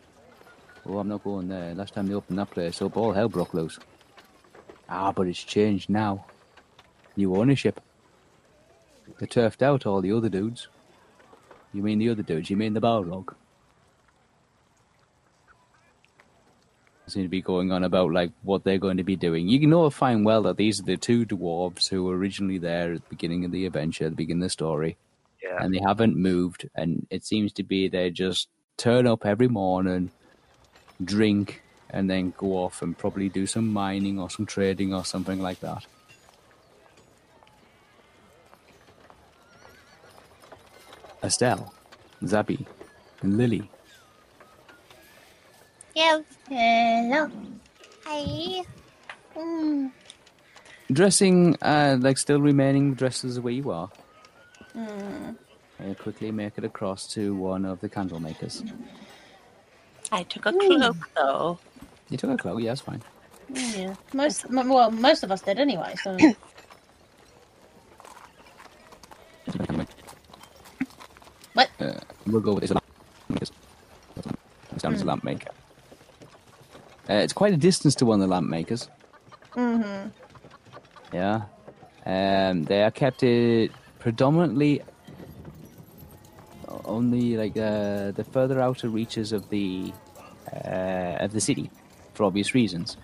Oh, 0.85 0.99
I'm 0.99 1.07
not 1.07 1.23
going 1.23 1.47
there. 1.47 1.73
Last 1.73 1.95
time 1.95 2.05
they 2.05 2.13
opened 2.13 2.37
that 2.37 2.51
place 2.51 2.83
up, 2.83 2.95
all 2.95 3.13
hell 3.13 3.29
broke 3.29 3.55
loose. 3.55 3.79
Ah, 4.87 5.11
but 5.11 5.27
it's 5.27 5.43
changed 5.43 5.89
now. 5.89 6.25
New 7.15 7.35
ownership. 7.35 7.81
They 9.19 9.25
turfed 9.25 9.63
out 9.63 9.87
all 9.87 10.01
the 10.01 10.11
other 10.11 10.29
dudes. 10.29 10.67
You 11.73 11.81
mean 11.81 11.97
the 11.97 12.09
other 12.09 12.23
dudes? 12.23 12.51
You 12.51 12.57
mean 12.57 12.73
the 12.73 12.81
Balrog? 12.81 13.33
Seem 17.09 17.23
to 17.23 17.29
be 17.29 17.41
going 17.41 17.71
on 17.71 17.83
about 17.83 18.11
like 18.13 18.31
what 18.43 18.63
they're 18.63 18.77
going 18.77 18.97
to 18.97 19.03
be 19.03 19.15
doing. 19.15 19.47
You 19.47 19.65
know 19.67 19.89
fine 19.89 20.23
well 20.23 20.43
that 20.43 20.57
these 20.57 20.79
are 20.79 20.83
the 20.83 20.97
two 20.97 21.25
dwarves 21.25 21.89
who 21.89 22.03
were 22.03 22.17
originally 22.17 22.57
there 22.59 22.93
at 22.93 23.01
the 23.03 23.09
beginning 23.09 23.45
of 23.45 23.51
the 23.51 23.65
adventure, 23.65 24.05
at 24.05 24.11
the 24.11 24.15
beginning 24.15 24.43
of 24.43 24.45
the 24.47 24.51
story, 24.51 24.97
Yeah. 25.43 25.57
and 25.63 25.73
they 25.73 25.79
haven't 25.85 26.15
moved. 26.15 26.69
And 26.75 27.07
it 27.09 27.25
seems 27.25 27.51
to 27.53 27.63
be 27.63 27.87
they 27.87 28.09
just 28.11 28.47
turn 28.77 29.07
up 29.07 29.25
every 29.25 29.47
morning, 29.47 30.11
drink, 31.03 31.61
and 31.89 32.09
then 32.09 32.33
go 32.37 32.57
off 32.57 32.81
and 32.81 32.97
probably 32.97 33.29
do 33.29 33.47
some 33.47 33.67
mining 33.67 34.19
or 34.19 34.29
some 34.29 34.45
trading 34.45 34.93
or 34.93 35.03
something 35.03 35.41
like 35.41 35.59
that. 35.61 35.85
Estelle, 41.23 41.73
Zabi, 42.23 42.65
and 43.21 43.37
Lily. 43.37 43.69
Yeah. 45.99 46.21
Hello. 46.47 47.27
Hi. 48.05 48.63
Mm. 49.35 49.91
Dressing, 50.89 51.57
uh, 51.61 51.97
like 51.99 52.17
still 52.17 52.39
remaining 52.39 52.93
dressed 52.93 53.25
as 53.25 53.35
the 53.35 53.41
way 53.41 53.51
you 53.51 53.69
are. 53.69 53.89
Mm. 54.73 55.35
Uh, 55.77 55.93
quickly 55.95 56.31
make 56.31 56.57
it 56.57 56.63
across 56.63 57.05
to 57.15 57.35
one 57.35 57.65
of 57.65 57.81
the 57.81 57.89
candle 57.89 58.21
makers. 58.21 58.63
I 60.09 60.23
took 60.23 60.45
a 60.45 60.53
cloak 60.53 60.95
though. 61.17 61.59
You 62.09 62.15
took 62.15 62.29
a 62.29 62.37
cloak, 62.37 62.61
yeah, 62.61 62.69
that's 62.69 62.79
fine. 62.79 63.01
Yeah. 63.53 63.93
Most 64.13 64.45
m- 64.45 64.69
well, 64.69 64.91
most 64.91 65.23
of 65.23 65.33
us 65.33 65.41
did 65.41 65.59
anyway. 65.59 65.95
So 66.01 66.15
What? 71.55 71.69
Uh, 71.77 71.99
we'll 72.25 72.39
go 72.39 72.53
with 72.53 72.61
this. 72.61 72.71
lamp 72.71 72.85
makers. 73.27 73.51
It's 74.71 74.81
down 74.81 74.93
as 74.93 75.01
a 75.01 75.05
lamp 75.05 75.25
maker. 75.25 75.49
Uh, 77.09 77.13
it's 77.13 77.33
quite 77.33 77.53
a 77.53 77.57
distance 77.57 77.95
to 77.95 78.05
one 78.05 78.21
of 78.21 78.27
the 78.27 78.31
lamp 78.31 78.47
makers. 78.47 78.87
mm-hmm. 79.53 80.09
Yeah. 81.13 81.41
Um, 82.05 82.63
they 82.63 82.83
are 82.83 82.91
kept 82.91 83.23
uh, 83.23 83.67
predominantly 83.99 84.81
only 86.89 87.37
like 87.37 87.55
uh, 87.57 88.11
the 88.11 88.25
further 88.31 88.59
outer 88.59 88.89
reaches 88.89 89.31
of 89.31 89.49
the 89.49 89.93
uh, 90.53 91.23
of 91.25 91.31
the 91.31 91.41
city, 91.41 91.69
for 92.13 92.23
obvious 92.23 92.53
reasons. 92.53 92.97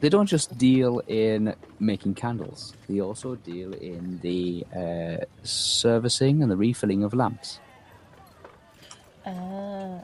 They 0.00 0.08
don't 0.08 0.26
just 0.26 0.56
deal 0.56 1.00
in 1.06 1.54
making 1.80 2.14
candles; 2.14 2.74
they 2.88 3.00
also 3.00 3.34
deal 3.36 3.72
in 3.74 4.20
the 4.20 4.64
uh, 4.74 5.24
servicing 5.42 6.42
and 6.42 6.50
the 6.50 6.56
refilling 6.56 7.04
of 7.04 7.14
lamps. 7.14 7.58
Uh, 9.26 9.98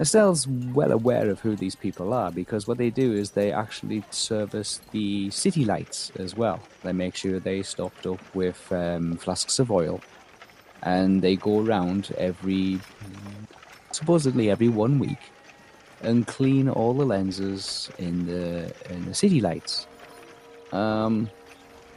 Estelle's 0.00 0.48
well 0.48 0.90
aware 0.90 1.30
of 1.30 1.38
who 1.38 1.54
these 1.54 1.76
people 1.76 2.12
are 2.12 2.32
because 2.32 2.66
what 2.66 2.78
they 2.78 2.90
do 2.90 3.12
is 3.12 3.30
they 3.30 3.52
actually 3.52 4.02
service 4.10 4.80
the 4.90 5.30
city 5.30 5.64
lights 5.64 6.10
as 6.16 6.34
well. 6.36 6.60
They 6.82 6.92
make 6.92 7.14
sure 7.14 7.38
they 7.38 7.62
stocked 7.62 8.04
up 8.04 8.20
with 8.34 8.72
um, 8.72 9.16
flasks 9.16 9.60
of 9.60 9.70
oil, 9.70 10.00
and 10.82 11.22
they 11.22 11.36
go 11.36 11.64
around 11.64 12.12
every 12.18 12.80
supposedly 13.92 14.50
every 14.50 14.68
one 14.68 14.98
week 14.98 15.30
and 16.02 16.26
clean 16.26 16.68
all 16.68 16.92
the 16.92 17.06
lenses 17.06 17.88
in 17.98 18.26
the 18.26 18.74
in 18.90 19.06
the 19.06 19.14
city 19.14 19.40
lights. 19.40 19.86
Um, 20.72 21.30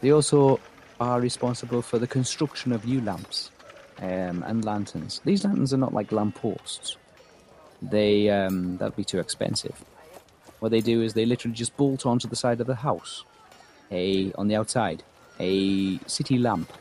they 0.01 0.11
also 0.11 0.59
are 0.99 1.19
responsible 1.19 1.81
for 1.81 1.97
the 1.97 2.05
construction 2.05 2.71
of 2.71 2.85
new 2.85 3.01
lamps 3.01 3.49
um, 3.97 4.43
and 4.43 4.63
lanterns. 4.63 5.19
These 5.25 5.43
lanterns 5.45 5.73
are 5.73 5.77
not 5.77 5.95
like 5.95 6.11
lampposts 6.11 6.97
they 7.81 8.29
um, 8.29 8.77
that'd 8.77 8.95
be 8.95 9.03
too 9.03 9.19
expensive. 9.19 9.83
What 10.59 10.69
they 10.69 10.81
do 10.81 11.01
is 11.01 11.13
they 11.13 11.25
literally 11.25 11.55
just 11.55 11.77
bolt 11.77 12.05
onto 12.05 12.27
the 12.27 12.35
side 12.35 12.59
of 12.59 12.67
the 12.67 12.75
house, 12.75 13.23
a 13.91 14.31
on 14.33 14.47
the 14.47 14.55
outside, 14.55 15.03
a 15.39 15.99
city 16.07 16.37
lamp, 16.37 16.71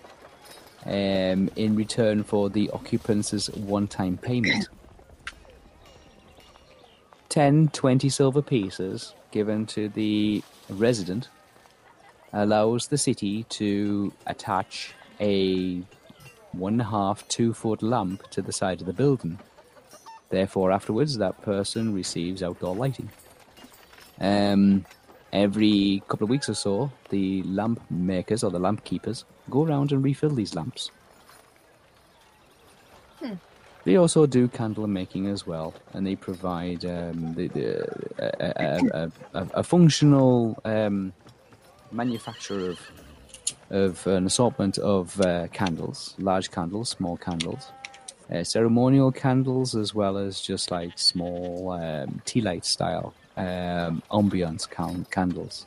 um, 0.87 1.51
in 1.57 1.77
return 1.77 2.23
for 2.23 2.49
the 2.49 2.71
occupants' 2.71 3.51
one-time 3.51 4.17
payment. 4.17 4.69
10, 7.29 7.69
20 7.69 8.09
silver 8.09 8.41
pieces 8.41 9.13
given 9.31 9.67
to 9.67 9.91
the 9.91 10.43
resident 10.71 11.29
allows 12.33 12.89
the 12.89 12.97
city 12.97 13.43
to 13.45 14.13
attach 14.27 14.95
a 15.21 15.83
one 16.53 16.79
half, 16.79 17.27
two 17.29 17.53
foot 17.53 17.83
lamp 17.83 18.29
to 18.31 18.41
the 18.41 18.53
side 18.53 18.81
of 18.81 18.87
the 18.87 18.93
building. 18.93 19.39
Therefore, 20.29 20.73
afterwards, 20.73 21.19
that 21.19 21.41
person 21.43 21.95
receives 21.95 22.43
outdoor 22.43 22.75
lighting. 22.75 23.11
Um, 24.21 24.85
every 25.33 26.03
couple 26.09 26.25
of 26.25 26.31
weeks 26.31 26.49
or 26.49 26.55
so, 26.55 26.91
the 27.11 27.43
lamp 27.45 27.81
makers 27.91 28.43
or 28.43 28.51
the 28.51 28.59
lamp 28.59 28.85
keepers 28.85 29.25
go 29.51 29.65
around 29.65 29.93
and 29.93 30.03
refill 30.03 30.31
these 30.31 30.55
lamps. 30.55 30.91
They 33.85 33.95
also 33.97 34.27
do 34.27 34.49
candle 34.49 34.89
making 34.89 35.29
as 35.29 35.47
well, 35.47 35.73
and 35.93 36.05
they 36.05 36.17
provide 36.17 36.85
um, 36.85 37.35
the, 37.35 37.47
the, 37.47 37.87
a, 38.19 38.53
a, 38.65 38.81
a, 38.93 39.13
a, 39.33 39.49
a 39.55 39.63
functional 39.63 40.61
um, 40.65 41.13
manufacture 41.93 42.71
of 42.71 42.81
of 43.71 44.05
an 44.07 44.27
assortment 44.27 44.79
of 44.79 45.21
uh, 45.21 45.47
candles, 45.53 46.15
large 46.19 46.51
candles, 46.51 46.89
small 46.89 47.17
candles, 47.17 47.71
uh, 48.33 48.45
ceremonial 48.45 49.13
candles, 49.13 49.75
as 49.75 49.95
well 49.95 50.17
as 50.17 50.41
just 50.41 50.71
like 50.71 50.99
small 50.99 51.71
um, 51.73 52.21
tea 52.25 52.41
light 52.41 52.65
style 52.65 53.15
um, 53.37 54.03
ambiance 54.11 54.69
can- 54.69 55.07
candles, 55.11 55.67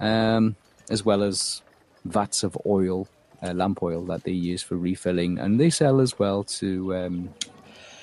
um, 0.00 0.56
as 0.90 1.04
well 1.04 1.22
as 1.22 1.62
vats 2.04 2.42
of 2.42 2.56
oil, 2.66 3.06
uh, 3.42 3.52
lamp 3.52 3.82
oil 3.82 4.04
that 4.06 4.24
they 4.24 4.32
use 4.32 4.62
for 4.62 4.76
refilling, 4.76 5.38
and 5.38 5.60
they 5.60 5.70
sell 5.70 6.00
as 6.00 6.18
well 6.18 6.42
to 6.44 6.94
um, 6.96 7.34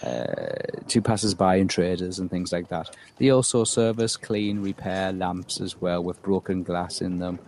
uh, 0.04 0.84
to 0.88 1.02
passers-by 1.02 1.56
and 1.56 1.70
traders 1.70 2.20
and 2.20 2.30
things 2.30 2.52
like 2.52 2.70
that. 2.70 2.96
They 3.18 3.32
also 3.32 3.64
service, 3.64 4.18
clean, 4.18 4.62
repair 4.62 5.12
lamps 5.12 5.60
as 5.60 5.82
well 5.82 6.04
with 6.04 6.22
broken 6.22 6.64
glass 6.64 7.02
in 7.02 7.20
them. 7.20 7.40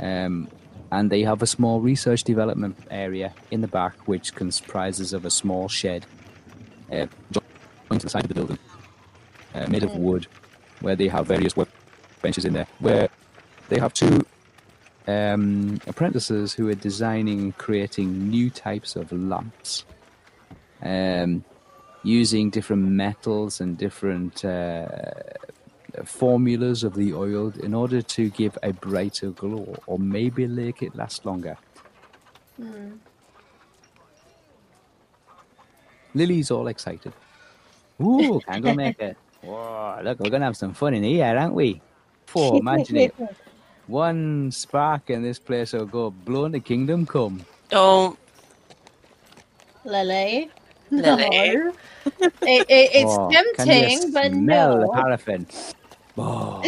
Um, 0.00 0.48
and 0.92 1.08
they 1.08 1.22
have 1.22 1.40
a 1.40 1.46
small 1.46 1.80
research 1.80 2.22
development 2.22 2.76
area 2.90 3.32
in 3.50 3.62
the 3.62 3.66
back, 3.66 3.94
which 4.06 4.34
comprises 4.34 5.14
of 5.14 5.24
a 5.24 5.30
small 5.30 5.66
shed 5.66 6.04
uh, 6.92 7.06
to 7.32 7.98
the 7.98 8.10
side 8.10 8.24
of 8.24 8.28
the 8.28 8.34
building, 8.34 8.58
uh, 9.54 9.66
made 9.68 9.82
of 9.82 9.96
wood, 9.96 10.26
where 10.80 10.94
they 10.94 11.08
have 11.08 11.26
various 11.26 11.56
work 11.56 11.70
benches 12.20 12.44
in 12.44 12.52
there, 12.52 12.66
where 12.78 13.08
they 13.70 13.78
have 13.78 13.94
two 13.94 14.24
um, 15.08 15.80
apprentices 15.86 16.52
who 16.52 16.68
are 16.68 16.74
designing 16.74 17.52
creating 17.52 18.28
new 18.28 18.50
types 18.50 18.94
of 18.94 19.10
lamps, 19.12 19.86
um, 20.82 21.42
using 22.02 22.50
different 22.50 22.82
metals 22.82 23.62
and 23.62 23.78
different 23.78 24.44
uh, 24.44 24.86
formulas 26.04 26.84
of 26.84 26.94
the 26.94 27.14
oil 27.14 27.52
in 27.62 27.74
order 27.74 28.02
to 28.02 28.30
give 28.30 28.58
a 28.62 28.72
brighter 28.72 29.30
glow, 29.30 29.76
or 29.86 29.98
maybe 29.98 30.46
make 30.46 30.82
it 30.82 30.94
last 30.96 31.26
longer. 31.26 31.58
Hmm. 32.60 32.92
Lily's 36.14 36.50
all 36.50 36.68
excited. 36.68 37.14
Ooh, 38.02 38.40
candle 38.46 38.74
maker. 38.74 39.16
Whoa, 39.42 40.00
look, 40.04 40.20
we're 40.20 40.30
gonna 40.30 40.46
have 40.46 40.56
some 40.56 40.74
fun 40.74 40.94
in 40.94 41.02
here, 41.04 41.26
aren't 41.26 41.54
we? 41.54 41.82
Four, 42.26 42.58
imagine 42.60 42.96
it. 42.98 43.14
One 43.86 44.50
spark 44.52 45.10
and 45.10 45.24
this 45.24 45.38
place 45.38 45.72
will 45.74 45.86
go 45.86 46.10
blowing 46.10 46.52
the 46.52 46.60
kingdom 46.60 47.06
come. 47.06 47.46
Don't. 47.70 48.18
Lily. 49.84 50.50
Lily. 50.90 51.30
No. 51.30 51.72
it, 52.42 52.66
it, 52.68 52.90
it's 52.94 53.18
Oh, 53.18 53.28
can 53.56 53.70
you 53.72 53.90
tempting, 53.90 54.12
but 54.12 54.32
smell 54.32 54.78
the 54.80 54.88
no. 54.88 54.92
paraffin. 54.94 55.46
Oh, 56.18 56.60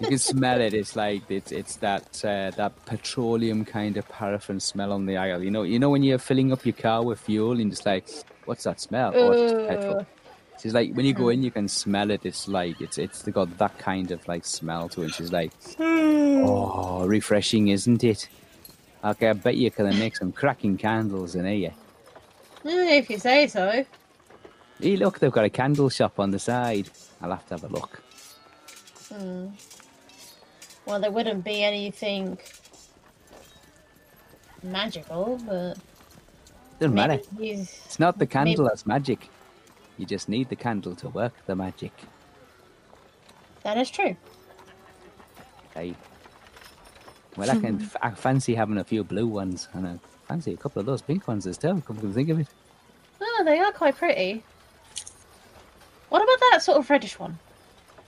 you 0.00 0.08
can 0.08 0.18
smell 0.18 0.60
it. 0.60 0.74
It's 0.74 0.96
like 0.96 1.22
it's 1.30 1.52
it's 1.52 1.76
that 1.76 2.24
uh, 2.24 2.50
that 2.56 2.72
petroleum 2.86 3.64
kind 3.64 3.96
of 3.96 4.08
paraffin 4.08 4.58
smell 4.60 4.92
on 4.92 5.06
the 5.06 5.16
aisle. 5.16 5.42
You 5.42 5.50
know, 5.50 5.62
you 5.62 5.78
know 5.78 5.90
when 5.90 6.02
you're 6.02 6.18
filling 6.18 6.52
up 6.52 6.66
your 6.66 6.72
car 6.72 7.04
with 7.04 7.20
fuel 7.20 7.60
and 7.60 7.70
it's 7.72 7.86
like, 7.86 8.06
what's 8.46 8.64
that 8.64 8.80
smell? 8.80 9.12
Oh, 9.14 9.30
it's 9.32 9.52
petrol. 9.52 10.06
She's 10.60 10.74
like, 10.74 10.92
when 10.94 11.04
you 11.04 11.12
go 11.14 11.28
in, 11.28 11.42
you 11.42 11.50
can 11.50 11.68
smell 11.68 12.10
it. 12.10 12.24
It's 12.24 12.48
like 12.48 12.80
it's 12.80 12.98
it's 12.98 13.22
got 13.22 13.56
that 13.58 13.78
kind 13.78 14.10
of 14.10 14.26
like 14.26 14.44
smell 14.44 14.88
to 14.90 15.02
it. 15.02 15.14
She's 15.14 15.32
like, 15.32 15.52
oh, 15.78 17.06
refreshing, 17.06 17.68
isn't 17.68 18.02
it? 18.02 18.28
Okay, 19.04 19.28
I 19.28 19.32
bet 19.34 19.56
you 19.56 19.70
can 19.70 19.96
make 19.98 20.16
some 20.16 20.32
cracking 20.32 20.76
candles 20.78 21.34
in 21.34 21.44
here. 21.44 21.74
Eh, 22.64 22.96
If 22.98 23.10
you 23.10 23.18
say 23.18 23.46
so. 23.46 23.84
Hey, 24.80 24.96
look, 24.96 25.18
they've 25.20 25.30
got 25.30 25.44
a 25.44 25.50
candle 25.50 25.88
shop 25.90 26.18
on 26.18 26.30
the 26.30 26.38
side. 26.38 26.88
I'll 27.24 27.30
have 27.30 27.46
to 27.46 27.54
have 27.54 27.64
a 27.64 27.68
look. 27.68 28.02
Hmm. 29.08 29.46
Well, 30.84 31.00
there 31.00 31.10
wouldn't 31.10 31.42
be 31.42 31.62
anything 31.64 32.38
magical, 34.62 35.40
but 35.46 35.78
Doesn't 36.78 36.94
matter. 36.94 37.20
It's 37.40 37.98
not 37.98 38.18
the 38.18 38.26
candle 38.26 38.64
Maybe- 38.64 38.68
that's 38.68 38.86
magic. 38.86 39.28
You 39.96 40.04
just 40.04 40.28
need 40.28 40.48
the 40.50 40.56
candle 40.56 40.94
to 40.96 41.08
work 41.08 41.32
the 41.46 41.54
magic. 41.56 41.92
That 43.62 43.78
is 43.78 43.90
true. 43.90 44.16
Hey. 45.72 45.94
Well, 47.36 47.50
I 47.50 47.56
can 47.58 47.90
I 48.02 48.10
fancy 48.10 48.54
having 48.54 48.76
a 48.78 48.84
few 48.84 49.02
blue 49.02 49.26
ones, 49.26 49.68
and 49.72 49.86
I 49.86 49.98
fancy 50.28 50.52
a 50.52 50.56
couple 50.58 50.80
of 50.80 50.86
those 50.86 51.00
pink 51.00 51.26
ones 51.26 51.46
as 51.46 51.58
well. 51.62 51.80
Come 51.80 51.96
to 52.00 52.12
think 52.12 52.28
of 52.28 52.40
it, 52.40 52.48
Oh, 53.20 53.42
they 53.46 53.58
are 53.60 53.72
quite 53.72 53.96
pretty. 53.96 54.44
What 56.14 56.22
about 56.22 56.38
that 56.52 56.62
sort 56.62 56.78
of 56.78 56.88
reddish 56.88 57.18
one? 57.18 57.36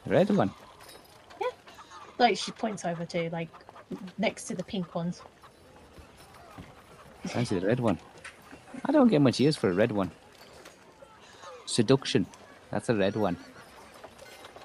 the 0.05 0.13
red 0.13 0.31
one. 0.31 0.53
Yeah. 1.41 1.49
Like 2.21 2.37
she 2.37 2.53
points 2.53 2.85
over 2.85 3.05
to, 3.05 3.31
like 3.31 3.49
next 4.17 4.45
to 4.45 4.55
the 4.55 4.63
pink 4.63 4.95
ones. 4.95 5.23
Fancy 7.25 7.59
the 7.59 7.67
red 7.67 7.81
one. 7.81 7.99
I 8.85 8.93
don't 8.93 9.09
get 9.09 9.21
much 9.21 9.41
use 9.41 9.57
for 9.57 9.71
a 9.71 9.75
red 9.75 9.91
one. 9.91 10.13
Seduction. 11.65 12.27
That's 12.71 12.89
a 12.91 12.95
red 12.95 13.17
one. 13.17 13.37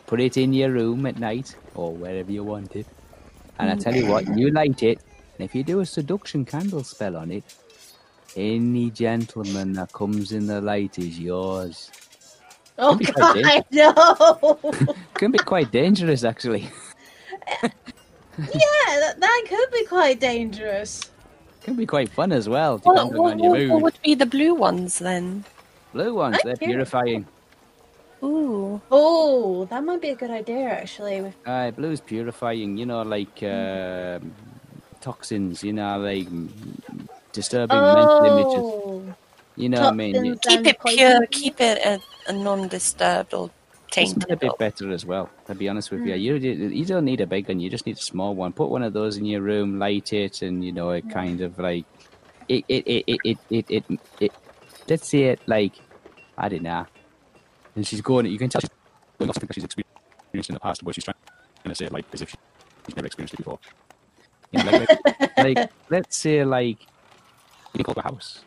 Put 0.06 0.22
it 0.22 0.38
in 0.38 0.54
your 0.54 0.70
room 0.70 1.08
at 1.08 1.18
night 1.18 1.56
or 1.74 1.96
wherever 1.96 2.32
you 2.32 2.44
want 2.44 2.76
it. 2.76 2.86
And 3.58 3.72
I 3.72 3.76
tell 3.76 3.96
you 3.96 4.06
what, 4.06 4.38
you 4.38 4.52
light 4.52 4.84
it, 4.84 5.00
and 5.40 5.46
if 5.50 5.56
you 5.56 5.64
do 5.64 5.80
a 5.80 5.86
seduction 5.88 6.46
candle 6.46 6.84
spell 6.84 7.18
on 7.18 7.32
it, 7.32 7.56
any 8.36 8.92
gentleman 8.92 9.74
that 9.74 9.92
comes 9.94 10.32
in 10.32 10.46
the 10.46 10.62
light 10.62 11.00
is 11.00 11.20
yours. 11.20 11.90
Oh 12.78 12.96
be 12.96 13.06
quite 13.06 13.44
god, 13.44 13.66
no! 13.72 14.60
Can 15.16 15.32
be 15.32 15.38
quite 15.40 15.72
dangerous, 15.72 16.24
actually. 16.24 16.70
yeah, 17.64 17.70
that, 18.38 19.16
that 19.20 19.44
could 19.48 19.72
be 19.72 19.86
quite 19.86 20.20
dangerous. 20.20 21.10
Can 21.64 21.76
be 21.76 21.86
quite 21.86 22.10
fun 22.10 22.32
as 22.32 22.50
well, 22.50 22.80
What, 22.80 22.96
depending 22.96 23.22
what, 23.22 23.34
on 23.34 23.40
your 23.40 23.52
what, 23.52 23.70
what 23.70 23.82
would 23.84 24.02
be 24.04 24.16
the 24.16 24.26
blue 24.26 24.56
ones 24.56 25.00
then? 25.00 25.44
Blue 25.94 26.16
ones, 26.16 26.38
I 26.38 26.42
they're 26.44 26.56
hear- 26.60 26.70
purifying. 26.70 27.28
Ooh. 28.24 28.80
Oh, 28.92 29.66
that 29.66 29.84
might 29.84 30.00
be 30.02 30.10
a 30.10 30.16
good 30.16 30.30
idea 30.30 30.70
actually. 30.70 31.22
With 31.22 31.36
Aye, 31.46 31.72
blue's 31.72 32.02
purifying, 32.02 32.78
you 32.78 32.86
know, 32.86 33.02
like 33.02 33.42
um 33.44 34.32
toxins, 35.02 35.64
you 35.64 35.74
know, 35.74 35.98
like 35.98 36.28
disturbing 37.32 37.82
mental 37.82 38.26
images. 38.26 39.16
You 39.62 39.70
know 39.70 39.82
what 39.82 39.94
I 39.94 39.96
mean? 39.96 40.14
toxins 40.14 40.40
Keep 40.44 40.66
it 40.66 40.78
pure, 40.84 41.28
keep 41.28 41.62
it 41.62 41.78
a, 41.86 42.02
a 42.28 42.34
non-disturbed 42.34 43.32
or 43.36 43.52
It's 43.96 44.14
a 44.28 44.36
bit 44.36 44.58
better 44.58 44.92
as 44.92 45.06
well, 45.06 45.30
to 45.46 45.54
be 45.54 45.70
honest 45.70 45.92
with 45.92 46.02
you. 46.02 46.16
Mm. 46.16 46.20
You 46.20 46.70
you 46.70 46.84
don't 46.84 47.06
need 47.06 47.22
a 47.22 47.28
big 47.28 47.48
one, 47.48 47.60
you 47.60 47.70
just 47.70 47.86
need 47.86 47.98
a 47.98 48.02
small 48.02 48.34
one. 48.34 48.54
Put 48.54 48.70
one 48.70 48.82
of 48.82 48.94
those 48.94 49.18
in 49.18 49.26
your 49.26 49.42
room, 49.42 49.78
light 49.78 50.14
it, 50.14 50.42
and 50.42 50.66
you 50.66 50.72
know, 50.72 50.90
it 50.90 51.08
mm. 51.08 51.14
kind 51.14 51.42
of 51.42 51.60
like 51.60 51.86
it 52.50 52.66
it 52.68 52.88
it 52.88 53.04
it 53.06 53.20
it 53.24 53.38
it, 53.52 53.66
it, 53.70 54.00
it 54.20 54.32
let's 54.90 55.08
say 55.08 55.24
it 55.26 55.40
like 55.46 55.74
I 56.40 56.50
don't 56.50 56.64
know. 56.64 56.88
And 57.76 57.86
she's 57.86 58.02
going 58.02 58.26
you 58.26 58.40
can 58.40 58.50
tell 58.50 58.62
she's 58.62 58.70
going 59.20 59.30
off 59.30 59.36
something 59.36 59.54
she's 59.54 59.66
experienced 59.66 60.50
in 60.50 60.56
the 60.56 60.60
past, 60.60 60.84
but 60.84 60.96
she's 60.96 61.04
trying 61.04 61.18
to 61.66 61.76
say 61.76 61.86
it 61.86 61.92
like 61.92 62.06
as 62.14 62.24
if 62.24 62.30
she's 62.88 62.96
never 62.96 63.06
experienced 63.06 63.36
it 63.36 63.38
before. 63.38 63.60
You 64.52 64.64
know, 64.64 64.72
like, 64.72 64.90
like, 65.06 65.38
like 65.38 65.72
let's 65.92 66.18
say 66.18 66.44
like 66.44 66.80
you 67.76 67.84
call 67.84 67.94
the 67.94 68.02
house 68.02 68.42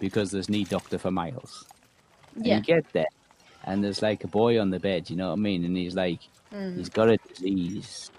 because 0.00 0.30
there's 0.30 0.48
need 0.48 0.68
doctor 0.68 0.98
for 0.98 1.10
miles. 1.10 1.64
And 2.34 2.46
Yeah. 2.46 2.56
you 2.56 2.62
get 2.62 2.92
there, 2.92 3.06
and 3.64 3.82
there's 3.82 4.02
like 4.02 4.24
a 4.24 4.28
boy 4.28 4.60
on 4.60 4.70
the 4.70 4.78
bed, 4.80 5.08
you 5.10 5.16
know 5.16 5.28
what 5.28 5.34
I 5.34 5.42
mean? 5.42 5.64
And 5.64 5.76
he's 5.76 5.94
like, 5.94 6.20
Mm. 6.52 6.76
he's 6.76 6.88
got 6.88 7.08
a 7.08 7.18
disease. 7.28 8.10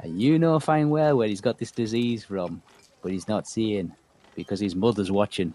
And 0.00 0.20
you 0.20 0.38
know 0.38 0.58
fine 0.60 0.90
well 0.90 1.16
where 1.16 1.28
he's 1.28 1.40
got 1.40 1.58
this 1.58 1.70
disease 1.70 2.24
from, 2.24 2.62
but 3.02 3.12
he's 3.12 3.26
not 3.28 3.46
seeing 3.46 3.92
because 4.36 4.60
his 4.60 4.74
mother's 4.76 5.10
watching. 5.10 5.54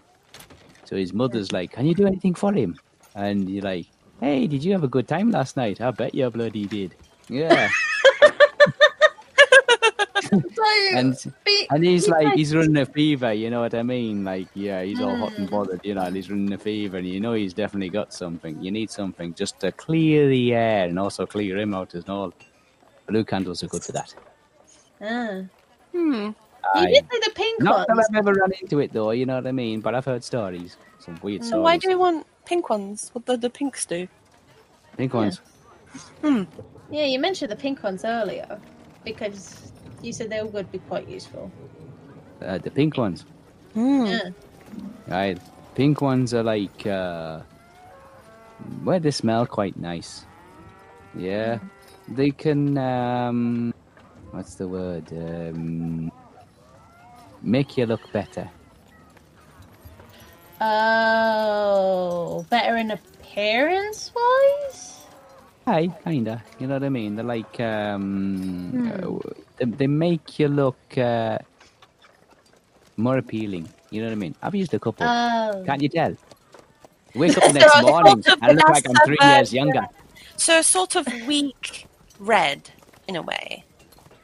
So 0.84 0.96
his 0.96 1.12
mother's 1.12 1.52
like, 1.52 1.72
Can 1.72 1.86
you 1.86 1.94
do 1.94 2.06
anything 2.06 2.34
for 2.34 2.52
him? 2.52 2.78
And 3.14 3.48
you're 3.48 3.62
like, 3.62 3.86
Hey, 4.20 4.46
did 4.46 4.64
you 4.64 4.72
have 4.72 4.84
a 4.84 4.88
good 4.88 5.06
time 5.08 5.30
last 5.30 5.56
night? 5.56 5.80
I 5.80 5.90
bet 5.92 6.14
you 6.14 6.28
bloody 6.30 6.66
did. 6.66 6.94
Yeah. 7.28 7.70
So, 10.30 10.64
and 10.94 11.16
and 11.70 11.84
he's 11.84 12.08
like, 12.08 12.34
he's 12.34 12.54
running 12.54 12.76
a 12.76 12.86
fever, 12.86 13.32
you 13.32 13.50
know 13.50 13.60
what 13.60 13.74
I 13.74 13.82
mean? 13.82 14.24
Like, 14.24 14.48
yeah, 14.54 14.82
he's 14.82 15.00
all 15.00 15.16
hot 15.16 15.36
and 15.38 15.48
Mm. 15.48 15.50
bothered, 15.50 15.80
you 15.84 15.94
know, 15.94 16.02
and 16.02 16.14
he's 16.16 16.30
running 16.30 16.52
a 16.52 16.58
fever, 16.58 16.98
and 16.98 17.06
you 17.08 17.20
know 17.20 17.32
he's 17.34 17.54
definitely 17.54 17.90
got 17.90 18.12
something. 18.12 18.62
You 18.62 18.70
need 18.70 18.90
something 18.90 19.34
just 19.34 19.58
to 19.60 19.72
clear 19.72 20.28
the 20.28 20.54
air 20.54 20.88
and 20.88 20.98
also 20.98 21.26
clear 21.26 21.58
him 21.58 21.74
out 21.74 21.94
as 21.94 22.08
all. 22.08 22.32
Blue 23.06 23.24
candles 23.24 23.62
are 23.62 23.68
good 23.68 23.82
for 23.82 23.92
that. 23.92 24.14
Ah. 25.02 25.42
Hmm. 25.92 26.30
You 26.76 26.86
did 26.86 27.04
say 27.10 27.18
the 27.24 27.32
pink 27.34 27.60
Not 27.62 27.88
that. 27.88 27.98
I've 27.98 28.16
ever 28.16 28.32
run 28.32 28.52
into 28.60 28.78
it 28.80 28.92
though, 28.92 29.10
you 29.10 29.26
know 29.26 29.36
what 29.36 29.46
I 29.46 29.52
mean? 29.52 29.80
But 29.80 29.94
I've 29.94 30.04
heard 30.04 30.22
stories, 30.22 30.76
some 31.00 31.18
weird 31.22 31.42
So 31.42 31.48
stories. 31.48 31.64
why 31.64 31.76
do 31.78 31.88
we 31.88 31.94
want 31.96 32.26
pink 32.44 32.68
ones? 32.70 33.10
What 33.12 33.24
do 33.26 33.36
the 33.36 33.50
pinks 33.50 33.86
do? 33.86 34.06
Pink 34.96 35.14
ones. 35.14 35.40
Hmm. 36.22 36.42
Yeah, 36.92 37.06
you 37.06 37.18
mentioned 37.18 37.50
the 37.50 37.56
pink 37.56 37.82
ones 37.82 38.04
earlier 38.04 38.60
because 39.04 39.72
you 40.02 40.12
said 40.12 40.30
they 40.30 40.42
would 40.42 40.70
be 40.72 40.78
quite 40.78 41.08
useful. 41.08 41.50
Uh, 42.42 42.58
the 42.58 42.70
pink 42.70 42.96
ones. 42.96 43.24
Hmm. 43.74 44.04
Yeah. 44.06 44.28
Right. 45.06 45.38
Pink 45.74 46.00
ones 46.00 46.34
are 46.34 46.42
like, 46.42 46.86
uh, 46.86 47.40
well, 48.84 49.00
they 49.00 49.10
smell 49.10 49.46
quite 49.46 49.76
nice. 49.76 50.24
Yeah. 51.14 51.58
They 52.08 52.30
can, 52.30 52.76
um, 52.78 53.72
what's 54.32 54.54
the 54.54 54.68
word? 54.68 55.06
Um, 55.12 56.10
make 57.42 57.76
you 57.76 57.86
look 57.86 58.10
better. 58.12 58.50
Oh, 60.60 62.44
better 62.50 62.76
in 62.76 62.90
appearance 62.90 64.12
wise? 64.14 65.00
Hi, 65.66 65.88
kinda. 66.04 66.42
You 66.58 66.66
know 66.66 66.74
what 66.74 66.84
I 66.84 66.88
mean? 66.88 67.16
They're 67.16 67.24
like, 67.24 67.60
um, 67.60 68.72
Hmm. 68.72 69.16
uh, 69.16 69.18
they, 69.60 69.66
they 69.66 69.86
make 69.86 70.38
you 70.38 70.48
look 70.48 70.78
uh, 70.98 71.38
more 72.96 73.18
appealing. 73.18 73.68
You 73.90 74.00
know 74.02 74.08
what 74.08 74.12
I 74.12 74.16
mean? 74.16 74.34
I've 74.42 74.54
used 74.54 74.72
a 74.74 74.78
couple. 74.78 75.06
Oh. 75.06 75.62
Can't 75.66 75.82
you 75.82 75.88
tell? 75.88 76.16
Wake 77.14 77.36
up 77.36 77.44
the 77.44 77.52
next 77.58 77.72
So, 77.72 77.82
morning 77.82 78.22
sort 78.22 78.38
of 78.42 78.48
and 78.48 78.56
look 78.58 78.68
like 78.68 78.88
I'm 78.88 78.94
three 79.06 79.16
of 79.20 79.26
a- 79.28 79.36
years 79.36 79.52
younger. 79.52 79.82
So 80.36 80.62
sort 80.62 80.96
of 80.96 81.06
weak 81.26 81.86
red 82.18 82.70
in 83.08 83.16
a 83.16 83.22
way. 83.22 83.64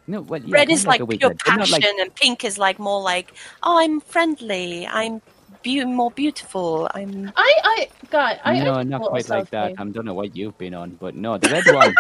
No, 0.09 0.21
well, 0.21 0.41
yeah, 0.41 0.55
Red 0.55 0.69
kinda 0.69 0.75
is 0.75 0.87
like, 0.87 1.01
a 1.01 1.07
pure 1.07 1.31
wizard, 1.31 1.41
not 1.49 1.59
passion, 1.59 1.73
like- 1.73 1.85
and 1.99 2.15
pink 2.15 2.45
is 2.45 2.59
like 2.59 2.79
more 2.79 3.03
like, 3.03 3.35
oh, 3.65 3.79
I'm 3.81 4.01
friendly. 4.01 4.87
I'm 4.87 5.21
be- 5.63 5.85
more 5.85 6.13
beautiful. 6.13 6.89
I'm. 6.95 7.33
I, 7.37 7.53
I, 7.65 7.89
guy, 8.11 8.41
I. 8.45 8.61
no, 8.61 8.75
I 8.75 8.83
not 8.85 9.03
quite 9.03 9.29
like 9.29 9.51
that. 9.51 9.71
something. 9.77 9.89
I 9.89 9.93
don't 9.93 10.05
know 10.05 10.15
what 10.15 10.37
you've 10.37 10.57
been 10.59 10.75
on, 10.75 10.91
but 11.01 11.17
no, 11.17 11.39
the 11.39 11.49
red 11.49 11.65
one. 11.75 11.93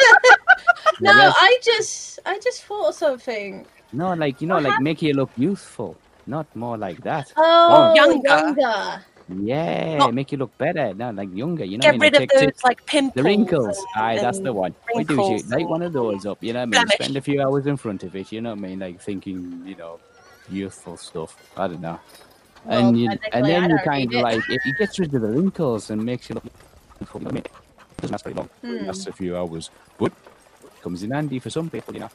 No, 1.00 1.12
I 1.12 1.58
just, 1.62 2.18
I 2.24 2.38
just 2.38 2.64
thought 2.64 2.88
of 2.88 2.94
something. 2.94 3.66
no, 3.92 4.14
like 4.14 4.40
you 4.40 4.46
know, 4.48 4.54
What 4.56 4.64
like 4.64 4.80
make 4.80 5.02
you 5.02 5.12
look 5.14 5.30
youthful, 5.36 5.96
not 6.26 6.46
more 6.56 6.76
like 6.78 7.02
that. 7.02 7.32
Oh, 7.36 7.94
Younger. 7.94 8.28
younger. 8.28 9.04
Yeah, 9.28 9.96
Not- 9.98 10.14
make 10.14 10.30
you 10.30 10.38
look 10.38 10.56
better, 10.56 10.94
not 10.94 11.16
like 11.16 11.28
younger. 11.34 11.64
You 11.64 11.78
know, 11.78 11.82
Get 11.82 11.94
what 11.98 12.06
I 12.06 12.10
mean? 12.10 12.12
rid 12.12 12.14
of 12.14 12.20
Like, 12.20 12.30
take- 12.30 12.54
those 12.54 12.64
like 12.64 12.86
pimples. 12.86 13.14
The 13.16 13.22
wrinkles. 13.24 13.76
and- 13.96 14.04
Aye, 14.04 14.18
that's 14.20 14.38
the 14.38 14.52
one. 14.52 14.72
We 14.94 15.02
do 15.04 15.16
light 15.48 15.68
one 15.68 15.82
of 15.82 15.92
those 15.92 16.24
up, 16.26 16.38
you 16.42 16.52
know 16.52 16.60
what 16.64 16.76
I 16.76 16.84
mean? 16.84 16.88
Spend 16.88 17.16
a 17.16 17.20
few 17.20 17.42
hours 17.42 17.66
in 17.66 17.76
front 17.76 18.04
of 18.04 18.14
it, 18.14 18.30
you 18.30 18.40
know 18.40 18.50
what 18.50 18.58
I 18.58 18.68
mean? 18.68 18.78
Like 18.78 19.00
thinking, 19.00 19.62
you 19.66 19.74
know, 19.74 19.98
youthful 20.48 20.96
stuff. 20.96 21.36
I 21.56 21.66
don't 21.66 21.80
know. 21.80 21.98
Well, 22.64 22.88
and 22.88 22.98
you, 23.00 23.10
and 23.32 23.44
then 23.44 23.68
you 23.70 23.78
kind 23.84 24.14
of 24.14 24.22
like, 24.22 24.42
if 24.48 24.64
it 24.64 24.78
gets 24.78 24.98
rid 25.00 25.12
of 25.14 25.20
the 25.22 25.28
wrinkles 25.28 25.90
and 25.90 26.04
makes 26.04 26.28
you 26.28 26.34
look 26.36 26.44
youthful, 27.00 27.26
I 27.26 27.30
mean, 27.32 27.38
it 27.44 27.50
doesn't 27.98 28.12
last 28.12 28.24
very 28.24 28.34
long. 28.34 28.48
Hmm. 28.62 28.74
It 28.76 28.86
lasts 28.86 29.06
a 29.08 29.12
few 29.12 29.36
hours. 29.36 29.70
But 29.98 30.12
comes 30.86 31.02
in 31.02 31.10
handy 31.10 31.40
for 31.40 31.50
some 31.50 31.68
people, 31.68 31.92
you 31.94 32.00
know. 32.00 32.10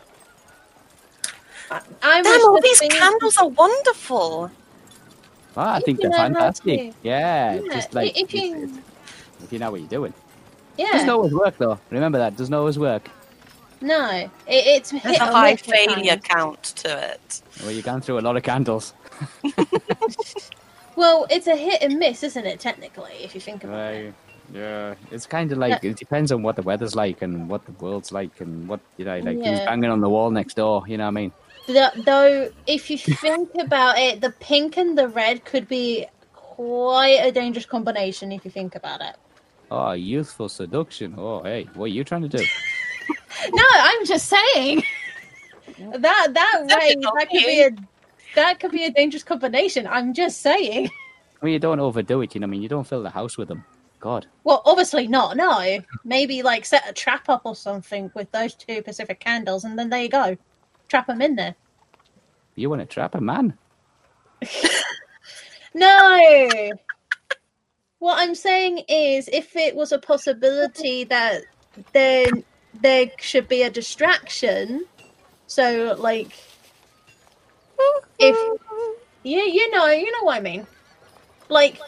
I 2.01 2.21
Damn, 2.21 2.41
all 2.45 2.61
these 2.61 2.79
thing- 2.79 2.89
candles 2.89 3.35
are 3.37 3.47
wonderful. 3.49 4.49
Ah, 5.57 5.73
I 5.73 5.77
If 5.79 5.83
think 5.83 5.99
they're 6.01 6.11
fantastic. 6.11 6.93
Yeah, 7.03 7.55
Yeah, 7.55 7.73
just 7.73 7.93
like 7.93 8.17
if 8.17 8.33
you- 8.33 8.39
it's- 8.55 8.63
it's- 8.63 8.79
if 9.43 9.51
you 9.53 9.59
know 9.59 9.71
what 9.71 9.81
you're 9.81 9.89
doing. 9.99 10.13
Yeah. 10.77 10.93
Doesn't 10.93 11.09
always 11.09 11.33
work 11.33 11.57
though. 11.57 11.77
Remember 11.89 12.17
that. 12.17 12.37
Doesn't 12.37 12.53
always 12.53 12.79
work. 12.79 13.09
No, 13.81 14.09
it, 14.09 14.31
it's 14.47 14.91
There's 14.91 15.17
a 15.17 15.25
high 15.25 15.57
failure 15.57 16.11
times. 16.15 16.23
count 16.23 16.63
to 16.83 16.89
it. 17.11 17.41
Well, 17.61 17.71
you've 17.71 17.83
gone 17.91 17.99
through 17.99 18.19
a 18.19 18.25
lot 18.27 18.37
of 18.37 18.43
candles. 18.43 18.93
Well, 20.97 21.25
it's 21.29 21.47
a 21.47 21.55
hit 21.55 21.81
and 21.81 21.97
miss, 21.97 22.21
isn't 22.21 22.45
it? 22.45 22.59
Technically, 22.59 23.13
if 23.23 23.33
you 23.33 23.39
think 23.41 23.63
about 23.63 23.93
it. 23.93 24.13
Right. 24.51 24.59
Yeah, 24.59 24.95
it's 25.11 25.25
kind 25.25 25.51
of 25.51 25.57
like 25.57 25.83
it 25.83 25.97
depends 25.97 26.31
on 26.31 26.43
what 26.43 26.55
the 26.55 26.61
weather's 26.61 26.95
like 26.95 27.21
and 27.21 27.49
what 27.49 27.65
the 27.65 27.71
world's 27.73 28.11
like 28.11 28.41
and 28.41 28.67
what 28.67 28.79
you 28.97 29.05
know, 29.05 29.17
like 29.19 29.37
who's 29.37 29.45
Yeah. 29.59 29.65
banging 29.65 29.89
on 29.89 30.01
the 30.01 30.09
wall 30.09 30.31
next 30.31 30.55
door. 30.55 30.83
You 30.87 30.97
know 30.97 31.05
what 31.05 31.09
I 31.09 31.11
mean? 31.11 31.31
Th- 31.67 31.93
Though, 32.05 32.51
if 32.67 32.89
you 32.89 32.97
think 32.97 33.49
about 33.59 33.97
it, 33.97 34.21
the 34.21 34.31
pink 34.39 34.77
and 34.77 34.97
the 34.97 35.07
red 35.07 35.45
could 35.45 35.67
be 35.67 36.05
quite 36.33 37.19
a 37.21 37.31
dangerous 37.31 37.65
combination 37.65 38.31
if 38.31 38.43
you 38.45 38.51
think 38.51 38.75
about 38.75 39.01
it. 39.01 39.15
Oh, 39.69 39.93
youthful 39.93 40.49
seduction. 40.49 41.15
Oh, 41.17 41.41
hey, 41.43 41.63
what 41.75 41.85
are 41.85 41.87
you 41.87 42.03
trying 42.03 42.23
to 42.23 42.37
do? 42.37 42.43
No, 43.53 43.63
I'm 43.73 44.05
just 44.05 44.27
saying 44.27 44.83
that 45.95 46.27
that 46.33 46.61
way 46.67 46.95
not 46.97 47.13
that 47.17 47.29
could 47.29 47.43
be 47.45 47.61
a 47.61 47.69
that 48.35 48.59
could 48.59 48.71
be 48.71 48.85
a 48.85 48.91
dangerous 48.91 49.23
combination. 49.23 49.87
I'm 49.87 50.13
just 50.13 50.41
saying. 50.41 50.89
I 51.41 51.45
mean, 51.45 51.53
you 51.53 51.59
don't 51.59 51.79
overdo 51.79 52.21
it. 52.21 52.35
You 52.35 52.41
know, 52.41 52.45
what 52.45 52.49
I 52.49 52.51
mean, 52.51 52.61
you 52.61 52.69
don't 52.69 52.85
fill 52.85 53.01
the 53.01 53.09
house 53.09 53.37
with 53.37 53.47
them. 53.47 53.65
God, 54.01 54.25
Well, 54.43 54.63
obviously 54.65 55.07
not. 55.07 55.37
No, 55.37 55.79
maybe 56.03 56.41
like 56.41 56.65
set 56.65 56.89
a 56.89 56.93
trap 56.93 57.29
up 57.29 57.43
or 57.45 57.55
something 57.55 58.11
with 58.15 58.31
those 58.31 58.55
two 58.55 58.81
Pacific 58.81 59.19
candles, 59.19 59.63
and 59.63 59.77
then 59.77 59.89
there 59.89 60.01
you 60.01 60.09
go. 60.09 60.35
Trap 60.89 61.07
them 61.07 61.21
in 61.21 61.35
there. 61.35 61.55
you 62.55 62.69
want 62.69 62.81
to 62.81 62.85
trap 62.85 63.15
a 63.15 63.21
man? 63.21 63.57
No. 65.73 66.71
what 67.99 68.19
I'm 68.19 68.35
saying 68.35 68.79
is, 68.89 69.29
if 69.31 69.55
it 69.55 69.75
was 69.75 69.91
a 69.91 69.99
possibility 69.99 71.05
that 71.05 71.43
then 71.93 72.43
there 72.81 73.09
should 73.19 73.47
be 73.47 73.63
a 73.63 73.69
distraction, 73.69 74.85
so 75.47 75.95
like, 75.97 76.33
if 78.19 78.35
you 79.23 79.39
you 79.39 79.71
know 79.71 79.85
you 79.87 80.11
know 80.11 80.23
what 80.23 80.37
I 80.37 80.41
mean, 80.41 80.67
like 81.47 81.79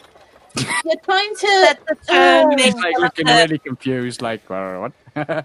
you're 0.56 0.96
trying 1.04 1.34
to. 1.34 1.46
Set 1.46 1.86
the 1.86 1.94
turn, 2.06 2.52
um, 2.52 2.58
Oh. 2.58 2.78
Like 2.80 2.98
looking 2.98 3.26
really 3.26 3.58
confused. 3.58 4.22
Like 4.22 4.42
what? 4.48 4.92
I, 5.16 5.44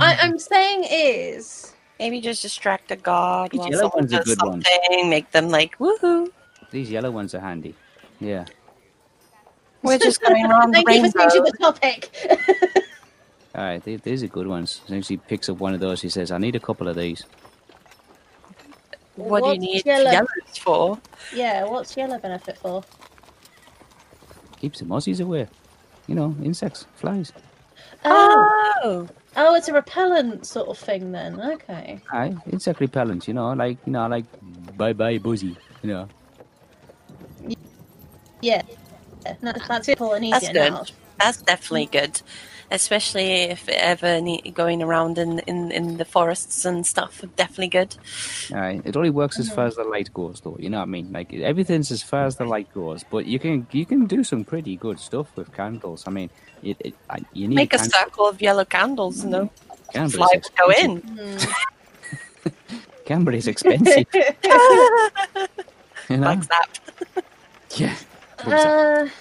I'm 0.00 0.38
saying 0.38 0.84
is 0.90 1.74
Maybe 2.00 2.20
just 2.20 2.42
distract 2.42 2.90
a 2.90 2.96
god 2.96 3.50
These 3.52 3.60
while 3.60 3.70
yellow 3.70 3.82
someone 3.90 4.00
ones 4.02 4.12
are 4.14 4.16
does 4.18 4.26
good 4.34 4.42
ones. 4.46 4.66
something, 4.66 5.10
make 5.10 5.30
them 5.30 5.48
like 5.48 5.78
woohoo. 5.78 6.28
These 6.70 6.90
yellow 6.90 7.10
ones 7.10 7.34
are 7.34 7.40
handy. 7.40 7.74
Yeah. 8.20 8.46
We're 9.82 9.98
just 9.98 10.20
going 10.20 10.44
around 10.46 10.74
the 10.74 10.82
Thank 10.84 11.04
you 11.04 11.10
for 11.10 11.18
changing 11.20 11.42
the 11.44 11.52
topic. 11.60 12.10
All 13.54 13.62
right, 13.62 13.84
they, 13.84 13.96
these 13.96 14.22
are 14.24 14.26
good 14.26 14.46
ones. 14.48 14.80
As 14.82 14.88
soon 14.88 14.98
as 14.98 15.08
he 15.08 15.16
picks 15.18 15.48
up 15.48 15.58
one 15.58 15.74
of 15.74 15.80
those, 15.80 16.00
he 16.02 16.08
says, 16.08 16.32
"I 16.32 16.38
need 16.38 16.56
a 16.56 16.60
couple 16.60 16.88
of 16.88 16.96
these." 16.96 17.22
What 19.16 19.40
do 19.44 19.50
you 19.50 19.52
What's 19.52 19.60
need 19.60 19.86
yellow? 19.86 20.10
yellows 20.10 20.58
for? 20.60 20.98
yeah, 21.32 21.64
what's 21.64 21.96
yellow 21.96 22.18
benefit 22.18 22.58
for? 22.58 22.82
Keeps 24.64 24.78
the 24.78 24.86
mozzies 24.86 25.20
away. 25.20 25.46
You 26.06 26.14
know, 26.14 26.34
insects, 26.42 26.86
flies. 26.94 27.34
Oh, 28.02 28.46
Oh, 28.82 29.06
oh, 29.36 29.54
it's 29.56 29.68
a 29.68 29.74
repellent 29.74 30.46
sort 30.46 30.68
of 30.68 30.78
thing 30.78 31.12
then. 31.12 31.38
Okay. 31.38 32.00
Aye, 32.10 32.34
insect 32.50 32.80
repellent. 32.80 33.28
You 33.28 33.34
know, 33.34 33.52
like 33.52 33.76
you 33.84 33.92
know, 33.92 34.06
like 34.06 34.24
bye 34.78 34.94
bye 34.94 35.18
buzzy. 35.18 35.54
You 35.82 35.90
know. 35.90 36.08
Yeah, 38.40 38.62
that's, 39.22 39.68
that's 39.68 39.84
simple 39.84 40.14
and 40.14 40.32
that's 40.32 40.48
good. 40.48 40.56
enough. 40.56 40.92
That's 41.20 41.42
definitely 41.42 41.86
good, 41.92 42.22
especially 42.74 43.30
if 43.54 43.68
ever 43.68 44.20
need, 44.20 44.54
going 44.54 44.82
around 44.82 45.18
in, 45.18 45.38
in 45.40 45.70
in 45.72 45.96
the 45.96 46.04
forests 46.04 46.64
and 46.64 46.86
stuff. 46.86 47.22
Definitely 47.36 47.68
good. 47.68 47.96
Aye, 48.52 48.82
it 48.84 48.96
only 48.96 49.10
works 49.10 49.38
as 49.38 49.48
far 49.48 49.66
as 49.66 49.76
the 49.76 49.84
light 49.84 50.12
goes, 50.12 50.40
though. 50.40 50.56
You 50.58 50.70
know 50.70 50.78
what 50.78 50.88
I 50.88 50.96
mean? 50.96 51.12
Like 51.12 51.32
everything's 51.32 51.90
as 51.90 52.02
far 52.02 52.26
as 52.26 52.36
the 52.36 52.44
light 52.44 52.72
goes, 52.74 53.04
but 53.10 53.26
you 53.26 53.38
can 53.38 53.66
you 53.72 53.86
can 53.86 54.06
do 54.06 54.24
some 54.24 54.44
pretty 54.44 54.76
good 54.76 54.98
stuff 54.98 55.34
with 55.36 55.52
candles. 55.54 56.04
I 56.06 56.10
mean, 56.10 56.30
it, 56.62 56.76
it 56.80 56.94
you 57.32 57.48
need 57.48 57.56
Make 57.56 57.74
a 57.74 57.78
circle 57.78 58.26
of 58.28 58.42
yellow 58.42 58.64
candles, 58.64 59.22
and 59.22 59.32
the 59.32 59.50
Candle 59.92 60.06
is 60.06 60.14
fly 60.16 60.28
will 60.34 60.66
go 60.66 60.72
in. 60.82 60.96
Hmm. 60.98 62.50
Candle 63.04 63.34
is 63.34 63.46
expensive. 63.46 64.06
you 66.08 66.16
know? 66.16 66.26
like 66.26 66.46
that. 66.48 66.80
Yeah. 67.76 67.94
What 68.44 68.52
was 68.52 68.64
that? 68.64 69.12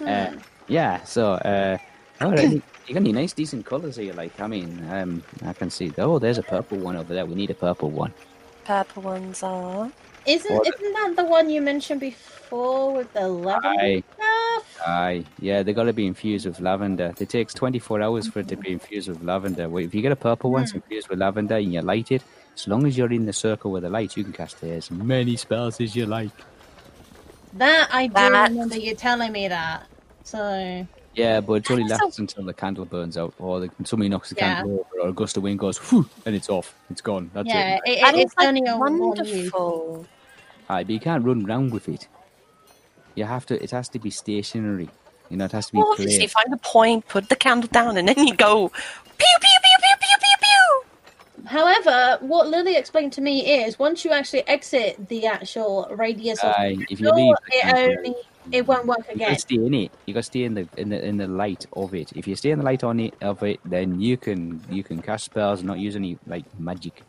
uh, 0.00 0.04
Uh, 0.04 0.30
hmm. 0.30 0.38
yeah. 0.68 1.04
So, 1.04 1.32
uh, 1.32 1.78
all 2.20 2.32
right. 2.32 2.62
You 2.88 2.94
got 2.94 3.00
any 3.02 3.12
nice, 3.12 3.34
decent 3.34 3.66
colours 3.66 3.96
here? 3.96 4.14
Like, 4.14 4.40
I 4.40 4.46
mean, 4.46 4.82
um, 4.90 5.22
I 5.44 5.52
can 5.52 5.68
see. 5.68 5.92
Oh, 5.98 6.18
there's 6.18 6.38
a 6.38 6.42
purple 6.42 6.78
one 6.78 6.96
over 6.96 7.12
there. 7.12 7.26
We 7.26 7.34
need 7.34 7.50
a 7.50 7.54
purple 7.54 7.90
one. 7.90 8.14
Purple 8.64 9.02
ones 9.02 9.42
are. 9.42 9.90
isn't 10.26 10.50
Or- 10.50 10.62
isn't 10.66 10.92
that 10.94 11.14
the 11.16 11.24
one 11.24 11.48
you 11.50 11.60
mentioned 11.62 12.00
before 12.00 12.92
with 12.94 13.12
the 13.14 13.28
lavender 13.28 13.68
Aye, 13.80 14.02
stuff? 14.14 14.78
aye. 14.86 15.24
Yeah, 15.38 15.62
they 15.62 15.72
got 15.72 15.84
to 15.84 15.92
be 15.94 16.06
infused 16.06 16.44
with 16.46 16.60
lavender. 16.60 17.14
It 17.18 17.28
takes 17.30 17.54
24 17.54 18.02
hours 18.02 18.26
for 18.28 18.40
it 18.40 18.48
to 18.48 18.56
be 18.56 18.72
infused 18.72 19.08
with 19.08 19.22
lavender. 19.22 19.68
Well, 19.68 19.84
If 19.84 19.94
you 19.94 20.02
get 20.02 20.12
a 20.12 20.16
purple 20.16 20.50
one, 20.50 20.62
it's 20.64 20.72
infused 20.72 21.08
with 21.08 21.18
lavender, 21.18 21.56
and 21.56 21.72
you 21.72 21.80
light 21.82 22.10
it, 22.12 22.22
as 22.54 22.66
long 22.68 22.86
as 22.86 22.96
you're 22.98 23.12
in 23.12 23.24
the 23.26 23.32
circle 23.32 23.70
with 23.70 23.84
the 23.84 23.90
light, 23.90 24.16
you 24.16 24.24
can 24.24 24.32
cast 24.32 24.62
as 24.64 24.90
many 24.90 25.36
spells 25.36 25.80
as 25.80 25.94
you 25.96 26.04
like. 26.06 26.30
That 27.54 27.88
I 27.92 28.06
do 28.08 28.12
That- 28.14 28.50
remember 28.50 28.76
you 28.76 28.94
telling 28.94 29.32
me 29.32 29.48
that. 29.48 29.86
So 30.24 30.86
Yeah, 31.18 31.40
but 31.40 31.54
it 31.54 31.70
only 31.70 31.84
That's 31.84 32.00
lasts 32.00 32.18
until 32.18 32.44
the 32.44 32.54
candle 32.54 32.84
burns 32.84 33.18
out, 33.18 33.34
or 33.38 33.60
the, 33.60 33.70
somebody 33.84 34.08
knocks 34.08 34.30
the 34.30 34.36
Yeah. 34.36 34.54
candle 34.56 34.74
over, 34.74 35.02
or 35.02 35.08
a 35.08 35.12
gust 35.12 35.36
of 35.36 35.42
wind 35.42 35.58
goes, 35.58 35.78
whew, 35.78 36.08
and 36.24 36.34
it's 36.34 36.48
off. 36.48 36.72
It's 36.90 37.00
gone. 37.00 37.30
That's 37.34 37.48
yeah, 37.48 37.76
it. 37.76 37.82
it, 37.86 38.00
That 38.00 38.14
it, 38.14 38.26
is 38.26 38.34
like 38.38 38.48
only 38.48 38.62
on 38.68 38.98
wonderful. 38.98 40.06
Aye, 40.68 40.84
but 40.84 40.90
you 40.92 41.00
can't 41.00 41.24
run 41.24 41.44
round 41.44 41.72
with 41.72 41.88
it. 41.88 42.06
You 43.16 43.24
have 43.24 43.46
to. 43.46 43.60
It 43.62 43.72
has 43.72 43.88
to 43.90 43.98
be 43.98 44.10
stationary. 44.10 44.88
You 45.30 45.36
know, 45.36 45.46
it 45.46 45.52
has 45.52 45.66
to 45.66 45.72
be 45.72 45.78
Well, 45.78 45.88
obviously, 45.90 46.20
placed. 46.20 46.34
find 46.34 46.52
a 46.52 46.56
point, 46.58 47.08
put 47.08 47.28
the 47.28 47.36
candle 47.36 47.68
down, 47.72 47.96
and 47.96 48.08
then 48.08 48.26
you 48.26 48.34
go 48.34 48.68
pew 48.68 48.78
pew 49.18 49.58
pew 49.62 49.76
pew 49.82 49.96
pew 50.00 50.16
pew 50.20 50.36
pew. 50.40 51.46
However, 51.46 52.18
what 52.20 52.48
Lily 52.48 52.76
explained 52.76 53.12
to 53.14 53.20
me 53.20 53.64
is 53.64 53.78
once 53.78 54.04
you 54.04 54.12
actually 54.12 54.46
exit 54.46 55.08
the 55.08 55.26
actual 55.26 55.88
radius 55.96 56.42
of 56.44 56.52
Aye, 56.52 56.78
if 56.88 57.00
you 57.00 57.06
door, 57.08 57.16
leave, 57.16 57.34
it 57.48 57.62
candle, 57.62 57.96
only 57.96 58.14
it 58.52 58.66
won't 58.66 58.86
work 58.86 59.06
you 59.08 59.14
again. 59.14 59.28
gotta 59.28 59.40
stay 59.40 59.56
in 59.56 59.74
it. 59.74 59.92
You 60.06 60.14
gotta 60.14 60.22
stay 60.22 60.44
in 60.44 60.54
the 60.54 60.68
in 60.76 60.88
the 60.88 61.04
in 61.04 61.16
the 61.16 61.26
light 61.26 61.66
of 61.72 61.94
it. 61.94 62.12
If 62.14 62.26
you 62.26 62.36
stay 62.36 62.50
in 62.50 62.58
the 62.58 62.64
light 62.64 62.84
on 62.84 63.00
it 63.00 63.14
of 63.22 63.42
it, 63.42 63.60
then 63.64 64.00
you 64.00 64.16
can 64.16 64.60
you 64.70 64.82
can 64.82 65.00
cast 65.02 65.24
spells 65.24 65.60
and 65.60 65.68
not 65.68 65.78
use 65.78 65.96
any 65.96 66.18
like 66.26 66.44
magic. 66.58 67.02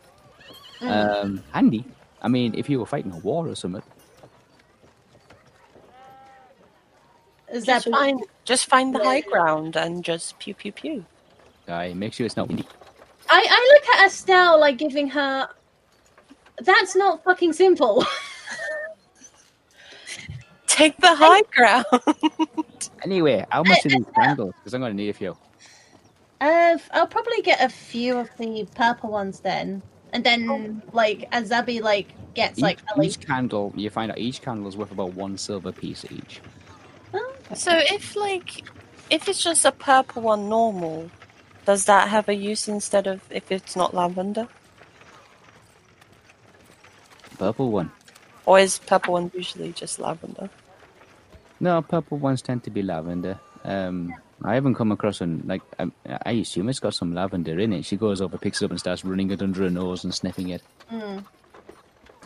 Mm. 0.80 1.24
Um, 1.24 1.44
handy. 1.52 1.86
I 2.22 2.28
mean, 2.28 2.54
if 2.58 2.70
you 2.70 2.80
were 2.80 2.86
fighting 2.86 3.12
a 3.12 3.18
war 3.20 3.48
or 3.48 3.56
something. 3.56 3.84
Is 7.52 7.66
that 7.66 7.84
Just 7.84 7.90
find, 7.90 8.24
just 8.46 8.66
find 8.68 8.94
the 8.94 9.04
high 9.04 9.22
ground 9.22 9.76
and 9.76 10.04
just 10.04 10.38
pew 10.38 10.54
pew 10.54 10.72
pew. 10.72 11.06
Aye, 11.68 11.94
make 11.94 12.14
sure 12.14 12.26
it's 12.26 12.38
not 12.38 12.48
windy. 12.48 12.66
I, 13.30 13.46
I 13.50 13.74
look 13.74 13.96
at 13.96 14.06
Estelle 14.08 14.60
like 14.60 14.78
giving 14.78 15.10
her. 15.10 15.50
That's 16.62 16.96
not 16.96 17.24
fucking 17.24 17.54
simple. 17.54 18.06
Take 20.80 20.98
the 20.98 21.14
high 21.14 21.42
ground. 21.56 21.86
Anyway, 23.04 23.46
how 23.50 23.64
much 23.64 23.86
are 23.86 23.90
these 23.90 24.06
candles? 24.14 24.54
Because 24.58 24.74
I'm 24.74 24.82
gonna 24.82 24.94
need 24.94 25.10
a 25.10 25.14
few. 25.14 25.36
Uh, 26.42 26.78
I'll 26.92 27.08
probably 27.08 27.42
get 27.42 27.62
a 27.62 27.70
few 27.70 28.18
of 28.18 28.30
the 28.38 28.68
purple 28.76 29.10
ones 29.10 29.40
then, 29.40 29.82
and 30.12 30.24
then 30.24 30.82
like 30.92 31.28
as 31.32 31.50
Zabby 31.50 31.82
like 31.82 32.08
gets 32.34 32.60
Each, 32.60 32.64
like 32.64 32.80
a 32.96 33.02
each 33.02 33.20
candle, 33.26 33.74
you 33.76 33.90
find 33.90 34.12
out 34.12 34.18
each 34.18 34.42
candle 34.42 34.68
is 34.68 34.76
worth 34.76 34.92
about 34.92 35.14
one 35.14 35.38
silver 35.38 35.72
piece 35.72 36.06
each. 36.12 36.42
So 37.56 37.72
if 37.76 38.16
like 38.16 38.64
if 39.10 39.28
it's 39.28 39.44
just 39.44 39.66
a 39.66 39.72
purple 39.72 40.22
one 40.22 40.50
normal, 40.50 41.10
does 41.66 41.86
that 41.86 42.10
have 42.10 42.30
a 42.30 42.36
use 42.36 42.68
instead 42.68 43.08
of 43.08 43.22
if 43.32 43.52
it's 43.52 43.76
not 43.76 43.94
lavender? 43.94 44.48
Purple 47.38 47.72
one. 47.72 47.92
Or 48.46 48.60
is 48.60 48.80
purple 48.80 49.14
one 49.14 49.32
usually 49.34 49.72
just 49.72 50.00
lavender? 50.00 50.50
No, 51.60 51.82
purple 51.82 52.18
ones 52.18 52.42
tend 52.42 52.64
to 52.64 52.70
be 52.70 52.82
lavender. 52.82 53.40
Um, 53.64 54.14
I 54.44 54.54
haven't 54.56 54.76
come 54.76 54.92
across 54.92 55.20
one 55.20 55.44
like 55.46 55.62
um, 55.80 55.92
I 56.26 56.32
assume 56.32 56.70
it's 56.70 56.80
got 56.80 56.94
some 56.94 57.14
lavender 57.14 57.60
in 57.60 57.74
it. 57.74 57.86
She 57.86 57.98
goes 57.98 58.22
over, 58.22 58.38
picks 58.38 58.62
it 58.62 58.66
up, 58.66 58.72
and 58.72 58.80
starts 58.80 59.04
running 59.04 59.32
it 59.32 59.42
under 59.42 59.64
her 59.64 59.70
nose 59.70 60.04
and 60.06 60.14
sniffing 60.14 60.50
it. 60.50 60.62
Mm. 60.92 61.26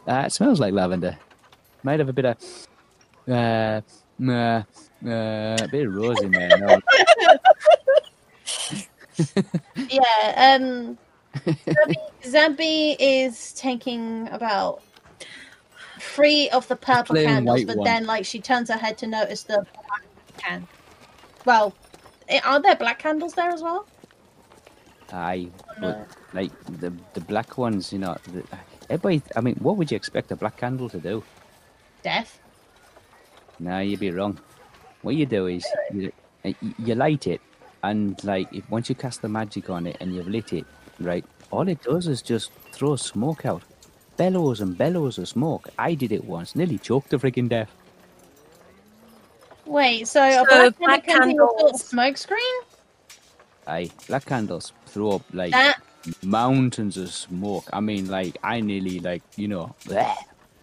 Uh, 0.07 0.23
it 0.27 0.31
smells 0.31 0.59
like 0.59 0.73
lavender. 0.73 1.17
Might 1.81 1.99
have 1.99 2.09
a 2.09 2.13
bit 2.13 2.25
of 2.25 2.37
uh, 3.27 3.81
uh, 4.21 4.31
uh, 4.31 4.63
a 5.03 5.67
bit 5.71 5.87
of 5.87 5.95
rose 5.95 6.21
in 6.21 6.31
there. 6.31 6.57
No, 6.57 6.79
Yeah, 9.89 10.57
um 10.59 10.97
Zabby 12.23 12.95
is 12.99 13.53
taking 13.53 14.27
about 14.29 14.81
three 16.03 16.49
of 16.49 16.67
the 16.67 16.75
purple 16.75 17.15
plain 17.15 17.27
candles, 17.27 17.63
but 17.63 17.77
one. 17.77 17.85
then 17.85 18.05
like 18.05 18.25
she 18.25 18.39
turns 18.39 18.69
her 18.69 18.77
head 18.77 18.97
to 18.99 19.07
notice 19.07 19.43
the 19.43 19.65
black 19.87 20.03
can. 20.37 20.67
Well, 21.45 21.73
eh, 22.29 22.39
are 22.43 22.61
there 22.61 22.75
black 22.75 22.99
candles 22.99 23.33
there 23.33 23.49
as 23.49 23.61
well? 23.61 23.87
Aye, 25.11 25.47
No. 25.79 26.05
like 26.33 26.51
the 26.79 26.91
the 27.13 27.21
black 27.21 27.57
ones, 27.57 27.93
you 27.93 27.99
know. 27.99 28.17
The, 28.31 28.43
everybody, 28.89 29.21
I 29.35 29.41
mean, 29.41 29.55
what 29.55 29.77
would 29.77 29.91
you 29.91 29.95
expect 29.95 30.31
a 30.31 30.35
black 30.35 30.57
candle 30.57 30.89
to 30.89 30.99
do? 30.99 31.23
Death. 32.01 32.39
No, 33.59 33.79
you'd 33.79 33.99
be 33.99 34.11
wrong. 34.11 34.39
What 35.03 35.15
you 35.15 35.25
do 35.25 35.47
is 35.47 35.65
you, 35.93 36.11
uh, 36.43 36.51
you 36.79 36.95
light 36.95 37.27
it, 37.27 37.41
and 37.83 38.21
like 38.23 38.51
if 38.53 38.69
once 38.69 38.89
you 38.89 38.95
cast 38.95 39.21
the 39.21 39.29
magic 39.29 39.69
on 39.69 39.85
it 39.87 39.97
and 39.99 40.13
you've 40.15 40.27
lit 40.27 40.51
it, 40.53 40.65
right, 40.99 41.23
all 41.51 41.67
it 41.67 41.81
does 41.83 42.07
is 42.07 42.21
just 42.21 42.51
throw 42.71 42.95
smoke 42.95 43.45
out, 43.45 43.61
bellows 44.17 44.61
and 44.61 44.77
bellows 44.77 45.17
of 45.17 45.27
smoke. 45.27 45.69
I 45.77 45.93
did 45.95 46.11
it 46.11 46.23
once, 46.25 46.55
nearly 46.55 46.77
choked 46.77 47.09
to 47.11 47.19
freaking 47.19 47.49
death. 47.49 47.71
Wait, 49.65 50.07
so, 50.07 50.21
a 50.21 50.45
black, 50.45 50.77
black 50.77 51.05
candle 51.05 51.21
can 51.21 51.29
be 51.29 51.33
a 51.35 51.37
sort 51.37 51.49
of 51.51 51.57
candles- 51.57 51.83
smoke 51.85 52.17
screen? 52.17 52.61
Aye, 53.65 53.89
black 54.07 54.25
candles 54.25 54.73
throw 54.87 55.11
up 55.11 55.21
like 55.33 55.51
That 55.51 55.79
mountains 56.21 56.97
of 56.97 57.09
smoke. 57.13 57.69
I 57.71 57.79
mean, 57.79 58.09
like 58.09 58.37
I 58.43 58.59
nearly 58.59 58.99
like 58.99 59.23
you 59.37 59.47
know. 59.47 59.73
bleh. 59.85 60.15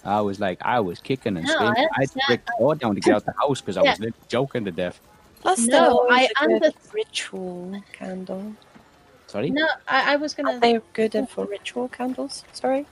I 0.04 0.20
was 0.20 0.38
like, 0.40 0.58
I 0.62 0.80
was 0.80 0.98
kicking 1.00 1.36
and 1.38 1.46
No, 1.46 1.52
screaming. 1.54 1.76
I 1.76 1.88
I, 1.96 2.00
had 2.00 2.10
to 2.10 2.20
break 2.26 2.46
the 2.46 2.52
door 2.58 2.74
down 2.74 2.94
to 2.94 3.00
get 3.00 3.14
out 3.14 3.24
the 3.24 3.34
house 3.38 3.60
because 3.60 3.76
I 3.78 3.82
was 3.82 3.98
literally 4.00 4.12
joking 4.28 4.64
to 4.66 4.70
death. 4.70 5.00
Plus 5.40 5.60
No, 5.60 5.66
they're 5.80 5.90
always 5.90 6.28
I 6.36 6.44
a 6.44 6.44
under- 6.44 6.72
ritual 6.92 7.82
candle. 7.92 8.54
Sorry, 9.28 9.48
no, 9.50 9.66
I, 9.88 10.12
I 10.14 10.16
was 10.16 10.34
gonna. 10.34 10.52
Are 10.56 10.58
they 10.60 10.78
good 10.92 11.16
for 11.30 11.46
ritual 11.46 11.88
candles? 11.88 12.44
Sorry. 12.52 12.84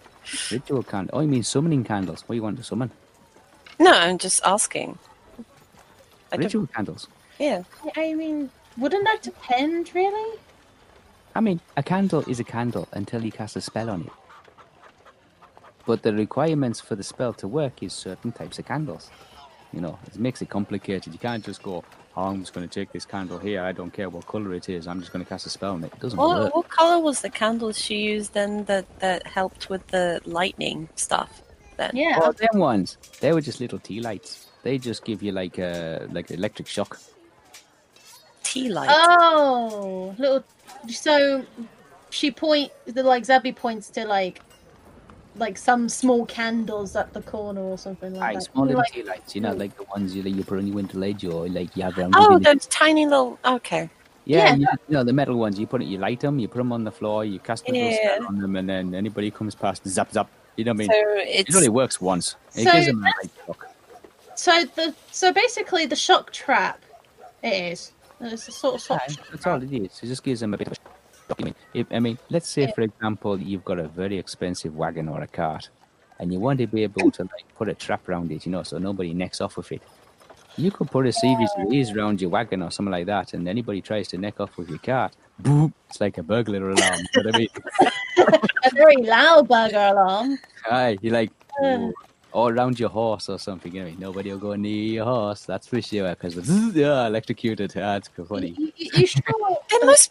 Ritual 0.51 0.83
candle. 0.83 1.19
Oh, 1.19 1.21
you 1.21 1.29
mean 1.29 1.43
summoning 1.43 1.85
candles? 1.85 2.23
What 2.27 2.35
do 2.35 2.37
you 2.37 2.43
want 2.43 2.57
to 2.59 2.65
summon? 2.65 2.91
No, 3.79 3.93
I'm 3.93 4.19
just 4.19 4.41
asking. 4.45 4.99
I 6.33 6.37
don't, 6.37 6.45
Ritual 6.45 6.67
candles. 6.69 7.09
yeah. 7.39 7.63
I 7.97 8.13
mean, 8.15 8.51
wouldn't 8.77 9.05
that 9.05 9.23
depend 9.23 9.95
really? 9.95 10.39
I 11.35 11.41
mean, 11.41 11.61
a 11.77 11.83
candle 11.83 12.25
is 12.29 12.41
a 12.41 12.45
candle 12.45 12.89
until 12.93 13.25
you 13.25 13.31
cast 13.33 13.57
a 13.57 13.61
spell 13.61 13.89
on 13.91 14.03
it. 14.03 14.13
But 15.87 16.03
the 16.03 16.13
requirements 16.13 16.81
for 16.81 16.97
the 16.97 17.03
spell 17.05 17.33
to 17.35 17.49
work 17.49 17.83
is 17.83 17.93
certain 17.93 18.33
types 18.33 18.59
of 18.59 18.67
candles. 18.67 19.11
You 19.73 19.81
know, 19.82 19.99
it 20.07 20.19
makes 20.19 20.40
it 20.43 20.49
complicated. 20.49 21.12
You 21.12 21.19
can't 21.19 21.45
just 21.45 21.62
go, 21.62 21.85
oh, 22.16 22.23
I'm 22.23 22.40
just 22.40 22.55
going 22.55 22.66
to 22.66 22.73
take 22.73 22.90
this 22.93 23.05
candle 23.05 23.39
here. 23.39 23.62
I 23.62 23.73
don't 23.73 23.93
care 23.93 24.09
what 24.09 24.27
color 24.27 24.55
it 24.55 24.69
is. 24.69 24.86
I'm 24.86 25.01
just 25.01 25.12
going 25.12 25.24
to 25.24 25.28
cast 25.28 25.47
a 25.47 25.51
spell 25.51 25.74
on 25.74 25.85
it. 25.85 25.93
It 25.93 26.01
doesn't 26.01 26.19
What, 26.19 26.39
work. 26.39 26.55
what 26.57 26.69
color 26.69 27.01
was 27.01 27.20
the 27.20 27.28
candles 27.31 27.78
she 27.78 27.97
used 27.99 28.32
then 28.32 28.65
that, 28.65 28.86
that 29.01 29.27
helped 29.27 29.69
with 29.69 29.86
the 29.89 30.20
lightning 30.24 30.89
stuff? 30.95 31.43
Then 31.77 31.90
Yeah. 31.95 32.19
Oh, 32.23 32.32
them 32.32 32.61
ones. 32.61 32.97
They 33.20 33.32
were 33.32 33.43
just 33.43 33.61
little 33.61 33.78
tea 33.78 34.01
lights. 34.01 34.47
They 34.62 34.78
just 34.78 35.05
give 35.05 35.23
you 35.23 35.32
like 35.32 35.59
a 35.59 36.09
like 36.12 36.31
electric 36.31 36.66
shock. 36.66 36.99
tea 38.43 38.69
light. 38.70 38.89
Oh, 38.90 40.15
little. 40.19 40.43
So 40.89 41.45
she 42.11 42.31
point 42.31 42.73
the 42.86 43.03
like 43.03 43.23
Zabby 43.24 43.55
points 43.55 43.90
to 43.90 44.07
like 44.07 44.40
like 45.37 45.57
some 45.59 45.89
small 45.89 46.27
candles 46.27 46.97
at 46.97 47.13
the 47.13 47.23
corner 47.23 47.61
or 47.61 47.79
something 47.79 48.15
like 48.15 48.31
Aye, 48.31 48.35
that. 48.35 48.43
small 48.45 48.65
little 48.67 48.81
Like- 48.81 48.93
tea 48.93 49.03
lights. 49.03 49.35
You 49.35 49.41
know, 49.41 49.53
like 49.53 49.77
the 49.77 49.85
ones 49.85 50.15
you, 50.15 50.23
you 50.23 50.43
put 50.45 50.59
on 50.59 50.67
your 50.67 50.77
winter 50.77 50.99
ledge 50.99 51.25
or 51.25 51.49
like 51.49 51.77
you 51.77 51.83
have 51.85 51.97
around. 51.99 52.15
oh, 52.17 52.21
your 52.31 52.39
village. 52.41 52.45
those 52.45 52.67
tiny 52.67 53.07
little. 53.07 53.39
Okay. 53.45 53.89
Yeah, 54.25 54.45
Yeah. 54.47 54.55
you, 54.57 54.67
you 54.89 54.95
know 54.95 55.05
the 55.05 55.13
metal 55.13 55.37
ones. 55.37 55.59
You 55.59 55.67
put 55.67 55.81
it, 55.83 55.87
you 55.87 55.99
light 55.99 56.21
them, 56.21 56.39
you 56.39 56.49
put 56.49 56.59
them 56.59 56.73
on 56.73 56.85
the 56.85 56.91
floor, 56.93 57.25
you 57.25 57.39
cast 57.39 57.69
a 57.69 57.73
little 57.73 57.89
Yeah. 57.91 58.17
spell 58.17 58.27
on 58.27 58.39
them, 58.39 58.57
and 58.57 58.69
then 58.69 58.95
anybody 58.95 59.31
comes 59.31 59.55
past, 59.55 59.87
zap 59.89 60.13
zap. 60.13 60.29
You 60.57 60.65
know 60.65 60.73
what 60.73 60.77
I 60.77 60.79
mean? 60.79 60.89
So 60.91 60.95
it 61.21 61.47
it's 61.49 61.57
only 61.57 61.69
works 61.69 62.01
once. 62.01 62.35
It 62.55 62.65
So 62.65 62.73
gives 62.73 62.87
them 62.87 62.99
a 63.03 63.05
light 63.05 63.31
shock. 63.47 63.69
So 64.35 64.65
the 64.75 64.95
so 65.13 65.33
basically 65.33 65.87
the 65.87 65.97
shock 65.97 66.33
trap 66.33 66.81
it 67.43 67.73
is. 67.73 67.93
It's 68.21 68.49
a 68.49 68.53
sort 68.53 68.75
of 68.75 68.81
shock 68.83 69.01
Aye, 69.09 69.15
That's 69.31 69.47
all 69.47 69.63
it 69.63 69.73
is. 69.73 70.01
It 70.03 70.07
just 70.07 70.25
gives 70.25 70.41
them 70.41 70.53
a 70.53 70.59
bit 70.59 70.67
of 70.67 70.73
a 70.73 70.77
shock. 70.77 70.98
I 71.39 71.43
mean, 71.43 71.55
if, 71.75 71.87
I 71.91 71.99
mean, 71.99 72.19
let's 72.31 72.49
say 72.49 72.71
for 72.75 72.83
example 72.83 73.39
you've 73.41 73.65
got 73.65 73.79
a 73.79 73.89
very 73.89 74.19
expensive 74.19 74.75
wagon 74.77 75.09
or 75.09 75.21
a 75.23 75.27
cart, 75.27 75.69
and 76.19 76.33
you 76.33 76.41
want 76.41 76.59
to 76.61 76.67
be 76.67 76.83
able 76.83 77.11
to 77.13 77.23
like 77.23 77.55
put 77.57 77.69
a 77.69 77.75
trap 77.75 78.09
around 78.09 78.33
it, 78.33 78.45
you 78.47 78.53
know, 78.53 78.63
so 78.63 78.79
nobody 78.79 79.13
necks 79.15 79.41
off 79.41 79.57
with 79.57 79.71
it. 79.73 79.83
You 80.57 80.71
could 80.73 80.91
put 80.91 81.07
a 81.07 81.13
series 81.13 81.51
of 81.59 81.71
these 81.71 81.93
around 81.93 82.21
your 82.21 82.31
wagon 82.31 82.63
or 82.63 82.71
something 82.71 82.91
like 82.91 83.07
that, 83.07 83.35
and 83.35 83.47
anybody 83.49 83.81
tries 83.81 84.09
to 84.09 84.19
neck 84.19 84.41
off 84.41 84.57
with 84.57 84.69
your 84.69 84.81
cart, 84.81 85.15
boom! 85.39 85.73
It's 85.89 86.01
like 86.01 86.19
a 86.19 86.23
burglar 86.23 86.71
alarm. 86.71 87.01
you 87.15 87.23
know 87.23 87.31
what 87.31 87.35
I 87.35 87.39
mean? 87.39 87.49
a 88.65 88.71
very 88.75 88.97
loud 88.97 89.47
burglar 89.49 89.89
alarm. 89.93 90.39
Aye, 90.71 90.99
you 91.01 91.11
like 91.11 91.31
Uh. 91.63 91.91
all 92.33 92.51
around 92.51 92.79
your 92.81 92.89
horse 92.91 93.29
or 93.29 93.39
something. 93.39 93.73
You 93.75 93.85
know, 93.85 93.93
nobody 93.99 94.31
will 94.33 94.39
go 94.39 94.55
near 94.55 94.93
your 94.95 95.05
horse. 95.05 95.45
That's 95.47 95.67
for 95.69 95.81
sure. 95.81 96.11
Because 96.11 96.35
yeah, 96.75 97.07
electrocuted. 97.07 97.73
Ah, 97.77 97.97
it's 97.97 98.11
funny. 98.29 98.55
You, 98.59 98.73
you, 98.77 98.91
you 98.97 99.07
sure? 99.07 99.23
It 99.71 99.87
must. 99.87 100.11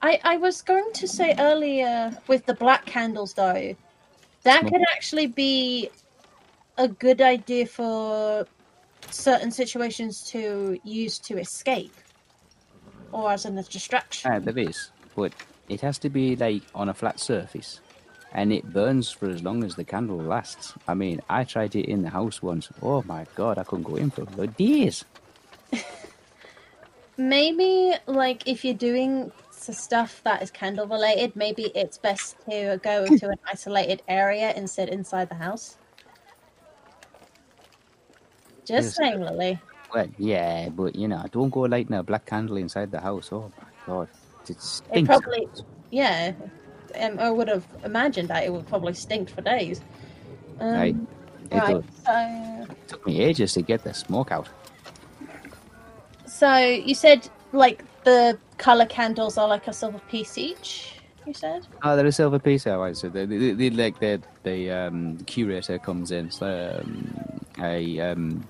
I, 0.00 0.20
I 0.24 0.36
was 0.36 0.62
going 0.62 0.92
to 0.94 1.08
say 1.08 1.34
earlier 1.38 2.16
with 2.28 2.46
the 2.46 2.54
black 2.54 2.86
candles 2.86 3.34
though, 3.34 3.74
that 4.44 4.62
could 4.66 4.82
actually 4.94 5.26
be 5.26 5.90
a 6.78 6.88
good 6.88 7.20
idea 7.20 7.66
for 7.66 8.46
certain 9.10 9.50
situations 9.50 10.22
to 10.30 10.78
use 10.84 11.18
to 11.18 11.38
escape 11.38 11.94
or 13.12 13.32
as 13.32 13.44
a 13.44 13.50
distraction. 13.62 14.32
Ah, 14.32 14.38
there 14.38 14.58
is, 14.58 14.90
but 15.14 15.32
it 15.68 15.80
has 15.80 15.98
to 15.98 16.08
be 16.08 16.34
like 16.36 16.62
on 16.74 16.88
a 16.88 16.94
flat 16.94 17.20
surface, 17.20 17.80
and 18.32 18.52
it 18.52 18.72
burns 18.72 19.10
for 19.10 19.28
as 19.28 19.42
long 19.42 19.62
as 19.64 19.76
the 19.76 19.84
candle 19.84 20.16
lasts. 20.16 20.74
I 20.88 20.94
mean, 20.94 21.20
I 21.28 21.44
tried 21.44 21.76
it 21.76 21.86
in 21.86 22.02
the 22.02 22.10
house 22.10 22.42
once. 22.42 22.68
Oh 22.80 23.02
my 23.02 23.26
god, 23.34 23.58
I 23.58 23.64
couldn't 23.64 23.84
go 23.84 23.96
in 23.96 24.10
for 24.10 24.26
for 24.26 24.46
days. 24.46 25.04
Maybe 27.16 27.92
like 28.06 28.48
if 28.48 28.64
you're 28.64 28.74
doing 28.74 29.30
s- 29.68 29.78
stuff 29.78 30.20
that 30.24 30.42
is 30.42 30.50
candle 30.50 30.86
related, 30.86 31.34
maybe 31.36 31.70
it's 31.74 31.98
best 31.98 32.36
to 32.50 32.78
go 32.82 33.06
to 33.06 33.28
an 33.28 33.38
isolated 33.50 34.02
area 34.08 34.48
and 34.50 34.68
sit 34.68 34.88
inside 34.88 35.28
the 35.28 35.36
house. 35.36 35.76
Just 38.64 38.94
Yes. 38.94 38.96
saying, 38.96 39.20
Lily. 39.20 39.60
Well, 39.92 40.06
yeah, 40.16 40.68
but 40.70 40.94
you 40.96 41.08
know, 41.08 41.24
don't 41.30 41.50
go 41.50 41.60
lighting 41.60 41.94
a 41.96 42.02
black 42.02 42.24
candle 42.26 42.56
inside 42.56 42.90
the 42.90 43.00
house. 43.00 43.28
Oh 43.32 43.52
my 43.60 43.68
god, 43.86 44.08
it 44.48 44.56
It 44.92 45.04
probably, 45.04 45.48
yeah. 45.90 46.32
Um, 47.00 47.18
I 47.18 47.30
would 47.30 47.48
have 47.48 47.64
imagined 47.84 48.28
that 48.28 48.44
it 48.44 48.52
would 48.52 48.66
probably 48.66 48.94
stink 48.94 49.28
for 49.30 49.40
days. 49.42 49.80
Um, 50.60 50.76
Aye, 50.76 50.94
It 51.50 51.58
right. 51.58 51.74
does. 51.76 51.84
So, 52.04 52.66
It 52.70 52.88
took 52.88 53.06
me 53.06 53.20
ages 53.20 53.52
to 53.54 53.62
get 53.62 53.82
the 53.84 53.92
smoke 53.94 54.32
out. 54.32 54.48
so 56.26 56.56
you 56.56 56.94
said 56.94 57.28
like 57.52 57.84
the 58.04 58.38
color 58.58 58.86
candles 58.86 59.38
are 59.38 59.48
like 59.48 59.68
a 59.68 59.72
silver 59.72 60.00
piece 60.08 60.38
each. 60.38 60.94
You 61.26 61.34
said. 61.34 61.66
Oh, 61.84 61.94
they're 61.94 62.06
a 62.06 62.12
silver 62.12 62.40
piece. 62.40 62.66
Oh, 62.66 62.80
right. 62.80 62.96
So 62.96 63.08
they, 63.08 63.26
they, 63.26 63.70
like 63.70 64.00
the 64.00 64.20
the 64.42 64.70
um, 64.72 65.18
curator 65.18 65.78
comes 65.78 66.10
in, 66.10 66.32
so, 66.32 66.80
um, 66.82 67.44
a 67.60 68.00
um, 68.00 68.48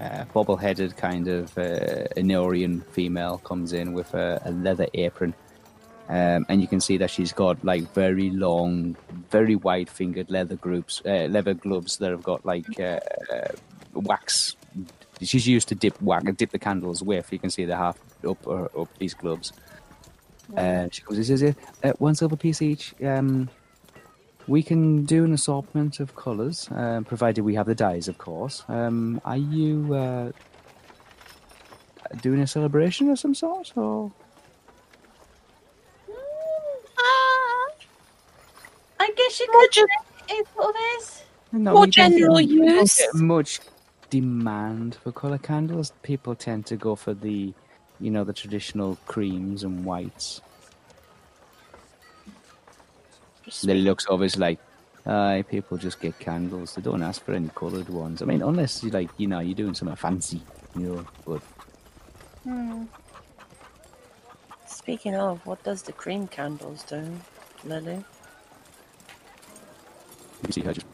uh, 0.00 0.24
bobble-headed 0.32 0.96
kind 0.96 1.26
of 1.26 1.58
uh, 1.58 2.04
female 2.92 3.38
comes 3.38 3.72
in 3.72 3.92
with 3.92 4.14
a, 4.14 4.40
a 4.44 4.52
leather 4.52 4.86
apron, 4.94 5.34
um, 6.08 6.46
and 6.48 6.60
you 6.60 6.68
can 6.68 6.80
see 6.80 6.96
that 6.96 7.10
she's 7.10 7.32
got 7.32 7.62
like 7.64 7.92
very 7.92 8.30
long, 8.30 8.96
very 9.30 9.56
wide-fingered 9.56 10.30
leather 10.30 10.56
groups, 10.56 11.02
uh, 11.06 11.26
leather 11.28 11.54
gloves 11.54 11.98
that 11.98 12.12
have 12.12 12.22
got 12.22 12.46
like 12.46 12.78
uh, 12.78 13.00
uh, 13.32 13.48
wax. 13.94 14.54
She's 15.22 15.46
used 15.46 15.68
to 15.68 15.74
dip 15.74 16.00
wax, 16.00 16.24
dip 16.36 16.50
the 16.50 16.58
candles 16.58 17.02
with. 17.02 17.30
You 17.32 17.38
can 17.38 17.50
see 17.50 17.64
the 17.66 17.76
half 17.76 17.98
up 18.26 18.46
uh, 18.46 18.68
up 18.80 18.88
these 18.98 19.14
gloves. 19.14 19.52
Uh, 20.56 20.88
she 20.90 21.02
goes, 21.02 21.16
and 21.18 21.26
says, 21.26 21.42
"Yeah, 21.42 21.52
uh, 21.84 21.92
one 21.98 22.14
silver 22.14 22.36
piece 22.36 22.62
each. 22.62 22.94
Um, 23.04 23.48
we 24.48 24.62
can 24.62 25.04
do 25.04 25.24
an 25.24 25.32
assortment 25.32 26.00
of 26.00 26.16
colours, 26.16 26.68
uh, 26.74 27.02
provided 27.06 27.42
we 27.42 27.54
have 27.54 27.66
the 27.66 27.74
dyes, 27.74 28.08
of 28.08 28.18
course. 28.18 28.64
Um, 28.68 29.20
are 29.24 29.36
you 29.36 29.94
uh, 29.94 30.32
doing 32.22 32.40
a 32.40 32.46
celebration 32.46 33.10
of 33.10 33.18
some 33.18 33.34
sort, 33.34 33.72
or 33.76 34.10
Ah, 36.98 37.66
I 39.00 39.12
guess 39.16 39.40
you 39.40 39.46
could 39.52 39.72
gen- 39.72 39.86
say 40.28 40.34
it 40.38 40.46
sort 40.54 40.74
of 40.74 40.80
is. 40.98 41.22
no? 41.52 41.72
More 41.72 41.80
we 41.82 41.90
don't 41.90 42.10
get- 42.10 42.18
general 42.18 42.40
use. 42.40 43.00
much 43.14 43.60
demand 44.10 44.96
for 44.96 45.12
colour 45.12 45.38
candles. 45.38 45.92
People 46.02 46.34
tend 46.34 46.66
to 46.66 46.76
go 46.76 46.96
for 46.96 47.14
the, 47.14 47.54
you 48.00 48.10
know, 48.10 48.24
the 48.24 48.32
traditional 48.32 48.96
creams 49.06 49.62
and 49.64 49.84
whites. 49.84 50.40
Lily 53.64 53.82
looks 53.82 54.06
is 54.08 54.36
like, 54.38 54.58
aye, 55.06 55.44
people 55.48 55.76
just 55.78 56.00
get 56.00 56.18
candles. 56.18 56.74
They 56.74 56.82
don't 56.82 57.02
ask 57.02 57.24
for 57.24 57.32
any 57.32 57.48
coloured 57.54 57.88
ones. 57.88 58.22
I 58.22 58.26
mean, 58.26 58.42
unless 58.42 58.82
you 58.84 58.90
like, 58.90 59.10
you 59.16 59.26
know, 59.26 59.40
you're 59.40 59.54
doing 59.54 59.74
something 59.74 59.96
fancy, 59.96 60.42
you 60.76 60.82
know. 60.82 61.06
But 61.26 61.42
Hmm. 62.44 62.84
Speaking 64.66 65.14
of, 65.14 65.44
what 65.46 65.62
does 65.62 65.82
the 65.82 65.92
cream 65.92 66.26
candles 66.26 66.84
do, 66.84 67.04
Lily? 67.64 68.02
You 70.46 70.52
see 70.52 70.62
her 70.62 70.72
just 70.72 70.86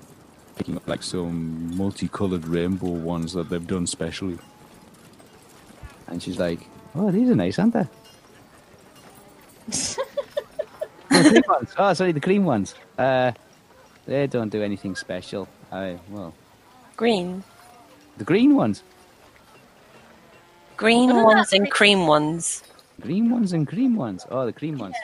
picking 0.57 0.77
up 0.77 0.87
like 0.89 1.03
some 1.03 1.77
multicolored 1.77 2.47
rainbow 2.47 2.89
ones 2.89 3.33
that 3.35 3.49
they've 3.49 3.67
done 3.67 3.87
specially. 3.87 4.39
and 6.09 6.23
she's 6.23 6.39
like, 6.39 6.61
oh, 6.95 7.11
these 7.11 7.29
are 7.31 7.35
nice, 7.35 7.59
aren't 7.59 7.75
they? 7.75 7.87
oh, 11.11 11.23
the 11.23 11.31
cream 11.31 11.43
ones. 11.49 11.75
Oh, 11.79 11.93
sorry, 11.95 12.13
the 12.13 12.21
cream 12.21 12.45
ones. 12.45 12.75
Uh, 12.99 13.33
they 14.07 14.27
don't 14.27 14.49
do 14.51 14.63
anything 14.63 14.95
special. 14.97 15.49
I 15.73 15.99
well, 16.11 16.33
Green. 16.97 17.43
the 18.17 18.25
green 18.25 18.55
ones, 18.55 18.83
Green 20.77 21.15
What 21.15 21.25
ones 21.37 21.53
and 21.53 21.67
the- 21.67 21.71
cream 21.71 22.07
ones. 22.07 22.63
green 23.01 23.31
ones, 23.31 23.53
and 23.53 23.67
cream 23.67 23.97
ones. 23.97 24.25
Oh, 24.31 24.47
the 24.47 24.53
cream 24.53 24.79
ones. 24.79 24.95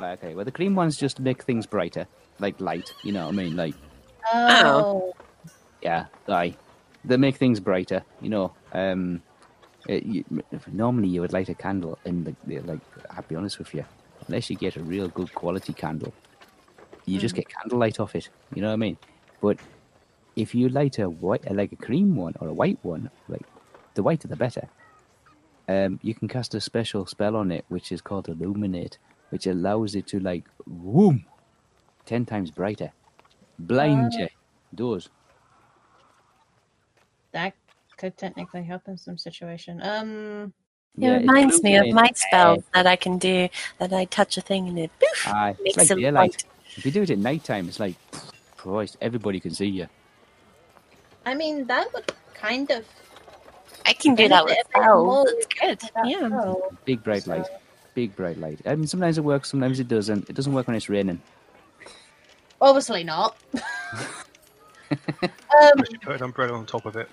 Okay, 0.00 0.34
well, 0.34 0.44
the 0.44 0.50
cream 0.52 0.74
ones 0.74 0.96
just 0.96 1.20
make 1.20 1.42
things 1.44 1.64
brighter, 1.66 2.06
like 2.40 2.60
light. 2.60 2.92
You 3.04 3.12
know 3.12 3.26
what 3.26 3.34
I 3.34 3.36
mean? 3.36 3.54
Like, 3.56 3.74
Oh. 4.32 5.12
yeah, 5.82 6.06
aye, 6.28 6.56
they 7.04 7.16
make 7.16 7.36
things 7.36 7.60
brighter. 7.60 8.02
You 8.20 8.30
know, 8.30 8.52
um, 8.72 9.22
it, 9.88 10.04
you, 10.04 10.24
normally 10.70 11.08
you 11.08 11.20
would 11.20 11.32
light 11.32 11.48
a 11.48 11.54
candle, 11.54 11.98
and 12.04 12.24
the, 12.26 12.36
the, 12.46 12.60
like, 12.60 12.80
I'll 13.10 13.22
be 13.22 13.36
honest 13.36 13.58
with 13.58 13.74
you, 13.74 13.84
unless 14.26 14.50
you 14.50 14.56
get 14.56 14.76
a 14.76 14.82
real 14.82 15.08
good 15.08 15.34
quality 15.34 15.72
candle, 15.72 16.12
you 17.06 17.18
just 17.18 17.34
get 17.34 17.48
candlelight 17.48 17.98
off 17.98 18.14
it. 18.14 18.28
You 18.54 18.62
know 18.62 18.68
what 18.68 18.74
I 18.74 18.76
mean? 18.76 18.96
But 19.40 19.58
if 20.36 20.54
you 20.54 20.68
light 20.68 20.98
a 20.98 21.08
white, 21.08 21.50
like 21.50 21.72
a 21.72 21.76
cream 21.76 22.14
one 22.14 22.34
or 22.40 22.48
a 22.48 22.52
white 22.52 22.78
one, 22.82 23.10
like 23.28 23.46
the 23.94 24.02
whiter 24.02 24.28
the 24.28 24.36
better. 24.36 24.68
Um, 25.68 26.00
you 26.02 26.14
can 26.14 26.26
cast 26.26 26.54
a 26.54 26.60
special 26.60 27.06
spell 27.06 27.36
on 27.36 27.52
it, 27.52 27.64
which 27.68 27.92
is 27.92 28.00
called 28.00 28.28
Illuminate, 28.28 28.98
which 29.30 29.46
allows 29.46 29.94
it 29.94 30.06
to 30.08 30.18
like, 30.18 30.44
whoom, 30.64 31.24
ten 32.06 32.26
times 32.26 32.50
brighter, 32.50 32.92
blind 33.66 34.12
you. 34.14 34.28
Does. 34.74 35.08
That 37.32 37.54
could 37.96 38.16
technically 38.16 38.62
help 38.62 38.82
in 38.88 38.96
some 38.98 39.18
situation. 39.18 39.80
Um. 39.82 40.52
It 40.98 41.04
it's 41.06 41.20
reminds 41.20 41.62
me 41.62 41.76
of 41.76 41.84
illuminate. 41.84 41.94
my 41.94 42.10
spells 42.14 42.64
that 42.74 42.86
I 42.86 42.96
can 42.96 43.16
do. 43.18 43.48
That 43.78 43.92
I 43.92 44.06
touch 44.06 44.36
a 44.36 44.40
thing 44.40 44.68
and 44.68 44.76
it 44.78 44.90
poof, 44.98 45.28
Aye, 45.28 45.50
it's 45.50 45.60
makes 45.62 45.76
like 45.90 45.90
it 45.98 46.02
daylight. 46.02 46.30
light. 46.32 46.44
If 46.76 46.84
you 46.84 46.90
do 46.90 47.02
it 47.02 47.10
at 47.10 47.18
night 47.18 47.44
time, 47.44 47.68
it's 47.68 47.78
like, 47.78 47.94
Christ, 48.56 48.96
everybody 49.00 49.38
can 49.38 49.52
see 49.52 49.66
you. 49.66 49.86
I 51.24 51.34
mean, 51.34 51.64
that 51.66 51.92
would 51.94 52.12
kind 52.34 52.70
of. 52.72 52.84
I 53.86 53.92
can 53.92 54.16
do 54.16 54.28
that 54.28 54.44
with 54.44 54.54
benefit 54.54 54.66
spells. 54.82 55.28
That's 55.32 55.46
good. 55.80 55.90
that 55.94 56.08
Yeah. 56.08 56.26
spell. 56.26 56.72
Big 56.84 57.02
bright 57.04 57.26
light. 57.28 57.46
Big 57.94 58.14
bright 58.16 58.38
light. 58.38 58.60
I 58.66 58.74
mean, 58.74 58.88
sometimes 58.88 59.16
it 59.16 59.22
works, 59.24 59.48
sometimes 59.48 59.78
it 59.78 59.86
doesn't. 59.88 60.28
It 60.28 60.34
doesn't 60.34 60.52
work 60.52 60.66
when 60.66 60.76
it's 60.76 60.88
raining. 60.88 61.22
Obviously 62.60 63.04
not. 63.04 63.36
um, 63.54 63.60
Unless 65.50 65.92
you 65.92 65.98
put 66.00 66.16
an 66.16 66.22
umbrella 66.22 66.54
on 66.54 66.66
top 66.66 66.86
of 66.86 66.96
it. 66.96 67.08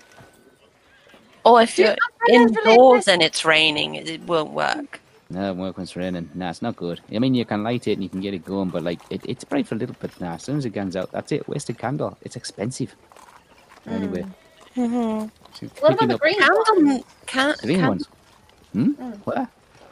Or 1.44 1.62
if 1.62 1.78
you're 1.78 1.96
indoors 2.28 3.08
and 3.08 3.22
it's 3.22 3.44
raining, 3.44 3.94
it, 3.94 4.08
it 4.08 4.22
won't 4.22 4.52
work. 4.52 5.00
No, 5.30 5.40
it 5.40 5.46
won't 5.46 5.58
work 5.58 5.76
when 5.76 5.84
it's 5.84 5.96
raining. 5.96 6.30
Nah, 6.34 6.50
it's 6.50 6.62
not 6.62 6.76
good. 6.76 7.00
I 7.14 7.18
mean, 7.18 7.34
you 7.34 7.44
can 7.44 7.62
light 7.62 7.86
it 7.86 7.92
and 7.92 8.02
you 8.02 8.08
can 8.08 8.20
get 8.20 8.34
it 8.34 8.44
going, 8.44 8.68
but 8.70 8.82
like, 8.82 9.00
it, 9.10 9.22
it's 9.24 9.44
bright 9.44 9.66
for 9.66 9.74
a 9.74 9.78
little 9.78 9.96
bit. 10.00 10.18
Nah, 10.20 10.34
as 10.34 10.42
soon 10.42 10.58
as 10.58 10.64
it 10.64 10.70
guns 10.70 10.96
out, 10.96 11.10
that's 11.12 11.32
it. 11.32 11.48
Wasted 11.48 11.78
candle. 11.78 12.18
It's 12.22 12.36
expensive. 12.36 12.94
Anyway, 13.86 14.24
Mm-hmm. 14.76 15.26
so 15.54 15.66
what 15.80 15.94
about 15.94 16.08
the 16.08 16.18
green 16.18 16.38
one? 16.38 16.64
Candle, 16.64 17.04
can, 17.26 17.54
green 17.62 17.78
can, 17.80 17.88
ones. 17.88 18.08
Hmm? 18.72 18.90
Mm. 18.92 19.18
What? 19.24 19.48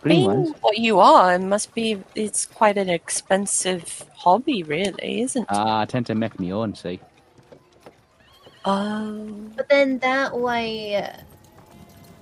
Green 0.06 0.24
being 0.24 0.24
ones? 0.24 0.54
what 0.60 0.78
you 0.78 1.00
are, 1.00 1.34
it 1.34 1.40
must 1.40 1.74
be. 1.74 2.02
It's 2.14 2.46
quite 2.46 2.78
an 2.78 2.88
expensive 2.90 4.04
hobby, 4.16 4.62
really, 4.62 5.22
isn't 5.22 5.50
it? 5.50 5.50
Ah, 5.50 5.80
I 5.82 5.86
tend 5.86 6.06
to 6.06 6.14
make 6.14 6.40
my 6.40 6.50
own, 6.50 6.74
see. 6.74 7.00
oh, 8.64 9.52
But 9.56 9.68
then 9.68 9.98
that 10.00 10.36
way, 10.38 10.96
uh, 10.96 11.16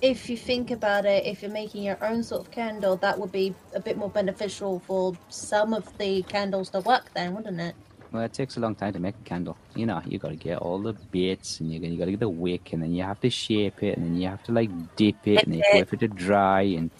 if 0.02 0.30
you 0.30 0.36
think 0.36 0.70
about 0.70 1.06
it, 1.06 1.26
if 1.26 1.42
you're 1.42 1.50
making 1.50 1.84
your 1.84 2.02
own 2.04 2.22
sort 2.22 2.42
of 2.42 2.50
candle, 2.50 2.96
that 2.98 3.18
would 3.18 3.32
be 3.32 3.54
a 3.74 3.80
bit 3.80 3.96
more 3.96 4.10
beneficial 4.10 4.80
for 4.80 5.16
some 5.30 5.74
of 5.74 5.96
the 5.98 6.22
candles 6.24 6.70
to 6.70 6.80
work, 6.80 7.10
then, 7.14 7.34
wouldn't 7.34 7.60
it? 7.60 7.76
Well, 8.12 8.22
it 8.24 8.32
takes 8.32 8.56
a 8.56 8.60
long 8.60 8.76
time 8.76 8.92
to 8.94 9.00
make 9.00 9.16
a 9.16 9.24
candle. 9.24 9.58
You 9.74 9.86
know, 9.86 10.00
you 10.06 10.18
got 10.18 10.30
to 10.30 10.36
get 10.36 10.58
all 10.58 10.80
the 10.80 10.94
bits, 10.94 11.60
and 11.60 11.72
you 11.72 11.80
got 11.80 11.90
you 11.90 11.98
got 11.98 12.06
to 12.06 12.12
get 12.12 12.20
the 12.20 12.28
wick, 12.28 12.72
and 12.72 12.82
then 12.82 12.92
you 12.94 13.02
have 13.02 13.20
to 13.20 13.30
shape 13.30 13.82
it, 13.82 13.96
and 13.96 14.06
then 14.06 14.16
you 14.16 14.28
have 14.28 14.42
to 14.44 14.52
like 14.52 14.70
dip 14.96 15.26
it, 15.26 15.46
and 15.46 15.54
you 15.56 15.64
have 15.64 15.72
wait 15.72 15.88
for 15.88 15.96
it 15.96 16.00
to 16.00 16.08
dry, 16.08 16.62
and 16.62 16.90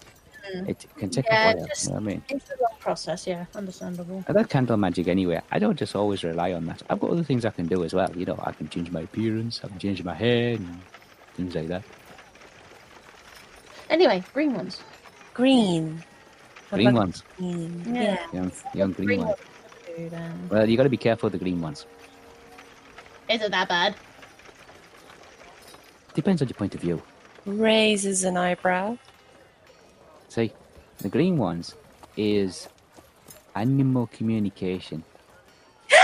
Mm. 0.52 0.68
it 0.68 0.86
can 0.98 1.08
take 1.10 1.24
Yeah, 1.26 1.52
a 1.52 1.56
while. 1.56 1.66
just- 1.66 1.84
You 1.84 1.90
know 1.90 1.94
what 1.96 2.02
I 2.02 2.06
mean? 2.06 2.22
It's 2.28 2.50
a 2.50 2.62
long 2.62 2.72
process, 2.80 3.26
yeah, 3.26 3.46
understandable. 3.54 4.24
I 4.28 4.32
got 4.32 4.48
candle 4.50 4.76
magic 4.76 5.08
anyway. 5.08 5.40
I 5.50 5.58
don't 5.58 5.78
just 5.78 5.96
always 5.96 6.22
rely 6.22 6.52
on 6.52 6.66
that. 6.66 6.82
I've 6.90 7.00
got 7.00 7.10
other 7.10 7.24
things 7.24 7.44
I 7.44 7.50
can 7.50 7.66
do 7.66 7.82
as 7.84 7.94
well. 7.94 8.10
You 8.16 8.26
know, 8.26 8.38
I 8.42 8.52
can 8.52 8.68
change 8.68 8.90
my 8.90 9.00
appearance, 9.00 9.60
I 9.64 9.68
can 9.68 9.78
change 9.78 10.02
my 10.04 10.14
hair, 10.14 10.54
and 10.56 10.80
things 11.36 11.54
like 11.54 11.68
that. 11.68 11.82
Anyway, 13.90 14.22
green 14.32 14.54
ones. 14.54 14.80
green. 15.34 16.02
What 16.70 16.78
Green 16.78 16.94
ones, 16.94 17.22
Green. 17.36 17.82
Yeah. 17.94 18.02
Yeah. 18.02 18.26
young, 18.32 18.52
young 18.74 18.92
green, 18.92 19.06
Green 19.06 19.18
ones. 19.24 19.38
ones. 19.98 20.10
too. 20.10 20.20
Well, 20.50 20.68
you 20.68 20.76
got 20.76 20.84
to 20.84 20.88
be 20.88 20.96
careful 20.96 21.26
with 21.28 21.34
the 21.34 21.38
green 21.38 21.60
ones. 21.60 21.86
Is 23.28 23.42
it 23.42 23.50
that 23.52 23.68
bad? 23.68 23.94
Depends 26.14 26.42
on 26.42 26.48
your 26.48 26.54
point 26.54 26.74
of 26.74 26.80
view. 26.80 27.02
Raises 27.46 28.24
an 28.24 28.36
eyebrow. 28.36 28.96
See, 30.34 30.50
the 30.98 31.08
green 31.08 31.36
ones 31.38 31.76
is 32.16 32.66
animal 33.54 34.08
communication. 34.08 35.04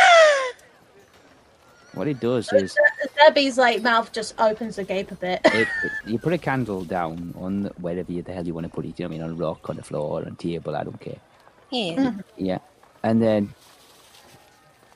what 1.94 2.06
it 2.06 2.20
does 2.20 2.52
is 2.52 2.76
Debbie's 3.16 3.58
like 3.58 3.82
mouth 3.82 4.12
just 4.12 4.40
opens 4.40 4.76
the 4.76 4.84
gape 4.84 5.10
a 5.10 5.16
bit. 5.16 5.40
it, 5.46 5.66
it- 5.82 5.92
you 6.06 6.16
put 6.20 6.32
a 6.32 6.38
candle 6.38 6.84
down 6.84 7.34
on 7.36 7.64
wherever 7.80 8.12
you, 8.12 8.22
the 8.22 8.32
hell 8.32 8.46
you 8.46 8.54
want 8.54 8.66
to 8.66 8.72
put 8.72 8.84
it. 8.84 9.00
You 9.00 9.08
know 9.08 9.08
what 9.08 9.14
I 9.16 9.18
mean? 9.18 9.22
On 9.22 9.30
a 9.30 9.34
rock, 9.34 9.68
on 9.68 9.76
the 9.76 9.82
floor, 9.82 10.20
on 10.20 10.28
a 10.28 10.34
table. 10.36 10.76
I 10.76 10.84
don't 10.84 11.00
care. 11.00 11.18
Yeah. 11.72 11.94
Mm-hmm. 11.96 12.20
Yeah, 12.36 12.58
and 13.02 13.20
then 13.20 13.52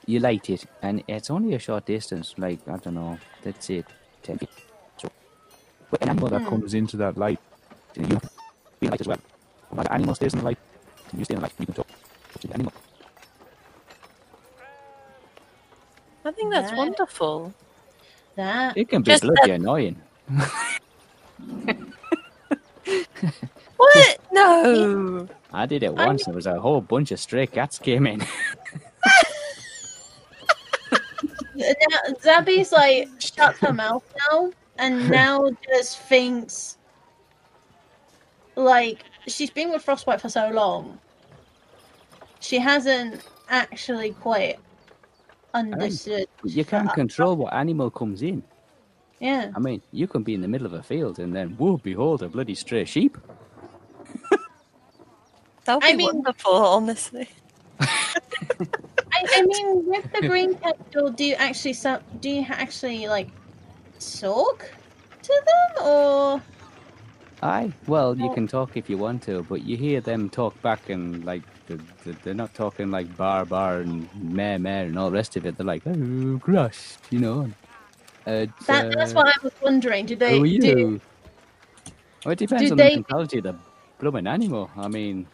you 0.05 0.19
light 0.21 0.49
it, 0.49 0.65
and 0.81 1.03
it's 1.09 1.29
only 1.29 1.55
a 1.55 1.59
short 1.59 1.85
distance. 1.85 2.35
Like 2.37 2.65
I 2.69 2.77
don't 2.77 2.93
know, 2.95 3.19
that's 3.43 3.69
it, 3.69 3.85
ten 4.23 4.37
feet. 4.37 4.49
So, 4.97 5.09
but 5.91 6.01
an 6.03 6.09
animal 6.09 6.29
that 6.29 6.39
That 6.39 6.45
comes 6.45 6.57
mm. 6.57 6.61
comes 6.61 6.73
into 6.73 6.95
that 6.97 7.17
light. 7.17 7.39
in, 7.95 8.21
you 8.85 8.89
be 8.89 8.91
light 8.91 9.01
as 9.01 9.07
well. 9.07 9.19
When 9.69 9.83
the 9.83 9.93
animal 9.93 10.15
stays 10.15 10.33
in 10.33 10.39
the 10.39 10.45
light, 10.45 10.57
and 11.11 11.19
you 11.19 11.25
stay 11.25 11.33
in 11.35 11.39
the 11.39 11.43
light, 11.43 11.53
you 11.59 11.65
can 11.65 11.75
talk 11.75 11.87
to 12.39 12.47
the 12.47 12.53
animal. 12.53 12.73
I 16.23 16.31
think 16.31 16.53
that's 16.53 16.71
Yeah. 16.71 16.77
wonderful. 16.77 17.53
that 18.35 18.77
It 18.77 18.89
can 18.89 19.01
be 19.01 19.11
Just 19.11 19.23
bloody 19.23 19.51
annoying. 19.51 20.01
What? 23.77 24.19
No. 24.31 25.27
I 25.51 25.65
did 25.65 25.83
it 25.83 25.91
I 25.97 26.05
once. 26.05 26.25
There 26.25 26.33
was 26.33 26.45
a 26.47 26.59
whole 26.59 26.81
bunch 26.81 27.11
of 27.11 27.19
stray 27.19 27.45
cats 27.47 27.77
came 27.79 28.07
in. 28.07 28.19
now, 31.55 31.99
Zabby's 32.23 32.71
like 32.71 33.09
shut 33.19 33.57
her 33.57 33.73
mouth 33.73 34.03
now, 34.31 34.51
and 34.77 35.09
now 35.11 35.49
just 35.67 35.99
thinks 35.99 36.77
like 38.55 39.03
she's 39.27 39.49
been 39.49 39.71
with 39.71 39.83
Frostbite 39.83 40.21
for 40.21 40.29
so 40.29 40.49
long. 40.49 40.99
She 42.39 42.59
hasn't 42.59 43.21
actually 43.49 44.11
quite 44.11 44.57
understood. 45.53 46.27
you 46.43 46.65
can't 46.65 46.91
control 46.93 47.35
what 47.35 47.53
animal 47.53 47.89
comes 47.89 48.21
in. 48.21 48.43
Yeah, 49.19 49.51
I 49.55 49.59
mean, 49.59 49.81
you 49.91 50.07
can 50.07 50.23
be 50.23 50.33
in 50.33 50.41
the 50.41 50.47
middle 50.47 50.67
of 50.67 50.73
a 50.73 50.83
field 50.83 51.19
and 51.19 51.33
then, 51.33 51.51
whoa, 51.51 51.77
behold, 51.77 52.21
a 52.21 52.27
bloody 52.27 52.53
stray 52.55 52.83
sheep. 52.85 53.17
That 55.65 55.75
would 55.75 55.81
be 55.81 55.87
I 55.87 55.95
mean- 55.95 56.05
wonderful, 56.07 56.53
honestly. 56.53 57.27
I, 57.79 57.87
I 59.13 59.41
mean, 59.47 59.85
with 59.87 60.11
the 60.13 60.27
green 60.27 60.55
candle, 60.55 61.09
do 61.11 61.23
you 61.25 61.33
actually 61.35 61.73
so, 61.73 61.99
do 62.19 62.29
you 62.29 62.45
actually 62.47 63.07
like 63.07 63.29
talk 63.99 64.69
to 65.23 65.43
them 65.45 65.85
or? 65.87 66.41
Aye, 67.45 67.71
well, 67.85 68.17
you 68.17 68.33
can 68.33 68.47
talk 68.47 68.75
if 68.75 68.89
you 68.89 68.97
want 68.97 69.21
to, 69.23 69.43
but 69.43 69.61
you 69.63 69.77
hear 69.77 70.01
them 70.01 70.29
talk 70.31 70.59
back 70.63 70.89
and 70.89 71.23
like 71.25 71.43
they're, 71.67 71.77
they're- 72.03 72.17
they're 72.23 72.33
not 72.33 72.51
talking 72.55 72.89
like 72.89 73.15
bar 73.15 73.45
bar 73.45 73.81
and 73.81 74.09
meh 74.15 74.57
meh 74.57 74.81
and 74.81 74.97
all 74.97 75.11
the 75.11 75.15
rest 75.15 75.37
of 75.37 75.45
it. 75.45 75.55
They're 75.55 75.65
like, 75.65 75.83
oh, 75.85 76.39
crushed, 76.41 76.97
you 77.11 77.19
know. 77.19 77.41
Uh, 78.25 78.47
That, 78.65 78.91
that's 78.95 79.11
uh, 79.11 79.15
what 79.15 79.27
I 79.27 79.33
was 79.43 79.53
wondering. 79.61 80.07
Do 80.07 80.15
they 80.15 80.39
Who 80.39 80.43
are 80.43 80.47
do? 80.47 81.01
Well, 82.23 82.31
it 82.31 82.39
depends 82.39 82.71
on 82.71 82.77
they- 82.79 82.89
the 82.89 82.95
mentality 82.95 83.37
of 83.37 83.43
the 83.43 83.55
blooming 83.99 84.25
animal. 84.25 84.71
I 84.75 84.87
mean, 84.87 85.27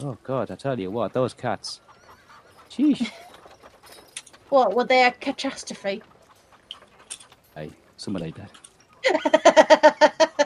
oh 0.00 0.18
god, 0.24 0.50
I 0.50 0.56
tell 0.56 0.78
you 0.80 0.90
what, 0.90 1.12
those 1.12 1.34
cats. 1.34 1.80
Sheesh. 2.68 3.08
What 4.48 4.74
were 4.74 4.84
they 4.84 5.04
a 5.04 5.10
catastrophe? 5.10 6.02
Aye, 7.56 7.70
something 7.96 8.22
like 8.24 8.36
that. 8.36 8.50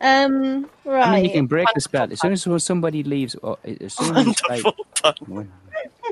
um. 0.00 0.68
Right. 0.84 1.06
I 1.06 1.16
mean, 1.16 1.24
you 1.24 1.30
can 1.32 1.46
break 1.46 1.66
the 1.74 1.80
spell 1.80 2.10
as 2.12 2.20
soon 2.20 2.32
as 2.32 2.64
somebody 2.64 3.02
leaves. 3.02 3.34
Or 3.36 3.58
as 3.64 3.94
soon 3.94 4.16
as 4.16 4.40
like, 4.48 4.64
Wonderful 4.64 4.86
pun. 5.02 5.14
Well, 5.26 5.46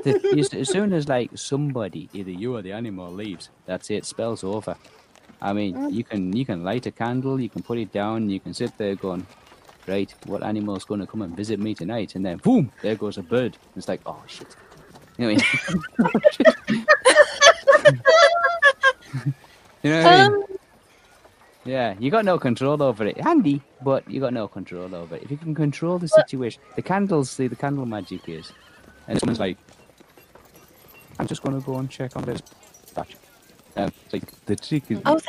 the- 0.03 0.59
as 0.59 0.69
soon 0.69 0.93
as 0.93 1.07
like 1.07 1.31
somebody, 1.35 2.09
either 2.13 2.31
you 2.31 2.55
or 2.55 2.61
the 2.61 2.71
animal, 2.73 3.11
leaves, 3.11 3.49
that's 3.65 3.89
it. 3.89 4.05
Spell's 4.05 4.43
over. 4.43 4.75
I 5.41 5.53
mean, 5.53 5.89
you 5.93 6.03
can 6.03 6.35
you 6.35 6.45
can 6.45 6.63
light 6.63 6.85
a 6.85 6.91
candle, 6.91 7.39
you 7.39 7.49
can 7.49 7.61
put 7.61 7.77
it 7.77 7.91
down, 7.91 8.29
you 8.29 8.39
can 8.39 8.53
sit 8.53 8.77
there 8.77 8.95
going, 8.95 9.25
right, 9.87 10.13
what 10.25 10.43
animal's 10.43 10.85
going 10.85 11.01
to 11.01 11.07
come 11.07 11.21
and 11.21 11.35
visit 11.35 11.59
me 11.59 11.73
tonight? 11.75 12.15
And 12.15 12.25
then 12.25 12.37
boom, 12.37 12.71
there 12.81 12.95
goes 12.95 13.17
a 13.17 13.23
bird. 13.23 13.57
It's 13.75 13.87
like, 13.87 14.01
oh 14.05 14.21
shit. 14.27 14.55
You 15.17 15.27
know 15.27 15.33
what 15.33 15.43
I 15.99 16.03
mean? 16.03 16.85
you 19.83 19.89
know 19.91 20.03
what 20.03 20.11
I 20.11 20.29
mean? 20.29 20.45
Yeah, 21.65 21.95
you 21.99 22.11
got 22.11 22.25
no 22.25 22.37
control 22.37 22.81
over 22.83 23.05
it. 23.05 23.19
Handy, 23.19 23.61
but 23.83 24.09
you 24.09 24.19
got 24.19 24.33
no 24.33 24.47
control 24.47 24.93
over 24.93 25.15
it. 25.15 25.23
If 25.23 25.31
you 25.31 25.37
can 25.37 25.55
control 25.55 25.97
the 25.97 26.07
situation, 26.07 26.61
the 26.75 26.81
candles, 26.83 27.31
see, 27.31 27.47
the 27.47 27.55
candle 27.55 27.85
magic 27.87 28.29
is, 28.29 28.51
and 29.07 29.19
someone's 29.19 29.39
like, 29.39 29.57
"I'm 31.19 31.25
just 31.27 31.41
going 31.41 31.59
to 31.59 31.65
go 31.65 31.77
and 31.77 31.89
check 31.89 32.15
on 32.15 32.23
this 32.23 32.41
batch." 32.93 33.15
Um, 33.77 33.91
like 34.13 34.45
the 34.45 34.55
trick 34.55 34.83
is, 34.89 34.99
Oh, 35.05 35.19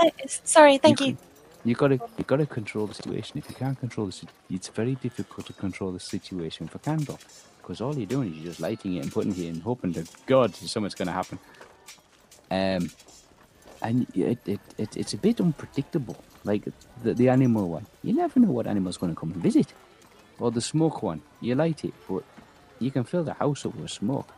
sorry, 0.44 0.78
thank 0.78 1.00
you. 1.00 1.06
can- 1.14 1.18
You 1.64 1.74
got 1.74 1.88
to 1.88 1.98
you 2.18 2.24
got 2.24 2.36
to 2.36 2.46
control 2.46 2.86
the 2.86 2.94
situation. 2.94 3.38
If 3.38 3.48
you 3.48 3.54
can't 3.56 3.78
control 3.80 4.06
the, 4.06 4.12
sit- 4.12 4.28
it's 4.50 4.68
very 4.68 4.94
difficult 4.96 5.46
to 5.46 5.52
control 5.54 5.90
the 5.90 5.98
situation 6.00 6.68
for 6.68 6.78
candle, 6.78 7.18
because 7.58 7.80
all 7.80 7.96
you're 7.96 8.06
doing 8.06 8.28
is 8.30 8.36
you're 8.36 8.44
just 8.52 8.60
lighting 8.60 8.94
it 8.96 9.00
and 9.04 9.10
putting 9.10 9.32
it 9.32 9.38
in, 9.38 9.60
hoping 9.60 9.94
to 9.94 10.04
God 10.26 10.54
something's 10.54 10.94
going 10.94 11.08
to 11.08 11.12
happen. 11.14 11.38
Um, 12.50 12.90
and 13.86 14.06
it, 14.14 14.38
it, 14.46 14.60
it 14.78 14.96
it's 14.96 15.14
a 15.14 15.16
bit 15.16 15.40
unpredictable. 15.40 16.16
Like 16.44 16.64
the 17.02 17.14
the 17.14 17.28
animal 17.28 17.68
one, 17.68 17.86
you 18.02 18.12
never 18.14 18.40
know 18.40 18.50
what 18.50 18.66
animal's 18.66 18.96
going 18.96 19.14
to 19.14 19.20
come 19.20 19.32
and 19.32 19.42
visit. 19.42 19.72
Or 20.38 20.50
the 20.50 20.60
smoke 20.60 21.02
one, 21.02 21.22
you 21.40 21.54
light 21.54 21.84
it, 21.84 21.94
but 22.08 22.24
you 22.78 22.90
can 22.90 23.04
fill 23.04 23.24
the 23.24 23.34
house 23.34 23.64
up 23.64 23.74
with 23.76 23.90
smoke. 23.90 24.28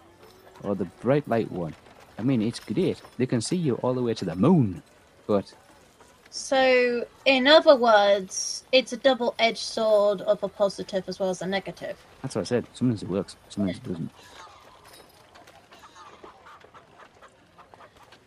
Or 0.63 0.75
the 0.75 0.85
bright 1.03 1.27
light 1.29 1.51
one, 1.51 1.75
I 2.19 2.23
mean, 2.23 2.43
it's 2.43 2.61
great. 2.61 3.01
They 3.17 3.27
can 3.27 3.41
see 3.41 3.57
you 3.57 3.75
all 3.77 3.95
the 3.95 4.03
way 4.03 4.15
to 4.15 4.25
the 4.25 4.37
moon, 4.37 4.83
but 5.27 5.53
so, 6.31 7.07
in 7.25 7.47
other 7.47 7.75
words, 7.75 8.65
it's 8.71 8.93
a 8.93 8.99
double-edged 8.99 9.65
sword 9.75 10.21
of 10.21 10.43
a 10.43 10.49
positive 10.49 11.05
as 11.09 11.19
well 11.19 11.31
as 11.31 11.41
a 11.41 11.47
negative. 11.47 11.97
That's 12.21 12.35
what 12.35 12.43
I 12.43 12.45
said. 12.45 12.67
Sometimes 12.75 13.03
it 13.03 13.09
works, 13.09 13.37
sometimes 13.49 13.79
it 13.79 13.85
doesn't. 13.85 14.11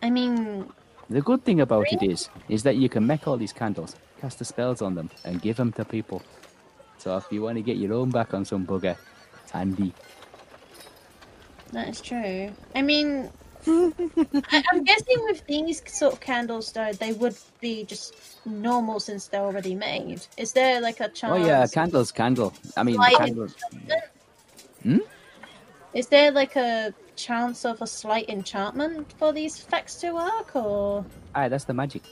I 0.01 0.09
mean, 0.09 0.71
The 1.11 1.21
good 1.21 1.43
thing 1.43 1.59
about 1.59 1.91
it 1.91 2.01
is, 2.01 2.29
is 2.47 2.63
that 2.63 2.77
you 2.77 2.87
can 2.87 3.05
make 3.05 3.27
all 3.27 3.35
these 3.35 3.51
candles, 3.51 3.97
cast 4.21 4.39
the 4.39 4.45
spells 4.45 4.81
on 4.81 4.95
them, 4.95 5.09
and 5.25 5.41
give 5.41 5.57
them 5.57 5.73
to 5.73 5.83
people. 5.83 6.21
So 6.99 7.17
if 7.17 7.25
you 7.31 7.41
want 7.41 7.57
to 7.57 7.61
get 7.61 7.75
your 7.75 7.93
own 7.93 8.11
back 8.11 8.33
on 8.33 8.45
some 8.45 8.65
bugger, 8.65 8.95
it's 9.43 9.51
handy. 9.51 9.93
that 11.73 11.89
is 11.89 11.99
true. 11.99 12.51
I 12.73 12.81
mean, 12.81 13.29
I, 13.67 14.63
I'm 14.71 14.85
guessing 14.85 15.17
with 15.27 15.45
these 15.47 15.83
sort 15.85 16.13
of 16.13 16.21
candles, 16.21 16.71
though, 16.71 16.93
they 16.93 17.11
would 17.11 17.35
be 17.59 17.83
just 17.83 18.15
normal 18.45 19.01
since 19.01 19.27
they're 19.27 19.41
already 19.41 19.75
made. 19.75 20.21
Is 20.37 20.53
there 20.53 20.79
like 20.79 21.01
a 21.01 21.09
chance? 21.09 21.33
Oh 21.33 21.45
yeah, 21.45 21.67
candles, 21.67 22.13
candle. 22.13 22.53
I 22.77 22.83
mean, 22.83 22.97
candles. 23.17 23.53
Hmm? 24.81 24.99
Is 25.93 26.07
there 26.07 26.31
like 26.31 26.55
a 26.55 26.93
chance 27.27 27.65
of 27.65 27.81
a 27.81 27.87
slight 27.87 28.27
enchantment 28.29 29.13
for 29.19 29.31
these 29.33 29.59
effects 29.59 29.95
to 30.01 30.13
work, 30.13 30.55
or 30.55 31.05
Aye, 31.35 31.49
that's 31.49 31.65
the 31.65 31.73
magic. 31.73 32.03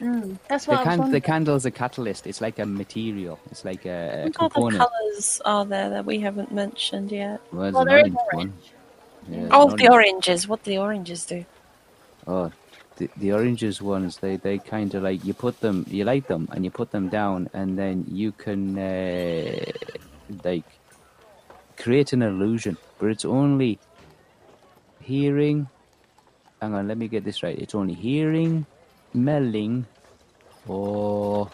Mm, 0.00 0.38
that's 0.48 0.66
The, 0.66 0.72
what 0.72 0.86
I 0.86 0.96
was 0.96 1.00
can- 1.00 1.10
the 1.12 1.20
candle's 1.20 1.64
a 1.64 1.70
catalyst. 1.70 2.26
It's 2.26 2.40
like 2.40 2.58
a 2.58 2.66
material. 2.66 3.38
It's 3.50 3.64
like 3.64 3.86
a, 3.86 3.88
a 3.88 4.22
What 4.24 4.36
other 4.38 4.48
component. 4.54 4.78
colours 4.84 5.40
are 5.44 5.64
there 5.64 5.88
that 5.90 6.04
we 6.04 6.20
haven't 6.20 6.52
mentioned 6.52 7.10
yet? 7.10 7.40
Well, 7.52 7.62
there's 7.62 7.74
Well, 7.74 7.82
an 7.82 7.88
there 7.88 7.98
is 7.98 8.04
orange 8.04 8.16
one. 8.32 8.36
orange. 8.36 8.72
Yeah, 9.28 9.36
there's 9.40 9.50
Oh, 9.52 9.70
an 9.70 9.76
the 9.76 9.88
orange. 9.88 10.12
oranges. 10.12 10.48
What 10.48 10.62
do 10.62 10.70
the 10.70 10.78
oranges 10.78 11.24
do? 11.24 11.44
Oh, 12.26 12.52
the, 12.96 13.08
the 13.16 13.32
oranges 13.32 13.80
ones, 13.80 14.18
they, 14.18 14.36
they 14.36 14.58
kind 14.58 14.94
of 14.94 15.02
like, 15.02 15.24
you 15.24 15.32
put 15.34 15.58
them, 15.60 15.86
you 15.88 16.04
light 16.04 16.26
them 16.28 16.48
and 16.52 16.64
you 16.64 16.70
put 16.70 16.90
them 16.90 17.08
down 17.08 17.48
and 17.54 17.78
then 17.78 18.04
you 18.08 18.32
can, 18.32 18.78
uh, 18.78 19.72
like, 20.44 20.64
create 21.78 22.12
an 22.12 22.22
illusion, 22.22 22.76
but 22.98 23.10
it's 23.10 23.24
only 23.24 23.78
hearing, 25.06 25.68
hang 26.60 26.74
on, 26.74 26.88
let 26.88 26.98
me 26.98 27.08
get 27.08 27.24
this 27.24 27.42
right. 27.42 27.58
It's 27.58 27.74
only 27.74 27.94
hearing, 27.94 28.66
smelling, 29.12 29.86
or, 30.66 31.50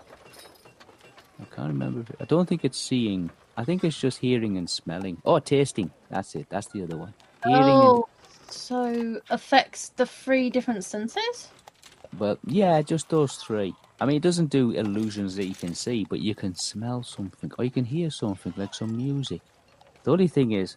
I 1.41 1.45
can't 1.55 1.69
remember. 1.69 2.05
I 2.21 2.25
don't 2.25 2.49
think 2.49 2.65
it's 2.65 2.81
seeing. 2.81 3.31
I 3.57 3.65
think 3.65 3.85
it's 3.85 3.99
just 4.01 4.19
hearing 4.19 4.57
and 4.57 4.69
smelling. 4.69 5.21
Oh, 5.25 5.39
tasting. 5.39 5.91
That's 6.11 6.35
it. 6.35 6.47
That's 6.51 6.69
the 6.69 6.83
other 6.83 6.97
one. 6.97 7.15
Hearing 7.45 7.85
and 7.85 7.95
Oh, 7.95 8.09
so 8.49 9.21
affects 9.31 9.91
the 9.91 10.07
three 10.07 10.51
different 10.51 10.85
senses. 10.85 11.51
But 12.13 12.39
yeah, 12.47 12.83
just 12.83 13.09
those 13.11 13.37
three. 13.37 13.75
I 14.01 14.07
mean, 14.07 14.17
it 14.17 14.23
doesn't 14.23 14.51
do 14.51 14.73
illusions 14.73 15.37
that 15.37 15.47
you 15.47 15.55
can 15.55 15.75
see, 15.75 16.05
but 16.05 16.21
you 16.21 16.35
can 16.35 16.55
smell 16.55 17.03
something 17.03 17.51
or 17.59 17.65
you 17.65 17.71
can 17.71 17.85
hear 17.85 18.11
something 18.11 18.53
like 18.57 18.75
some 18.75 18.97
music. 18.97 19.43
The 20.05 20.13
only 20.13 20.29
thing 20.29 20.53
is, 20.53 20.77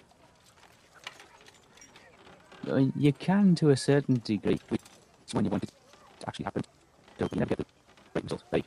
you 2.96 3.14
can 3.14 3.56
to 3.56 3.70
a 3.70 3.78
certain 3.78 4.22
degree 4.24 4.60
when 5.32 5.46
you 5.46 5.52
want 5.52 5.64
it 5.64 5.72
to 6.20 6.28
actually 6.28 6.46
happen. 6.46 6.64
So 7.20 7.28
you 7.32 7.40
never 7.40 7.50
get 7.50 7.58
the 7.60 7.66
right 8.14 8.24
result. 8.24 8.44
Like, 8.52 8.66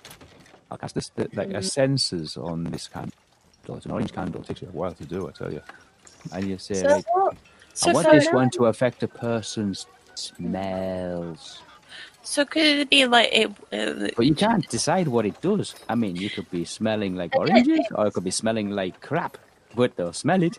I'll 0.71 0.79
cast 0.79 0.95
this, 0.95 1.11
the, 1.11 1.29
like 1.35 1.51
a 1.51 1.59
sensors 1.59 2.37
on 2.43 2.65
this 2.65 2.89
candle. 2.89 3.13
It's 3.69 3.87
an 3.87 3.93
orange 3.93 4.13
candle. 4.13 4.41
It 4.43 4.47
takes 4.49 4.63
you 4.63 4.69
a 4.69 4.73
while 4.73 4.93
to 4.93 5.05
do, 5.05 5.29
I 5.29 5.33
tell 5.33 5.53
you. 5.53 5.63
And 6.33 6.49
you 6.49 6.59
say, 6.59 6.75
So 6.83 7.03
what? 7.13 7.37
So 7.75 7.91
I 7.91 7.93
want 7.93 8.11
this 8.11 8.29
one 8.33 8.51
to 8.51 8.67
affect 8.67 9.03
a 9.03 9.09
person's 9.09 9.87
smells. 10.15 11.63
So 12.23 12.45
could 12.45 12.63
it 12.63 12.91
be 12.91 13.07
like 13.07 13.29
it? 13.33 13.51
Uh, 13.73 14.09
But 14.17 14.27
you 14.27 14.35
can't 14.35 14.69
decide 14.69 15.09
what 15.09 15.25
it 15.25 15.41
does. 15.41 15.75
I 15.89 15.95
mean, 15.95 16.17
you 16.17 16.29
could 16.29 16.51
be 16.51 16.65
smelling 16.65 17.17
like 17.17 17.37
oranges, 17.37 17.87
or 17.95 18.07
it 18.07 18.15
could 18.15 18.25
be 18.25 18.31
smelling 18.31 18.71
like 18.71 19.01
crap. 19.01 19.39
But 19.75 19.97
they'll 19.97 20.13
smell 20.13 20.43
it. 20.43 20.59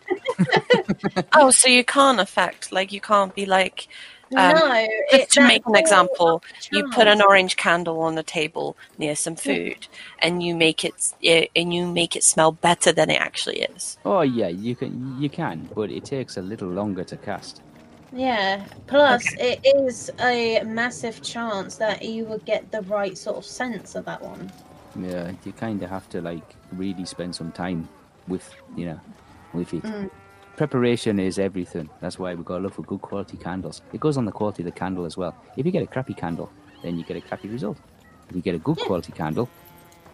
oh, 1.34 1.50
so 1.50 1.68
you 1.68 1.84
can't 1.84 2.20
affect 2.20 2.72
like 2.72 2.92
you 2.92 3.00
can't 3.00 3.34
be 3.34 3.46
like. 3.46 3.88
Um, 4.36 4.54
no, 4.54 4.86
Just 5.10 5.32
to 5.32 5.40
make 5.40 5.66
an 5.66 5.74
example, 5.74 6.40
you 6.70 6.88
put 6.90 7.08
an 7.08 7.20
orange 7.20 7.56
candle 7.56 8.00
on 8.02 8.14
the 8.14 8.22
table 8.22 8.76
near 8.96 9.16
some 9.16 9.34
food, 9.34 9.88
and 10.20 10.40
you 10.40 10.54
make 10.54 10.84
it 10.84 11.12
eh, 11.24 11.46
and 11.56 11.74
you 11.74 11.84
make 11.88 12.14
it 12.14 12.22
smell 12.22 12.52
better 12.52 12.92
than 12.92 13.10
it 13.10 13.20
actually 13.20 13.62
is. 13.62 13.98
Oh 14.04 14.20
yeah, 14.20 14.46
you 14.46 14.76
can, 14.76 15.20
you 15.20 15.28
can, 15.28 15.68
but 15.74 15.90
it 15.90 16.04
takes 16.04 16.36
a 16.36 16.42
little 16.42 16.68
longer 16.68 17.02
to 17.02 17.16
cast. 17.16 17.60
Yeah. 18.12 18.64
Plus, 18.86 19.24
it 19.38 19.60
is 19.64 20.10
a 20.20 20.62
massive 20.64 21.22
chance 21.22 21.76
that 21.76 22.04
you 22.04 22.24
will 22.24 22.38
get 22.38 22.70
the 22.70 22.82
right 22.82 23.16
sort 23.16 23.36
of 23.36 23.44
sense 23.44 23.94
of 23.94 24.04
that 24.04 24.22
one. 24.22 24.50
Yeah, 24.98 25.32
you 25.44 25.52
kind 25.52 25.82
of 25.82 25.90
have 25.90 26.08
to 26.10 26.20
like 26.20 26.56
really 26.72 27.04
spend 27.04 27.34
some 27.34 27.52
time 27.52 27.88
with, 28.30 28.48
you 28.76 28.86
know, 28.86 29.00
with 29.52 29.74
it. 29.74 29.82
Mm. 29.82 30.10
Preparation 30.56 31.18
is 31.18 31.38
everything. 31.38 31.88
That's 32.00 32.18
why 32.18 32.34
we 32.34 32.44
got 32.44 32.58
to 32.58 32.62
look 32.62 32.74
for 32.74 32.82
good 32.82 33.00
quality 33.00 33.36
candles. 33.36 33.82
It 33.92 34.00
goes 34.00 34.16
on 34.16 34.24
the 34.24 34.32
quality 34.32 34.62
of 34.62 34.66
the 34.66 34.72
candle 34.72 35.04
as 35.04 35.16
well. 35.16 35.34
If 35.56 35.66
you 35.66 35.72
get 35.72 35.82
a 35.82 35.86
crappy 35.86 36.14
candle, 36.14 36.50
then 36.82 36.98
you 36.98 37.04
get 37.04 37.16
a 37.16 37.20
crappy 37.20 37.48
result. 37.48 37.78
If 38.28 38.36
you 38.36 38.42
get 38.42 38.54
a 38.54 38.58
good 38.58 38.78
quality 38.78 39.12
candle, 39.12 39.48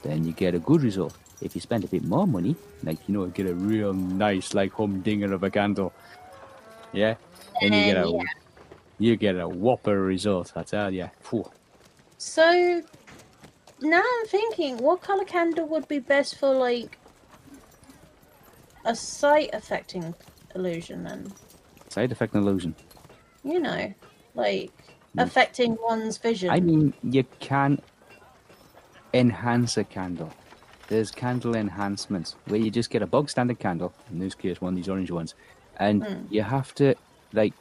then 0.03 0.25
you 0.25 0.33
get 0.33 0.55
a 0.55 0.59
good 0.59 0.83
result. 0.83 1.17
If 1.41 1.55
you 1.55 1.61
spend 1.61 1.85
a 1.85 1.89
bit 1.89 2.05
more 2.05 2.27
money, 2.27 2.57
like 2.83 2.99
you 3.07 3.15
know, 3.15 3.27
get 3.27 3.47
a 3.47 3.55
real 3.55 3.93
nice 3.93 4.55
like 4.55 4.73
humdinger 4.73 5.35
of 5.35 5.43
a 5.43 5.51
candle, 5.51 5.93
yeah, 6.93 7.17
then 7.61 7.73
you 7.73 7.85
get 7.93 7.97
a 7.97 8.09
yeah. 8.09 8.23
you 8.99 9.17
get 9.17 9.37
a 9.37 9.47
whopper 9.47 10.01
result. 10.01 10.53
I 10.57 10.63
tell 10.63 10.93
you. 10.93 11.11
Phew. 11.21 11.51
So 12.17 12.83
now 13.81 14.03
I'm 14.03 14.27
thinking, 14.27 14.79
what 14.79 15.03
color 15.03 15.25
candle 15.25 15.69
would 15.69 15.89
be 15.89 15.99
best 15.99 16.39
for 16.39 16.55
like 16.55 16.99
a 18.87 18.95
sight 18.95 19.51
affecting 19.53 20.15
illusion 20.55 21.05
then? 21.05 21.33
Side 21.91 22.13
effect 22.13 22.35
and 22.35 22.43
illusion. 22.47 22.75
You 23.45 23.61
know, 23.61 23.93
like 24.35 24.71
Mm. 25.17 25.23
affecting 25.23 25.77
one's 25.81 26.19
vision. 26.19 26.51
I 26.51 26.61
mean, 26.61 26.93
you 27.03 27.25
can 27.41 27.81
enhance 29.15 29.77
a 29.77 29.85
candle. 29.85 30.31
There's 30.89 31.11
candle 31.11 31.57
enhancements 31.57 32.37
where 32.47 32.61
you 32.61 32.71
just 32.71 32.91
get 32.91 33.03
a 33.03 33.07
bog 33.07 33.31
standard 33.31 33.59
candle, 33.59 33.93
in 34.11 34.19
this 34.19 34.35
case, 34.35 34.61
one 34.61 34.75
of 34.75 34.77
these 34.77 34.89
orange 34.89 35.11
ones, 35.11 35.35
and 35.79 36.03
Mm. 36.03 36.27
you 36.31 36.43
have 36.43 36.75
to 36.77 36.95
like 37.33 37.55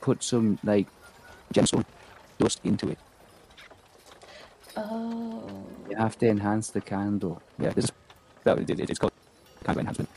put 0.00 0.22
some 0.22 0.58
like 0.64 0.86
gemstone 1.52 1.84
dust 2.38 2.60
into 2.64 2.88
it. 2.88 2.98
Oh. 4.76 5.66
You 5.90 5.96
have 5.96 6.16
to 6.18 6.28
enhance 6.28 6.70
the 6.70 6.80
candle. 6.80 7.42
Yeah, 7.58 7.70
this 7.70 7.86
is 7.86 7.92
well, 8.44 8.58
it, 8.58 8.70
it- 8.70 8.88
it's 8.90 8.98
called 8.98 9.12
candle 9.64 9.80
enhancement. 9.80 10.08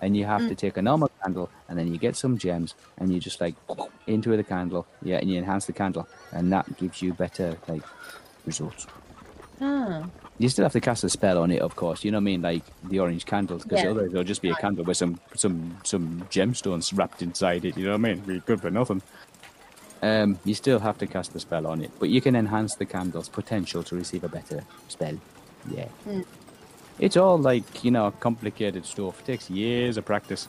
And 0.00 0.16
you 0.16 0.24
have 0.26 0.46
to 0.48 0.54
take 0.54 0.76
a 0.76 0.82
normal 0.82 1.10
candle, 1.22 1.50
and 1.68 1.76
then 1.78 1.88
you 1.92 1.98
get 1.98 2.14
some 2.16 2.38
gems, 2.38 2.74
and 2.98 3.12
you 3.12 3.18
just 3.18 3.40
like 3.40 3.54
into 4.06 4.36
the 4.36 4.44
candle, 4.44 4.86
yeah, 5.02 5.16
and 5.18 5.28
you 5.28 5.38
enhance 5.38 5.66
the 5.66 5.72
candle, 5.72 6.06
and 6.32 6.52
that 6.52 6.76
gives 6.78 7.02
you 7.02 7.12
better 7.12 7.56
like 7.66 7.82
results. 8.46 8.86
Ah. 9.60 10.04
You 10.38 10.48
still 10.48 10.64
have 10.64 10.72
to 10.74 10.80
cast 10.80 11.02
a 11.02 11.08
spell 11.08 11.38
on 11.38 11.50
it, 11.50 11.60
of 11.60 11.74
course. 11.74 12.04
You 12.04 12.12
know 12.12 12.18
what 12.18 12.22
I 12.22 12.24
mean, 12.30 12.42
like 12.42 12.62
the 12.84 13.00
orange 13.00 13.26
candles, 13.26 13.64
because 13.64 13.82
Yeah. 13.82 13.90
otherwise 13.90 14.12
it'll 14.12 14.22
just 14.22 14.40
be 14.40 14.50
a 14.50 14.54
candle 14.54 14.84
with 14.84 14.96
some 14.96 15.18
some 15.34 15.76
some 15.82 16.22
gemstones 16.30 16.96
wrapped 16.96 17.20
inside 17.22 17.64
it. 17.64 17.76
You 17.76 17.86
know 17.86 17.92
what 17.98 18.08
I 18.08 18.14
mean? 18.14 18.20
Be 18.20 18.38
good 18.40 18.60
for 18.60 18.70
nothing. 18.70 19.02
Um, 20.00 20.38
you 20.44 20.54
still 20.54 20.78
have 20.78 20.96
to 20.98 21.08
cast 21.08 21.32
the 21.32 21.40
spell 21.40 21.66
on 21.66 21.82
it, 21.82 21.90
but 21.98 22.08
you 22.08 22.20
can 22.20 22.36
enhance 22.36 22.76
the 22.76 22.86
candle's 22.86 23.28
potential 23.28 23.82
to 23.82 23.96
receive 23.96 24.22
a 24.22 24.28
better 24.28 24.62
spell. 24.86 25.18
Yeah. 25.68 25.88
Hmm. 26.04 26.20
It's 26.98 27.16
all 27.16 27.38
like, 27.38 27.84
you 27.84 27.90
know, 27.90 28.10
complicated 28.10 28.84
stuff. 28.84 29.20
It 29.20 29.26
takes 29.26 29.50
years 29.50 29.96
of 29.96 30.04
practice. 30.04 30.48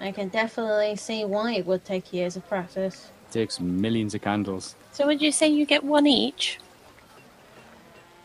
I 0.00 0.10
can 0.10 0.28
definitely 0.28 0.96
see 0.96 1.24
why 1.24 1.54
it 1.54 1.66
would 1.66 1.84
take 1.84 2.12
years 2.12 2.36
of 2.36 2.46
practice. 2.48 3.10
It 3.30 3.32
takes 3.32 3.60
millions 3.60 4.14
of 4.14 4.20
candles. 4.20 4.74
So 4.90 5.06
would 5.06 5.22
you 5.22 5.32
say 5.32 5.48
you 5.48 5.64
get 5.64 5.84
one 5.84 6.06
each? 6.06 6.58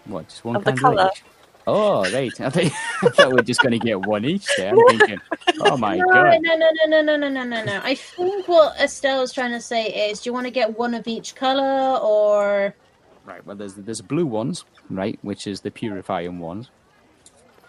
What, 0.06 0.28
just 0.28 0.44
one 0.44 0.56
of 0.56 0.64
candle 0.64 0.92
the 0.92 0.98
colour? 0.98 1.12
Each? 1.14 1.24
Oh, 1.68 2.02
right. 2.14 2.42
I, 2.42 2.50
thought 2.50 3.34
we 3.34 3.40
are 3.40 3.44
just 3.44 3.62
going 3.62 3.74
to 3.74 3.80
get 3.80 4.06
one 4.06 4.26
each 4.26 4.48
there. 4.56 4.70
I'm 4.70 4.88
thinking, 4.88 5.20
oh 5.60 5.78
my 5.78 5.98
no, 5.98 6.06
god. 6.06 6.40
No, 6.42 6.56
no, 6.56 6.70
no, 6.88 7.02
no, 7.02 7.02
no, 7.02 7.18
no, 7.18 7.30
no, 7.30 7.44
no. 7.44 7.64
no. 7.64 7.82
I 7.84 7.94
think 7.94 8.48
what 8.48 8.74
Estelle 8.80 9.22
Estelle's 9.22 9.34
trying 9.34 9.52
to 9.52 9.62
say 9.62 10.10
is 10.10 10.22
do 10.22 10.30
you 10.30 10.34
want 10.34 10.46
to 10.46 10.52
get 10.52 10.78
one 10.78 10.94
of 10.94 11.08
each 11.08 11.36
colour 11.36 12.00
or 12.00 12.74
Right. 13.28 13.46
Well, 13.46 13.58
there's 13.58 13.74
there's 13.74 14.00
blue 14.00 14.26
ones, 14.26 14.64
right, 14.90 15.20
which 15.22 15.48
is 15.48 15.60
the 15.60 15.70
purifying 15.70 16.40
ones. 16.40 16.70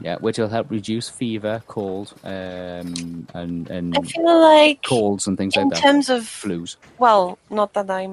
Yeah, 0.00 0.14
which 0.20 0.38
will 0.38 0.48
help 0.48 0.70
reduce 0.70 1.08
fever, 1.08 1.64
cold, 1.66 2.14
um, 2.22 3.26
and 3.34 3.68
and 3.68 3.98
I 3.98 4.02
feel 4.02 4.40
like 4.40 4.84
colds 4.84 5.26
and 5.26 5.36
things 5.36 5.56
like 5.56 5.68
that. 5.70 5.78
In 5.78 5.82
terms 5.82 6.10
of 6.10 6.22
Flus. 6.22 6.76
well, 6.98 7.40
not 7.50 7.74
that 7.74 7.90
I 7.90 8.08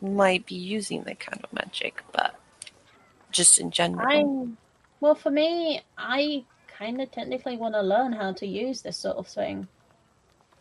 might 0.00 0.46
be 0.46 0.54
using 0.54 1.02
that 1.02 1.18
kind 1.18 1.42
of 1.42 1.52
magic, 1.52 2.04
but 2.12 2.38
just 3.32 3.58
in 3.58 3.72
general. 3.72 4.06
I'm? 4.06 4.56
Well, 5.00 5.16
for 5.16 5.30
me, 5.30 5.82
I 5.98 6.44
kind 6.68 7.00
of 7.00 7.10
technically 7.10 7.56
want 7.56 7.74
to 7.74 7.82
learn 7.82 8.12
how 8.12 8.32
to 8.34 8.46
use 8.46 8.82
this 8.82 8.96
sort 8.96 9.16
of 9.16 9.26
thing. 9.26 9.66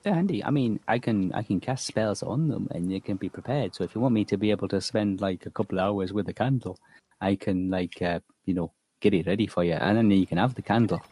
They're 0.05 0.15
handy. 0.15 0.43
I 0.45 0.51
mean, 0.51 0.81
I 0.89 0.99
can 0.99 1.33
I 1.33 1.43
can 1.43 1.61
cast 1.61 1.87
spells 1.87 2.23
on 2.23 2.49
them, 2.49 2.69
and 2.71 2.91
they 2.91 3.01
can 3.01 3.17
be 3.17 3.29
prepared. 3.29 3.75
So 3.75 3.85
if 3.85 3.95
you 3.95 4.01
want 4.01 4.15
me 4.15 4.25
to 4.27 4.37
be 4.37 4.51
able 4.51 4.69
to 4.69 4.81
spend 4.81 5.21
like 5.21 5.47
a 5.47 5.51
couple 5.51 5.79
of 5.79 5.85
hours 5.85 6.13
with 6.13 6.29
a 6.29 6.33
candle, 6.33 6.79
I 7.21 7.35
can 7.37 7.71
like 7.71 8.01
uh, 8.03 8.21
you 8.45 8.55
know 8.55 8.73
get 9.01 9.15
it 9.15 9.27
ready 9.27 9.47
for 9.47 9.63
you, 9.65 9.75
and 9.75 9.97
then 9.97 10.11
you 10.11 10.27
can 10.27 10.39
have 10.39 10.55
the 10.55 10.63
candle. 10.63 11.03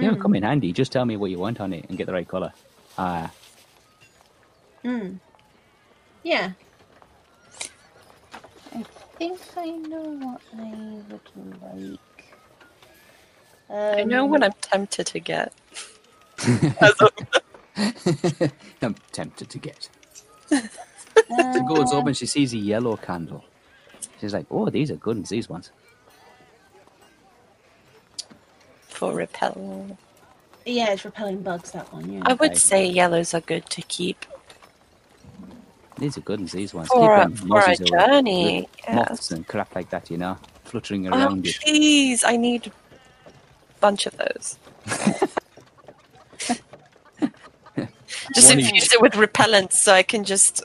You 0.00 0.08
know, 0.10 0.16
Mm. 0.16 0.22
come 0.22 0.36
in 0.36 0.44
handy. 0.44 0.72
Just 0.74 0.92
tell 0.92 1.06
me 1.06 1.18
what 1.18 1.30
you 1.32 1.40
want 1.40 1.60
on 1.60 1.72
it 1.74 1.86
and 1.90 1.98
get 1.98 2.08
the 2.08 2.14
right 2.14 2.28
color. 2.28 2.54
Ah, 2.98 3.32
Mm. 4.84 5.20
Yeah. 6.24 6.52
I 8.74 8.84
think 9.18 9.40
I 9.56 9.70
know 9.70 10.02
what 10.20 10.42
I 10.54 11.02
would 11.10 11.62
like. 11.62 12.00
Um, 13.70 13.98
I 13.98 14.04
know 14.04 14.26
what 14.26 14.44
I'm 14.44 14.52
tempted 14.62 15.06
to 15.08 15.20
get. 15.20 15.54
I'm 18.82 18.94
tempted 19.12 19.48
to 19.50 19.58
get. 19.58 19.88
She 20.50 21.60
goes 21.68 21.92
up 21.92 22.06
and 22.06 22.16
she 22.16 22.26
sees 22.26 22.52
a 22.52 22.58
yellow 22.58 22.96
candle. 22.96 23.44
She's 24.20 24.34
like, 24.34 24.46
"Oh, 24.50 24.68
these 24.70 24.90
are 24.90 24.96
good 24.96 25.16
ones. 25.16 25.28
These 25.30 25.48
ones." 25.48 25.70
for 28.88 29.14
repel. 29.14 29.98
Yeah, 30.64 30.92
it's 30.92 31.04
repelling 31.04 31.42
bugs. 31.42 31.72
That 31.72 31.92
one. 31.92 32.12
Yeah. 32.12 32.22
I 32.24 32.34
would 32.34 32.50
Okay. 32.52 32.58
say 32.58 32.86
yellows 32.86 33.34
are 33.34 33.40
good 33.40 33.68
to 33.70 33.82
keep 33.82 34.24
These 35.98 36.16
are 36.18 36.20
good 36.20 36.40
ones. 36.40 36.52
These 36.52 36.72
ones. 36.74 36.88
for 36.88 37.14
a, 37.16 37.26
Keep 37.28 37.36
them 37.38 37.48
for 37.48 37.58
a 37.58 37.62
mozzies 37.62 37.88
journey. 37.88 38.68
Yeah. 38.84 38.94
Moths 38.96 39.30
and 39.32 39.46
crap 39.46 39.74
like 39.74 39.90
that, 39.90 40.10
you 40.10 40.18
know, 40.18 40.36
fluttering 40.64 41.06
Oh 41.08 41.16
around 41.16 41.46
it. 41.46 41.56
please! 41.64 42.22
I 42.24 42.36
need 42.36 42.68
a 42.68 42.72
bunch 43.80 44.06
of 44.06 44.16
those. 44.16 44.58
just 48.34 48.48
One 48.50 48.60
infuse 48.60 48.92
it 48.92 49.00
with 49.00 49.16
repellent 49.16 49.72
so 49.72 49.92
I 49.92 50.02
can 50.02 50.24
just 50.24 50.62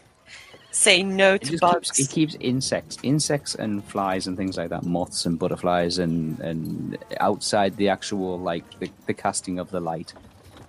say 0.72 1.02
no 1.04 1.34
It 1.36 1.44
to 1.44 1.58
bugs. 1.58 1.92
keeps, 1.92 2.00
it 2.00 2.14
keeps 2.14 2.36
insects, 2.40 2.98
insects 3.04 3.56
and 3.56 3.84
flies 3.84 4.28
and 4.28 4.38
things 4.38 4.58
like 4.58 4.70
that, 4.70 4.84
moths 4.84 5.26
and 5.26 5.40
butterflies, 5.40 5.98
and 5.98 6.40
and 6.40 6.98
outside 7.20 7.78
the 7.78 7.90
actual 7.90 8.38
like 8.40 8.64
the, 8.80 8.90
the 9.08 9.14
casting 9.14 9.60
of 9.60 9.72
the 9.72 9.80
light. 9.80 10.14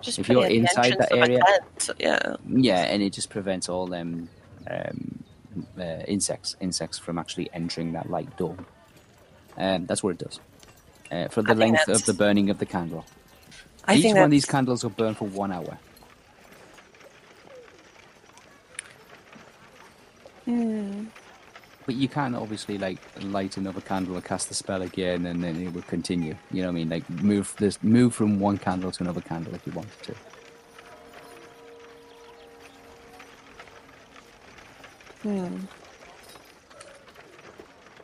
just 0.01 0.17
if 0.19 0.27
you're 0.29 0.45
it 0.45 0.49
the 0.49 0.55
inside 0.57 0.95
that 0.97 1.11
area- 1.11 1.39
tent, 1.77 1.89
Yeah. 1.99 2.35
Yeah, 2.47 2.81
and 2.83 3.03
it 3.03 3.13
just 3.13 3.29
prevents 3.29 3.69
all 3.69 3.85
them 3.87 4.29
um, 4.69 5.23
uh, 5.79 5.83
insects 6.07 6.55
insects 6.59 6.97
from 6.97 7.17
actually 7.19 7.49
entering 7.53 7.91
that 7.93 8.09
light 8.09 8.35
dome. 8.37 8.65
Um, 9.57 9.85
that's 9.85 10.01
what 10.03 10.11
it 10.11 10.17
does. 10.19 10.39
Uh, 11.11 11.27
for 11.27 11.41
the 11.41 11.51
I 11.51 11.55
length 11.55 11.87
of 11.89 12.05
the 12.05 12.13
burning 12.13 12.49
of 12.49 12.59
the 12.59 12.65
candle. 12.65 13.05
I 13.85 13.95
Each 13.95 14.03
think 14.03 14.15
one 14.15 14.25
of 14.25 14.31
these 14.31 14.45
candles 14.45 14.83
will 14.83 14.91
burn 14.91 15.15
for 15.15 15.27
one 15.27 15.51
hour. 15.51 15.77
Hmm. 20.49 21.03
But 21.85 21.93
you 21.93 22.07
can 22.07 22.33
obviously 22.33 22.79
like 22.79 22.97
light 23.21 23.57
another 23.57 23.81
candle 23.81 24.15
and 24.15 24.25
cast 24.25 24.47
the 24.49 24.55
spell 24.55 24.81
again, 24.81 25.27
and 25.27 25.43
then 25.43 25.61
it 25.61 25.71
will 25.71 25.83
continue. 25.83 26.35
You 26.49 26.63
know 26.63 26.69
what 26.69 26.71
I 26.71 26.75
mean? 26.75 26.89
Like 26.89 27.07
move 27.09 27.53
this, 27.59 27.77
move 27.83 28.15
from 28.15 28.39
one 28.39 28.57
candle 28.57 28.91
to 28.91 29.03
another 29.03 29.21
candle 29.21 29.53
if 29.53 29.67
you 29.67 29.73
wanted 29.73 30.01
to. 30.03 30.15
Hmm. 35.21 35.57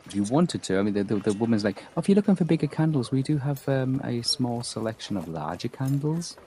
If 0.05 0.13
you 0.13 0.23
wanted 0.25 0.61
to, 0.61 0.77
I 0.77 0.83
mean, 0.83 0.93
the, 0.93 1.03
the, 1.03 1.15
the 1.15 1.33
woman's 1.33 1.63
like, 1.63 1.83
oh, 1.97 1.99
if 2.01 2.07
you're 2.07 2.15
looking 2.15 2.35
for 2.35 2.45
bigger 2.45 2.67
candles, 2.67 3.11
we 3.11 3.23
do 3.23 3.39
have 3.39 3.67
um, 3.67 4.01
a 4.03 4.21
small 4.21 4.61
selection 4.61 5.17
of 5.17 5.27
larger 5.27 5.67
candles. 5.67 6.37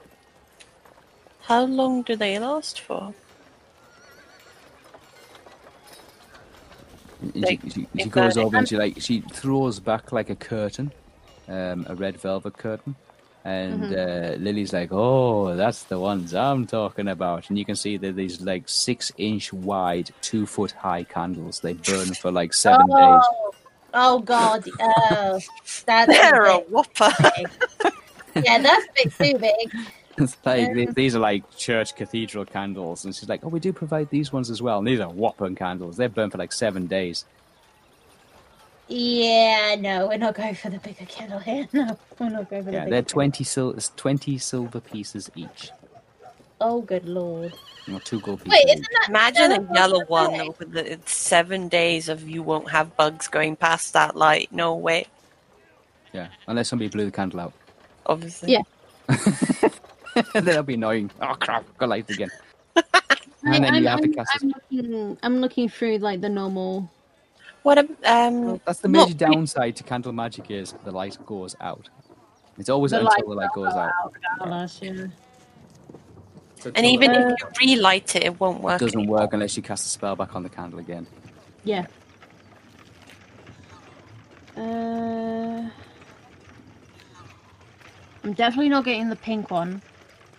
How 1.41 1.65
long 1.65 2.03
do 2.03 2.15
they 2.15 2.39
last 2.39 2.79
for? 2.79 3.13
And 7.21 7.33
she, 7.35 7.39
Like, 7.41 7.61
she, 7.63 7.69
she 7.71 7.87
if 7.95 8.11
goes 8.11 8.37
over 8.37 8.57
and 8.57 8.67
she 8.67 8.77
like 8.77 9.01
she 9.01 9.21
throws 9.21 9.79
back 9.79 10.11
like 10.11 10.29
a 10.29 10.35
curtain, 10.35 10.91
um, 11.47 11.85
a 11.89 11.95
red 11.95 12.17
velvet 12.17 12.57
curtain, 12.57 12.95
and 13.43 13.93
uh, 13.93 14.35
Lily's 14.39 14.71
like, 14.73 14.89
"Oh, 14.91 15.55
that's 15.55 15.83
the 15.83 15.99
ones 15.99 16.33
I'm 16.33 16.65
talking 16.65 17.07
about." 17.07 17.49
And 17.49 17.57
you 17.57 17.65
can 17.65 17.75
see 17.75 17.97
that 17.97 18.15
these 18.15 18.41
like 18.41 18.69
six 18.69 19.11
inch 19.17 19.51
wide, 19.51 20.11
two 20.21 20.45
foot 20.45 20.71
high 20.71 21.03
candles. 21.03 21.59
They 21.59 21.73
burn 21.73 22.13
for 22.13 22.31
like 22.31 22.53
seven 22.53 22.87
days. 22.87 22.95
oh, 22.97 23.53
oh 23.93 24.19
God! 24.19 24.63
Oh, 24.79 25.39
that's 25.85 26.11
They're 26.11 26.45
a 26.45 26.57
whopper. 26.59 27.11
Yeah, 28.35 28.59
that's 28.59 28.85
big 28.95 29.11
too 29.33 29.37
big. 29.39 29.73
It's 30.19 30.37
like 30.45 30.73
th- 30.73 30.89
these 30.89 31.15
are 31.15 31.19
like 31.19 31.43
church 31.57 31.95
cathedral 31.95 32.45
candles, 32.45 33.05
and 33.05 33.15
she's 33.15 33.29
like, 33.29 33.43
"Oh, 33.43 33.47
we 33.47 33.59
do 33.59 33.71
provide 33.73 34.09
these 34.09 34.33
ones 34.33 34.49
as 34.49 34.61
well." 34.61 34.79
And 34.79 34.87
these 34.87 34.99
are 34.99 35.09
whopping 35.09 35.55
candles. 35.55 35.97
They 35.97 36.07
burn 36.07 36.29
for 36.29 36.37
like 36.37 36.51
seven 36.53 36.87
days. 36.87 37.25
Yeah, 38.87 39.75
no, 39.79 40.07
we're 40.07 40.17
not 40.17 40.33
going 40.33 40.55
for 40.55 40.69
the 40.69 40.79
bigger 40.79 41.05
candle 41.05 41.39
here. 41.39 41.67
No, 41.73 41.97
we're 42.17 42.29
not 42.29 42.49
going 42.49 42.63
for 42.63 42.71
the 42.71 42.77
Yeah, 42.77 42.85
bigger. 42.85 42.95
they're 42.95 43.01
20, 43.03 43.43
sil- 43.45 43.77
20 43.97 44.37
silver 44.39 44.79
pieces 44.79 45.29
each. 45.35 45.69
Oh, 46.59 46.81
good 46.81 47.07
lord! 47.07 47.53
Or 47.93 47.99
two 48.01 48.19
gold 48.19 48.43
pieces. 48.43 48.59
Wait, 48.65 48.73
isn't 48.73 48.87
that 48.91 49.09
Imagine 49.09 49.51
a 49.53 49.73
yellow 49.73 50.03
one 50.05 50.31
day? 50.33 50.49
with 50.59 50.71
the 50.73 50.91
it's 50.93 51.13
seven 51.13 51.69
days 51.69 52.09
of 52.09 52.27
you 52.27 52.43
won't 52.43 52.69
have 52.71 52.97
bugs 52.97 53.27
going 53.27 53.55
past 53.55 53.93
that 53.93 54.15
light. 54.17 54.51
No 54.51 54.75
way. 54.75 55.05
Yeah, 56.11 56.27
unless 56.47 56.67
somebody 56.67 56.89
blew 56.89 57.05
the 57.05 57.11
candle 57.11 57.39
out. 57.39 57.53
Obviously. 58.07 58.51
Yeah. 58.53 58.63
then 60.33 60.45
that'll 60.45 60.63
be 60.63 60.73
annoying. 60.75 61.11
Oh 61.21 61.35
crap, 61.35 61.65
got 61.77 61.89
light 61.89 62.09
again. 62.09 62.29
I, 62.75 62.83
And 63.43 63.63
then 63.63 63.75
I'm, 63.75 63.83
you 63.83 63.87
have 63.89 63.99
to 64.01 64.05
I'm- 64.07 64.13
cast 64.13 64.43
a 64.43 64.45
I'm 64.45 64.49
looking, 64.71 65.17
I'm 65.23 65.37
looking 65.41 65.69
through 65.69 65.97
like 65.99 66.21
the 66.21 66.29
normal. 66.29 66.89
What 67.63 67.77
a, 67.77 67.81
um 68.05 68.59
That's 68.65 68.79
the 68.79 68.87
Not 68.87 69.07
major 69.09 69.17
downside 69.17 69.75
to 69.77 69.83
candle 69.83 70.13
magic 70.13 70.49
is 70.49 70.73
the 70.85 70.91
light 70.91 71.17
goes 71.25 71.55
out. 71.61 71.89
It's 72.57 72.69
always 72.69 72.91
The 72.91 72.99
until 73.05 73.29
the 73.29 73.35
light 73.35 73.49
goes 73.53 73.73
out. 73.73 73.91
Unless, 74.41 74.81
yeah. 74.81 75.07
So 76.59 76.71
And 76.75 76.85
even 76.85 77.11
the- 77.13 77.37
if 77.39 77.61
you 77.61 77.75
relight 77.75 78.15
it, 78.15 78.23
it 78.25 78.39
won't 78.39 78.61
work. 78.61 78.81
it 78.81 78.85
doesn't 78.85 78.99
anymore. 78.99 79.19
work 79.21 79.33
unless 79.33 79.55
you 79.55 79.63
cast 79.63 79.85
a 79.85 79.89
spell 79.89 80.15
back 80.15 80.35
on 80.35 80.43
the 80.43 80.49
candle 80.49 80.79
again. 80.79 81.07
Yeah. 81.63 81.85
Uh, 84.57 85.69
I'm 88.23 88.33
definitely 88.33 88.67
not 88.69 88.83
getting 88.83 89.07
the 89.09 89.15
pink 89.15 89.49
one, 89.51 89.81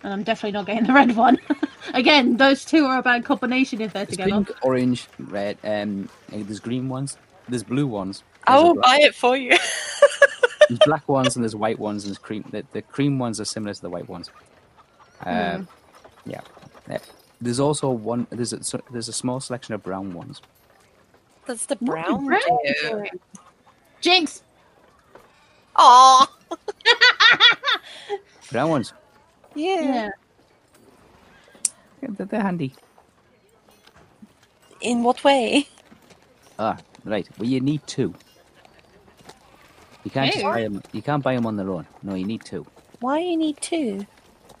and 0.03 0.13
I'm 0.13 0.23
definitely 0.23 0.51
not 0.53 0.65
getting 0.65 0.85
the 0.85 0.93
red 0.93 1.15
one. 1.15 1.37
Again, 1.93 2.37
those 2.37 2.63
two 2.65 2.85
are 2.85 2.99
a 2.99 3.03
bad 3.03 3.25
combination 3.25 3.81
if 3.81 3.93
they're 3.93 4.05
There's 4.05 4.17
together. 4.17 4.45
pink, 4.45 4.51
orange, 4.63 5.07
red, 5.19 5.57
um, 5.63 6.09
and 6.31 6.47
there's 6.47 6.59
green 6.59 6.89
ones. 6.89 7.17
There's 7.49 7.63
blue 7.63 7.87
ones. 7.87 8.23
I 8.47 8.53
There's, 8.53 8.63
a 8.63 8.67
will 8.67 8.73
black, 8.75 8.85
buy 8.85 8.97
it 9.05 9.15
for 9.15 9.35
you. 9.37 9.49
there's 10.69 10.79
black 10.85 11.07
ones 11.09 11.35
and 11.35 11.43
there's 11.43 11.55
white 11.55 11.79
ones 11.79 12.03
and 12.05 12.11
there's 12.11 12.17
cream. 12.17 12.43
The, 12.51 12.63
the 12.71 12.81
cream 12.81 13.19
ones 13.19 13.39
are 13.41 13.45
similar 13.45 13.73
to 13.73 13.81
the 13.81 13.89
white 13.89 14.07
ones. 14.09 14.29
Um, 15.21 15.67
Yeah. 16.25 16.41
Uh, 16.89 16.97
There's 17.41 17.59
also 17.59 17.89
one. 17.91 18.27
There's 18.29 18.53
a 18.53 18.63
so- 18.63 18.81
there's 18.91 19.07
a 19.09 19.13
small 19.13 19.39
selection 19.39 19.73
of 19.75 19.83
brown 19.83 20.13
ones. 20.13 20.41
That's 21.45 21.65
the 21.65 21.75
brown 21.77 22.25
brown 22.25 22.41
do. 22.65 22.73
do? 22.89 23.05
Jinx! 24.01 24.43
Aw. 25.75 26.27
Brown 28.51 28.69
ones. 28.69 28.93
Yeah. 29.55 29.81
Yeah. 29.81 30.09
Yeah, 32.01 32.09
they're, 32.11 32.25
they're 32.25 32.41
handy. 32.41 32.73
In 34.81 35.03
what 35.03 35.23
way? 35.23 35.67
Ah, 36.57 36.77
right. 37.05 37.27
Well, 37.37 37.47
you 37.47 37.59
need 37.59 37.85
two. 37.85 38.13
You 40.03 40.11
can't 40.11 40.31
just 40.31 40.43
buy 40.43 40.63
them. 40.63 40.81
You 40.93 41.01
can't 41.01 41.23
buy 41.23 41.35
them 41.35 41.45
on 41.45 41.55
their 41.55 41.69
own. 41.69 41.85
No, 42.01 42.15
you 42.15 42.25
need 42.25 42.43
two. 42.43 42.65
Why 42.99 43.19
you 43.19 43.37
need 43.37 43.61
two? 43.61 44.05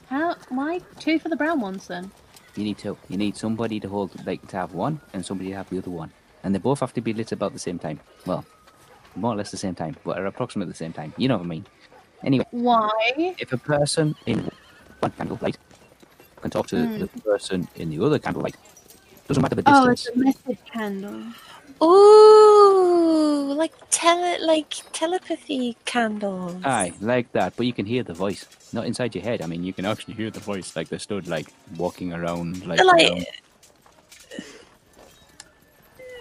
How? 0.07 0.35
Why 0.49 0.81
two 0.99 1.17
for 1.17 1.29
the 1.29 1.35
brown 1.35 1.61
ones 1.61 1.87
then? 1.87 2.11
You 2.55 2.63
need 2.63 2.77
two. 2.77 2.97
You 3.07 3.17
need 3.17 3.37
somebody 3.37 3.79
to 3.79 3.87
hold, 3.87 4.25
like, 4.25 4.45
to 4.49 4.57
have 4.57 4.73
one, 4.73 4.99
and 5.13 5.25
somebody 5.25 5.51
to 5.51 5.55
have 5.55 5.69
the 5.69 5.77
other 5.77 5.89
one, 5.89 6.11
and 6.43 6.53
they 6.53 6.59
both 6.59 6.81
have 6.81 6.93
to 6.93 7.01
be 7.01 7.13
lit 7.13 7.31
about 7.31 7.53
the 7.53 7.59
same 7.59 7.79
time. 7.79 7.99
Well, 8.25 8.45
more 9.15 9.33
or 9.33 9.37
less 9.37 9.51
the 9.51 9.57
same 9.57 9.73
time, 9.73 9.95
but 10.03 10.17
at 10.17 10.25
approximately 10.25 10.71
the 10.71 10.77
same 10.77 10.91
time. 10.91 11.13
You 11.17 11.29
know 11.29 11.37
what 11.37 11.45
I 11.45 11.47
mean? 11.47 11.65
Anyway, 12.23 12.45
Why? 12.51 13.35
if 13.39 13.53
a 13.53 13.57
person 13.57 14.15
in 14.25 14.50
one 15.01 15.11
candlelight 15.11 15.57
can 16.41 16.51
talk 16.51 16.67
to 16.67 16.85
Hmm. 16.85 16.99
the 17.01 17.07
person 17.23 17.67
in 17.75 17.89
the 17.89 18.03
other 18.03 18.19
candlelight, 18.19 18.55
doesn't 19.27 19.41
matter 19.41 19.55
the 19.55 19.63
Oh, 19.65 19.89
distance. 19.89 20.07
it's 20.07 20.17
a 20.17 20.19
message 20.19 20.59
candle. 20.71 21.23
Ooh, 21.83 23.53
like 23.53 23.73
tele, 23.89 24.37
like 24.45 24.73
telepathy 24.93 25.75
candles. 25.85 26.63
Aye, 26.65 26.93
like 27.01 27.31
that, 27.33 27.55
but 27.55 27.65
you 27.65 27.73
can 27.73 27.85
hear 27.85 28.03
the 28.03 28.13
voice, 28.13 28.45
not 28.73 28.85
inside 28.85 29.15
your 29.15 29.23
head. 29.23 29.41
I 29.41 29.47
mean, 29.47 29.63
you 29.63 29.73
can 29.73 29.85
actually 29.85 30.13
hear 30.15 30.29
the 30.29 30.39
voice, 30.39 30.75
like 30.75 30.89
they 30.89 30.97
stood, 30.99 31.27
like 31.27 31.51
walking 31.77 32.13
around, 32.13 32.65
like, 32.67 32.83
like 32.83 33.07
around. 33.07 33.25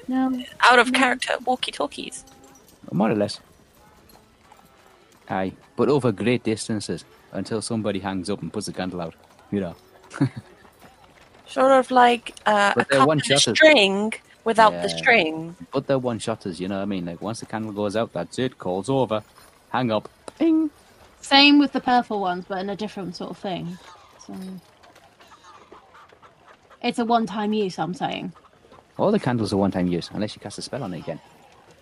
No. 0.08 0.42
out 0.68 0.78
of 0.78 0.92
character 0.92 1.34
walkie 1.44 1.70
talkies. 1.70 2.24
more 2.92 3.10
or 3.10 3.14
less. 3.14 3.38
Aye, 5.28 5.52
but 5.76 5.88
over 5.88 6.10
great 6.10 6.42
distances 6.42 7.04
until 7.32 7.60
somebody 7.62 7.98
hangs 8.00 8.28
up 8.30 8.42
and 8.42 8.52
puts 8.52 8.66
the 8.66 8.72
candle 8.72 9.00
out. 9.00 9.14
You 9.50 9.60
know, 9.60 9.76
Sort 11.46 11.72
of 11.72 11.90
like 11.90 12.34
uh, 12.46 12.72
a 12.74 12.78
But 12.78 12.88
they're 12.88 12.98
cut 12.98 13.02
in 13.02 13.02
a 13.02 13.06
one-shotters. 13.06 13.56
string 13.58 14.12
without 14.44 14.72
the 14.82 14.88
string. 14.88 15.56
but 15.72 15.86
they're 15.86 15.98
one 15.98 16.18
shotters. 16.18 16.60
You 16.60 16.68
know 16.68 16.76
what 16.76 16.82
I 16.82 16.86
mean? 16.86 17.04
Like 17.06 17.20
once 17.20 17.40
the 17.40 17.46
candle 17.46 17.72
goes 17.72 17.96
out, 17.96 18.12
that's 18.12 18.38
it. 18.38 18.58
Calls 18.58 18.88
over. 18.88 19.22
Hang 19.70 19.90
up. 19.90 20.08
Ping. 20.38 20.70
Same 21.20 21.58
with 21.58 21.72
the 21.72 21.80
purple 21.80 22.20
ones, 22.20 22.44
but 22.48 22.58
in 22.58 22.70
a 22.70 22.76
different 22.76 23.16
sort 23.16 23.30
of 23.30 23.38
thing. 23.38 23.76
So 24.26 24.34
it's 26.82 26.98
a 26.98 27.04
one-time 27.04 27.52
use. 27.52 27.78
I'm 27.78 27.94
saying. 27.94 28.32
All 28.96 29.10
the 29.10 29.18
candles 29.18 29.52
are 29.52 29.56
one-time 29.56 29.86
use 29.88 30.10
unless 30.12 30.34
you 30.36 30.40
cast 30.40 30.58
a 30.58 30.62
spell 30.62 30.82
on 30.82 30.94
it 30.94 30.98
again. 31.00 31.20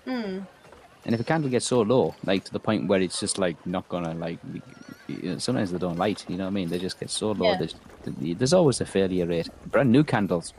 Hmm. 0.05 0.39
And 1.05 1.15
if 1.15 1.21
a 1.21 1.25
candle 1.25 1.51
gets 1.51 1.67
so 1.67 1.83
low, 1.83 2.15
like 2.25 2.45
to 2.45 2.53
the 2.53 2.61
point 2.61 2.89
where 2.89 3.01
it's 3.01 3.21
just 3.21 3.39
like 3.39 3.57
not 3.67 3.89
gonna 3.89 4.15
like, 4.15 4.39
you 4.53 4.61
know, 4.61 4.88
sometimes 5.39 5.71
they 5.73 5.79
don't 5.79 5.97
light. 5.99 6.25
You 6.29 6.37
know 6.37 6.45
what 6.45 6.51
I 6.51 6.55
mean? 6.55 6.69
They 6.69 6.79
just 6.79 6.99
get 7.01 7.11
so 7.11 7.33
low. 7.33 7.51
Yeah. 7.53 7.59
There's, 7.59 7.75
there's 8.39 8.53
always 8.53 8.81
a 8.81 8.87
failure 8.87 9.27
rate. 9.27 9.49
Brand 9.67 9.91
new 9.93 10.05
candles, 10.05 10.53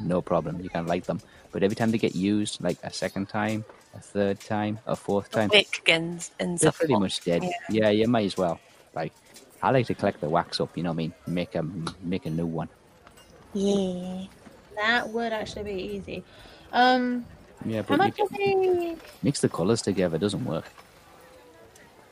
no 0.00 0.20
problem. 0.22 0.60
You 0.60 0.68
can 0.70 0.86
light 0.86 1.04
them. 1.04 1.20
But 1.52 1.62
every 1.62 1.76
time 1.76 1.90
they 1.90 1.98
get 1.98 2.14
used, 2.16 2.62
like 2.62 2.78
a 2.82 2.92
second 2.92 3.28
time, 3.28 3.64
a 3.94 4.00
third 4.00 4.40
time, 4.40 4.78
a 4.86 4.96
fourth 4.96 5.30
time, 5.30 5.50
Wick 5.52 5.82
ends, 5.86 6.30
ends 6.40 6.62
they're 6.62 6.72
pretty 6.72 6.96
much 6.96 7.22
dead. 7.24 7.42
yeah. 7.42 7.50
Yeah. 7.68 7.90
you 7.90 8.08
might 8.08 8.24
as 8.26 8.36
well. 8.36 8.58
Like, 8.94 9.12
I 9.62 9.70
like 9.70 9.86
to 9.88 9.94
collect 9.94 10.20
the 10.20 10.28
wax 10.30 10.60
up. 10.60 10.76
You 10.76 10.82
know 10.82 10.90
what 10.90 10.94
I 10.94 10.96
mean? 10.96 11.12
Make 11.26 11.54
a 11.54 11.62
make 12.02 12.24
a 12.26 12.30
new 12.30 12.46
one. 12.46 12.68
Yeah. 13.52 14.24
That 14.76 15.10
would 15.10 15.32
actually 15.32 15.64
be 15.74 15.82
easy. 15.96 16.24
Um, 16.72 17.26
Yeah, 17.66 17.82
how 17.82 17.88
but 17.88 17.98
much 17.98 18.18
you 18.18 18.26
can 18.28 18.38
they? 18.62 18.96
mix 19.22 19.40
the 19.40 19.48
colors 19.50 19.82
together. 19.82 20.16
Doesn't 20.16 20.44
work. 20.46 20.64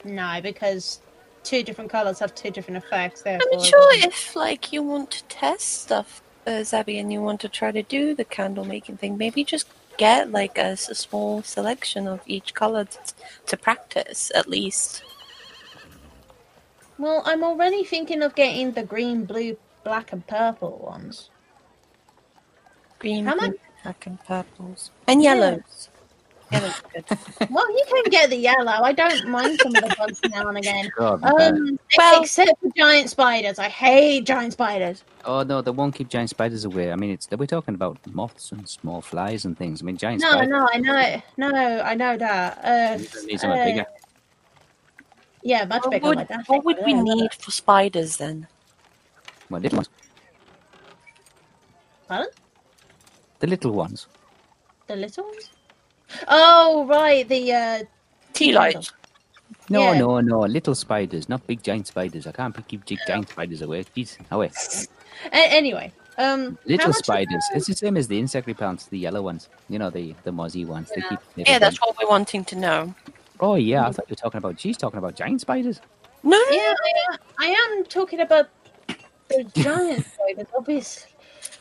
No, 0.04 0.40
because 0.42 1.00
two 1.44 1.62
different 1.62 1.90
colors 1.90 2.18
have 2.18 2.34
two 2.34 2.50
different 2.50 2.78
effects. 2.84 3.22
I'm 3.26 3.38
not 3.52 3.64
sure 3.64 3.94
if 4.04 4.34
like 4.36 4.72
you 4.72 4.82
want 4.82 5.10
to 5.12 5.24
test 5.24 5.82
stuff, 5.82 6.22
uh, 6.46 6.62
Zabby, 6.62 6.98
and 7.00 7.12
you 7.12 7.20
want 7.22 7.40
to 7.42 7.48
try 7.48 7.70
to 7.72 7.82
do 7.82 8.14
the 8.14 8.24
candle 8.24 8.64
making 8.64 8.96
thing. 8.96 9.16
Maybe 9.18 9.44
just 9.44 9.68
get 9.98 10.30
like 10.30 10.56
a 10.56 10.76
small 10.76 11.42
selection 11.42 12.08
of 12.08 12.20
each 12.26 12.54
color 12.54 12.84
t- 12.86 12.98
to 13.46 13.56
practice 13.56 14.32
at 14.34 14.48
least. 14.48 15.02
Well, 16.98 17.22
I'm 17.26 17.42
already 17.44 17.84
thinking 17.84 18.22
of 18.22 18.34
getting 18.34 18.72
the 18.72 18.82
green, 18.82 19.24
blue, 19.24 19.56
black, 19.84 20.12
and 20.12 20.26
purple 20.26 20.78
ones. 20.78 21.28
Green, 22.98 23.26
How 23.26 23.36
blue, 23.36 23.48
much- 23.48 23.56
black, 23.82 24.06
and 24.06 24.24
purples, 24.24 24.90
and 25.06 25.22
yellows. 25.22 25.89
Yellows 26.52 26.82
are 26.96 27.00
good. 27.02 27.50
well, 27.50 27.70
you 27.70 27.84
can 27.88 28.04
get 28.10 28.30
the 28.30 28.36
yellow. 28.36 28.72
I 28.82 28.92
don't 28.92 29.28
mind 29.28 29.58
some 29.62 29.74
of 29.74 29.82
the 29.82 29.94
bugs 29.98 30.20
now 30.30 30.48
and 30.48 30.58
again. 30.58 30.90
God, 30.98 31.22
Um, 31.24 31.78
Well- 31.96 32.22
except 32.22 32.58
for 32.60 32.70
giant 32.76 33.10
spiders. 33.10 33.58
I 33.58 33.68
hate 33.68 34.24
giant 34.26 34.52
spiders. 34.54 35.04
oh 35.24 35.42
no, 35.42 35.62
they 35.62 35.70
won't 35.70 35.94
keep 35.94 36.08
giant 36.08 36.30
spiders 36.30 36.64
away. 36.64 36.90
I 36.92 36.96
mean, 36.96 37.10
it's 37.10 37.28
we're 37.30 37.46
talking 37.46 37.74
about 37.74 37.98
moths 38.12 38.52
and 38.52 38.68
small 38.68 39.00
flies 39.00 39.44
and 39.44 39.56
things. 39.56 39.80
I 39.82 39.84
mean, 39.84 39.96
giant 39.96 40.22
No, 40.22 40.32
spiders. 40.32 40.48
no, 40.50 40.68
I 40.72 40.78
know, 40.78 41.22
no, 41.36 41.80
I 41.82 41.94
know 41.94 42.16
that. 42.16 42.58
Uh, 42.64 42.98
You 42.98 43.26
need 43.26 43.40
something 43.40 43.60
uh, 43.60 43.64
bigger. 43.64 43.86
Yeah, 45.42 45.64
much 45.64 45.82
What 45.82 45.90
bigger. 45.90 46.06
would, 46.08 46.16
like 46.18 46.28
that. 46.28 46.48
what 46.48 46.64
would 46.64 46.78
we 46.84 46.92
need 46.94 47.32
for 47.34 47.50
spiders 47.50 48.16
then? 48.18 48.46
Well, 49.48 49.60
little 49.60 49.76
ones. 49.78 49.88
Pardon? 52.08 52.28
The 53.38 53.46
little 53.46 53.72
ones. 53.72 54.06
The 54.86 54.96
little 54.96 55.24
ones? 55.24 55.50
Oh, 56.28 56.86
right. 56.86 57.28
The 57.28 57.52
uh, 57.52 57.82
Tea 58.32 58.52
lights. 58.52 58.92
No, 59.68 59.92
Yeah. 59.92 59.98
no, 59.98 60.20
no. 60.20 60.40
Little 60.40 60.74
spiders, 60.74 61.28
not 61.28 61.46
big 61.46 61.62
giant 61.62 61.86
spiders. 61.86 62.26
I 62.26 62.32
can't 62.32 62.56
keep 62.68 62.84
gi- 62.84 62.98
giant 63.06 63.28
spiders 63.28 63.62
away. 63.62 63.84
Jeez, 63.96 64.18
away. 64.30 64.50
a- 65.32 65.52
anyway. 65.52 65.92
Um, 66.18 66.58
Little 66.66 66.92
spiders. 66.92 67.44
It's 67.54 67.66
the 67.66 67.74
same 67.74 67.96
as 67.96 68.06
the 68.08 68.18
insect 68.18 68.46
repellents, 68.46 68.88
the 68.90 68.98
yellow 68.98 69.22
ones. 69.22 69.48
You 69.68 69.78
know, 69.78 69.88
the 69.90 70.14
the 70.24 70.30
mozzie 70.32 70.66
ones. 70.66 70.90
They 70.94 71.00
Yeah. 71.02 71.08
keep. 71.08 71.18
Yeah, 71.48 71.58
that's 71.58 71.80
what 71.80 71.96
we're 72.00 72.08
wanting 72.08 72.44
to 72.46 72.56
know. 72.56 72.94
Oh 73.38 73.54
yeah, 73.54 73.86
I 73.86 73.92
thought 73.92 74.04
you 74.08 74.12
were 74.12 74.16
talking 74.16 74.38
about. 74.38 74.60
She's 74.60 74.76
talking 74.76 74.98
about 74.98 75.14
giant 75.16 75.40
spiders. 75.40 75.80
No, 76.22 76.36
no, 76.36 76.50
Yeah, 76.50 76.74
I, 77.38 77.46
I 77.46 77.46
am 77.46 77.84
talking 77.84 78.20
about 78.20 78.48
the 79.28 79.44
giant 79.54 80.04
spiders, 80.14 80.48
obviously. 80.54 81.10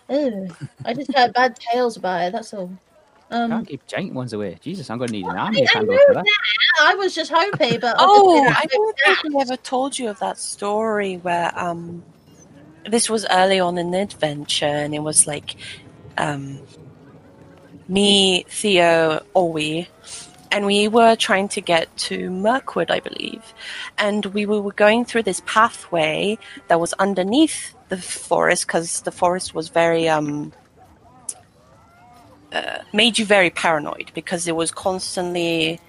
Ugh. 0.09 0.55
I 0.84 0.93
just 0.93 1.13
heard 1.15 1.31
bad 1.34 1.55
tales 1.55 1.95
about 1.95 2.21
it. 2.23 2.34
That's 2.34 2.53
all. 2.53 2.69
Um, 3.31 3.51
Can't 3.51 3.68
keep 3.68 3.85
giant 3.88 4.14
ones 4.14 4.34
away. 4.34 4.57
Jesus, 4.61 4.89
I'm 4.89 4.97
going 4.97 5.11
to 5.11 5.18
need 5.18 5.27
an 5.27 5.38
army 5.38 5.68
I, 5.68 5.72
I 5.73 5.80
candles 5.80 6.06
know 6.06 6.06
that. 6.07 6.26
that. 6.26 6.38
I 6.81 6.95
was 6.95 7.15
just 7.15 7.31
hoping, 7.34 7.80
but 7.80 7.95
Oh, 7.99 8.51
I 8.56 8.65
don't 8.68 8.97
that. 9.06 9.18
think 9.22 9.23
we 9.23 9.41
ever 9.41 9.57
told 9.57 9.99
you 9.99 10.10
of 10.10 10.19
that 10.19 10.39
story 10.39 11.18
where 11.18 11.51
um, 11.60 12.03
this 12.85 13.10
was 13.10 13.26
early 13.31 13.60
on 13.60 13.77
in 13.77 13.91
the 13.91 14.01
adventure, 14.01 14.65
and 14.65 14.95
it 14.95 14.99
was 15.03 15.27
like 15.27 15.56
um, 16.18 16.61
me, 17.88 18.45
Theo, 18.49 19.22
Olwe, 19.35 19.88
and 20.51 20.65
we 20.65 20.88
were 20.88 21.15
trying 21.15 21.49
to 21.49 21.61
get 21.61 21.95
to 21.97 22.30
Mirkwood, 22.31 22.91
I 22.91 22.99
believe, 23.01 23.53
and 23.97 24.26
we 24.27 24.45
were 24.45 24.72
going 24.73 25.06
through 25.06 25.23
this 25.23 25.41
pathway 25.45 26.38
that 26.69 26.80
was 26.80 26.93
underneath 26.93 27.76
the 27.89 27.97
forest 27.97 28.68
because 28.68 29.01
the 29.01 29.11
forest 29.11 29.53
was 29.53 29.69
very 29.69 30.10
um. 30.10 30.53
Uh, 32.51 32.80
made 32.93 33.19
you 33.19 33.26
very 33.26 33.51
paranoid 33.51 34.11
because 34.15 34.47
it 34.47 34.55
was 34.55 34.71
constantly 34.71 35.80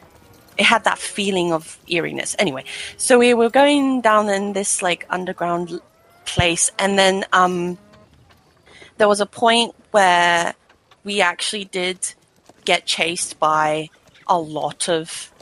it 0.59 0.65
had 0.65 0.85
that 0.85 0.99
feeling 0.99 1.55
of 1.55 1.79
eeriness. 1.89 2.37
Anyway, 2.39 2.65
so 2.99 3.19
we 3.19 3.33
were 3.33 3.49
going 3.49 4.03
down 4.03 4.29
in 4.29 4.53
this 4.53 4.83
like 4.83 5.07
underground 5.09 5.81
place, 6.27 6.71
and 6.79 6.99
then 6.99 7.25
um, 7.33 7.79
there 8.99 9.09
was 9.09 9.21
a 9.21 9.27
point 9.27 9.75
where 9.91 10.55
we 11.03 11.23
actually 11.23 11.65
did 11.65 12.15
get 12.67 12.85
chased 12.85 13.39
by 13.39 13.89
a 14.27 14.39
lot 14.39 14.87
of 14.87 15.33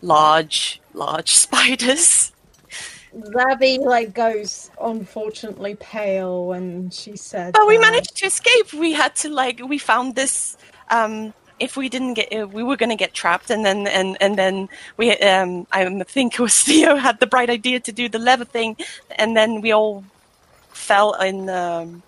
large 0.00 0.80
large 0.94 1.30
spiders. 1.44 2.32
Zabby 3.16 3.78
like 3.78 4.14
goes 4.14 4.70
unfortunately 4.80 5.74
pale 5.76 6.46
when 6.46 6.90
she 6.90 7.16
said. 7.16 7.52
But 7.52 7.66
we 7.66 7.76
that. 7.76 7.82
managed 7.82 8.16
to 8.16 8.26
escape. 8.26 8.72
We 8.72 8.92
had 8.92 9.14
to 9.16 9.28
like 9.28 9.60
we 9.66 9.78
found 9.78 10.14
this. 10.14 10.56
Um, 10.90 11.34
if 11.60 11.76
we 11.76 11.88
didn't 11.88 12.14
get, 12.14 12.50
we 12.50 12.62
were 12.62 12.76
going 12.76 12.90
to 12.90 12.96
get 12.96 13.14
trapped, 13.14 13.50
and 13.50 13.64
then 13.64 13.86
and 13.86 14.16
and 14.20 14.36
then 14.36 14.68
we. 14.96 15.12
Um, 15.18 15.66
I 15.72 15.84
think 16.04 16.34
it 16.34 16.40
was 16.40 16.58
Theo 16.62 16.96
had 16.96 17.20
the 17.20 17.26
bright 17.26 17.50
idea 17.50 17.80
to 17.80 17.92
do 17.92 18.08
the 18.08 18.18
lever 18.18 18.44
thing, 18.44 18.76
and 19.16 19.36
then 19.36 19.60
we 19.60 19.72
all 19.72 20.04
fell 20.70 21.12
in 21.14 21.48
um, 21.50 22.02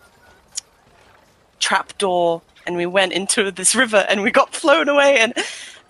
trap 1.60 1.96
door, 1.98 2.42
and 2.66 2.76
we 2.76 2.86
went 2.86 3.12
into 3.12 3.50
this 3.50 3.74
river, 3.74 4.06
and 4.08 4.22
we 4.22 4.30
got 4.30 4.54
flown 4.62 4.88
away, 4.88 5.18
and 5.18 5.34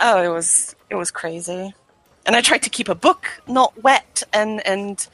oh, 0.01 0.23
it 0.23 0.29
was 0.29 0.75
it 0.91 0.97
was 0.97 1.11
crazy. 1.11 1.73
And 2.27 2.35
I 2.37 2.41
tried 2.41 2.63
to 2.63 2.71
keep 2.71 2.89
a 2.89 2.95
book 2.95 3.43
not 3.47 3.83
wet, 3.83 4.23
and 4.33 4.67
and 4.67 5.07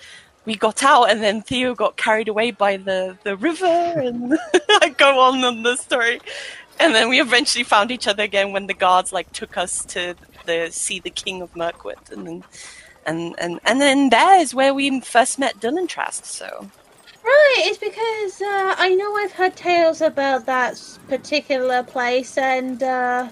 we 0.44 0.54
got 0.54 0.82
out, 0.82 1.10
and 1.10 1.22
then 1.22 1.42
Theo 1.42 1.74
got 1.74 1.96
carried 1.96 2.28
away 2.28 2.50
by 2.50 2.76
the 2.76 3.16
the 3.24 3.36
river, 3.36 3.66
and 3.66 4.38
I 4.82 4.90
go 4.90 5.20
on 5.20 5.44
on 5.44 5.62
the 5.62 5.76
story. 5.76 6.20
And 6.78 6.94
then 6.94 7.10
we 7.10 7.20
eventually 7.20 7.64
found 7.64 7.90
each 7.90 8.08
other 8.08 8.22
again 8.22 8.52
when 8.52 8.66
the 8.66 8.74
guards 8.74 9.12
like 9.12 9.32
took 9.32 9.58
us 9.58 9.84
to 9.86 10.14
the 10.46 10.68
see 10.70 10.98
the 10.98 11.10
king 11.10 11.42
of 11.42 11.54
Mirkwood, 11.54 11.98
and 12.10 12.26
then 12.26 12.44
and 13.04 13.34
and 13.38 13.60
and 13.64 13.80
then 13.80 14.10
there 14.10 14.40
is 14.40 14.54
where 14.54 14.72
we 14.72 15.00
first 15.00 15.38
met 15.38 15.60
Dylan 15.60 15.88
Trask. 15.88 16.24
So 16.24 16.70
Right, 17.22 17.64
it's 17.66 17.76
because 17.76 18.40
uh, 18.40 18.74
I 18.78 18.94
know 18.94 19.14
I've 19.14 19.32
heard 19.32 19.54
tales 19.54 20.00
about 20.00 20.46
that 20.46 20.80
particular 21.06 21.82
place, 21.82 22.38
and 22.38 22.82
uh, 22.82 23.28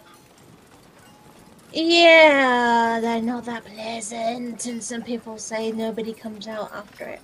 yeah, 1.73 2.99
they're 3.01 3.23
not 3.23 3.45
that 3.47 3.65
pleasant, 3.65 4.66
and 4.66 4.82
some 4.82 5.03
people 5.03 5.39
say 5.39 5.70
nobody 5.73 6.12
comes 6.12 6.49
out 6.49 6.73
after 6.73 7.05
it. 7.05 7.20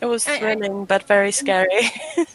it 0.00 0.06
was 0.06 0.26
I- 0.28 0.34
I- 0.34 0.38
thrilling 0.38 0.84
but 0.84 1.02
very 1.04 1.32
scary. 1.32 1.90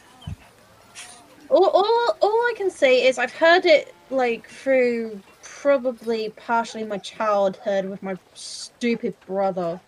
All, 1.50 1.66
all, 1.70 2.18
all 2.20 2.30
I 2.32 2.54
can 2.58 2.72
say 2.72 3.06
is 3.06 3.20
I've 3.20 3.34
heard 3.34 3.68
it 3.68 3.94
like 4.10 4.50
through 4.50 5.22
probably 5.44 6.30
partially 6.36 6.84
my 6.84 6.98
childhood 6.98 7.86
with 7.86 8.02
my 8.02 8.18
stupid 8.34 9.14
brother. 9.28 9.80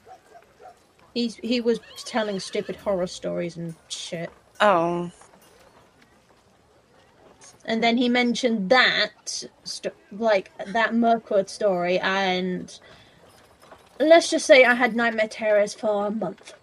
He's 1.16 1.38
he 1.38 1.62
was 1.62 1.80
telling 2.06 2.40
stupid 2.40 2.76
horror 2.76 3.08
stories 3.08 3.58
and 3.58 3.74
shit. 3.88 4.30
oh, 4.62 5.10
and 7.66 7.84
then 7.84 7.98
he 7.98 8.10
mentioned 8.10 8.70
that 8.70 9.46
st- 9.64 9.94
like 10.12 10.52
that 10.68 10.94
Mirkwood 10.94 11.50
story 11.50 12.00
and 12.00 12.80
let's 14.00 14.30
just 14.30 14.46
say 14.46 14.64
I 14.66 14.74
had 14.76 14.96
nightmare 14.96 15.28
terrors 15.28 15.74
for 15.74 16.08
a 16.08 16.12
month 16.12 16.54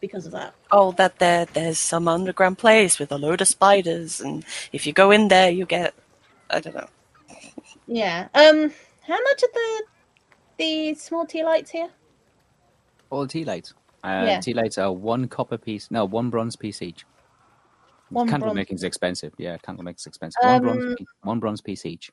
because 0.00 0.26
of 0.26 0.32
that. 0.32 0.54
oh, 0.70 0.92
that 0.92 1.18
there 1.18 1.46
there's 1.46 1.78
some 1.78 2.06
underground 2.08 2.58
place 2.58 2.98
with 2.98 3.10
a 3.12 3.18
load 3.18 3.40
of 3.40 3.48
spiders, 3.48 4.20
and 4.20 4.44
if 4.72 4.86
you 4.86 4.92
go 4.92 5.10
in 5.10 5.28
there, 5.28 5.50
you 5.50 5.66
get 5.66 5.94
I 6.50 6.60
don't 6.60 6.74
know. 6.74 6.88
Yeah. 7.86 8.28
Um 8.34 8.72
how 9.06 9.20
much 9.22 9.42
are 9.42 9.52
the 9.54 9.82
the 10.58 10.94
small 10.94 11.26
tea 11.26 11.44
lights 11.44 11.70
here? 11.70 11.90
All 13.10 13.26
tea 13.26 13.44
lights. 13.44 13.74
Uh, 14.04 14.24
Yeah. 14.26 14.40
Tea 14.40 14.54
lights 14.54 14.78
are 14.78 14.92
one 14.92 15.28
copper 15.28 15.58
piece. 15.58 15.90
No, 15.90 16.04
one 16.04 16.30
bronze 16.30 16.56
piece 16.56 16.82
each. 16.82 17.04
One 18.10 18.28
candle 18.28 18.46
bronze- 18.48 18.56
making's 18.56 18.82
expensive. 18.84 19.32
Yeah, 19.38 19.56
candle 19.58 19.84
making's 19.84 20.06
expensive. 20.06 20.38
One 20.42 20.54
Um, 20.54 20.62
bronze, 20.62 20.94
piece, 20.96 21.06
one 21.22 21.40
bronze 21.40 21.60
piece 21.60 21.86
each. 21.86 22.10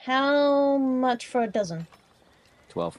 How 0.00 0.76
much 0.78 1.26
for 1.26 1.42
a 1.42 1.46
dozen? 1.46 1.86
Twelve. 2.68 2.98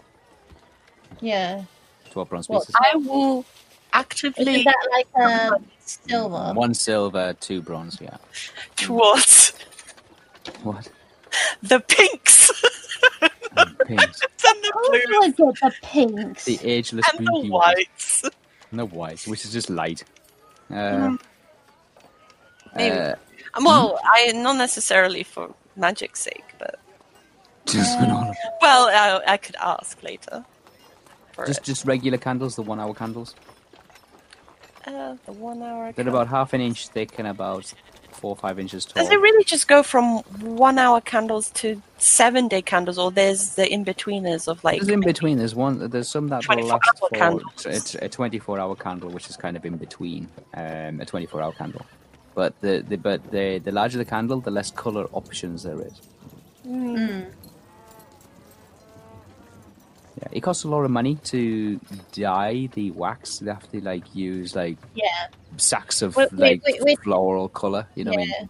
Yeah. 1.21 1.63
Twelve 2.09 2.29
bronze 2.29 2.47
Well, 2.49 2.59
pieces. 2.61 2.75
I 2.79 2.95
will 2.95 3.45
actively 3.93 4.61
Isn't 4.61 4.65
that 4.65 4.87
like 4.91 5.07
um 5.53 5.65
silver? 5.79 6.53
One 6.53 6.73
silver, 6.73 7.33
two 7.39 7.61
bronze. 7.61 7.97
Yeah. 8.01 8.17
towards 8.75 9.53
What? 10.63 10.89
the 11.61 11.79
pinks 11.81 12.51
And 13.55 13.77
pinks. 13.85 14.21
and 14.47 14.63
the 14.63 14.71
Oh 14.75 14.89
blues 14.89 15.19
my 15.19 15.29
god, 15.31 15.55
the 15.61 15.73
pinks. 15.81 16.45
The 16.45 16.59
ageless 16.63 17.05
and 17.09 17.27
the 17.27 17.31
booty 17.31 17.49
whites. 17.49 18.23
And 18.71 18.79
the 18.79 18.85
whites, 18.85 19.27
which 19.27 19.43
is 19.45 19.51
just 19.51 19.69
light. 19.69 20.03
Uh, 20.69 20.73
Mhm. 20.73 21.19
Maybe. 22.75 22.95
uh, 22.95 23.15
Well, 23.61 23.99
I 24.03 24.31
not 24.33 24.57
necessarily 24.57 25.23
for 25.23 25.53
magic's 25.75 26.19
sake, 26.21 26.45
but 26.59 26.79
just, 27.65 27.99
well, 27.99 28.89
I, 28.89 29.21
I 29.27 29.37
could 29.37 29.55
ask 29.61 30.01
later. 30.03 30.45
Just 31.45 31.59
it. 31.59 31.65
just 31.65 31.85
regular 31.85 32.17
candles, 32.17 32.55
the 32.55 32.63
one 32.63 32.79
hour 32.79 32.93
candles. 32.93 33.35
Uh, 34.85 35.15
the 35.25 35.33
one 35.33 35.61
hour. 35.61 35.91
They're 35.91 36.05
count. 36.05 36.07
about 36.09 36.27
half 36.27 36.53
an 36.53 36.61
inch 36.61 36.87
thick 36.89 37.19
and 37.19 37.27
about 37.27 37.71
four 38.11 38.31
or 38.31 38.35
five 38.35 38.59
inches 38.59 38.85
tall. 38.85 39.03
Does 39.03 39.11
it 39.11 39.19
really 39.19 39.43
just 39.43 39.67
go 39.67 39.83
from 39.83 40.19
one 40.41 40.77
hour 40.79 40.99
candles 40.99 41.51
to 41.51 41.81
seven 41.97 42.47
day 42.47 42.61
candles, 42.61 42.97
or 42.97 43.11
there's 43.11 43.55
the 43.55 43.71
in 43.71 43.85
betweeners 43.85 44.47
of 44.47 44.63
like? 44.63 44.79
There's 44.79 44.89
in 44.89 45.01
between. 45.01 45.37
There's 45.37 45.55
one. 45.55 45.89
There's 45.89 46.09
some 46.09 46.27
that 46.29 46.37
will 46.47 46.55
24 46.55 46.69
last 46.71 46.99
for 46.99 47.09
candles. 47.09 47.65
it's 47.65 47.95
a 47.95 48.09
24 48.09 48.59
hour 48.59 48.75
candle, 48.75 49.09
which 49.09 49.29
is 49.29 49.37
kind 49.37 49.55
of 49.55 49.65
in 49.65 49.77
between 49.77 50.27
um, 50.55 50.99
a 50.99 51.05
24 51.05 51.41
hour 51.41 51.51
candle. 51.53 51.85
But 52.39 52.53
the, 52.61 52.73
the 52.87 52.95
but 52.97 53.19
the 53.31 53.59
the 53.59 53.71
larger 53.79 53.97
the 53.97 54.05
candle, 54.05 54.39
the 54.39 54.49
less 54.59 54.71
color 54.71 55.05
options 55.11 55.63
there 55.63 55.81
is. 55.89 55.95
Mm. 56.65 57.25
Yeah, 60.21 60.27
it 60.31 60.39
costs 60.41 60.63
a 60.63 60.69
lot 60.69 60.83
of 60.83 60.91
money 60.91 61.15
to 61.31 61.79
dye 62.13 62.69
the 62.73 62.91
wax. 62.91 63.39
They 63.39 63.51
have 63.51 63.69
to 63.71 63.81
like 63.81 64.05
use 64.15 64.55
like 64.55 64.77
Yeah. 64.95 65.27
sacks 65.57 66.01
of 66.01 66.15
Wait, 66.15 66.31
wait, 66.31 66.39
like 66.39 66.63
wait, 66.65 66.81
wait. 66.83 66.99
floral 67.01 67.49
color. 67.49 67.87
You 67.95 68.05
know 68.05 68.11
what 68.11 68.19
I 68.21 68.23
yeah. 68.23 68.39
mean? 68.39 68.49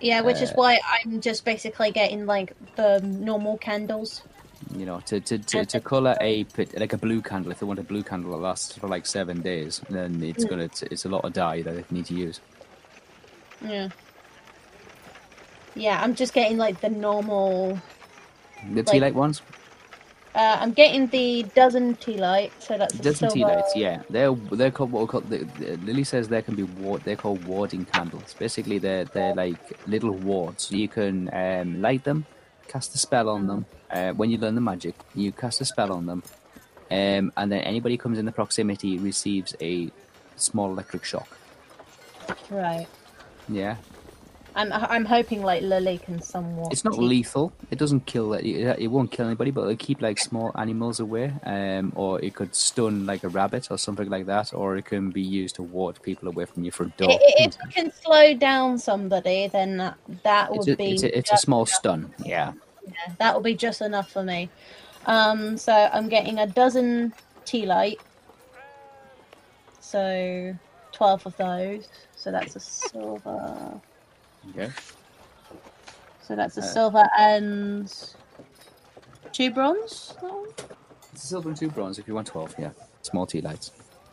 Yeah, 0.00 0.20
which 0.22 0.40
is 0.40 0.50
Uh, 0.52 0.54
why 0.60 0.80
I'm 0.94 1.20
just 1.20 1.44
basically 1.44 1.90
getting 1.90 2.24
like 2.24 2.54
the 2.76 3.00
normal 3.02 3.58
candles. 3.58 4.22
You 4.74 4.86
know, 4.86 5.00
to 5.06 5.20
to, 5.20 5.38
to, 5.38 5.66
to 5.66 5.80
color 5.80 6.16
a 6.20 6.46
like 6.76 6.94
a 6.94 6.98
blue 6.98 7.20
candle. 7.20 7.52
If 7.52 7.58
they 7.60 7.66
want 7.66 7.78
a 7.78 7.88
blue 7.92 8.02
candle 8.02 8.30
that 8.32 8.38
lasts 8.48 8.72
for 8.78 8.88
like 8.88 9.04
seven 9.04 9.42
days, 9.42 9.82
then 9.90 10.22
it's 10.22 10.44
Mm. 10.44 10.50
gonna 10.50 10.68
it's 10.94 11.04
a 11.04 11.08
lot 11.10 11.24
of 11.26 11.32
dye 11.34 11.60
that 11.62 11.74
they 11.76 11.84
need 11.94 12.06
to 12.06 12.14
use. 12.14 12.40
Yeah. 13.64 13.88
Yeah, 15.74 16.00
I'm 16.02 16.14
just 16.14 16.32
getting 16.34 16.58
like 16.58 16.80
the 16.80 16.88
normal. 16.90 17.78
The 18.72 18.82
tea 18.82 18.92
Like- 18.94 19.00
light 19.02 19.14
ones, 19.14 19.42
Uh, 20.34 20.56
I'm 20.60 20.72
getting 20.72 21.06
the 21.08 21.42
dozen 21.54 21.94
tea 21.96 22.16
light, 22.18 22.52
so 22.60 22.76
that's 22.78 22.94
the 22.94 23.02
dozen 23.02 23.30
tea 23.30 23.44
lights. 23.44 23.72
Yeah, 23.74 24.02
they're 24.10 24.34
they're 24.52 24.70
called 24.70 24.92
what 24.92 25.00
we 25.02 25.06
call. 25.08 25.20
The, 25.22 25.38
the, 25.58 25.76
Lily 25.78 26.04
says 26.04 26.28
they 26.28 26.42
can 26.42 26.54
be 26.54 26.62
ward. 26.62 27.02
They're 27.02 27.16
called 27.16 27.44
warding 27.44 27.84
candles. 27.86 28.34
Basically, 28.38 28.78
they're 28.78 29.04
they're 29.06 29.34
like 29.34 29.58
little 29.88 30.12
wards. 30.12 30.70
You 30.70 30.86
can 30.86 31.28
um, 31.32 31.80
light 31.80 32.04
them, 32.04 32.26
cast 32.68 32.94
a 32.94 32.98
spell 32.98 33.28
on 33.28 33.46
them. 33.48 33.66
Uh, 33.90 34.12
when 34.12 34.30
you 34.30 34.38
learn 34.38 34.54
the 34.54 34.60
magic, 34.60 34.94
you 35.14 35.32
cast 35.32 35.60
a 35.60 35.64
spell 35.64 35.90
on 35.92 36.06
them, 36.06 36.22
um, 36.90 37.32
and 37.36 37.50
then 37.50 37.62
anybody 37.62 37.94
who 37.96 38.02
comes 38.02 38.18
in 38.18 38.26
the 38.26 38.32
proximity 38.32 38.98
receives 38.98 39.56
a 39.60 39.90
small 40.36 40.70
electric 40.70 41.04
shock. 41.04 41.28
Right. 42.50 42.86
Yeah, 43.48 43.76
I'm 44.54 44.72
I'm 44.72 45.04
hoping 45.04 45.42
like 45.42 45.62
Lily 45.62 45.98
can 45.98 46.20
somewhat. 46.20 46.72
it's 46.72 46.84
not 46.84 46.94
keep- 46.94 47.02
lethal. 47.02 47.52
It 47.70 47.78
doesn't 47.78 48.06
kill. 48.06 48.34
It, 48.34 48.44
it 48.44 48.88
won't 48.88 49.10
kill 49.10 49.26
anybody, 49.26 49.50
but 49.50 49.62
it'll 49.62 49.76
keep 49.76 50.02
like 50.02 50.18
small 50.18 50.52
animals 50.56 51.00
away. 51.00 51.32
Um, 51.44 51.92
or 51.96 52.20
it 52.20 52.34
could 52.34 52.54
stun 52.54 53.06
like 53.06 53.24
a 53.24 53.28
rabbit 53.28 53.70
or 53.70 53.78
something 53.78 54.08
like 54.08 54.26
that. 54.26 54.52
Or 54.52 54.76
it 54.76 54.84
can 54.86 55.10
be 55.10 55.22
used 55.22 55.54
to 55.56 55.62
ward 55.62 56.00
people 56.02 56.28
away 56.28 56.44
from 56.46 56.64
your 56.64 56.72
front 56.72 56.96
door. 56.96 57.08
If 57.10 57.20
it 57.22 57.56
can 57.74 57.92
slow 57.92 58.34
down 58.34 58.78
somebody, 58.78 59.48
then 59.48 59.76
that, 59.78 59.96
that 60.24 60.50
would 60.50 60.60
It's 60.60 60.68
a, 60.68 60.76
be 60.76 60.90
it's, 60.92 61.02
a, 61.04 61.18
it's 61.18 61.32
a 61.32 61.36
small 61.36 61.60
enough. 61.60 61.68
stun. 61.70 62.14
Yeah. 62.24 62.52
Yeah, 62.86 63.14
that 63.18 63.34
will 63.34 63.42
be 63.42 63.54
just 63.54 63.80
enough 63.82 64.10
for 64.10 64.22
me. 64.24 64.50
Um, 65.06 65.56
so 65.56 65.72
I'm 65.92 66.08
getting 66.08 66.38
a 66.38 66.46
dozen 66.46 67.12
tea 67.44 67.66
light. 67.66 68.00
So 69.80 70.54
twelve 70.92 71.24
of 71.26 71.36
those. 71.36 71.86
So 72.18 72.32
that's 72.32 72.56
a 72.56 72.60
silver. 72.60 73.80
Okay. 74.50 74.70
So 76.20 76.34
that's 76.36 76.58
a 76.58 76.60
Uh, 76.60 76.64
silver 76.64 77.08
and 77.16 77.92
two 79.32 79.50
bronze. 79.52 80.14
It's 81.12 81.24
a 81.24 81.26
silver 81.26 81.50
and 81.50 81.58
two 81.58 81.70
bronze 81.70 81.98
if 81.98 82.08
you 82.08 82.14
want 82.14 82.26
twelve. 82.26 82.54
Yeah. 82.58 82.72
Small 83.02 83.24
tea 83.26 83.40
lights. 83.40 83.70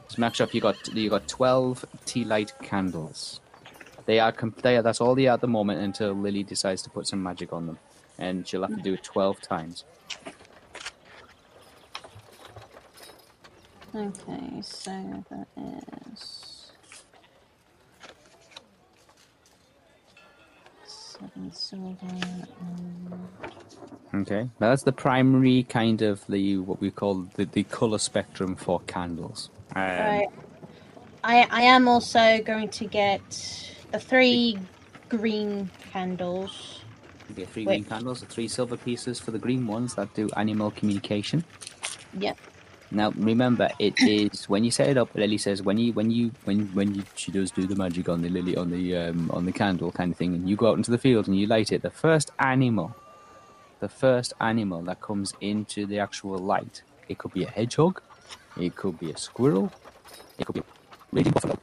Just 0.07 0.19
make 0.19 0.35
sure 0.35 0.47
you 0.53 0.61
got 0.61 0.87
you 0.93 1.09
got 1.09 1.27
twelve 1.27 1.83
tea 2.05 2.23
light 2.23 2.53
candles. 2.61 3.41
They 4.05 4.19
are 4.19 4.31
com- 4.31 4.55
they 4.61 4.77
are, 4.77 4.83
that's 4.83 5.01
all 5.01 5.15
they 5.15 5.25
are 5.27 5.33
at 5.33 5.41
the 5.41 5.47
moment 5.47 5.81
until 5.81 6.13
Lily 6.13 6.43
decides 6.43 6.83
to 6.83 6.91
put 6.91 7.07
some 7.07 7.23
magic 7.23 7.51
on 7.51 7.65
them, 7.65 7.79
and 8.19 8.47
she'll 8.47 8.61
have 8.61 8.75
to 8.75 8.83
do 8.83 8.93
it 8.93 9.03
twelve 9.03 9.41
times. 9.41 9.83
Okay, 13.95 14.61
so 14.61 14.91
that 15.31 15.47
is 15.57 16.54
seven 21.19 21.51
silver. 21.51 21.95
Um, 22.61 23.29
Okay, 24.13 24.49
now 24.59 24.69
that's 24.69 24.83
the 24.83 24.93
primary 24.93 25.63
kind 25.63 26.01
of 26.01 26.25
the 26.27 26.57
what 26.57 26.79
we 26.79 26.89
call 26.89 27.27
the, 27.35 27.45
the 27.45 27.63
color 27.63 27.97
spectrum 27.97 28.55
for 28.55 28.79
candles. 28.81 29.49
Um, 29.75 29.81
right. 29.81 30.27
I 31.23 31.47
I 31.51 31.61
am 31.63 31.87
also 31.87 32.41
going 32.43 32.69
to 32.69 32.85
get 32.85 33.21
the 33.91 33.99
three 33.99 34.57
green 35.09 35.69
candles. 35.91 36.81
get 37.35 37.49
three 37.49 37.65
Wait. 37.65 37.75
green 37.75 37.83
candles, 37.83 38.21
the 38.21 38.25
three 38.27 38.47
silver 38.47 38.77
pieces 38.77 39.19
for 39.19 39.31
the 39.31 39.39
green 39.39 39.67
ones 39.67 39.95
that 39.95 40.13
do 40.13 40.29
animal 40.37 40.71
communication. 40.71 41.43
Yep. 42.17 42.37
Now 42.91 43.11
remember, 43.11 43.69
it 43.79 43.95
is 44.03 44.49
when 44.49 44.63
you 44.63 44.71
set 44.71 44.89
it 44.89 44.97
up. 44.97 45.13
Lily 45.15 45.37
says 45.37 45.61
when 45.63 45.77
you 45.77 45.93
when 45.93 46.11
you 46.11 46.31
when 46.45 46.67
when 46.73 46.95
you, 46.95 47.03
she 47.15 47.31
does 47.31 47.51
do 47.51 47.67
the 47.67 47.75
magic 47.75 48.09
on 48.09 48.21
the 48.21 48.29
lily 48.29 48.57
on 48.57 48.71
the 48.71 48.95
um, 48.97 49.31
on 49.31 49.45
the 49.45 49.53
candle 49.53 49.91
kind 49.91 50.11
of 50.11 50.17
thing, 50.17 50.35
and 50.35 50.49
you 50.49 50.55
go 50.55 50.71
out 50.71 50.77
into 50.77 50.91
the 50.91 50.97
field 50.97 51.27
and 51.27 51.37
you 51.39 51.47
light 51.47 51.71
it. 51.71 51.83
The 51.83 51.91
first 51.91 52.31
animal, 52.39 52.97
the 53.79 53.89
first 53.89 54.33
animal 54.41 54.83
that 54.83 55.01
comes 55.01 55.33
into 55.41 55.85
the 55.87 55.99
actual 55.99 56.39
light, 56.39 56.83
it 57.09 57.19
could 57.19 57.33
be 57.33 57.43
a 57.45 57.49
hedgehog, 57.51 58.01
it 58.57 58.75
could 58.75 58.99
be 58.99 59.11
a 59.11 59.17
squirrel, 59.17 59.73
it 60.39 60.45
could 60.45 60.55
be 60.55 60.61
a 60.61 60.65
raging 61.13 61.33
buffalo. 61.33 61.59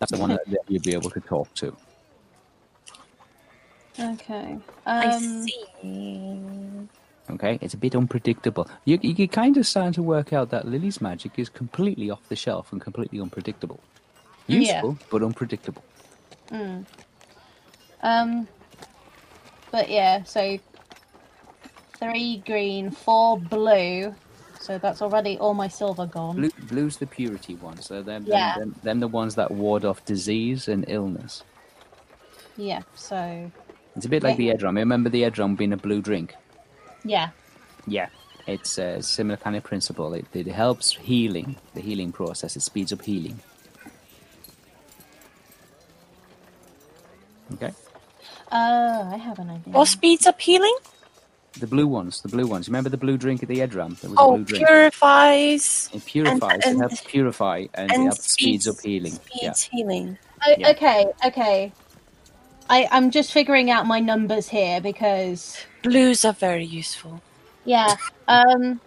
That's 0.00 0.12
the 0.12 0.18
one 0.18 0.32
that 0.32 0.42
that 0.46 0.60
you'll 0.68 0.82
be 0.82 0.94
able 0.94 1.10
to 1.10 1.20
talk 1.20 1.54
to. 1.56 1.76
Okay. 4.00 4.58
I 4.86 5.10
Um, 5.10 5.52
see. 5.82 6.88
Okay, 7.30 7.58
it's 7.60 7.74
a 7.74 7.76
bit 7.76 7.94
unpredictable. 7.94 8.68
You 8.84 8.98
you 9.02 9.14
can 9.14 9.28
kind 9.28 9.56
of 9.56 9.66
starting 9.66 9.92
to 9.94 10.02
work 10.02 10.32
out 10.32 10.50
that 10.50 10.66
Lily's 10.66 11.00
magic 11.00 11.38
is 11.38 11.48
completely 11.48 12.10
off 12.10 12.26
the 12.28 12.36
shelf 12.36 12.72
and 12.72 12.80
completely 12.80 13.20
unpredictable. 13.20 13.80
Yeah. 14.46 14.58
Useful, 14.60 14.98
but 15.10 15.22
unpredictable. 15.22 15.82
mm. 16.50 16.86
Um. 18.02 18.48
But 19.70 19.90
yeah, 19.90 20.22
so 20.22 20.58
three 22.00 22.38
green, 22.46 22.90
four 22.90 23.38
blue. 23.38 24.14
So 24.60 24.78
that's 24.78 25.02
already 25.02 25.36
all 25.38 25.54
my 25.54 25.68
silver 25.68 26.06
gone. 26.06 26.36
Blue, 26.36 26.50
blue's 26.68 26.96
the 26.96 27.06
purity 27.06 27.54
one, 27.56 27.80
so 27.80 28.02
them, 28.02 28.24
Yeah. 28.26 28.54
them, 28.58 28.70
them, 28.70 28.80
them 28.82 29.00
the 29.00 29.08
ones 29.08 29.34
that 29.36 29.50
ward 29.50 29.84
off 29.84 30.04
disease 30.04 30.66
and 30.68 30.84
illness. 30.88 31.42
Yeah. 32.56 32.82
So 32.94 33.50
It's 33.94 34.06
a 34.06 34.08
bit 34.08 34.22
like 34.22 34.36
the 34.36 34.48
Edron. 34.48 34.74
Remember 34.76 35.08
the 35.10 35.22
Edron 35.22 35.56
being 35.56 35.72
a 35.72 35.76
blue 35.76 36.00
drink? 36.02 36.34
Yeah. 37.04 37.30
Yeah. 37.86 38.08
It's 38.46 38.78
a 38.78 39.02
similar 39.02 39.36
kind 39.36 39.56
of 39.56 39.62
principle. 39.64 40.14
It, 40.14 40.26
it 40.32 40.46
helps 40.46 40.94
healing, 40.94 41.56
the 41.74 41.80
healing 41.82 42.12
process. 42.12 42.56
It 42.56 42.62
speeds 42.62 42.92
up 42.92 43.02
healing. 43.02 43.40
Okay. 47.54 47.72
Uh, 48.50 49.10
I 49.12 49.16
have 49.16 49.38
an 49.38 49.50
idea. 49.50 49.72
What 49.74 49.86
speeds 49.88 50.26
up 50.26 50.40
healing? 50.40 50.74
The 51.58 51.66
blue 51.66 51.86
ones, 51.86 52.20
the 52.22 52.28
blue 52.28 52.46
ones. 52.46 52.68
Remember 52.68 52.88
the 52.90 52.96
blue 52.96 53.16
drink 53.18 53.42
at 53.42 53.48
the 53.48 53.58
Edram? 53.58 53.98
There 54.00 54.10
was 54.10 54.18
a 54.18 54.22
Oh, 54.22 54.34
blue 54.36 54.44
drink. 54.44 54.66
purifies. 54.66 55.90
It 55.92 56.04
purifies. 56.04 56.60
and- 56.64 56.76
it 56.76 56.78
helps 56.78 57.00
purify 57.02 57.66
and, 57.74 57.90
it 57.90 57.98
helps 58.00 58.30
speeds, 58.30 58.64
speeds- 58.64 58.68
up 58.68 58.84
healing. 58.84 59.12
Yeah. 59.34 59.52
Speeds 59.52 59.62
healing. 59.72 60.18
O- 60.46 60.54
Yeah. 60.56 60.68
Okay. 60.70 61.06
Okay. 61.26 61.72
I 62.68 62.88
I'm 62.90 63.10
just 63.10 63.32
figuring 63.32 63.70
out 63.70 63.86
my 63.86 64.00
numbers 64.00 64.48
here 64.48 64.80
because 64.80 65.56
Blues 65.82 66.24
are 66.24 66.32
very 66.32 66.64
useful. 66.64 67.22
Yeah. 67.64 67.96
Um. 68.26 68.80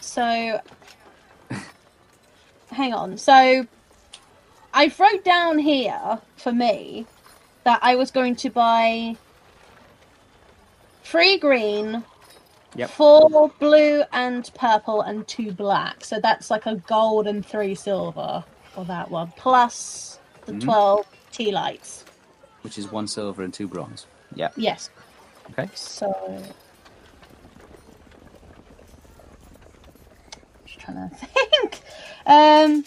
so, 0.00 0.60
hang 2.70 2.92
on. 2.94 3.16
So, 3.18 3.66
I 4.74 4.92
wrote 4.98 5.24
down 5.24 5.58
here 5.58 6.18
for 6.36 6.52
me 6.52 7.06
that 7.64 7.78
I 7.82 7.96
was 7.96 8.10
going 8.10 8.36
to 8.36 8.50
buy 8.50 9.16
three 11.04 11.38
green, 11.38 12.04
Yep. 12.74 12.90
four 12.90 13.50
blue 13.58 14.02
and 14.12 14.50
purple, 14.54 15.02
and 15.02 15.26
two 15.26 15.52
black. 15.52 16.04
So 16.04 16.20
that's 16.20 16.50
like 16.50 16.66
a 16.66 16.76
gold 16.76 17.26
and 17.26 17.44
three 17.44 17.74
silver 17.74 18.44
for 18.72 18.84
that 18.86 19.10
one, 19.10 19.32
plus 19.36 20.18
the 20.46 20.52
Mhm. 20.52 20.60
twelve 20.62 21.06
tea 21.30 21.52
lights. 21.52 22.04
Which 22.62 22.78
is 22.78 22.90
one 22.90 23.06
silver 23.08 23.42
and 23.42 23.52
two 23.52 23.66
bronze. 23.68 24.06
Yeah. 24.34 24.50
Yes. 24.56 24.88
Okay. 25.50 25.68
So. 25.74 26.42
Just 30.66 30.78
trying 30.80 31.08
to 31.10 31.16
think. 31.26 31.80
Um. 32.26 32.84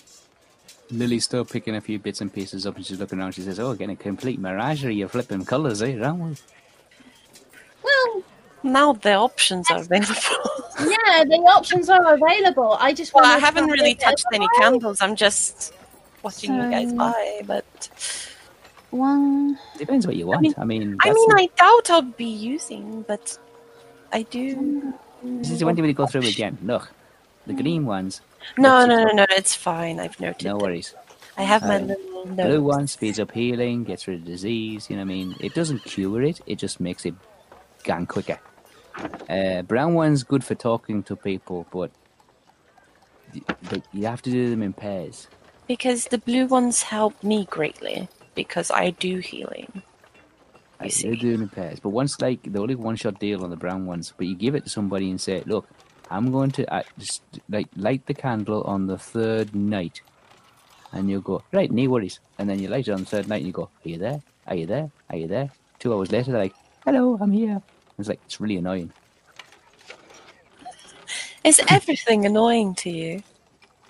Lily's 0.92 1.26
still 1.26 1.44
picking 1.46 1.76
a 1.76 1.82
few 1.82 1.98
bits 1.98 2.22
and 2.22 2.32
pieces 2.32 2.66
up 2.68 2.76
and 2.76 2.86
she's 2.86 3.00
looking 3.00 3.20
around. 3.20 3.32
She 3.34 3.42
says, 3.42 3.60
Oh, 3.60 3.74
getting 3.74 3.96
a 3.96 3.96
complete 3.98 4.40
menagerie 4.40 5.02
of 5.02 5.12
flipping 5.12 5.44
colours, 5.44 5.82
eh? 5.82 5.98
Aren't 6.00 6.20
we? 6.20 6.36
Well, 7.84 8.24
Now 8.62 8.94
the 8.94 9.14
options 9.16 9.70
are 9.72 9.80
available. 9.80 10.14
Yeah, 11.18 11.24
the 11.24 11.36
options 11.58 11.90
are 11.90 12.14
available. 12.14 12.78
I 12.80 12.94
just 12.94 13.14
well, 13.14 13.26
I 13.26 13.38
haven't 13.38 13.68
really 13.68 13.96
touched 13.96 14.26
any 14.34 14.46
right. 14.48 14.62
candles. 14.62 15.02
I'm 15.02 15.16
just 15.16 15.74
watching 16.24 16.54
you 16.56 16.70
guys 16.70 16.94
buy. 16.94 17.42
But 17.46 17.90
One. 18.92 19.58
Depends 19.78 20.08
what 20.08 20.16
you 20.16 20.28
want. 20.28 20.40
I 20.58 20.64
mean- 20.64 20.80
mean, 20.90 20.98
I 21.02 21.12
mean, 21.14 21.30
the- 21.30 21.36
I 21.38 21.50
doubt 21.58 21.90
I'll 21.90 22.02
be 22.02 22.26
using, 22.26 23.04
but 23.08 23.38
I 24.14 24.22
do. 24.24 24.94
This 25.24 25.50
is 25.52 25.60
the 25.60 25.66
one 25.66 25.76
do 25.76 25.82
we 25.84 25.92
go 25.94 26.06
through 26.06 26.22
again? 26.28 26.58
Look, 26.64 26.92
the 27.48 27.54
green 27.54 27.86
ones, 27.86 28.22
No, 28.58 28.76
What's 28.76 28.88
no, 28.88 29.04
no, 29.06 29.12
no. 29.14 29.26
It's 29.32 29.56
fine. 29.56 30.00
I've 30.00 30.20
noted. 30.20 30.46
no 30.46 30.58
it. 30.58 30.62
worries. 30.62 30.94
I 31.38 31.44
have 31.44 31.64
my 31.64 31.78
Um, 31.78 31.88
little 31.88 32.26
Blue 32.26 32.64
one 32.64 32.88
speeds 32.88 33.20
up 33.20 33.32
healing, 33.32 33.84
gets 33.84 34.08
rid 34.08 34.20
of 34.20 34.26
disease. 34.26 34.90
You 34.90 34.96
know 34.96 35.02
what 35.02 35.12
I 35.12 35.16
mean? 35.16 35.36
It 35.42 35.54
doesn't 35.54 35.84
cure 35.84 36.22
it, 36.24 36.42
it 36.48 36.56
just 36.58 36.80
makes 36.80 37.06
it 37.06 37.14
gang 37.84 38.06
quicker. 38.06 38.40
Uh, 39.30 39.62
brown 39.64 39.94
one's 39.94 40.24
good 40.24 40.44
for 40.44 40.56
talking 40.56 41.04
to 41.04 41.16
people, 41.16 41.68
but 41.72 41.92
but 43.70 43.82
you 43.92 44.06
have 44.06 44.22
to 44.22 44.32
do 44.32 44.50
them 44.50 44.62
in 44.62 44.74
pairs. 44.74 45.28
Because 45.68 46.06
the 46.06 46.18
blue 46.18 46.46
ones 46.46 46.84
help 46.84 47.22
me 47.24 47.46
greatly 47.50 48.08
because 48.36 48.72
I 48.72 48.92
do 48.92 49.18
healing. 49.18 49.82
Like, 50.80 50.92
see. 50.92 51.08
They're 51.08 51.16
doing 51.16 51.42
in 51.42 51.50
pairs. 51.50 51.80
But 51.80 51.90
once, 51.90 52.22
like, 52.22 52.44
the 52.44 52.60
only 52.60 52.76
one 52.76 52.96
shot 52.96 53.20
deal 53.20 53.44
on 53.44 53.50
the 53.50 53.56
brown 53.56 53.86
ones, 53.86 54.14
but 54.16 54.28
you 54.28 54.36
give 54.36 54.56
it 54.56 54.66
to 54.66 54.70
somebody 54.70 55.10
and 55.10 55.20
say, 55.20 55.42
look, 55.46 55.68
I'm 56.10 56.32
going 56.32 56.52
to 56.52 56.74
uh, 56.74 56.84
just, 56.98 57.24
like 57.50 57.68
light 57.76 58.06
the 58.06 58.14
candle 58.14 58.62
on 58.64 58.88
the 58.88 58.98
third 58.98 59.56
night. 59.56 60.02
And 60.92 61.10
you'll 61.10 61.22
go, 61.22 61.44
right, 61.52 61.72
no 61.72 61.90
worries. 61.90 62.20
And 62.38 62.50
then 62.50 62.60
you 62.60 62.68
light 62.68 62.88
it 62.88 62.92
on 62.92 63.00
the 63.00 63.06
third 63.06 63.28
night 63.28 63.38
and 63.38 63.48
you 63.48 63.54
go, 63.54 63.70
are 63.84 63.90
you 63.90 63.98
there? 63.98 64.22
Are 64.48 64.56
you 64.56 64.66
there? 64.66 64.92
Are 65.10 65.18
you 65.18 65.28
there? 65.28 65.50
Two 65.80 65.94
hours 65.94 66.12
later, 66.12 66.32
they're 66.32 66.44
like, 66.44 66.56
hello, 66.86 67.18
I'm 67.20 67.32
here. 67.32 67.62
It's 67.98 68.10
like, 68.10 68.20
it's 68.26 68.40
really 68.42 68.58
annoying. 68.58 68.92
Is 71.44 71.62
everything 71.70 72.26
annoying 72.26 72.76
to 72.76 72.90
you? 72.90 73.24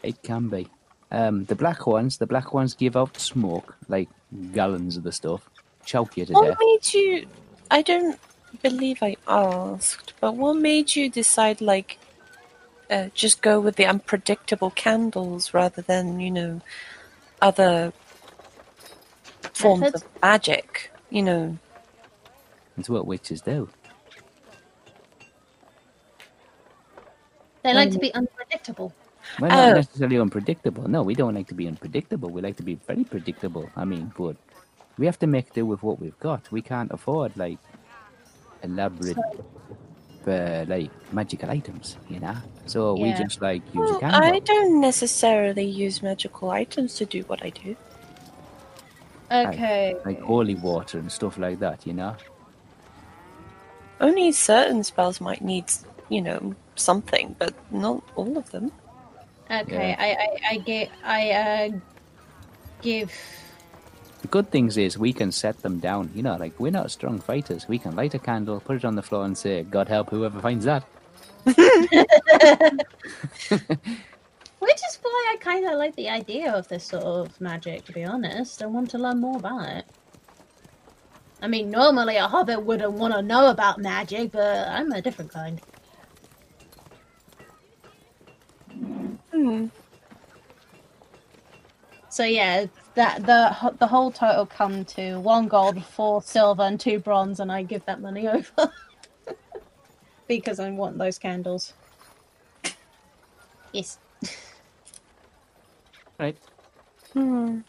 It 0.03 0.21
can 0.23 0.49
be. 0.49 0.67
Um, 1.11 1.45
the 1.45 1.55
black 1.55 1.87
ones, 1.87 2.17
the 2.17 2.27
black 2.27 2.53
ones 2.53 2.73
give 2.73 2.95
out 2.97 3.17
smoke, 3.19 3.75
like 3.87 4.09
gallons 4.53 4.97
of 4.97 5.03
the 5.03 5.11
stuff, 5.11 5.49
choke 5.85 6.17
you 6.17 6.25
to 6.25 6.33
What 6.33 6.49
death. 6.49 6.57
made 6.59 6.93
you? 6.93 7.27
I 7.71 7.81
don't 7.81 8.19
believe 8.61 9.01
I 9.01 9.15
asked, 9.27 10.13
but 10.19 10.35
what 10.35 10.55
made 10.57 10.95
you 10.95 11.09
decide 11.09 11.61
like 11.61 11.97
uh, 12.89 13.09
just 13.13 13.41
go 13.41 13.59
with 13.59 13.75
the 13.77 13.85
unpredictable 13.85 14.71
candles 14.71 15.53
rather 15.53 15.81
than 15.81 16.19
you 16.19 16.31
know 16.31 16.61
other 17.41 17.93
forms 19.53 19.81
Methods? 19.81 20.03
of 20.03 20.21
magic? 20.21 20.91
You 21.09 21.23
know, 21.23 21.57
It's 22.77 22.89
what 22.89 23.07
witches 23.07 23.41
do. 23.41 23.69
They 27.65 27.73
like 27.73 27.89
to 27.89 27.95
Um, 27.95 28.01
be 28.01 28.13
unpredictable. 28.13 28.93
Well, 29.39 29.49
not 29.49 29.71
Oh. 29.71 29.73
necessarily 29.73 30.19
unpredictable. 30.19 30.87
No, 30.87 31.01
we 31.01 31.15
don't 31.15 31.33
like 31.33 31.47
to 31.47 31.55
be 31.55 31.67
unpredictable. 31.67 32.29
We 32.29 32.41
like 32.41 32.57
to 32.57 32.63
be 32.63 32.75
very 32.75 33.03
predictable. 33.03 33.71
I 33.75 33.85
mean, 33.85 34.11
but 34.15 34.35
we 34.99 35.07
have 35.07 35.17
to 35.19 35.27
make 35.27 35.51
do 35.51 35.65
with 35.65 35.81
what 35.81 35.99
we've 35.99 36.19
got. 36.19 36.51
We 36.51 36.61
can't 36.61 36.91
afford 36.91 37.35
like 37.35 37.57
elaborate, 38.61 39.17
uh, 40.27 40.65
like 40.67 40.91
magical 41.11 41.49
items, 41.49 41.97
you 42.07 42.19
know. 42.19 42.35
So 42.67 42.93
we 42.93 43.13
just 43.13 43.41
like 43.41 43.63
use 43.73 43.89
a 43.89 43.93
well, 43.93 43.99
candle. 43.99 44.21
I 44.21 44.39
don't 44.39 44.79
necessarily 44.79 45.65
use 45.65 46.03
magical 46.03 46.51
items 46.51 46.93
to 46.97 47.05
do 47.05 47.23
what 47.23 47.43
I 47.43 47.49
do. 47.49 47.75
Okay. 49.31 49.95
like 50.05 50.21
holy 50.21 50.53
water 50.53 50.99
and 50.99 51.11
stuff 51.11 51.39
like 51.39 51.57
that, 51.59 51.87
you 51.87 51.93
know. 51.93 52.15
Only 53.99 54.31
certain 54.33 54.83
spells 54.83 55.19
might 55.19 55.41
need, 55.41 55.65
you 56.09 56.21
know, 56.21 56.53
something, 56.75 57.35
but 57.39 57.53
not 57.71 58.03
all 58.15 58.37
of 58.37 58.49
them. 58.51 58.71
Okay. 59.49 59.89
Yeah. 59.89 59.95
I 59.99 60.09
I 60.09 60.53
I 60.53 60.57
give 60.57 60.89
I 61.03 61.31
uh 61.31 61.69
give. 62.81 63.11
The 64.21 64.27
good 64.27 64.49
things 64.49 64.77
is 64.77 64.97
we 64.97 65.13
can 65.13 65.31
set 65.31 65.61
them 65.61 65.79
down. 65.79 66.09
You 66.15 66.23
know, 66.23 66.35
like 66.35 66.59
we're 66.59 66.71
not 66.71 66.91
strong 66.91 67.19
fighters. 67.19 67.67
We 67.67 67.77
can 67.77 67.95
light 67.95 68.13
a 68.15 68.19
candle, 68.19 68.59
put 68.59 68.77
it 68.77 68.85
on 68.85 68.95
the 68.95 69.03
floor, 69.03 69.25
and 69.25 69.37
say, 69.37 69.63
"God 69.63 69.87
help 69.87 70.09
whoever 70.09 70.39
finds 70.39 70.65
that." 70.65 70.83
Which 74.59 74.81
is 74.89 74.97
why 75.01 75.33
I 75.33 75.37
kind 75.41 75.65
of 75.65 75.77
like 75.77 75.95
the 75.95 76.09
idea 76.09 76.51
of 76.51 76.67
this 76.67 76.85
sort 76.85 77.03
of 77.03 77.39
magic, 77.39 77.85
to 77.85 77.93
be 77.93 78.03
honest. 78.03 78.63
I 78.63 78.65
want 78.65 78.89
to 78.91 78.97
learn 78.97 79.21
more 79.21 79.37
about 79.37 79.69
it. 79.69 79.85
I 81.41 81.47
mean, 81.47 81.69
normally 81.69 82.15
a 82.15 82.27
hobbit 82.27 82.63
wouldn't 82.63 82.93
want 82.93 83.13
to 83.13 83.21
know 83.21 83.51
about 83.51 83.79
magic, 83.79 84.31
but 84.31 84.67
I'm 84.67 84.91
a 84.91 85.01
different 85.01 85.31
kind. 85.31 85.61
So 92.09 92.23
yeah, 92.23 92.67
that 92.95 93.25
the 93.25 93.73
the 93.79 93.87
whole 93.87 94.11
total 94.11 94.45
come 94.45 94.85
to 94.85 95.19
one 95.19 95.47
gold, 95.47 95.83
four 95.83 96.21
silver, 96.21 96.63
and 96.63 96.79
two 96.79 96.99
bronze, 96.99 97.39
and 97.41 97.51
I 97.51 97.63
give 97.63 97.83
that 97.85 97.99
money 97.99 98.27
over 98.35 98.71
because 100.27 100.59
I 100.59 100.69
want 100.71 100.97
those 100.97 101.17
candles. 101.19 101.73
Yes. 103.73 103.99
Right. 106.17 106.37
Hmm. 107.11 107.59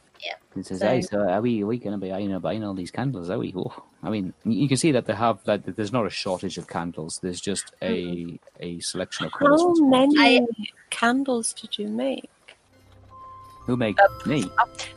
He 0.55 0.63
says, 0.63 0.79
So- 0.79 0.87
"Hey, 0.89 1.03
so 1.03 1.19
are 1.29 1.41
we? 1.43 1.63
Are 1.65 1.67
we 1.67 1.79
going 1.79 1.93
to 1.93 1.99
be 1.99 2.11
buying, 2.11 2.39
buying 2.39 2.63
all 2.65 2.75
these 2.75 2.93
candles? 2.93 3.29
Are 3.29 3.39
we? 3.41 3.53
Oh, 3.57 3.83
I 4.07 4.11
mean, 4.11 4.33
you 4.45 4.69
can 4.69 4.77
see 4.77 4.93
that 4.93 5.07
they 5.07 5.15
have 5.15 5.43
that. 5.45 5.65
that 5.65 5.75
There's 5.77 5.93
not 5.93 6.07
a 6.07 6.11
shortage 6.11 6.59
of 6.59 6.69
candles. 6.69 7.19
There's 7.23 7.41
just 7.41 7.73
a 7.83 8.05
mm-hmm. 8.05 8.37
a 8.61 8.81
selection 8.81 9.27
of 9.27 9.33
colours. 9.33 9.61
How 9.61 9.69
which 9.71 9.81
ones. 9.81 10.15
many 10.15 10.47
candles 10.91 11.53
did 11.53 11.77
you 11.77 11.89
make? 11.89 12.31
Who 13.67 13.77
make 13.77 13.99
uh, 14.01 14.29
me? 14.29 14.49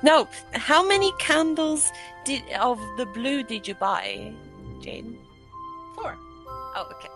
No, 0.03 0.27
how 0.53 0.88
many 0.88 1.11
candles 1.18 1.91
did 2.23 2.44
of 2.60 2.80
the 2.98 3.07
blue 3.07 3.41
did 3.41 3.68
you 3.68 3.73
buy, 3.73 4.31
Jane? 4.80 5.18
Four. 5.95 6.15
Oh, 6.48 6.88
okay. 6.91 7.10